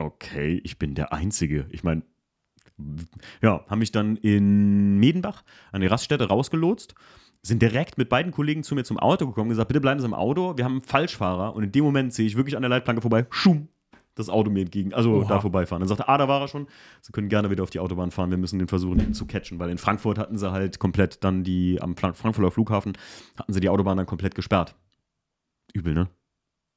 okay, 0.00 0.60
ich 0.64 0.78
bin 0.78 0.94
der 0.94 1.12
Einzige. 1.12 1.66
Ich 1.70 1.84
meine, 1.84 2.02
ja, 3.42 3.64
haben 3.68 3.78
mich 3.78 3.92
dann 3.92 4.16
in 4.16 4.98
Medenbach 4.98 5.44
an 5.72 5.82
die 5.82 5.86
Raststätte 5.86 6.28
rausgelotst, 6.28 6.94
sind 7.42 7.62
direkt 7.62 7.98
mit 7.98 8.08
beiden 8.08 8.32
Kollegen 8.32 8.62
zu 8.62 8.74
mir 8.74 8.84
zum 8.84 8.98
Auto 8.98 9.26
gekommen 9.26 9.48
und 9.48 9.50
gesagt, 9.50 9.68
bitte 9.68 9.80
bleiben 9.80 10.00
Sie 10.00 10.06
im 10.06 10.14
Auto, 10.14 10.56
wir 10.56 10.64
haben 10.64 10.74
einen 10.74 10.82
Falschfahrer. 10.82 11.54
Und 11.54 11.64
in 11.64 11.72
dem 11.72 11.84
Moment 11.84 12.12
sehe 12.12 12.26
ich 12.26 12.36
wirklich 12.36 12.56
an 12.56 12.62
der 12.62 12.68
Leitplanke 12.68 13.02
vorbei, 13.02 13.26
schum, 13.30 13.68
das 14.14 14.28
Auto 14.28 14.50
mir 14.50 14.62
entgegen, 14.62 14.92
also 14.92 15.16
Oha. 15.16 15.28
da 15.28 15.40
vorbeifahren. 15.40 15.80
Dann 15.80 15.88
sagte, 15.88 16.08
ah, 16.08 16.18
da 16.18 16.28
war 16.28 16.40
er 16.42 16.48
schon, 16.48 16.66
Sie 17.00 17.12
können 17.12 17.28
gerne 17.28 17.50
wieder 17.50 17.62
auf 17.62 17.70
die 17.70 17.78
Autobahn 17.78 18.10
fahren, 18.10 18.30
wir 18.30 18.38
müssen 18.38 18.58
den 18.58 18.68
versuchen, 18.68 19.00
ihn 19.00 19.14
zu 19.14 19.26
catchen, 19.26 19.58
weil 19.58 19.70
in 19.70 19.78
Frankfurt 19.78 20.18
hatten 20.18 20.36
sie 20.36 20.50
halt 20.50 20.78
komplett 20.78 21.24
dann 21.24 21.44
die, 21.44 21.80
am 21.80 21.96
Frankfurter 21.96 22.50
Flughafen, 22.50 22.96
hatten 23.38 23.52
sie 23.52 23.60
die 23.60 23.68
Autobahn 23.68 23.96
dann 23.96 24.06
komplett 24.06 24.34
gesperrt. 24.34 24.74
Übel, 25.72 25.94
ne? 25.94 26.08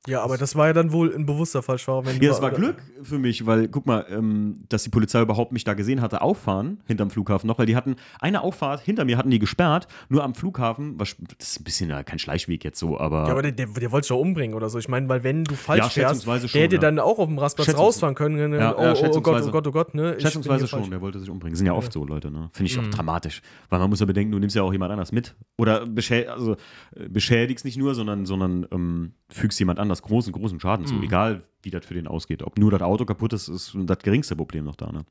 Ja, 0.07 0.21
aber 0.21 0.37
das 0.37 0.55
war 0.55 0.67
ja 0.67 0.73
dann 0.73 0.91
wohl 0.91 1.13
ein 1.15 1.25
bewusster 1.25 1.61
Falschfahrer. 1.63 2.05
Wenn 2.05 2.21
Ja, 2.21 2.29
das 2.29 2.41
war 2.41 2.51
Glück 2.51 2.75
für 3.01 3.19
mich, 3.19 3.45
weil, 3.45 3.67
guck 3.67 3.85
mal, 3.85 4.05
ähm, 4.09 4.63
dass 4.69 4.83
die 4.83 4.89
Polizei 4.89 5.21
überhaupt 5.21 5.51
mich 5.51 5.63
da 5.63 5.73
gesehen 5.73 6.01
hatte, 6.01 6.21
auffahren 6.21 6.81
hinterm 6.85 7.09
Flughafen 7.09 7.47
noch, 7.47 7.57
weil 7.57 7.65
die 7.65 7.75
hatten 7.75 7.95
eine 8.19 8.41
Auffahrt, 8.41 8.81
hinter 8.81 9.05
mir 9.05 9.17
hatten 9.17 9.29
die 9.29 9.39
gesperrt, 9.39 9.87
nur 10.09 10.23
am 10.23 10.35
Flughafen, 10.35 10.99
was, 10.99 11.15
das 11.37 11.49
ist 11.51 11.61
ein 11.61 11.63
bisschen 11.63 11.89
äh, 11.89 12.03
kein 12.03 12.19
Schleichweg 12.19 12.63
jetzt 12.63 12.79
so, 12.79 12.99
aber. 12.99 13.25
Ja, 13.25 13.31
aber 13.31 13.41
der, 13.41 13.51
der, 13.53 13.67
der 13.67 13.91
wollte 13.91 14.05
dich 14.05 14.09
doch 14.09 14.19
umbringen 14.19 14.55
oder 14.55 14.69
so. 14.69 14.77
Ich 14.79 14.89
meine, 14.89 15.07
weil 15.09 15.23
wenn 15.23 15.43
du 15.43 15.55
falsch 15.55 15.83
Ja, 15.83 15.89
fährst, 15.89 16.23
schon, 16.23 16.39
der 16.39 16.61
hätte 16.61 16.75
ja. 16.75 16.81
dann 16.81 16.99
auch 16.99 17.19
auf 17.19 17.27
dem 17.27 17.37
Rastplatz 17.37 17.77
rausfahren 17.77 18.15
können. 18.15 18.53
Ja, 18.53 18.59
ja, 18.59 18.75
oh, 18.77 18.81
oh, 19.03 19.11
oh 19.15 19.21
Gott, 19.21 19.43
oh 19.45 19.51
Gott, 19.51 19.67
oh 19.67 19.71
Gott, 19.71 19.93
ne? 19.93 20.15
Ich 20.15 20.21
Schätzungsweise 20.23 20.67
schon, 20.67 20.79
falsch. 20.79 20.89
der 20.89 21.01
wollte 21.01 21.19
sich 21.19 21.29
umbringen. 21.29 21.55
Sind 21.55 21.67
ja 21.67 21.73
oft 21.73 21.93
so 21.93 22.05
Leute, 22.05 22.31
ne? 22.31 22.49
Finde 22.53 22.71
ich 22.71 22.77
auch 22.79 22.83
Mhm. 22.83 22.91
dramatisch. 22.91 23.41
Weil 23.69 23.79
man 23.79 23.89
muss 23.89 23.99
ja 23.99 24.05
bedenken, 24.05 24.31
du 24.31 24.39
nimmst 24.39 24.55
ja 24.55 24.63
auch 24.63 24.71
jemand 24.71 24.91
anders 24.91 25.11
mit. 25.11 25.35
Oder 25.57 25.85
beschä 25.85 26.27
also, 26.27 26.57
äh, 26.95 27.07
beschädigst 27.09 27.63
nicht 27.65 27.77
nur, 27.77 27.95
sondern, 27.95 28.25
sondern 28.25 28.67
ähm, 28.71 29.13
fügst 29.29 29.59
jemand 29.59 29.79
anders 29.79 29.92
großen, 30.01 30.33
großen 30.33 30.59
Schaden 30.59 30.85
zu. 30.85 30.95
Mhm. 30.95 31.03
Egal, 31.03 31.43
wie 31.61 31.69
das 31.69 31.85
für 31.85 31.93
den 31.93 32.07
ausgeht. 32.07 32.43
Ob 32.43 32.57
nur 32.57 32.71
das 32.71 32.81
Auto 32.81 33.05
kaputt 33.05 33.33
ist, 33.33 33.47
ist 33.47 33.75
das 33.75 33.99
geringste 33.99 34.35
Problem 34.35 34.65
noch 34.65 34.75
da, 34.75 34.91
ne? 34.91 35.05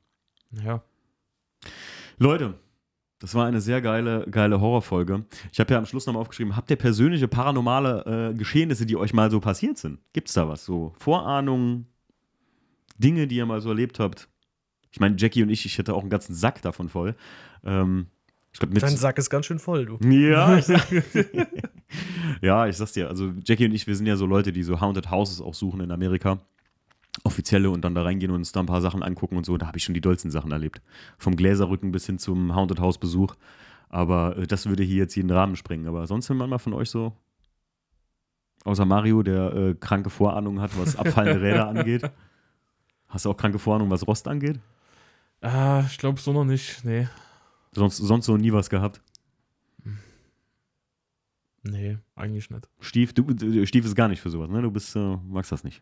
Ja. 0.63 0.83
Leute, 2.17 2.55
das 3.19 3.33
war 3.35 3.45
eine 3.45 3.61
sehr 3.61 3.81
geile, 3.81 4.27
geile 4.29 4.59
Horrorfolge. 4.59 5.25
Ich 5.51 5.59
habe 5.59 5.73
ja 5.73 5.79
am 5.79 5.85
Schluss 5.85 6.05
nochmal 6.05 6.21
aufgeschrieben, 6.21 6.55
habt 6.55 6.69
ihr 6.69 6.75
persönliche 6.75 7.27
paranormale 7.27 8.31
äh, 8.31 8.37
Geschehnisse, 8.37 8.85
die 8.85 8.97
euch 8.97 9.13
mal 9.13 9.31
so 9.31 9.39
passiert 9.39 9.77
sind? 9.77 9.99
Gibt's 10.11 10.33
da 10.33 10.47
was? 10.49 10.65
So 10.65 10.93
Vorahnungen, 10.97 11.87
Dinge, 12.97 13.27
die 13.27 13.37
ihr 13.37 13.45
mal 13.45 13.61
so 13.61 13.69
erlebt 13.69 13.99
habt? 13.99 14.27
Ich 14.91 14.99
meine, 14.99 15.15
Jackie 15.17 15.41
und 15.41 15.49
ich, 15.49 15.65
ich 15.65 15.77
hätte 15.77 15.93
auch 15.93 16.01
einen 16.01 16.09
ganzen 16.09 16.35
Sack 16.35 16.61
davon 16.61 16.89
voll. 16.89 17.15
Ähm, 17.63 18.07
mit. 18.61 18.81
Dein 18.81 18.97
Sack 18.97 19.17
ist 19.17 19.29
ganz 19.29 19.45
schön 19.45 19.59
voll, 19.59 19.85
du. 19.85 19.97
Ja, 20.07 20.57
ich 20.57 20.65
sag, 20.65 20.87
ja, 22.41 22.67
ich 22.67 22.77
sag's 22.77 22.93
dir. 22.93 23.09
Also, 23.09 23.31
Jackie 23.43 23.65
und 23.65 23.73
ich, 23.73 23.87
wir 23.87 23.95
sind 23.95 24.05
ja 24.05 24.15
so 24.15 24.25
Leute, 24.25 24.51
die 24.51 24.63
so 24.63 24.79
Haunted 24.79 25.09
Houses 25.09 25.41
auch 25.41 25.53
suchen 25.53 25.81
in 25.81 25.91
Amerika. 25.91 26.39
Offizielle 27.23 27.69
und 27.69 27.81
dann 27.85 27.93
da 27.93 28.01
reingehen 28.01 28.31
und 28.31 28.37
uns 28.37 28.51
da 28.51 28.59
ein 28.59 28.65
paar 28.65 28.81
Sachen 28.81 29.03
angucken 29.03 29.37
und 29.37 29.45
so. 29.45 29.57
Da 29.57 29.67
habe 29.67 29.77
ich 29.77 29.83
schon 29.83 29.93
die 29.93 30.01
dollsten 30.01 30.31
Sachen 30.31 30.51
erlebt. 30.51 30.81
Vom 31.17 31.35
Gläserrücken 31.35 31.91
bis 31.91 32.05
hin 32.07 32.17
zum 32.17 32.55
Haunted 32.55 32.79
House 32.79 32.97
Besuch. 32.97 33.35
Aber 33.89 34.37
äh, 34.37 34.47
das 34.47 34.65
würde 34.65 34.83
hier 34.83 34.97
jetzt 34.97 35.15
jeden 35.15 35.29
Rahmen 35.29 35.55
sprengen. 35.55 35.87
Aber 35.87 36.07
sonst, 36.07 36.29
wenn 36.29 36.37
man 36.37 36.49
mal 36.49 36.57
von 36.57 36.73
euch 36.73 36.89
so, 36.89 37.13
außer 38.63 38.85
Mario, 38.85 39.21
der 39.21 39.53
äh, 39.53 39.75
kranke 39.75 40.09
Vorahnungen 40.09 40.61
hat, 40.61 40.77
was 40.77 40.95
abfallende 40.95 41.41
Räder 41.41 41.67
angeht. 41.67 42.09
Hast 43.07 43.25
du 43.25 43.29
auch 43.29 43.37
kranke 43.37 43.59
Vorahnungen, 43.59 43.91
was 43.91 44.07
Rost 44.07 44.27
angeht? 44.27 44.59
Ah, 45.41 45.83
ich 45.87 45.99
glaube 45.99 46.19
so 46.19 46.33
noch 46.33 46.45
nicht. 46.45 46.83
Nee. 46.83 47.07
Sonst, 47.75 47.97
sonst 47.97 48.25
so 48.25 48.37
nie 48.37 48.51
was 48.53 48.69
gehabt. 48.69 49.01
Nee, 51.63 51.97
eigentlich 52.15 52.49
nicht. 52.49 52.67
Stief, 52.81 53.13
du, 53.13 53.23
du- 53.23 53.65
Stief 53.65 53.85
ist 53.85 53.95
gar 53.95 54.09
nicht 54.09 54.19
für 54.21 54.29
sowas, 54.29 54.49
ne? 54.49 54.61
Du 54.61 54.69
bist, 54.69 54.95
äh, 54.95 55.17
magst 55.27 55.51
das 55.51 55.63
nicht. 55.63 55.81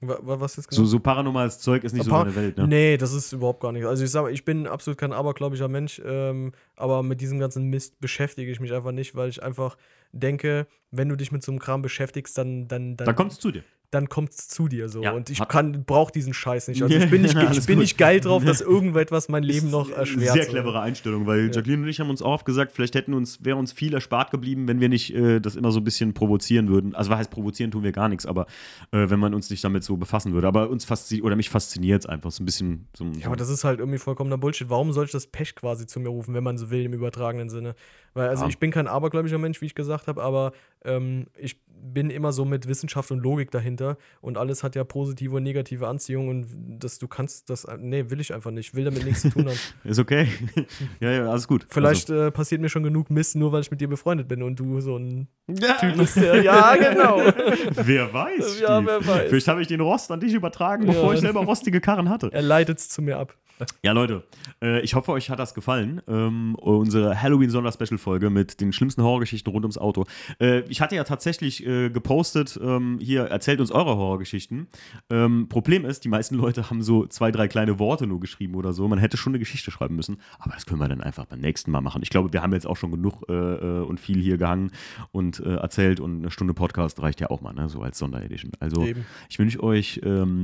Wa- 0.00 0.18
wa- 0.22 0.38
Was 0.38 0.58
ist 0.58 0.70
So, 0.72 0.82
genau? 0.82 0.88
so 0.90 1.00
paranormales 1.00 1.58
Zeug 1.58 1.82
ist 1.82 1.92
nicht 1.94 2.04
so 2.04 2.10
deine 2.12 2.34
Welt, 2.36 2.56
ne? 2.58 2.68
Nee, 2.68 2.96
das 2.98 3.12
ist 3.14 3.32
überhaupt 3.32 3.60
gar 3.60 3.72
nicht. 3.72 3.84
Also 3.86 4.04
ich 4.04 4.10
sag, 4.10 4.30
ich 4.30 4.44
bin 4.44 4.66
absolut 4.66 4.98
kein 4.98 5.12
abergläubischer 5.12 5.66
Mensch, 5.66 6.00
ähm, 6.04 6.52
aber 6.76 7.02
mit 7.02 7.20
diesem 7.20 7.38
ganzen 7.38 7.64
Mist 7.70 7.98
beschäftige 8.00 8.50
ich 8.52 8.60
mich 8.60 8.72
einfach 8.72 8.92
nicht, 8.92 9.14
weil 9.16 9.30
ich 9.30 9.42
einfach 9.42 9.76
denke, 10.12 10.66
wenn 10.90 11.08
du 11.08 11.16
dich 11.16 11.32
mit 11.32 11.42
so 11.42 11.50
einem 11.52 11.58
Kram 11.58 11.82
beschäftigst, 11.82 12.36
dann, 12.38 12.68
dann, 12.68 12.96
dann, 12.96 13.06
Da 13.06 13.12
kommt 13.14 13.32
es 13.32 13.38
zu 13.40 13.50
dir. 13.50 13.64
Dann 13.90 14.08
kommt 14.10 14.30
es 14.30 14.48
zu 14.48 14.68
dir 14.68 14.88
so. 14.88 15.02
Ja, 15.02 15.12
und 15.12 15.30
ich 15.30 15.38
kann, 15.48 15.84
brauche 15.84 16.12
diesen 16.12 16.34
Scheiß 16.34 16.68
nicht. 16.68 16.82
Also 16.82 16.94
ich 16.94 17.10
bin 17.10 17.22
nicht, 17.22 17.34
ich 17.34 17.66
bin 17.66 17.78
nicht 17.78 17.96
geil 17.96 18.20
drauf, 18.20 18.44
dass 18.46 18.60
irgendetwas 18.60 19.28
mein 19.28 19.42
Leben 19.42 19.70
noch 19.70 19.90
erschwert. 19.90 20.34
Sehr 20.34 20.46
clevere 20.46 20.80
Einstellung, 20.80 21.26
weil 21.26 21.50
Jacqueline 21.54 21.82
und 21.82 21.88
ich 21.88 21.98
haben 22.00 22.10
uns 22.10 22.20
auch 22.20 22.32
oft 22.32 22.44
gesagt, 22.44 22.72
vielleicht 22.72 22.94
hätten 22.94 23.14
uns, 23.14 23.44
wäre 23.44 23.56
uns 23.56 23.72
viel 23.72 23.94
erspart 23.94 24.30
geblieben, 24.30 24.68
wenn 24.68 24.80
wir 24.80 24.90
nicht 24.90 25.14
äh, 25.14 25.40
das 25.40 25.56
immer 25.56 25.72
so 25.72 25.80
ein 25.80 25.84
bisschen 25.84 26.12
provozieren 26.12 26.68
würden. 26.68 26.94
Also 26.94 27.10
was 27.10 27.18
heißt 27.18 27.30
provozieren, 27.30 27.70
tun 27.70 27.82
wir 27.82 27.92
gar 27.92 28.08
nichts, 28.08 28.26
aber 28.26 28.46
äh, 28.92 29.08
wenn 29.08 29.18
man 29.20 29.32
uns 29.32 29.48
nicht 29.48 29.64
damit 29.64 29.84
so 29.84 29.96
befassen 29.96 30.34
würde. 30.34 30.46
Aber 30.46 30.68
uns 30.68 30.84
fasziniert, 30.84 31.24
oder 31.24 31.36
mich 31.36 31.48
fasziniert 31.48 32.02
es 32.02 32.06
einfach 32.06 32.30
so 32.30 32.42
ein 32.42 32.46
bisschen. 32.46 32.88
So, 32.94 33.04
Ja, 33.18 33.26
aber 33.28 33.36
das 33.36 33.48
ist 33.48 33.64
halt 33.64 33.80
irgendwie 33.80 33.98
vollkommener 33.98 34.36
Bullshit. 34.36 34.68
Warum 34.68 34.92
soll 34.92 35.06
ich 35.06 35.12
das 35.12 35.26
Pech 35.26 35.54
quasi 35.54 35.86
zu 35.86 35.98
mir 36.00 36.08
rufen, 36.10 36.34
wenn 36.34 36.44
man 36.44 36.58
so 36.58 36.70
will, 36.70 36.84
im 36.84 36.92
übertragenen 36.92 37.48
Sinne? 37.48 37.74
Weil, 38.12 38.28
also 38.28 38.44
Ja. 38.44 38.48
ich 38.50 38.58
bin 38.58 38.70
kein 38.70 38.86
abergläubischer 38.86 39.38
Mensch, 39.38 39.60
wie 39.62 39.66
ich 39.66 39.74
gesagt 39.74 40.08
habe, 40.08 40.22
aber 40.22 40.52
ähm, 40.84 41.26
ich 41.38 41.60
bin 41.80 42.10
immer 42.10 42.32
so 42.32 42.44
mit 42.44 42.68
Wissenschaft 42.68 43.10
und 43.10 43.20
Logik 43.20 43.50
dahinter 43.50 43.96
und 44.20 44.38
alles 44.38 44.62
hat 44.62 44.76
ja 44.76 44.84
positive 44.84 45.36
und 45.36 45.42
negative 45.42 45.86
Anziehung 45.88 46.28
und 46.28 46.46
das, 46.78 46.98
du 46.98 47.08
kannst 47.08 47.50
das, 47.50 47.66
nee, 47.78 48.10
will 48.10 48.20
ich 48.20 48.34
einfach 48.34 48.50
nicht, 48.50 48.74
will 48.74 48.84
damit 48.84 49.04
nichts 49.04 49.22
zu 49.22 49.30
tun 49.30 49.46
haben. 49.46 49.58
ist 49.84 49.98
okay. 49.98 50.28
ja, 51.00 51.10
ja, 51.10 51.30
alles 51.30 51.48
gut. 51.48 51.66
Vielleicht 51.70 52.10
äh, 52.10 52.30
passiert 52.30 52.60
mir 52.60 52.68
schon 52.68 52.82
genug 52.82 53.10
Mist, 53.10 53.36
nur 53.36 53.52
weil 53.52 53.60
ich 53.60 53.70
mit 53.70 53.80
dir 53.80 53.88
befreundet 53.88 54.28
bin 54.28 54.42
und 54.42 54.58
du 54.58 54.80
so 54.80 54.96
ein 54.96 55.28
also, 55.48 55.66
Typ 55.80 55.96
bist, 55.96 56.16
der, 56.16 56.42
ja, 56.42 56.76
genau. 56.76 57.18
wer 57.74 58.12
weiß. 58.12 58.60
Ja, 58.60 58.80
Steve. 58.80 58.86
wer 58.86 59.06
weiß. 59.06 59.28
Vielleicht 59.28 59.48
habe 59.48 59.62
ich 59.62 59.68
den 59.68 59.80
Rost 59.80 60.10
an 60.10 60.20
dich 60.20 60.34
übertragen, 60.34 60.84
Ja. 60.84 60.92
bevor 60.92 61.14
ich 61.14 61.20
selber 61.20 61.44
rostige 61.44 61.80
Karren 61.80 62.08
hatte. 62.08 62.30
Er 62.32 62.42
leitet 62.42 62.78
es 62.78 62.88
zu 62.88 63.02
mir 63.02 63.18
ab. 63.18 63.34
Ja, 63.82 63.92
Leute, 63.92 64.24
äh, 64.62 64.80
ich 64.80 64.94
hoffe, 64.94 65.12
euch 65.12 65.30
hat 65.30 65.38
das 65.38 65.54
gefallen. 65.54 66.00
Ähm, 66.08 66.54
unsere 66.56 67.20
Halloween-Sonder-Special-Folge 67.20 68.30
mit 68.30 68.60
den 68.60 68.72
schlimmsten 68.72 69.02
Horrorgeschichten 69.02 69.52
rund 69.52 69.64
ums 69.64 69.78
Auto. 69.78 70.04
Äh, 70.40 70.60
ich 70.68 70.80
hatte 70.80 70.96
ja 70.96 71.04
tatsächlich 71.04 71.66
äh, 71.66 71.90
gepostet, 71.90 72.58
ähm, 72.62 72.98
hier, 73.00 73.24
erzählt 73.24 73.60
uns 73.60 73.70
eure 73.70 73.96
Horrorgeschichten. 73.96 74.68
Ähm, 75.10 75.48
Problem 75.48 75.84
ist, 75.84 76.04
die 76.04 76.08
meisten 76.08 76.34
Leute 76.34 76.70
haben 76.70 76.82
so 76.82 77.06
zwei, 77.06 77.30
drei 77.30 77.48
kleine 77.48 77.78
Worte 77.78 78.06
nur 78.06 78.20
geschrieben 78.20 78.54
oder 78.54 78.72
so. 78.72 78.86
Man 78.88 78.98
hätte 78.98 79.16
schon 79.16 79.32
eine 79.32 79.38
Geschichte 79.38 79.70
schreiben 79.70 79.96
müssen, 79.96 80.18
aber 80.38 80.54
das 80.54 80.66
können 80.66 80.80
wir 80.80 80.88
dann 80.88 81.00
einfach 81.00 81.26
beim 81.26 81.40
nächsten 81.40 81.70
Mal 81.70 81.80
machen. 81.80 82.02
Ich 82.02 82.10
glaube, 82.10 82.32
wir 82.32 82.42
haben 82.42 82.52
jetzt 82.52 82.66
auch 82.66 82.76
schon 82.76 82.90
genug 82.90 83.28
und 83.28 83.98
viel 84.00 84.20
hier 84.20 84.38
gehangen 84.38 84.70
und 85.12 85.40
äh, 85.40 85.54
erzählt 85.56 86.00
und 86.00 86.18
eine 86.18 86.30
Stunde 86.30 86.54
Podcast 86.54 87.00
reicht 87.00 87.20
ja 87.20 87.30
auch 87.30 87.40
mal, 87.40 87.52
ne? 87.52 87.68
so 87.68 87.80
als 87.80 87.98
Sonderedition. 87.98 88.52
Also, 88.60 88.84
Eben. 88.84 89.04
ich 89.28 89.38
wünsche 89.38 89.62
euch 89.62 90.00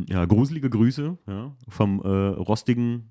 ja, 0.09 0.25
gruselige 0.25 0.71
Grüße 0.71 1.17
ja, 1.27 1.53
vom 1.69 2.01
äh, 2.03 2.09
rostigen, 2.09 3.04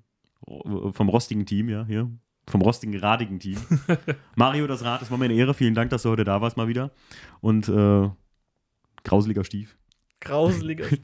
vom 0.92 1.08
rostigen 1.08 1.46
Team, 1.46 1.68
ja, 1.68 1.84
hier. 1.86 2.10
Vom 2.48 2.60
rostigen, 2.60 2.98
radigen 2.98 3.38
Team. 3.38 3.56
Mario, 4.36 4.66
das 4.66 4.84
Rad, 4.84 5.02
es 5.02 5.10
war 5.10 5.18
mir 5.18 5.26
eine 5.26 5.34
Ehre. 5.34 5.54
Vielen 5.54 5.74
Dank, 5.74 5.90
dass 5.90 6.02
du 6.02 6.10
heute 6.10 6.24
da 6.24 6.40
warst 6.40 6.56
mal 6.56 6.68
wieder. 6.68 6.90
Und 7.40 7.68
äh, 7.68 8.10
grauseliger 9.02 9.44
Stief. 9.44 9.78
Grauseliger. 10.20 10.86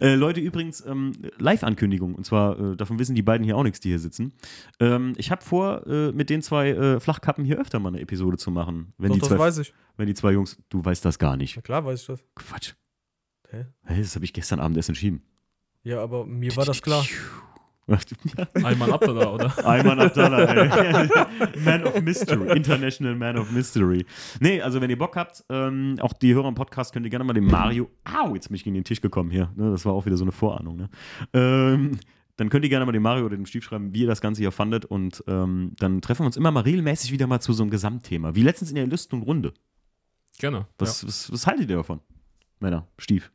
Äh, 0.00 0.14
Leute, 0.14 0.40
übrigens, 0.40 0.84
ähm, 0.84 1.12
Live-Ankündigung. 1.38 2.14
Und 2.14 2.26
zwar, 2.26 2.58
äh, 2.58 2.76
davon 2.76 2.98
wissen 2.98 3.14
die 3.14 3.22
beiden 3.22 3.44
hier 3.44 3.56
auch 3.56 3.62
nichts, 3.62 3.80
die 3.80 3.88
hier 3.88 3.98
sitzen. 3.98 4.34
Ähm, 4.78 5.14
ich 5.16 5.30
habe 5.30 5.42
vor, 5.42 5.86
äh, 5.86 6.12
mit 6.12 6.28
den 6.28 6.42
zwei 6.42 6.70
äh, 6.70 7.00
Flachkappen 7.00 7.46
hier 7.46 7.58
öfter 7.58 7.78
mal 7.78 7.88
eine 7.88 8.00
Episode 8.00 8.36
zu 8.36 8.50
machen. 8.50 8.92
Wenn, 8.98 9.08
Doch, 9.08 9.14
die 9.14 9.20
das 9.20 9.28
zwei, 9.30 9.38
weiß 9.38 9.58
ich. 9.58 9.72
wenn 9.96 10.06
die 10.06 10.12
zwei 10.12 10.32
Jungs, 10.32 10.62
du 10.68 10.84
weißt 10.84 11.02
das 11.04 11.18
gar 11.18 11.38
nicht. 11.38 11.56
Na 11.56 11.62
klar 11.62 11.84
weiß 11.84 12.02
ich 12.02 12.06
das. 12.08 12.24
Quatsch. 12.34 12.74
Hä? 13.48 13.66
Hey, 13.84 14.02
das 14.02 14.14
habe 14.16 14.24
ich 14.26 14.34
gestern 14.34 14.60
Abend 14.60 14.76
erst 14.76 14.90
entschieden. 14.90 15.22
Ja, 15.82 16.02
aber 16.02 16.26
mir 16.26 16.54
war 16.56 16.66
das 16.66 16.82
klar. 16.82 17.06
Einmal 18.62 18.92
ab 18.92 19.02
da, 19.04 19.30
oder? 19.30 19.66
Ayman 19.66 20.00
Abdallah, 20.00 20.44
ey. 20.44 21.08
Man 21.64 21.84
of 21.84 22.00
Mystery, 22.00 22.56
International 22.56 23.14
Man 23.14 23.36
of 23.36 23.50
Mystery. 23.50 24.06
Nee, 24.40 24.62
also 24.62 24.80
wenn 24.80 24.90
ihr 24.90 24.98
Bock 24.98 25.16
habt, 25.16 25.44
ähm, 25.50 25.96
auch 26.00 26.14
die 26.14 26.34
Hörer 26.34 26.48
im 26.48 26.54
Podcast 26.54 26.92
könnt 26.92 27.06
ihr 27.06 27.10
gerne 27.10 27.24
mal 27.24 27.34
den 27.34 27.44
Mario. 27.44 27.90
Au, 28.04 28.34
jetzt 28.34 28.48
bin 28.48 28.56
ich 28.56 28.64
gegen 28.64 28.74
den 28.74 28.84
Tisch 28.84 29.00
gekommen 29.00 29.30
hier. 29.30 29.52
Ne, 29.56 29.70
das 29.70 29.84
war 29.84 29.92
auch 29.92 30.06
wieder 30.06 30.16
so 30.16 30.24
eine 30.24 30.32
Vorahnung. 30.32 30.76
Ne? 30.76 30.88
Ähm, 31.34 31.98
dann 32.36 32.48
könnt 32.48 32.64
ihr 32.64 32.68
gerne 32.68 32.86
mal 32.86 32.92
dem 32.92 33.02
Mario 33.02 33.26
oder 33.26 33.36
dem 33.36 33.46
Stief 33.46 33.64
schreiben, 33.64 33.94
wie 33.94 34.02
ihr 34.02 34.06
das 34.06 34.20
Ganze 34.20 34.40
hier 34.40 34.50
fandet. 34.50 34.84
Und 34.84 35.22
ähm, 35.26 35.72
dann 35.78 36.00
treffen 36.00 36.22
wir 36.22 36.26
uns 36.26 36.36
immer 36.36 36.50
mal 36.50 36.60
regelmäßig 36.60 37.12
wieder 37.12 37.26
mal 37.26 37.40
zu 37.40 37.52
so 37.52 37.62
einem 37.62 37.70
Gesamtthema. 37.70 38.34
Wie 38.34 38.42
letztens 38.42 38.70
in 38.70 38.76
der 38.76 38.84
illustren 38.84 39.22
Runde. 39.22 39.52
Gerne. 40.38 40.66
Was, 40.78 41.06
was, 41.06 41.30
was 41.30 41.46
haltet 41.46 41.70
ihr 41.70 41.76
davon? 41.76 42.00
Männer, 42.58 42.88
Stief. 42.98 43.30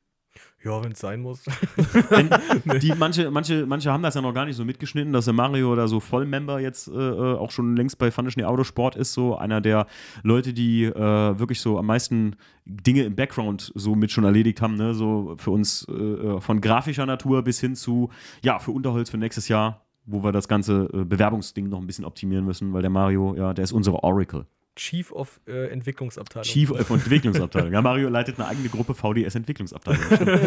Ja, 0.63 0.83
wenn 0.83 0.91
es 0.91 0.99
sein 0.99 1.21
muss. 1.21 1.43
Die, 2.81 2.93
manche, 2.97 3.31
manche, 3.31 3.65
manche 3.65 3.93
haben 3.93 4.03
das 4.03 4.15
ja 4.15 4.21
noch 4.21 4.33
gar 4.33 4.45
nicht 4.45 4.57
so 4.57 4.65
mitgeschnitten, 4.65 5.13
dass 5.13 5.25
der 5.25 5.33
Mario 5.33 5.71
oder 5.71 5.87
so 5.87 6.01
Vollmember 6.01 6.59
jetzt 6.59 6.89
äh, 6.89 6.91
äh, 6.91 7.37
auch 7.37 7.51
schon 7.51 7.77
längst 7.77 7.97
bei 7.97 8.11
Funny 8.11 8.43
Autosport 8.43 8.97
ist, 8.97 9.13
so 9.13 9.37
einer 9.37 9.61
der 9.61 9.87
Leute, 10.21 10.53
die 10.53 10.83
äh, 10.83 10.93
wirklich 10.93 11.61
so 11.61 11.79
am 11.79 11.85
meisten 11.85 12.35
Dinge 12.65 13.03
im 13.03 13.15
Background 13.15 13.71
so 13.73 13.95
mit 13.95 14.11
schon 14.11 14.25
erledigt 14.25 14.61
haben, 14.61 14.75
ne? 14.75 14.93
so 14.93 15.35
für 15.37 15.51
uns 15.51 15.87
äh, 15.89 15.93
äh, 15.93 16.41
von 16.41 16.59
grafischer 16.59 17.05
Natur 17.05 17.41
bis 17.41 17.61
hin 17.61 17.75
zu, 17.75 18.09
ja, 18.43 18.59
für 18.59 18.71
Unterholz 18.71 19.09
für 19.09 19.17
nächstes 19.17 19.47
Jahr, 19.47 19.85
wo 20.05 20.23
wir 20.23 20.33
das 20.33 20.49
ganze 20.49 20.89
äh, 20.93 21.05
Bewerbungsding 21.05 21.69
noch 21.69 21.79
ein 21.79 21.87
bisschen 21.87 22.03
optimieren 22.03 22.43
müssen, 22.43 22.73
weil 22.73 22.81
der 22.81 22.91
Mario, 22.91 23.33
ja, 23.35 23.53
der 23.53 23.63
ist 23.63 23.71
unsere 23.71 24.03
Oracle. 24.03 24.45
Chief 24.79 25.11
of 25.11 25.41
äh, 25.45 25.67
Entwicklungsabteilung. 25.71 26.45
Chief 26.45 26.71
of 26.71 26.89
Entwicklungsabteilung. 26.89 27.73
Ja, 27.73 27.81
Mario 27.81 28.07
leitet 28.07 28.39
eine 28.39 28.47
eigene 28.47 28.69
Gruppe 28.69 28.95
VDS 28.95 29.35
Entwicklungsabteilung. 29.35 30.01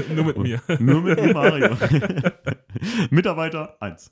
Nur 0.15 0.25
mit 0.25 0.39
mir. 0.39 0.63
Nur 0.81 1.03
mit 1.03 1.21
mir 1.21 1.35
Mario. 1.35 1.77
Mitarbeiter 3.11 3.77
1. 3.81 4.11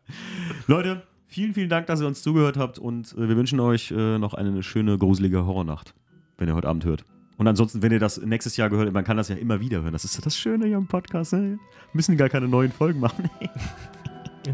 Leute, 0.66 1.02
vielen, 1.26 1.52
vielen 1.52 1.68
Dank, 1.68 1.86
dass 1.86 2.00
ihr 2.00 2.06
uns 2.06 2.22
zugehört 2.22 2.56
habt 2.56 2.78
und 2.78 3.12
äh, 3.12 3.28
wir 3.28 3.36
wünschen 3.36 3.60
euch 3.60 3.90
äh, 3.90 4.18
noch 4.18 4.32
eine 4.32 4.62
schöne, 4.62 4.96
gruselige 4.96 5.44
Horrornacht, 5.44 5.94
wenn 6.38 6.48
ihr 6.48 6.54
heute 6.54 6.68
Abend 6.68 6.86
hört. 6.86 7.04
Und 7.36 7.46
ansonsten, 7.46 7.82
wenn 7.82 7.92
ihr 7.92 8.00
das 8.00 8.22
nächstes 8.22 8.56
Jahr 8.56 8.70
gehört, 8.70 8.90
man 8.94 9.04
kann 9.04 9.18
das 9.18 9.28
ja 9.28 9.36
immer 9.36 9.60
wieder 9.60 9.82
hören. 9.82 9.92
Das 9.92 10.04
ist 10.04 10.24
das 10.24 10.34
Schöne 10.34 10.66
hier 10.66 10.78
im 10.78 10.86
Podcast. 10.86 11.34
Ne? 11.34 11.58
Müssen 11.92 12.16
gar 12.16 12.30
keine 12.30 12.48
neuen 12.48 12.72
Folgen 12.72 13.00
machen. 13.00 13.28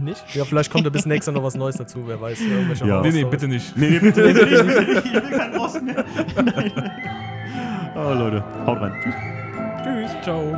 Nicht? 0.00 0.22
Ja, 0.34 0.44
vielleicht 0.44 0.70
kommt 0.70 0.84
da 0.84 0.90
bis 0.90 1.06
nächstes 1.06 1.32
Jahr 1.32 1.40
noch 1.40 1.46
was 1.46 1.54
Neues 1.54 1.76
dazu, 1.76 2.06
wer 2.06 2.20
weiß. 2.20 2.38
Ja. 2.84 3.00
Nee, 3.00 3.10
nee, 3.10 3.24
bitte 3.24 3.48
nicht. 3.48 3.74
nee, 3.76 3.88
nee, 3.90 3.98
bitte, 3.98 4.20
nicht, 4.22 4.34
bitte 4.34 4.82
nicht. 4.92 5.06
Ich 5.06 5.12
will 5.14 5.30
keinen 5.30 5.56
Rost 5.56 5.82
mehr. 5.82 6.04
Nein. 6.36 6.72
Oh, 7.96 8.12
Leute, 8.12 8.44
haut 8.66 8.80
rein. 8.80 8.92
Tschüss. 9.02 10.10
Tschüss. 10.12 10.22
Ciao. 10.22 10.54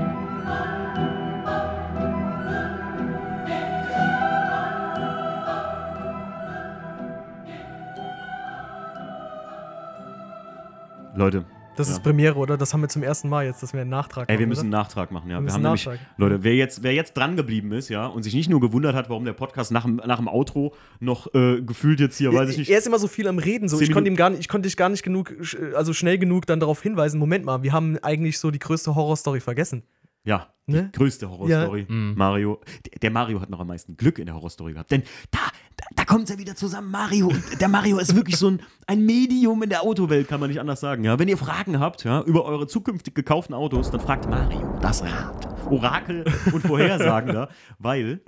Leute, 11.15 11.45
Das 11.81 11.89
Ja. 11.89 11.95
ist 11.97 12.03
Premiere, 12.03 12.37
oder? 12.37 12.57
Das 12.57 12.73
haben 12.73 12.81
wir 12.83 12.89
zum 12.89 13.03
ersten 13.03 13.29
Mal 13.29 13.47
jetzt, 13.47 13.63
dass 13.63 13.73
wir 13.73 13.81
einen 13.81 13.91
Nachtrag 13.91 14.29
Ey, 14.29 14.39
wir 14.39 14.47
machen, 14.47 14.49
müssen 14.51 14.61
einen 14.61 14.69
oder? 14.75 14.79
Nachtrag 14.79 15.11
machen, 15.11 15.31
ja. 15.31 15.41
Wir 15.41 15.47
Wir, 15.47 15.53
haben 15.53 15.63
nämlich, 15.63 15.87
Nachtrag. 15.87 16.01
Leute, 16.17 16.43
wer 16.45 16.55
jetzt, 16.55 16.83
wer 16.83 16.93
jetzt 16.95 17.15
dran 17.17 17.37
geblieben 17.37 17.73
ist, 17.73 17.89
ja, 17.89 18.07
und 18.07 18.23
sich 18.23 18.35
nicht 18.35 18.49
nur 18.51 18.61
gewundert 18.61 18.95
hat, 18.95 19.09
warum 19.11 19.25
der 19.25 19.33
Podcast 19.33 19.73
nach 19.73 19.85
dem, 19.85 19.97
nach 19.97 20.19
dem 20.19 20.29
Outro 20.29 20.75
noch 21.01 21.33
äh, 21.35 21.61
gefühlt 21.63 22.01
jetzt 22.01 22.19
hier, 22.19 22.33
weiß 22.33 22.51
ich 22.51 22.59
nicht. 22.59 22.71
Er 22.71 22.79
ist 22.79 22.87
immer 22.87 22.99
so 22.99 23.09
viel 23.09 23.27
am 23.29 23.39
Reden. 23.39 23.69
So. 23.69 23.81
Ich, 23.81 23.91
konnte 23.93 24.09
ihm 24.11 24.17
gar 24.17 24.31
nicht, 24.31 24.41
ich 24.41 24.49
konnte 24.49 24.67
dich 24.69 24.77
gar 24.77 24.89
nicht 24.89 25.03
genug, 25.03 25.35
also 25.75 25.93
schnell 25.93 26.19
genug 26.19 26.47
dann 26.47 26.61
darauf 26.61 26.83
hinweisen, 26.83 27.19
Moment 27.19 27.45
mal, 27.45 27.63
wir 27.63 27.73
haben 27.73 27.99
eigentlich 28.03 28.39
so 28.39 28.51
die 28.51 28.59
größte 28.59 28.95
Horrorstory 28.95 29.41
vergessen. 29.41 29.83
Ja, 30.25 30.53
Ne? 30.71 30.91
die 30.95 30.99
größte 30.99 31.29
Horrorstory. 31.29 31.81
Ja. 31.81 31.87
Mhm. 31.95 32.15
Mario. 32.17 32.61
Der, 32.87 32.99
der 33.01 33.11
Mario 33.11 33.41
hat 33.41 33.51
noch 33.51 33.61
am 33.61 33.67
meisten 33.67 33.97
Glück 33.97 34.19
in 34.19 34.27
der 34.27 34.35
Horrorstory 34.35 34.73
gehabt. 34.73 34.91
Denn 34.91 35.03
da, 35.31 35.39
da, 35.77 35.85
da 35.97 36.05
kommt 36.05 36.25
es 36.25 36.31
ja 36.31 36.39
wieder 36.39 36.55
zusammen. 36.55 36.91
Mario. 36.91 37.29
Und 37.29 37.61
der 37.61 37.69
Mario 37.69 37.99
ist 37.99 38.15
wirklich 38.15 38.37
so 38.37 38.49
ein, 38.49 38.63
ein 38.87 39.05
Medium 39.05 39.63
in 39.63 39.71
der 39.71 39.83
Autowelt, 39.83 40.29
kann 40.29 40.41
man 40.41 40.49
nicht 40.49 40.61
anders 40.61 40.81
sagen. 40.81 41.05
Ja? 41.05 41.19
Wenn 41.19 41.29
ihr 41.29 41.39
Fragen 41.39 41.81
habt 41.81 42.05
ja, 42.05 42.23
über 42.23 42.45
eure 42.45 42.67
zukünftig 42.67 43.15
gekauften 43.15 43.55
Autos, 43.55 43.91
dann 43.91 44.01
fragt 44.01 44.29
Mario 44.29 44.79
das 44.81 45.03
Rad. 45.03 45.49
Orakel 45.71 46.25
und 46.53 46.63
Vorhersagender. 46.63 47.49
weil 47.79 48.21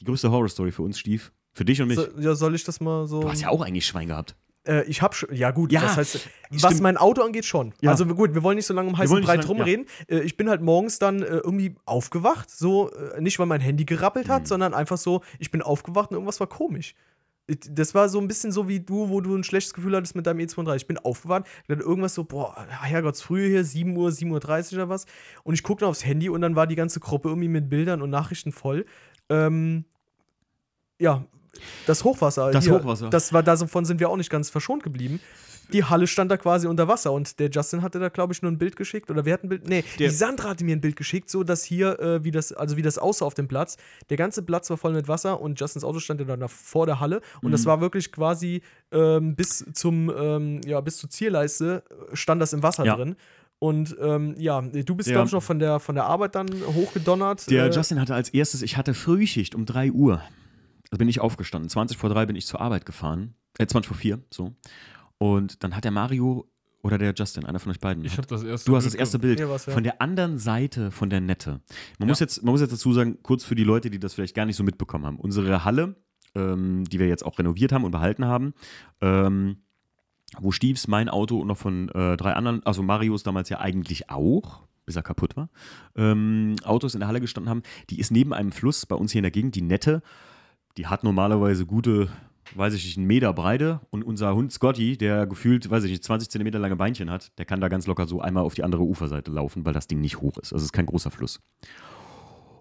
die 0.00 0.04
größte 0.04 0.30
Horrorstory 0.30 0.72
für 0.72 0.82
uns, 0.82 0.98
Stief, 0.98 1.32
für 1.52 1.64
dich 1.64 1.82
und 1.82 1.88
mich. 1.88 1.96
So, 1.96 2.06
ja, 2.18 2.34
soll 2.34 2.54
ich 2.54 2.64
das 2.64 2.80
mal 2.80 3.06
so. 3.06 3.22
du 3.22 3.28
hast 3.28 3.40
ja 3.40 3.48
auch 3.48 3.60
eigentlich 3.60 3.86
Schwein 3.86 4.08
gehabt. 4.08 4.36
Äh, 4.66 4.84
ich 4.84 5.02
habe 5.02 5.14
schon, 5.14 5.34
ja 5.34 5.50
gut, 5.50 5.72
Ja, 5.72 5.82
was 5.82 5.96
heißt, 5.96 6.28
was 6.50 6.60
stimmt. 6.62 6.80
mein 6.82 6.96
Auto 6.96 7.22
angeht 7.22 7.44
schon. 7.44 7.74
Ja. 7.80 7.90
Also 7.90 8.06
gut, 8.06 8.34
wir 8.34 8.42
wollen 8.42 8.56
nicht 8.56 8.66
so 8.66 8.74
lange 8.74 8.88
um 8.90 8.96
heißen 8.98 9.08
so 9.22 9.26
lang- 9.26 9.44
rumreden. 9.44 9.86
Äh, 10.08 10.20
ich 10.20 10.36
bin 10.36 10.48
halt 10.48 10.60
morgens 10.62 10.98
dann 10.98 11.22
äh, 11.22 11.26
irgendwie 11.38 11.74
aufgewacht, 11.84 12.48
so 12.50 12.90
äh, 12.92 13.20
nicht 13.20 13.38
weil 13.38 13.46
mein 13.46 13.60
Handy 13.60 13.84
gerappelt 13.84 14.28
Mhm. 14.28 14.32
hat, 14.32 14.46
sondern 14.48 14.72
einfach 14.74 14.98
so, 14.98 15.22
ich 15.40 15.50
bin 15.50 15.62
aufgewacht 15.62 16.10
und 16.10 16.16
irgendwas 16.16 16.38
war 16.40 16.46
komisch. 16.46 16.94
Das 17.48 17.92
war 17.96 18.08
so 18.08 18.20
ein 18.20 18.28
bisschen 18.28 18.52
so 18.52 18.68
wie 18.68 18.78
du, 18.78 19.08
wo 19.08 19.20
du 19.20 19.34
ein 19.36 19.42
schlechtes 19.42 19.74
Gefühl 19.74 19.96
hattest 19.96 20.14
mit 20.14 20.26
deinem 20.28 20.38
E32. 20.38 20.76
Ich 20.76 20.86
bin 20.86 20.96
aufgewacht, 20.96 21.44
dann 21.66 21.80
irgendwas 21.80 22.14
so, 22.14 22.22
boah, 22.22 22.54
Herrgottsfrühe 22.82 23.48
hier, 23.48 23.64
7 23.64 23.96
Uhr, 23.96 24.10
7.30 24.10 24.68
Uhr 24.74 24.78
oder 24.78 24.88
was. 24.88 25.06
Und 25.42 25.54
ich 25.54 25.64
guckte 25.64 25.88
aufs 25.88 26.04
Handy 26.04 26.28
und 26.28 26.40
dann 26.40 26.54
war 26.54 26.68
die 26.68 26.76
ganze 26.76 27.00
Gruppe 27.00 27.28
irgendwie 27.30 27.48
mit 27.48 27.68
Bildern 27.68 28.00
und 28.00 28.10
Nachrichten 28.10 28.52
voll. 28.52 28.86
Ähm, 29.28 29.84
ja, 31.00 31.24
das 31.86 32.04
Hochwasser. 32.04 32.50
Das 32.50 32.68
Hochwasser. 32.68 33.10
Das 33.10 33.32
war, 33.32 33.42
davon 33.42 33.84
sind 33.84 34.00
wir 34.00 34.08
auch 34.08 34.16
nicht 34.16 34.30
ganz 34.30 34.50
verschont 34.50 34.82
geblieben. 34.82 35.20
Die 35.72 35.84
Halle 35.84 36.06
stand 36.06 36.30
da 36.30 36.36
quasi 36.36 36.66
unter 36.66 36.86
Wasser 36.88 37.12
und 37.12 37.38
der 37.38 37.48
Justin 37.48 37.80
hatte 37.82 37.98
da, 37.98 38.08
glaube 38.10 38.34
ich, 38.34 38.42
nur 38.42 38.50
ein 38.50 38.58
Bild 38.58 38.76
geschickt. 38.76 39.10
Oder 39.10 39.24
wer 39.24 39.34
hat 39.34 39.44
ein 39.44 39.48
Bild? 39.48 39.66
Nee, 39.68 39.84
Der- 39.98 40.08
die 40.08 40.14
Sandra 40.14 40.50
hatte 40.50 40.64
mir 40.64 40.76
ein 40.76 40.80
Bild 40.82 40.96
geschickt, 40.96 41.30
so 41.30 41.44
dass 41.44 41.62
hier, 41.64 41.98
äh, 41.98 42.24
wie 42.24 42.30
das, 42.30 42.52
also 42.52 42.76
wie 42.76 42.82
das 42.82 42.98
aussah 42.98 43.24
auf 43.24 43.32
dem 43.34 43.48
Platz. 43.48 43.78
Der 44.10 44.16
ganze 44.18 44.42
Platz 44.42 44.68
war 44.68 44.76
voll 44.76 44.92
mit 44.92 45.08
Wasser 45.08 45.40
und 45.40 45.58
Justins 45.58 45.84
Auto 45.84 45.98
stand 46.00 46.20
ja 46.20 46.26
dann 46.26 46.40
da 46.40 46.48
vor 46.48 46.84
der 46.84 47.00
Halle. 47.00 47.22
Und 47.40 47.48
Mhm. 47.48 47.52
das 47.52 47.64
war 47.64 47.80
wirklich 47.80 48.12
quasi 48.12 48.60
ähm, 48.90 49.34
bis 49.34 49.64
zum, 49.72 50.12
ähm, 50.14 50.60
ja, 50.66 50.80
bis 50.82 50.98
zur 50.98 51.08
Zierleiste 51.08 51.84
äh, 52.12 52.16
stand 52.16 52.42
das 52.42 52.52
im 52.52 52.62
Wasser 52.62 52.84
Ja. 52.84 52.96
drin. 52.96 53.16
Und 53.58 53.96
ähm, 54.00 54.34
ja, 54.36 54.60
du 54.60 54.94
bist, 54.96 55.08
glaube 55.08 55.28
ich, 55.28 55.32
noch 55.32 55.42
von 55.42 55.58
der, 55.60 55.78
von 55.80 55.94
der 55.94 56.04
Arbeit 56.04 56.34
dann 56.34 56.48
hochgedonnert. 56.74 57.48
Der 57.50 57.66
äh, 57.66 57.70
Justin 57.70 58.00
hatte 58.00 58.14
als 58.14 58.28
erstes, 58.30 58.60
ich 58.60 58.76
hatte 58.76 58.92
Frühschicht 58.92 59.54
um 59.54 59.64
3 59.64 59.92
Uhr. 59.92 60.20
Also 60.92 60.98
bin 60.98 61.08
ich 61.08 61.20
aufgestanden. 61.20 61.70
20 61.70 61.96
vor 61.96 62.10
3 62.10 62.26
bin 62.26 62.36
ich 62.36 62.46
zur 62.46 62.60
Arbeit 62.60 62.84
gefahren. 62.84 63.34
Äh, 63.58 63.66
20 63.66 63.88
vor 63.88 63.96
4, 63.96 64.18
so. 64.30 64.52
Und 65.16 65.64
dann 65.64 65.74
hat 65.74 65.84
der 65.84 65.90
Mario 65.90 66.46
oder 66.82 66.98
der 66.98 67.14
Justin, 67.16 67.46
einer 67.46 67.58
von 67.60 67.72
euch 67.72 67.80
beiden. 67.80 68.04
Ich 68.04 68.12
hat- 68.12 68.18
habe 68.18 68.26
das 68.26 68.42
erste. 68.42 68.70
Du 68.70 68.76
hast 68.76 68.84
das 68.84 68.92
Bild 68.92 69.00
erste 69.00 69.18
Bild 69.18 69.40
ja. 69.40 69.56
von 69.58 69.82
der 69.84 70.02
anderen 70.02 70.36
Seite 70.38 70.90
von 70.90 71.08
der 71.08 71.22
Nette. 71.22 71.60
Man, 71.98 72.08
muss 72.08 72.20
Ja. 72.20 72.24
jetzt, 72.24 72.42
man 72.42 72.52
muss 72.52 72.60
jetzt 72.60 72.72
dazu 72.74 72.92
sagen, 72.92 73.18
kurz 73.22 73.42
für 73.42 73.54
die 73.54 73.64
Leute, 73.64 73.88
die 73.88 73.98
das 73.98 74.12
vielleicht 74.12 74.34
gar 74.34 74.44
nicht 74.44 74.56
so 74.56 74.64
mitbekommen 74.64 75.06
haben. 75.06 75.18
Unsere 75.18 75.64
Halle, 75.64 75.96
ähm, 76.34 76.84
die 76.84 76.98
wir 76.98 77.06
jetzt 77.08 77.24
auch 77.24 77.38
renoviert 77.38 77.72
haben 77.72 77.84
und 77.84 77.92
behalten 77.92 78.26
haben, 78.26 78.52
ähm, 79.00 79.62
wo 80.40 80.50
Steves, 80.52 80.88
mein 80.88 81.08
Auto 81.08 81.38
und 81.40 81.46
noch 81.48 81.56
von 81.58 81.88
äh, 81.88 82.16
drei 82.18 82.34
anderen, 82.34 82.66
also 82.66 82.82
Marius 82.82 83.22
damals 83.22 83.48
ja 83.48 83.60
eigentlich 83.60 84.10
auch, 84.10 84.62
bis 84.84 84.96
er 84.96 85.02
kaputt 85.02 85.36
war, 85.36 85.48
ähm, 85.96 86.56
Autos 86.64 86.92
in 86.94 87.00
der 87.00 87.08
Halle 87.08 87.20
gestanden 87.20 87.48
haben, 87.48 87.62
die 87.90 87.98
ist 87.98 88.10
neben 88.10 88.34
einem 88.34 88.52
Fluss 88.52 88.84
bei 88.84 88.96
uns 88.96 89.12
hier 89.12 89.20
in 89.20 89.24
der 89.24 89.30
Gegend, 89.30 89.54
die 89.54 89.62
Nette, 89.62 90.02
die 90.76 90.86
hat 90.86 91.04
normalerweise 91.04 91.66
gute, 91.66 92.08
weiß 92.54 92.74
ich 92.74 92.84
nicht, 92.84 92.98
einen 92.98 93.06
Meter 93.06 93.32
Breite 93.32 93.80
und 93.90 94.02
unser 94.02 94.34
Hund 94.34 94.52
Scotty, 94.52 94.96
der 94.96 95.26
gefühlt, 95.26 95.70
weiß 95.70 95.84
ich 95.84 95.90
nicht, 95.90 96.04
20 96.04 96.30
Zentimeter 96.30 96.58
lange 96.58 96.76
Beinchen 96.76 97.10
hat, 97.10 97.36
der 97.38 97.44
kann 97.44 97.60
da 97.60 97.68
ganz 97.68 97.86
locker 97.86 98.06
so 98.06 98.20
einmal 98.20 98.44
auf 98.44 98.54
die 98.54 98.64
andere 98.64 98.82
Uferseite 98.82 99.30
laufen, 99.30 99.64
weil 99.64 99.72
das 99.72 99.86
Ding 99.86 100.00
nicht 100.00 100.20
hoch 100.20 100.38
ist. 100.38 100.52
Also 100.52 100.56
es 100.56 100.64
ist 100.64 100.72
kein 100.72 100.86
großer 100.86 101.10
Fluss. 101.10 101.40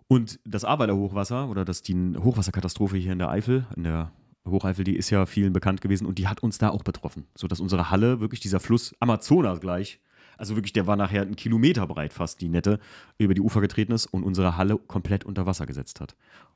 Und 0.07 0.39
das 0.43 0.65
Ahrweiler 0.65 0.95
Hochwasser 0.95 1.49
oder 1.49 1.63
das, 1.63 1.83
die 1.83 1.95
Hochwasserkatastrophe 1.95 2.97
hier 2.97 3.13
in 3.13 3.19
der 3.19 3.29
Eifel, 3.29 3.65
in 3.75 3.83
der 3.83 4.11
Hocheifel, 4.45 4.83
die 4.83 4.95
ist 4.95 5.09
ja 5.09 5.25
vielen 5.25 5.53
bekannt 5.53 5.81
gewesen 5.81 6.05
und 6.05 6.17
die 6.17 6.27
hat 6.27 6.43
uns 6.43 6.57
da 6.57 6.69
auch 6.69 6.83
betroffen. 6.83 7.27
Sodass 7.35 7.59
unsere 7.59 7.91
Halle 7.91 8.19
wirklich 8.19 8.39
dieser 8.39 8.59
Fluss 8.59 8.93
Amazonas 8.99 9.61
gleich, 9.61 10.01
also 10.41 10.55
wirklich, 10.55 10.73
der 10.73 10.87
war 10.87 10.95
nachher 10.97 11.21
einen 11.21 11.35
Kilometer 11.37 11.87
breit 11.87 12.11
fast, 12.11 12.41
die 12.41 12.49
Nette, 12.49 12.79
über 13.17 13.33
die 13.33 13.41
Ufer 13.41 13.61
getreten 13.61 13.93
ist 13.93 14.07
und 14.07 14.23
unsere 14.23 14.57
Halle 14.57 14.77
komplett 14.77 15.23
unter 15.23 15.45
Wasser 15.45 15.65
gesetzt 15.65 16.01
hat. 16.01 16.15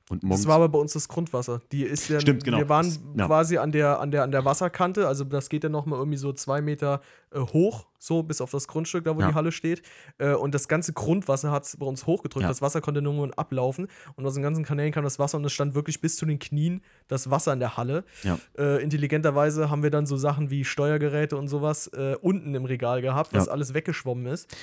Und 0.09 0.21
morgens, 0.23 0.41
Das 0.41 0.47
war 0.47 0.57
aber 0.57 0.69
bei 0.69 0.77
uns 0.77 0.93
das 0.93 1.07
Grundwasser. 1.07 1.61
Die 1.71 1.83
ist 1.83 2.09
ja, 2.09 2.19
Stimmt, 2.19 2.43
genau. 2.43 2.57
Wir 2.59 2.69
waren 2.69 2.85
Das- 2.85 2.99
ja. 3.15 3.25
quasi 3.25 3.57
an 3.57 3.71
der, 3.71 3.99
an, 3.99 4.11
der, 4.11 4.23
an 4.23 4.31
der 4.31 4.43
Wasserkante, 4.45 5.07
also 5.07 5.23
das 5.23 5.49
geht 5.49 5.63
ja 5.63 5.69
nochmal 5.69 5.97
irgendwie 5.99 6.17
so 6.17 6.31
zwei 6.33 6.61
Meter 6.61 7.01
äh, 7.31 7.39
hoch, 7.39 7.87
so 7.99 8.23
bis 8.23 8.41
auf 8.41 8.51
das 8.51 8.67
Grundstück, 8.67 9.05
da 9.05 9.15
wo 9.15 9.21
Ja. 9.21 9.29
die 9.29 9.33
Halle 9.35 9.51
steht. 9.51 9.81
Äh, 10.17 10.33
und 10.33 10.53
das 10.53 10.67
ganze 10.67 10.93
Grundwasser 10.93 11.51
hat 11.51 11.63
es 11.65 11.77
bei 11.77 11.85
uns 11.85 12.05
hochgedrückt. 12.05 12.43
Ja. 12.43 12.47
Das 12.49 12.61
Wasser 12.61 12.81
konnte 12.81 13.01
nur 13.01 13.37
ablaufen. 13.37 13.87
Und 14.15 14.25
aus 14.25 14.33
den 14.33 14.43
ganzen 14.43 14.63
Kanälen 14.63 14.91
kam 14.91 15.03
das 15.03 15.19
Wasser 15.19 15.37
und 15.37 15.45
es 15.45 15.53
stand 15.53 15.75
wirklich 15.75 16.01
bis 16.01 16.17
zu 16.17 16.25
den 16.25 16.39
Knien 16.39 16.81
das 17.07 17.29
Wasser 17.31 17.53
in 17.53 17.59
der 17.59 17.77
Halle. 17.77 18.03
Ja. 18.23 18.37
Äh, 18.57 18.81
intelligenterweise 18.83 19.69
haben 19.69 19.83
wir 19.83 19.89
dann 19.91 20.05
so 20.05 20.17
Sachen 20.17 20.49
wie 20.49 20.63
Steuergeräte 20.65 21.37
und 21.37 21.47
sowas 21.47 21.87
äh, 21.87 22.15
unten 22.21 22.53
im 22.55 22.65
Regal 22.65 23.01
gehabt, 23.01 23.33
was 23.33 23.47
alles 23.47 23.73
weggeschwommen 23.73 24.25
ist. 24.27 24.55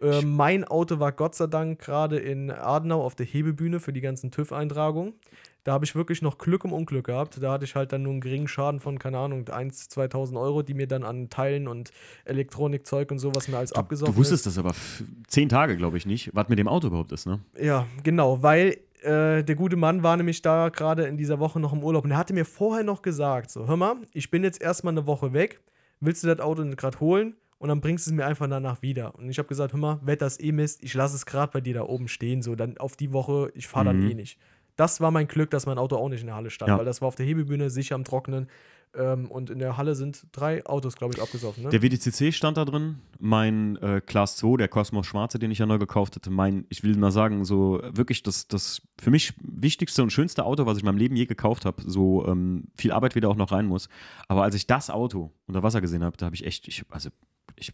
Äh, 0.00 0.22
mein 0.22 0.64
Auto 0.64 1.00
war 1.00 1.12
Gott 1.12 1.34
sei 1.34 1.46
Dank 1.48 1.80
gerade 1.80 2.18
in 2.18 2.50
Adenau 2.50 3.02
auf 3.04 3.14
der 3.16 3.26
Hebebühne 3.26 3.80
für 3.80 3.92
die 3.92 4.00
ganzen 4.00 4.30
TÜV-Eintragungen. 4.30 5.14
Da 5.64 5.72
habe 5.72 5.84
ich 5.84 5.94
wirklich 5.94 6.22
noch 6.22 6.38
Glück 6.38 6.64
um 6.64 6.72
Unglück 6.72 7.06
gehabt. 7.06 7.42
Da 7.42 7.52
hatte 7.52 7.64
ich 7.64 7.74
halt 7.74 7.92
dann 7.92 8.02
nur 8.02 8.12
einen 8.12 8.20
geringen 8.20 8.48
Schaden 8.48 8.80
von, 8.80 8.98
keine 8.98 9.18
Ahnung, 9.18 9.44
1.000, 9.44 9.92
2.000 10.10 10.40
Euro, 10.40 10.62
die 10.62 10.74
mir 10.74 10.86
dann 10.86 11.02
an 11.04 11.28
Teilen 11.28 11.68
und 11.68 11.90
Elektronikzeug 12.24 13.10
und 13.10 13.18
sowas 13.18 13.48
mir 13.48 13.58
als 13.58 13.72
abgesoffen 13.72 14.14
Du 14.14 14.18
wusstest 14.18 14.46
das 14.46 14.56
aber 14.58 14.72
zehn 15.26 15.48
Tage, 15.48 15.76
glaube 15.76 15.96
ich, 15.98 16.06
nicht, 16.06 16.30
was 16.34 16.48
mit 16.48 16.58
dem 16.58 16.68
Auto 16.68 16.86
überhaupt 16.88 17.12
ist, 17.12 17.26
ne? 17.26 17.40
ist. 17.54 17.64
Ja, 17.64 17.86
genau, 18.02 18.42
weil 18.42 18.78
äh, 19.02 19.42
der 19.44 19.54
gute 19.56 19.76
Mann 19.76 20.02
war 20.02 20.16
nämlich 20.16 20.42
da 20.42 20.68
gerade 20.70 21.04
in 21.06 21.16
dieser 21.16 21.38
Woche 21.38 21.60
noch 21.60 21.72
im 21.72 21.82
Urlaub 21.82 22.04
und 22.04 22.10
er 22.12 22.16
hatte 22.16 22.32
mir 22.34 22.44
vorher 22.44 22.84
noch 22.84 23.02
gesagt: 23.02 23.50
So, 23.50 23.66
hör 23.66 23.76
mal, 23.76 23.96
ich 24.12 24.30
bin 24.30 24.44
jetzt 24.44 24.60
erstmal 24.60 24.92
eine 24.94 25.06
Woche 25.06 25.32
weg. 25.32 25.60
Willst 26.00 26.22
du 26.22 26.28
das 26.28 26.40
Auto 26.40 26.64
gerade 26.64 27.00
holen? 27.00 27.34
Und 27.58 27.70
dann 27.70 27.80
bringst 27.80 28.06
du 28.06 28.10
es 28.12 28.16
mir 28.16 28.24
einfach 28.24 28.48
danach 28.48 28.82
wieder. 28.82 29.16
Und 29.16 29.28
ich 29.28 29.38
habe 29.38 29.48
gesagt, 29.48 29.72
hör 29.72 29.80
mal, 29.80 29.98
Wetter 30.04 30.28
ist 30.28 30.40
eh 30.40 30.52
Mist, 30.52 30.80
ich 30.84 30.94
lasse 30.94 31.16
es 31.16 31.26
gerade 31.26 31.50
bei 31.52 31.60
dir 31.60 31.74
da 31.74 31.82
oben 31.82 32.06
stehen. 32.06 32.40
So, 32.40 32.54
dann 32.54 32.78
auf 32.78 32.94
die 32.94 33.12
Woche, 33.12 33.50
ich 33.54 33.66
fahre 33.66 33.86
dann 33.86 33.98
Mhm. 33.98 34.10
eh 34.10 34.14
nicht. 34.14 34.38
Das 34.78 35.00
war 35.00 35.10
mein 35.10 35.26
Glück, 35.26 35.50
dass 35.50 35.66
mein 35.66 35.76
Auto 35.76 35.96
auch 35.96 36.08
nicht 36.08 36.20
in 36.20 36.28
der 36.28 36.36
Halle 36.36 36.50
stand, 36.50 36.68
Ja. 36.68 36.78
weil 36.78 36.84
das 36.84 37.00
war 37.02 37.08
auf 37.08 37.16
der 37.16 37.26
Hebebühne, 37.26 37.68
sicher 37.68 37.96
am 37.96 38.04
Trocknen. 38.04 38.46
Ähm, 38.94 39.30
und 39.30 39.50
in 39.50 39.58
der 39.58 39.76
Halle 39.76 39.94
sind 39.94 40.26
drei 40.32 40.64
Autos, 40.64 40.96
glaube 40.96 41.12
ich, 41.14 41.20
abgesoffen. 41.20 41.64
Ne? 41.64 41.68
Der 41.70 41.82
WDCC 41.82 42.32
stand 42.32 42.56
da 42.56 42.64
drin, 42.64 43.00
mein 43.18 43.76
äh, 43.78 44.00
Class 44.00 44.36
2, 44.36 44.56
der 44.56 44.68
Cosmos 44.68 45.04
Schwarze, 45.06 45.38
den 45.38 45.50
ich 45.50 45.58
ja 45.58 45.66
neu 45.66 45.78
gekauft 45.78 46.14
hatte, 46.16 46.30
mein, 46.30 46.64
ich 46.70 46.82
will 46.84 46.96
mal 46.96 47.10
sagen, 47.10 47.44
so 47.44 47.82
wirklich 47.92 48.22
das, 48.22 48.48
das 48.48 48.80
für 48.98 49.10
mich 49.10 49.34
wichtigste 49.42 50.02
und 50.02 50.10
schönste 50.10 50.44
Auto, 50.44 50.64
was 50.64 50.78
ich 50.78 50.84
in 50.84 50.86
meinem 50.86 50.96
Leben 50.96 51.16
je 51.16 51.26
gekauft 51.26 51.66
habe, 51.66 51.82
so 51.84 52.24
ähm, 52.26 52.68
viel 52.76 52.92
Arbeit 52.92 53.14
wieder 53.14 53.28
auch 53.28 53.36
noch 53.36 53.52
rein 53.52 53.66
muss. 53.66 53.88
Aber 54.28 54.42
als 54.44 54.54
ich 54.54 54.66
das 54.66 54.88
Auto 54.88 55.32
unter 55.46 55.62
Wasser 55.62 55.80
gesehen 55.82 56.02
habe, 56.04 56.16
da 56.16 56.24
habe 56.26 56.36
ich 56.36 56.46
echt, 56.46 56.66
ich, 56.66 56.84
also 56.88 57.10
ich, 57.56 57.72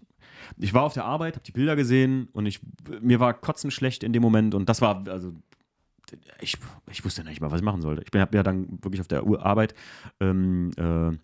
ich 0.59 0.75
war 0.75 0.83
auf 0.83 0.95
der 0.95 1.05
Arbeit, 1.05 1.35
habe 1.35 1.45
die 1.45 1.53
Bilder 1.53 1.77
gesehen 1.77 2.29
und 2.33 2.47
ich, 2.47 2.61
mir 3.01 3.21
war 3.21 3.35
kotzend 3.35 3.73
schlecht 3.73 4.03
in 4.03 4.13
dem 4.13 4.23
Moment 4.23 4.55
und 4.55 4.69
das 4.69 4.81
war, 4.81 5.07
also 5.09 5.33
ich, 6.41 6.57
ich 6.91 7.05
wusste 7.05 7.25
nicht 7.25 7.41
mal, 7.41 7.51
was 7.51 7.61
ich 7.61 7.65
machen 7.65 7.83
sollte. 7.83 8.03
Ich 8.03 8.21
habe 8.21 8.37
ja 8.37 8.43
dann 8.43 8.79
wirklich 8.83 9.01
auf 9.01 9.09
der 9.09 9.25
Arbeit 9.41 9.75
ähm, 10.21 10.71
äh, 10.77 11.17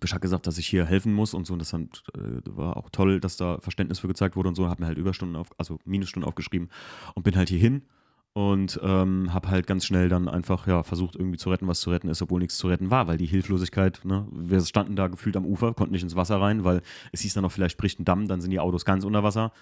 Bescheid 0.00 0.20
gesagt, 0.20 0.46
dass 0.46 0.58
ich 0.58 0.66
hier 0.66 0.84
helfen 0.84 1.14
muss 1.14 1.34
und 1.34 1.46
so. 1.46 1.52
Und 1.52 1.60
das 1.60 1.70
dann, 1.70 1.88
äh, 2.14 2.40
war 2.46 2.76
auch 2.76 2.90
toll, 2.90 3.20
dass 3.20 3.36
da 3.36 3.58
Verständnis 3.60 3.98
für 3.98 4.08
gezeigt 4.08 4.36
wurde 4.36 4.48
und 4.48 4.54
so. 4.54 4.68
Habe 4.68 4.82
mir 4.82 4.88
halt 4.88 4.98
Überstunden, 4.98 5.36
auf, 5.36 5.48
also 5.58 5.78
Minusstunden 5.84 6.28
aufgeschrieben 6.28 6.68
und 7.14 7.22
bin 7.22 7.36
halt 7.36 7.48
hier 7.48 7.58
hin 7.58 7.82
und 8.34 8.80
ähm, 8.82 9.32
habe 9.32 9.48
halt 9.48 9.66
ganz 9.66 9.86
schnell 9.86 10.08
dann 10.08 10.28
einfach 10.28 10.66
ja 10.66 10.82
versucht 10.82 11.14
irgendwie 11.14 11.38
zu 11.38 11.50
retten, 11.50 11.68
was 11.68 11.80
zu 11.80 11.90
retten 11.90 12.08
ist, 12.08 12.20
obwohl 12.20 12.40
nichts 12.40 12.58
zu 12.58 12.66
retten 12.66 12.90
war, 12.90 13.06
weil 13.06 13.16
die 13.16 13.26
Hilflosigkeit, 13.26 14.00
ne, 14.04 14.26
wir 14.32 14.60
standen 14.62 14.96
da 14.96 15.06
gefühlt 15.06 15.36
am 15.36 15.46
Ufer, 15.46 15.72
konnten 15.72 15.92
nicht 15.92 16.02
ins 16.02 16.16
Wasser 16.16 16.40
rein, 16.40 16.64
weil 16.64 16.82
es 17.12 17.20
hieß 17.20 17.34
dann 17.34 17.42
noch, 17.42 17.52
vielleicht 17.52 17.78
bricht 17.78 18.00
ein 18.00 18.04
Damm, 18.04 18.26
dann 18.26 18.40
sind 18.40 18.50
die 18.50 18.58
Autos 18.58 18.84
ganz 18.84 19.04
unter 19.04 19.22
Wasser. 19.22 19.52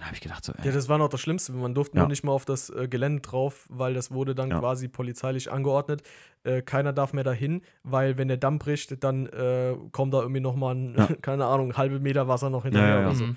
Und 0.00 0.04
da 0.04 0.06
habe 0.06 0.14
ich 0.16 0.22
gedacht 0.22 0.42
so, 0.46 0.52
ey, 0.54 0.64
Ja, 0.64 0.72
das 0.72 0.88
war 0.88 0.96
noch 0.96 1.08
das 1.10 1.20
Schlimmste. 1.20 1.52
Man 1.52 1.74
durfte 1.74 1.96
Ja. 1.96 2.02
nur 2.04 2.08
nicht 2.08 2.24
mal 2.24 2.32
auf 2.32 2.46
das 2.46 2.70
äh, 2.70 2.88
Gelände 2.88 3.20
drauf, 3.20 3.66
weil 3.68 3.92
das 3.92 4.10
wurde 4.10 4.34
dann 4.34 4.48
Ja. 4.48 4.58
quasi 4.58 4.88
polizeilich 4.88 5.52
angeordnet. 5.52 6.02
Äh, 6.42 6.62
keiner 6.62 6.94
darf 6.94 7.12
mehr 7.12 7.22
dahin, 7.24 7.60
weil 7.82 8.16
wenn 8.16 8.28
der 8.28 8.38
Damm 8.38 8.58
bricht, 8.58 9.04
dann 9.04 9.26
äh, 9.26 9.74
kommt 9.92 10.14
da 10.14 10.20
irgendwie 10.22 10.40
nochmal 10.40 10.74
ein, 10.74 10.94
Ja. 10.96 11.06
keine 11.22 11.44
Ahnung, 11.44 11.76
halbe 11.76 12.00
Meter 12.00 12.28
Wasser 12.28 12.48
noch 12.48 12.62
hinterher 12.62 12.88
Ja, 12.88 13.00
ja, 13.02 13.06
oder 13.08 13.14
so. 13.14 13.24
Mhm. 13.26 13.36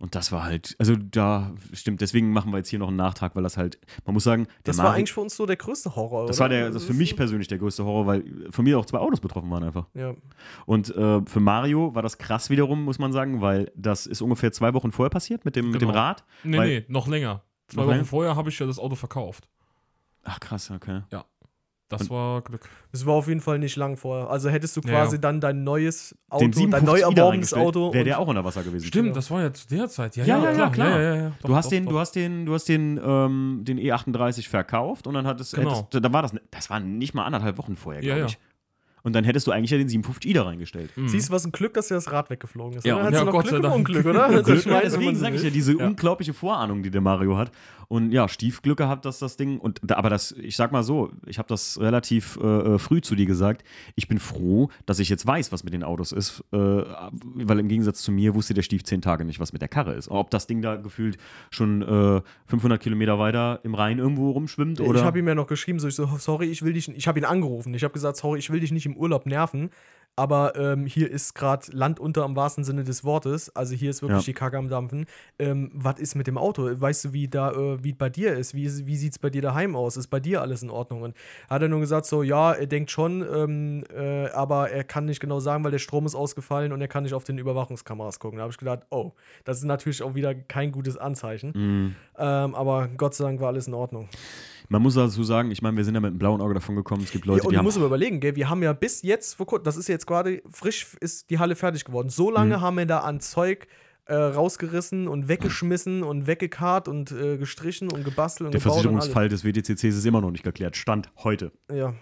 Und 0.00 0.14
das 0.14 0.30
war 0.30 0.44
halt, 0.44 0.76
also 0.78 0.94
da 0.94 1.52
stimmt, 1.72 2.00
deswegen 2.00 2.30
machen 2.32 2.52
wir 2.52 2.58
jetzt 2.58 2.68
hier 2.68 2.78
noch 2.78 2.86
einen 2.86 2.96
Nachtrag, 2.96 3.34
weil 3.34 3.42
das 3.42 3.56
halt, 3.56 3.78
man 4.04 4.14
muss 4.14 4.22
sagen, 4.22 4.44
der 4.44 4.52
Das 4.62 4.78
war 4.78 4.84
Mari- 4.84 4.98
eigentlich 4.98 5.12
für 5.12 5.20
uns 5.22 5.34
so 5.36 5.44
der 5.44 5.56
größte 5.56 5.96
Horror, 5.96 6.28
das 6.28 6.36
oder? 6.36 6.44
war 6.44 6.48
der, 6.50 6.66
das 6.70 6.82
ist 6.82 6.84
für 6.88 6.94
mich 6.94 7.16
persönlich 7.16 7.48
der 7.48 7.58
größte 7.58 7.84
Horror, 7.84 8.06
weil 8.06 8.46
von 8.52 8.64
mir 8.64 8.78
auch 8.78 8.86
zwei 8.86 8.98
Autos 8.98 9.18
betroffen 9.20 9.50
waren 9.50 9.64
einfach. 9.64 9.86
Ja. 9.94 10.14
Und 10.66 10.94
äh, 10.94 11.20
für 11.26 11.40
Mario 11.40 11.94
war 11.96 12.02
das 12.02 12.16
krass 12.16 12.48
wiederum, 12.48 12.84
muss 12.84 13.00
man 13.00 13.12
sagen, 13.12 13.40
weil 13.40 13.72
das 13.74 14.06
ist 14.06 14.22
ungefähr 14.22 14.52
zwei 14.52 14.72
Wochen 14.72 14.92
vorher 14.92 15.10
passiert 15.10 15.44
mit 15.44 15.56
dem, 15.56 15.70
mit 15.72 15.80
dem 15.82 15.88
Genau. 15.88 15.98
Rad. 16.00 16.24
Nee, 16.44 16.58
Weil- 16.58 16.68
nee, 16.68 16.84
noch 16.86 17.08
länger. 17.08 17.42
Zwei 17.66 17.80
Noch 17.80 17.86
Wochen 17.88 17.94
länger? 17.96 18.04
vorher 18.06 18.36
habe 18.36 18.48
ich 18.50 18.58
ja 18.58 18.66
das 18.66 18.78
Auto 18.78 18.94
verkauft. 18.94 19.48
Ach 20.22 20.38
krass, 20.38 20.70
okay. 20.70 21.02
Das 21.90 22.02
Und- 22.02 22.10
war 22.10 22.42
Glück. 22.42 22.68
Das 22.92 23.06
war 23.06 23.14
auf 23.14 23.28
jeden 23.28 23.40
Fall 23.40 23.58
nicht 23.58 23.74
lang 23.76 23.96
vorher. 23.96 24.28
Also 24.28 24.50
hättest 24.50 24.76
du 24.76 24.80
Ja, 24.82 24.88
quasi 24.90 25.16
ja. 25.16 25.20
dann 25.22 25.40
dein 25.40 25.64
neues 25.64 26.14
Auto, 26.28 26.44
Den 26.44 26.50
dein 26.52 26.58
57 26.84 26.86
neu 26.86 27.00
erworbenes 27.00 27.54
Auto. 27.54 27.94
Wäre 27.94 28.04
der 28.04 28.18
auch 28.18 28.26
unter 28.28 28.44
Wasser 28.44 28.62
gewesen. 28.62 28.86
Stimmt, 28.86 29.04
Genau. 29.06 29.14
das 29.14 29.30
war 29.30 29.40
ja 29.42 29.52
zu 29.54 29.66
der 29.68 29.88
Zeit. 29.88 30.14
Ja, 30.16 30.24
Ja, 30.26 30.38
ja, 30.38 30.44
ja, 30.44 30.52
klar. 30.54 30.72
klar. 30.72 30.90
Ja, 30.90 31.00
ja, 31.00 31.14
ja. 31.16 31.32
Doch, 31.40 31.48
Du 31.48 31.56
hast 31.56 31.66
doch, 31.66 31.70
den, 31.70 31.84
doch. 31.86 31.92
du 31.92 31.98
hast 31.98 32.12
den, 32.14 32.44
du 32.46 32.52
hast 32.54 32.68
den, 32.68 33.00
ähm, 33.02 33.60
den 33.62 33.78
E38 33.78 34.48
verkauft 34.48 35.06
und 35.06 35.14
dann 35.14 35.26
hattest, 35.26 35.54
Genau. 35.54 35.78
hättest, 35.88 36.04
da 36.04 36.12
war 36.12 36.20
das, 36.22 36.34
das 36.50 36.68
war 36.68 36.78
nicht 36.80 37.14
mal 37.14 37.24
anderthalb 37.24 37.56
Wochen 37.56 37.74
vorher, 37.76 38.02
Ja, 38.02 38.16
glaube 38.16 38.20
ja. 38.20 38.26
ich. 38.26 38.38
Und 39.04 39.14
dann 39.14 39.24
hättest 39.24 39.46
du 39.46 39.52
eigentlich 39.52 39.70
ja 39.70 39.78
den 39.78 39.88
57i 39.88 40.34
da 40.34 40.42
reingestellt. 40.42 40.90
Mhm. 40.96 41.08
Siehst 41.08 41.28
du, 41.28 41.32
was 41.32 41.46
ein 41.46 41.52
Glück, 41.52 41.72
dass 41.72 41.88
dir 41.88 41.94
das 41.94 42.10
Rad 42.12 42.28
weggeflogen 42.30 42.78
ist. 42.78 42.84
Ja, 42.84 42.98
ja, 42.98 43.10
du 43.10 43.24
noch 43.24 43.32
Gott 43.32 43.44
Glück 43.46 43.54
sei 43.56 43.62
Dank. 43.62 43.74
Unglück, 43.76 44.04
oder? 44.04 44.28
Glück, 44.42 44.66
wenn 44.66 44.80
deswegen 44.82 45.04
man 45.06 45.16
sage 45.16 45.36
ich 45.36 45.42
ja, 45.44 45.50
diese 45.50 45.78
Ja. 45.78 45.86
unglaubliche 45.86 46.34
Vorahnung, 46.34 46.82
die 46.82 46.90
der 46.90 47.00
Mario 47.00 47.38
hat. 47.38 47.50
Und 47.88 48.12
ja, 48.12 48.28
Stiefglück 48.28 48.76
gehabt, 48.76 49.06
dass 49.06 49.18
das 49.18 49.38
Ding, 49.38 49.58
und 49.58 49.90
aber 49.90 50.10
das, 50.10 50.32
ich 50.32 50.56
sag 50.56 50.72
mal 50.72 50.82
so, 50.82 51.10
ich 51.26 51.38
habe 51.38 51.48
das 51.48 51.80
relativ 51.80 52.38
äh, 52.42 52.46
äh, 52.74 52.78
früh 52.78 53.00
zu 53.00 53.14
dir 53.14 53.24
gesagt. 53.24 53.64
Ich 53.94 54.08
bin 54.08 54.18
froh, 54.18 54.68
dass 54.84 54.98
ich 54.98 55.08
jetzt 55.08 55.26
weiß, 55.26 55.52
was 55.52 55.64
mit 55.64 55.72
den 55.72 55.82
Autos 55.82 56.12
ist, 56.12 56.44
äh, 56.52 56.56
weil 56.56 57.58
im 57.58 57.68
Gegensatz 57.68 58.02
zu 58.02 58.12
mir 58.12 58.34
wusste 58.34 58.52
der 58.52 58.60
Stief 58.60 58.84
zehn 58.84 59.00
Tage 59.00 59.24
nicht, 59.24 59.40
was 59.40 59.54
mit 59.54 59.62
der 59.62 59.68
Karre 59.68 59.94
ist. 59.94 60.10
Ob 60.10 60.30
das 60.30 60.46
Ding 60.46 60.60
da 60.60 60.76
gefühlt 60.76 61.16
schon 61.50 61.80
äh, 61.80 62.20
500 62.48 62.78
Kilometer 62.78 63.18
weiter 63.18 63.60
im 63.62 63.74
Rhein 63.74 63.98
irgendwo 63.98 64.32
rumschwimmt 64.32 64.82
oder. 64.82 64.98
Ich 64.98 65.04
habe 65.04 65.18
ihm 65.18 65.26
ja 65.26 65.34
noch 65.34 65.46
geschrieben, 65.46 65.80
so 65.80 65.88
ich 65.88 65.94
so, 65.94 66.06
sorry, 66.18 66.46
ich 66.46 66.62
will 66.62 66.74
dich, 66.74 66.88
ich 66.88 67.08
habe 67.08 67.18
ihn 67.18 67.24
angerufen. 67.24 67.72
Ich 67.72 67.84
habe 67.84 67.94
gesagt, 67.94 68.18
sorry, 68.18 68.38
ich 68.38 68.50
will 68.50 68.60
dich 68.60 68.70
nicht 68.70 68.84
im 68.84 68.98
Urlaub 68.98 69.24
nerven, 69.24 69.70
aber 70.18 70.56
ähm, 70.56 70.84
hier 70.84 71.08
ist 71.10 71.34
gerade 71.34 71.70
Land 71.72 72.00
unter 72.00 72.24
im 72.24 72.34
wahrsten 72.34 72.64
Sinne 72.64 72.82
des 72.82 73.04
Wortes. 73.04 73.54
Also 73.54 73.74
hier 73.74 73.90
ist 73.90 74.02
wirklich 74.02 74.22
Ja. 74.26 74.32
die 74.32 74.34
Kacke 74.34 74.58
am 74.58 74.68
Dampfen. 74.68 75.06
Ähm, 75.38 75.70
was 75.72 76.00
ist 76.00 76.16
mit 76.16 76.26
dem 76.26 76.36
Auto? 76.36 76.68
Weißt 76.80 77.04
du, 77.04 77.12
wie 77.12 77.28
da, 77.28 77.52
äh, 77.52 77.84
wie 77.84 77.92
bei 77.92 78.10
dir 78.10 78.34
ist? 78.34 78.52
Wie, 78.52 78.64
wie 78.86 78.96
sieht 78.96 79.12
es 79.12 79.18
bei 79.18 79.30
dir 79.30 79.42
daheim 79.42 79.76
aus? 79.76 79.96
Ist 79.96 80.08
bei 80.08 80.18
dir 80.18 80.42
alles 80.42 80.62
in 80.62 80.70
Ordnung? 80.70 81.02
Und 81.02 81.14
hat 81.48 81.62
er 81.62 81.68
nur 81.68 81.78
gesagt, 81.80 82.06
so, 82.06 82.24
ja, 82.24 82.52
er 82.52 82.66
denkt 82.66 82.90
schon, 82.90 83.24
ähm, 83.32 83.84
äh, 83.96 84.28
aber 84.30 84.70
er 84.70 84.82
kann 84.84 85.04
nicht 85.04 85.20
genau 85.20 85.38
sagen, 85.38 85.62
weil 85.62 85.70
der 85.70 85.78
Strom 85.78 86.04
ist 86.04 86.16
ausgefallen 86.16 86.72
und 86.72 86.80
er 86.80 86.88
kann 86.88 87.04
nicht 87.04 87.14
auf 87.14 87.22
den 87.24 87.38
Überwachungskameras 87.38 88.18
gucken. 88.18 88.38
Da 88.38 88.42
habe 88.42 88.50
ich 88.52 88.58
gedacht, 88.58 88.80
oh, 88.90 89.12
das 89.44 89.58
ist 89.58 89.64
natürlich 89.64 90.02
auch 90.02 90.16
wieder 90.16 90.34
kein 90.34 90.72
gutes 90.72 90.96
Anzeichen. 90.96 91.52
Mhm. 91.54 91.94
Ähm, 92.18 92.54
aber 92.56 92.88
Gott 92.96 93.14
sei 93.14 93.24
Dank 93.24 93.40
war 93.40 93.48
alles 93.48 93.68
in 93.68 93.74
Ordnung. 93.74 94.08
Man 94.70 94.82
muss 94.82 94.94
dazu 94.94 95.22
sagen, 95.24 95.50
ich 95.50 95.62
meine, 95.62 95.76
wir 95.78 95.84
sind 95.84 95.94
ja 95.94 96.00
mit 96.00 96.08
einem 96.10 96.18
blauen 96.18 96.40
Auge 96.42 96.54
davon 96.54 96.76
gekommen. 96.76 97.02
Es 97.02 97.10
gibt 97.10 97.24
Leute, 97.24 97.38
ja, 97.40 97.44
und 97.46 97.52
die 97.52 97.56
haben. 97.58 97.64
musst 97.64 97.78
aber 97.78 97.86
überlegen, 97.86 98.20
gell, 98.20 98.36
wir 98.36 98.50
haben 98.50 98.62
ja 98.62 98.72
bis 98.74 99.00
jetzt, 99.02 99.34
vor 99.34 99.46
kurzem, 99.46 99.64
das 99.64 99.76
ist 99.78 99.88
jetzt 99.88 100.06
gerade 100.06 100.42
frisch, 100.50 100.86
ist 101.00 101.30
die 101.30 101.38
Halle 101.38 101.56
fertig 101.56 101.84
geworden. 101.86 102.10
So 102.10 102.30
lange 102.30 102.58
Mhm. 102.58 102.60
haben 102.60 102.76
wir 102.76 102.86
da 102.86 103.00
an 103.00 103.20
Zeug 103.20 103.66
äh, 104.04 104.14
rausgerissen 104.14 105.06
und 105.08 105.28
weggeschmissen 105.28 106.02
und 106.02 106.26
weggekarrt 106.26 106.88
und 106.88 107.12
äh, 107.12 107.36
gestrichen 107.38 107.90
und 107.92 108.04
gebastelt 108.04 108.46
und 108.46 108.52
Der 108.54 108.60
gebaut 108.60 108.76
und 108.76 108.82
Versicherungsfall 108.82 109.28
des 109.28 109.44
WTCCs 109.44 109.84
ist 109.96 110.04
immer 110.06 110.20
noch 110.22 110.30
nicht 110.30 110.44
geklärt. 110.44 110.76
Stand 110.76 111.10
heute. 111.24 111.52
Ja. 111.72 111.94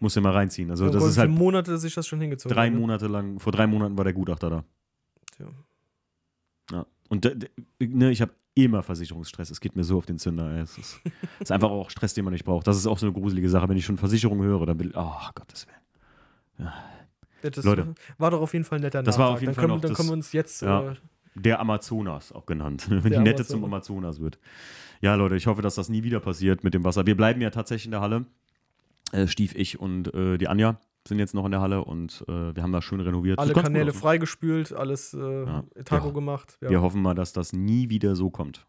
Muss 0.00 0.14
ja 0.14 0.20
mal 0.22 0.32
reinziehen. 0.32 0.70
Also, 0.70 0.84
Oh 0.86 0.88
das 0.90 1.00
Gott, 1.00 1.10
ist 1.10 1.18
halt 1.18 1.30
Monate 1.30 1.78
sich 1.78 1.94
das 1.94 2.06
schon 2.06 2.20
hingezogen. 2.20 2.54
drei 2.54 2.68
ne? 2.68 2.78
Monate 2.78 3.06
lang. 3.06 3.38
Vor 3.38 3.52
drei 3.52 3.66
Monaten 3.66 3.96
war 3.96 4.04
der 4.04 4.12
Gutachter 4.12 4.50
da. 4.50 4.64
Tja. 5.36 5.46
Ja. 6.72 6.86
Und 7.08 7.24
d- 7.24 7.48
ne, 7.80 8.10
ich 8.10 8.20
habe 8.20 8.32
immer 8.54 8.82
Versicherungsstress. 8.82 9.50
Es 9.50 9.60
geht 9.60 9.74
mir 9.76 9.84
so 9.84 9.98
auf 9.98 10.06
den 10.06 10.18
Zünder. 10.18 10.50
Es 10.58 10.78
ist, 10.78 11.00
ist 11.40 11.52
einfach 11.52 11.70
auch 11.70 11.90
Stress, 11.90 12.14
den 12.14 12.24
man 12.24 12.32
nicht 12.32 12.44
braucht. 12.44 12.66
Das 12.66 12.76
ist 12.76 12.86
auch 12.86 12.98
so 12.98 13.06
eine 13.06 13.12
gruselige 13.12 13.48
Sache. 13.48 13.68
Wenn 13.68 13.76
ich 13.76 13.84
schon 13.84 13.96
Versicherung 13.98 14.42
höre, 14.42 14.64
dann 14.66 14.78
will 14.78 14.90
ich, 14.90 14.96
oh 14.96 15.12
Gottes 15.34 15.66
Willen. 15.66 16.68
Ja, 17.42 17.50
das 17.50 17.64
Leute. 17.64 17.94
war 18.18 18.30
doch 18.30 18.40
auf 18.40 18.52
jeden 18.52 18.64
Fall 18.64 18.78
ein 18.78 18.82
netter 18.82 19.02
Das 19.02 19.18
war 19.18 19.30
auf 19.30 19.40
jeden 19.40 19.46
dann 19.46 19.54
Fall 19.54 19.62
können, 19.64 19.74
noch 19.74 19.80
dann 19.82 19.94
können 19.94 20.08
wir 20.08 20.12
uns 20.14 20.32
jetzt. 20.32 20.62
Ja. 20.62 20.92
Äh, 20.92 20.94
Der 21.34 21.60
Amazonas 21.60 22.32
auch 22.32 22.46
genannt. 22.46 22.86
Wenn 22.88 23.02
die 23.02 23.08
Nette 23.18 23.18
Amazonas. 23.42 23.46
zum 23.48 23.64
Amazonas 23.64 24.20
wird. 24.20 24.38
Ja, 25.00 25.16
Leute, 25.16 25.36
ich 25.36 25.46
hoffe, 25.46 25.60
dass 25.60 25.74
das 25.74 25.88
nie 25.88 26.04
wieder 26.04 26.20
passiert 26.20 26.62
mit 26.64 26.74
dem 26.74 26.84
Wasser. 26.84 27.04
Wir 27.06 27.16
bleiben 27.16 27.40
ja 27.40 27.50
tatsächlich 27.50 27.86
in 27.86 27.90
der 27.90 28.00
Halle. 28.00 28.24
Äh, 29.12 29.26
Stief, 29.26 29.54
ich 29.54 29.78
und 29.80 30.14
äh, 30.14 30.38
die 30.38 30.48
Anja 30.48 30.78
sind 31.06 31.18
jetzt 31.18 31.34
noch 31.34 31.44
in 31.44 31.50
der 31.52 31.60
Halle 31.60 31.84
und 31.84 32.24
äh, 32.28 32.54
wir 32.56 32.62
haben 32.62 32.72
das 32.72 32.84
schön 32.84 33.00
renoviert. 33.00 33.38
alle 33.38 33.52
Kanäle 33.52 33.92
freigespült, 33.92 34.72
alles 34.72 35.14
äh, 35.14 35.44
Ja. 35.44 35.64
Taco 35.84 36.08
Ja. 36.08 36.12
gemacht. 36.14 36.58
Ja. 36.62 36.70
Wir 36.70 36.82
hoffen 36.82 37.02
mal, 37.02 37.14
dass 37.14 37.32
das 37.32 37.52
nie 37.52 37.90
wieder 37.90 38.16
so 38.16 38.30
kommt. 38.30 38.66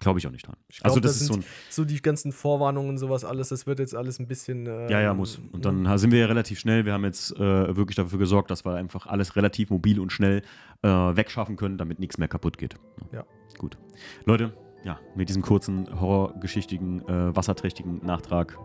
Glaube 0.00 0.18
ich 0.18 0.26
auch 0.26 0.32
nicht 0.32 0.46
dran. 0.46 0.56
Ich 0.68 0.78
glaub, 0.80 0.86
also 0.90 1.00
das, 1.00 1.12
das 1.12 1.20
ist 1.22 1.26
so 1.28 1.34
sind 1.34 1.44
ein, 1.44 1.48
so 1.70 1.84
die 1.84 2.00
ganzen 2.02 2.32
Vorwarnungen 2.32 2.88
und 2.90 2.98
sowas 2.98 3.24
alles, 3.24 3.50
das 3.50 3.66
wird 3.66 3.78
jetzt 3.78 3.94
alles 3.94 4.18
ein 4.18 4.26
bisschen. 4.26 4.66
äh, 4.66 4.90
ja, 4.90 5.00
ja, 5.00 5.14
muss. 5.14 5.40
Und 5.52 5.64
dann 5.64 5.96
sind 5.98 6.10
wir 6.12 6.18
ja 6.20 6.26
relativ 6.26 6.58
schnell. 6.58 6.84
Wir 6.86 6.92
haben 6.92 7.04
jetzt 7.04 7.36
äh, 7.36 7.76
wirklich 7.76 7.94
dafür 7.96 8.18
gesorgt, 8.18 8.50
dass 8.50 8.64
wir 8.64 8.74
einfach 8.74 9.06
alles 9.06 9.36
relativ 9.36 9.70
mobil 9.70 10.00
und 10.00 10.10
schnell 10.10 10.42
äh, 10.82 10.88
wegschaffen 10.88 11.56
können, 11.56 11.76
damit 11.78 12.00
nichts 12.00 12.18
mehr 12.18 12.26
kaputt 12.26 12.58
geht. 12.58 12.74
Ja. 13.12 13.24
Gut. 13.58 13.78
Leute, 14.24 14.52
ja, 14.82 14.98
mit 15.14 15.28
diesem 15.28 15.42
kurzen, 15.42 15.88
horrorgeschichtigen, 16.00 17.06
äh, 17.06 17.36
wasserträchtigen 17.36 18.00
Nachtrag 18.04 18.58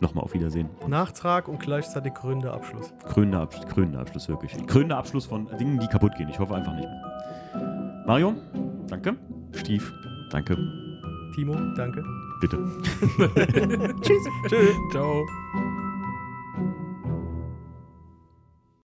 nochmal 0.00 0.24
auf 0.24 0.34
Wiedersehen. 0.34 0.68
Nachtrag 0.86 1.48
und 1.48 1.60
gleichzeitig 1.60 2.14
krönender 2.14 2.54
Abschluss. 2.54 2.92
krönender, 3.06 3.40
Absch 3.40 3.60
krönender 3.68 4.00
Abschluss, 4.00 4.28
wirklich. 4.28 4.52
Krönender 4.66 4.98
Abschluss 4.98 5.26
von 5.26 5.48
Dingen, 5.58 5.78
die 5.78 5.86
kaputt 5.86 6.16
gehen. 6.16 6.28
Ich 6.28 6.38
hoffe 6.38 6.54
einfach 6.54 6.74
nicht 6.74 6.88
mehr. 6.88 8.04
Mario, 8.06 8.34
danke. 8.88 9.16
Stief, 9.52 9.92
danke. 10.30 10.56
Timo, 11.34 11.54
danke. 11.76 12.02
Bitte. 12.40 12.58
Tschüss. 14.00 14.24
Tschüss. 14.48 14.76
Ciao. 14.90 15.24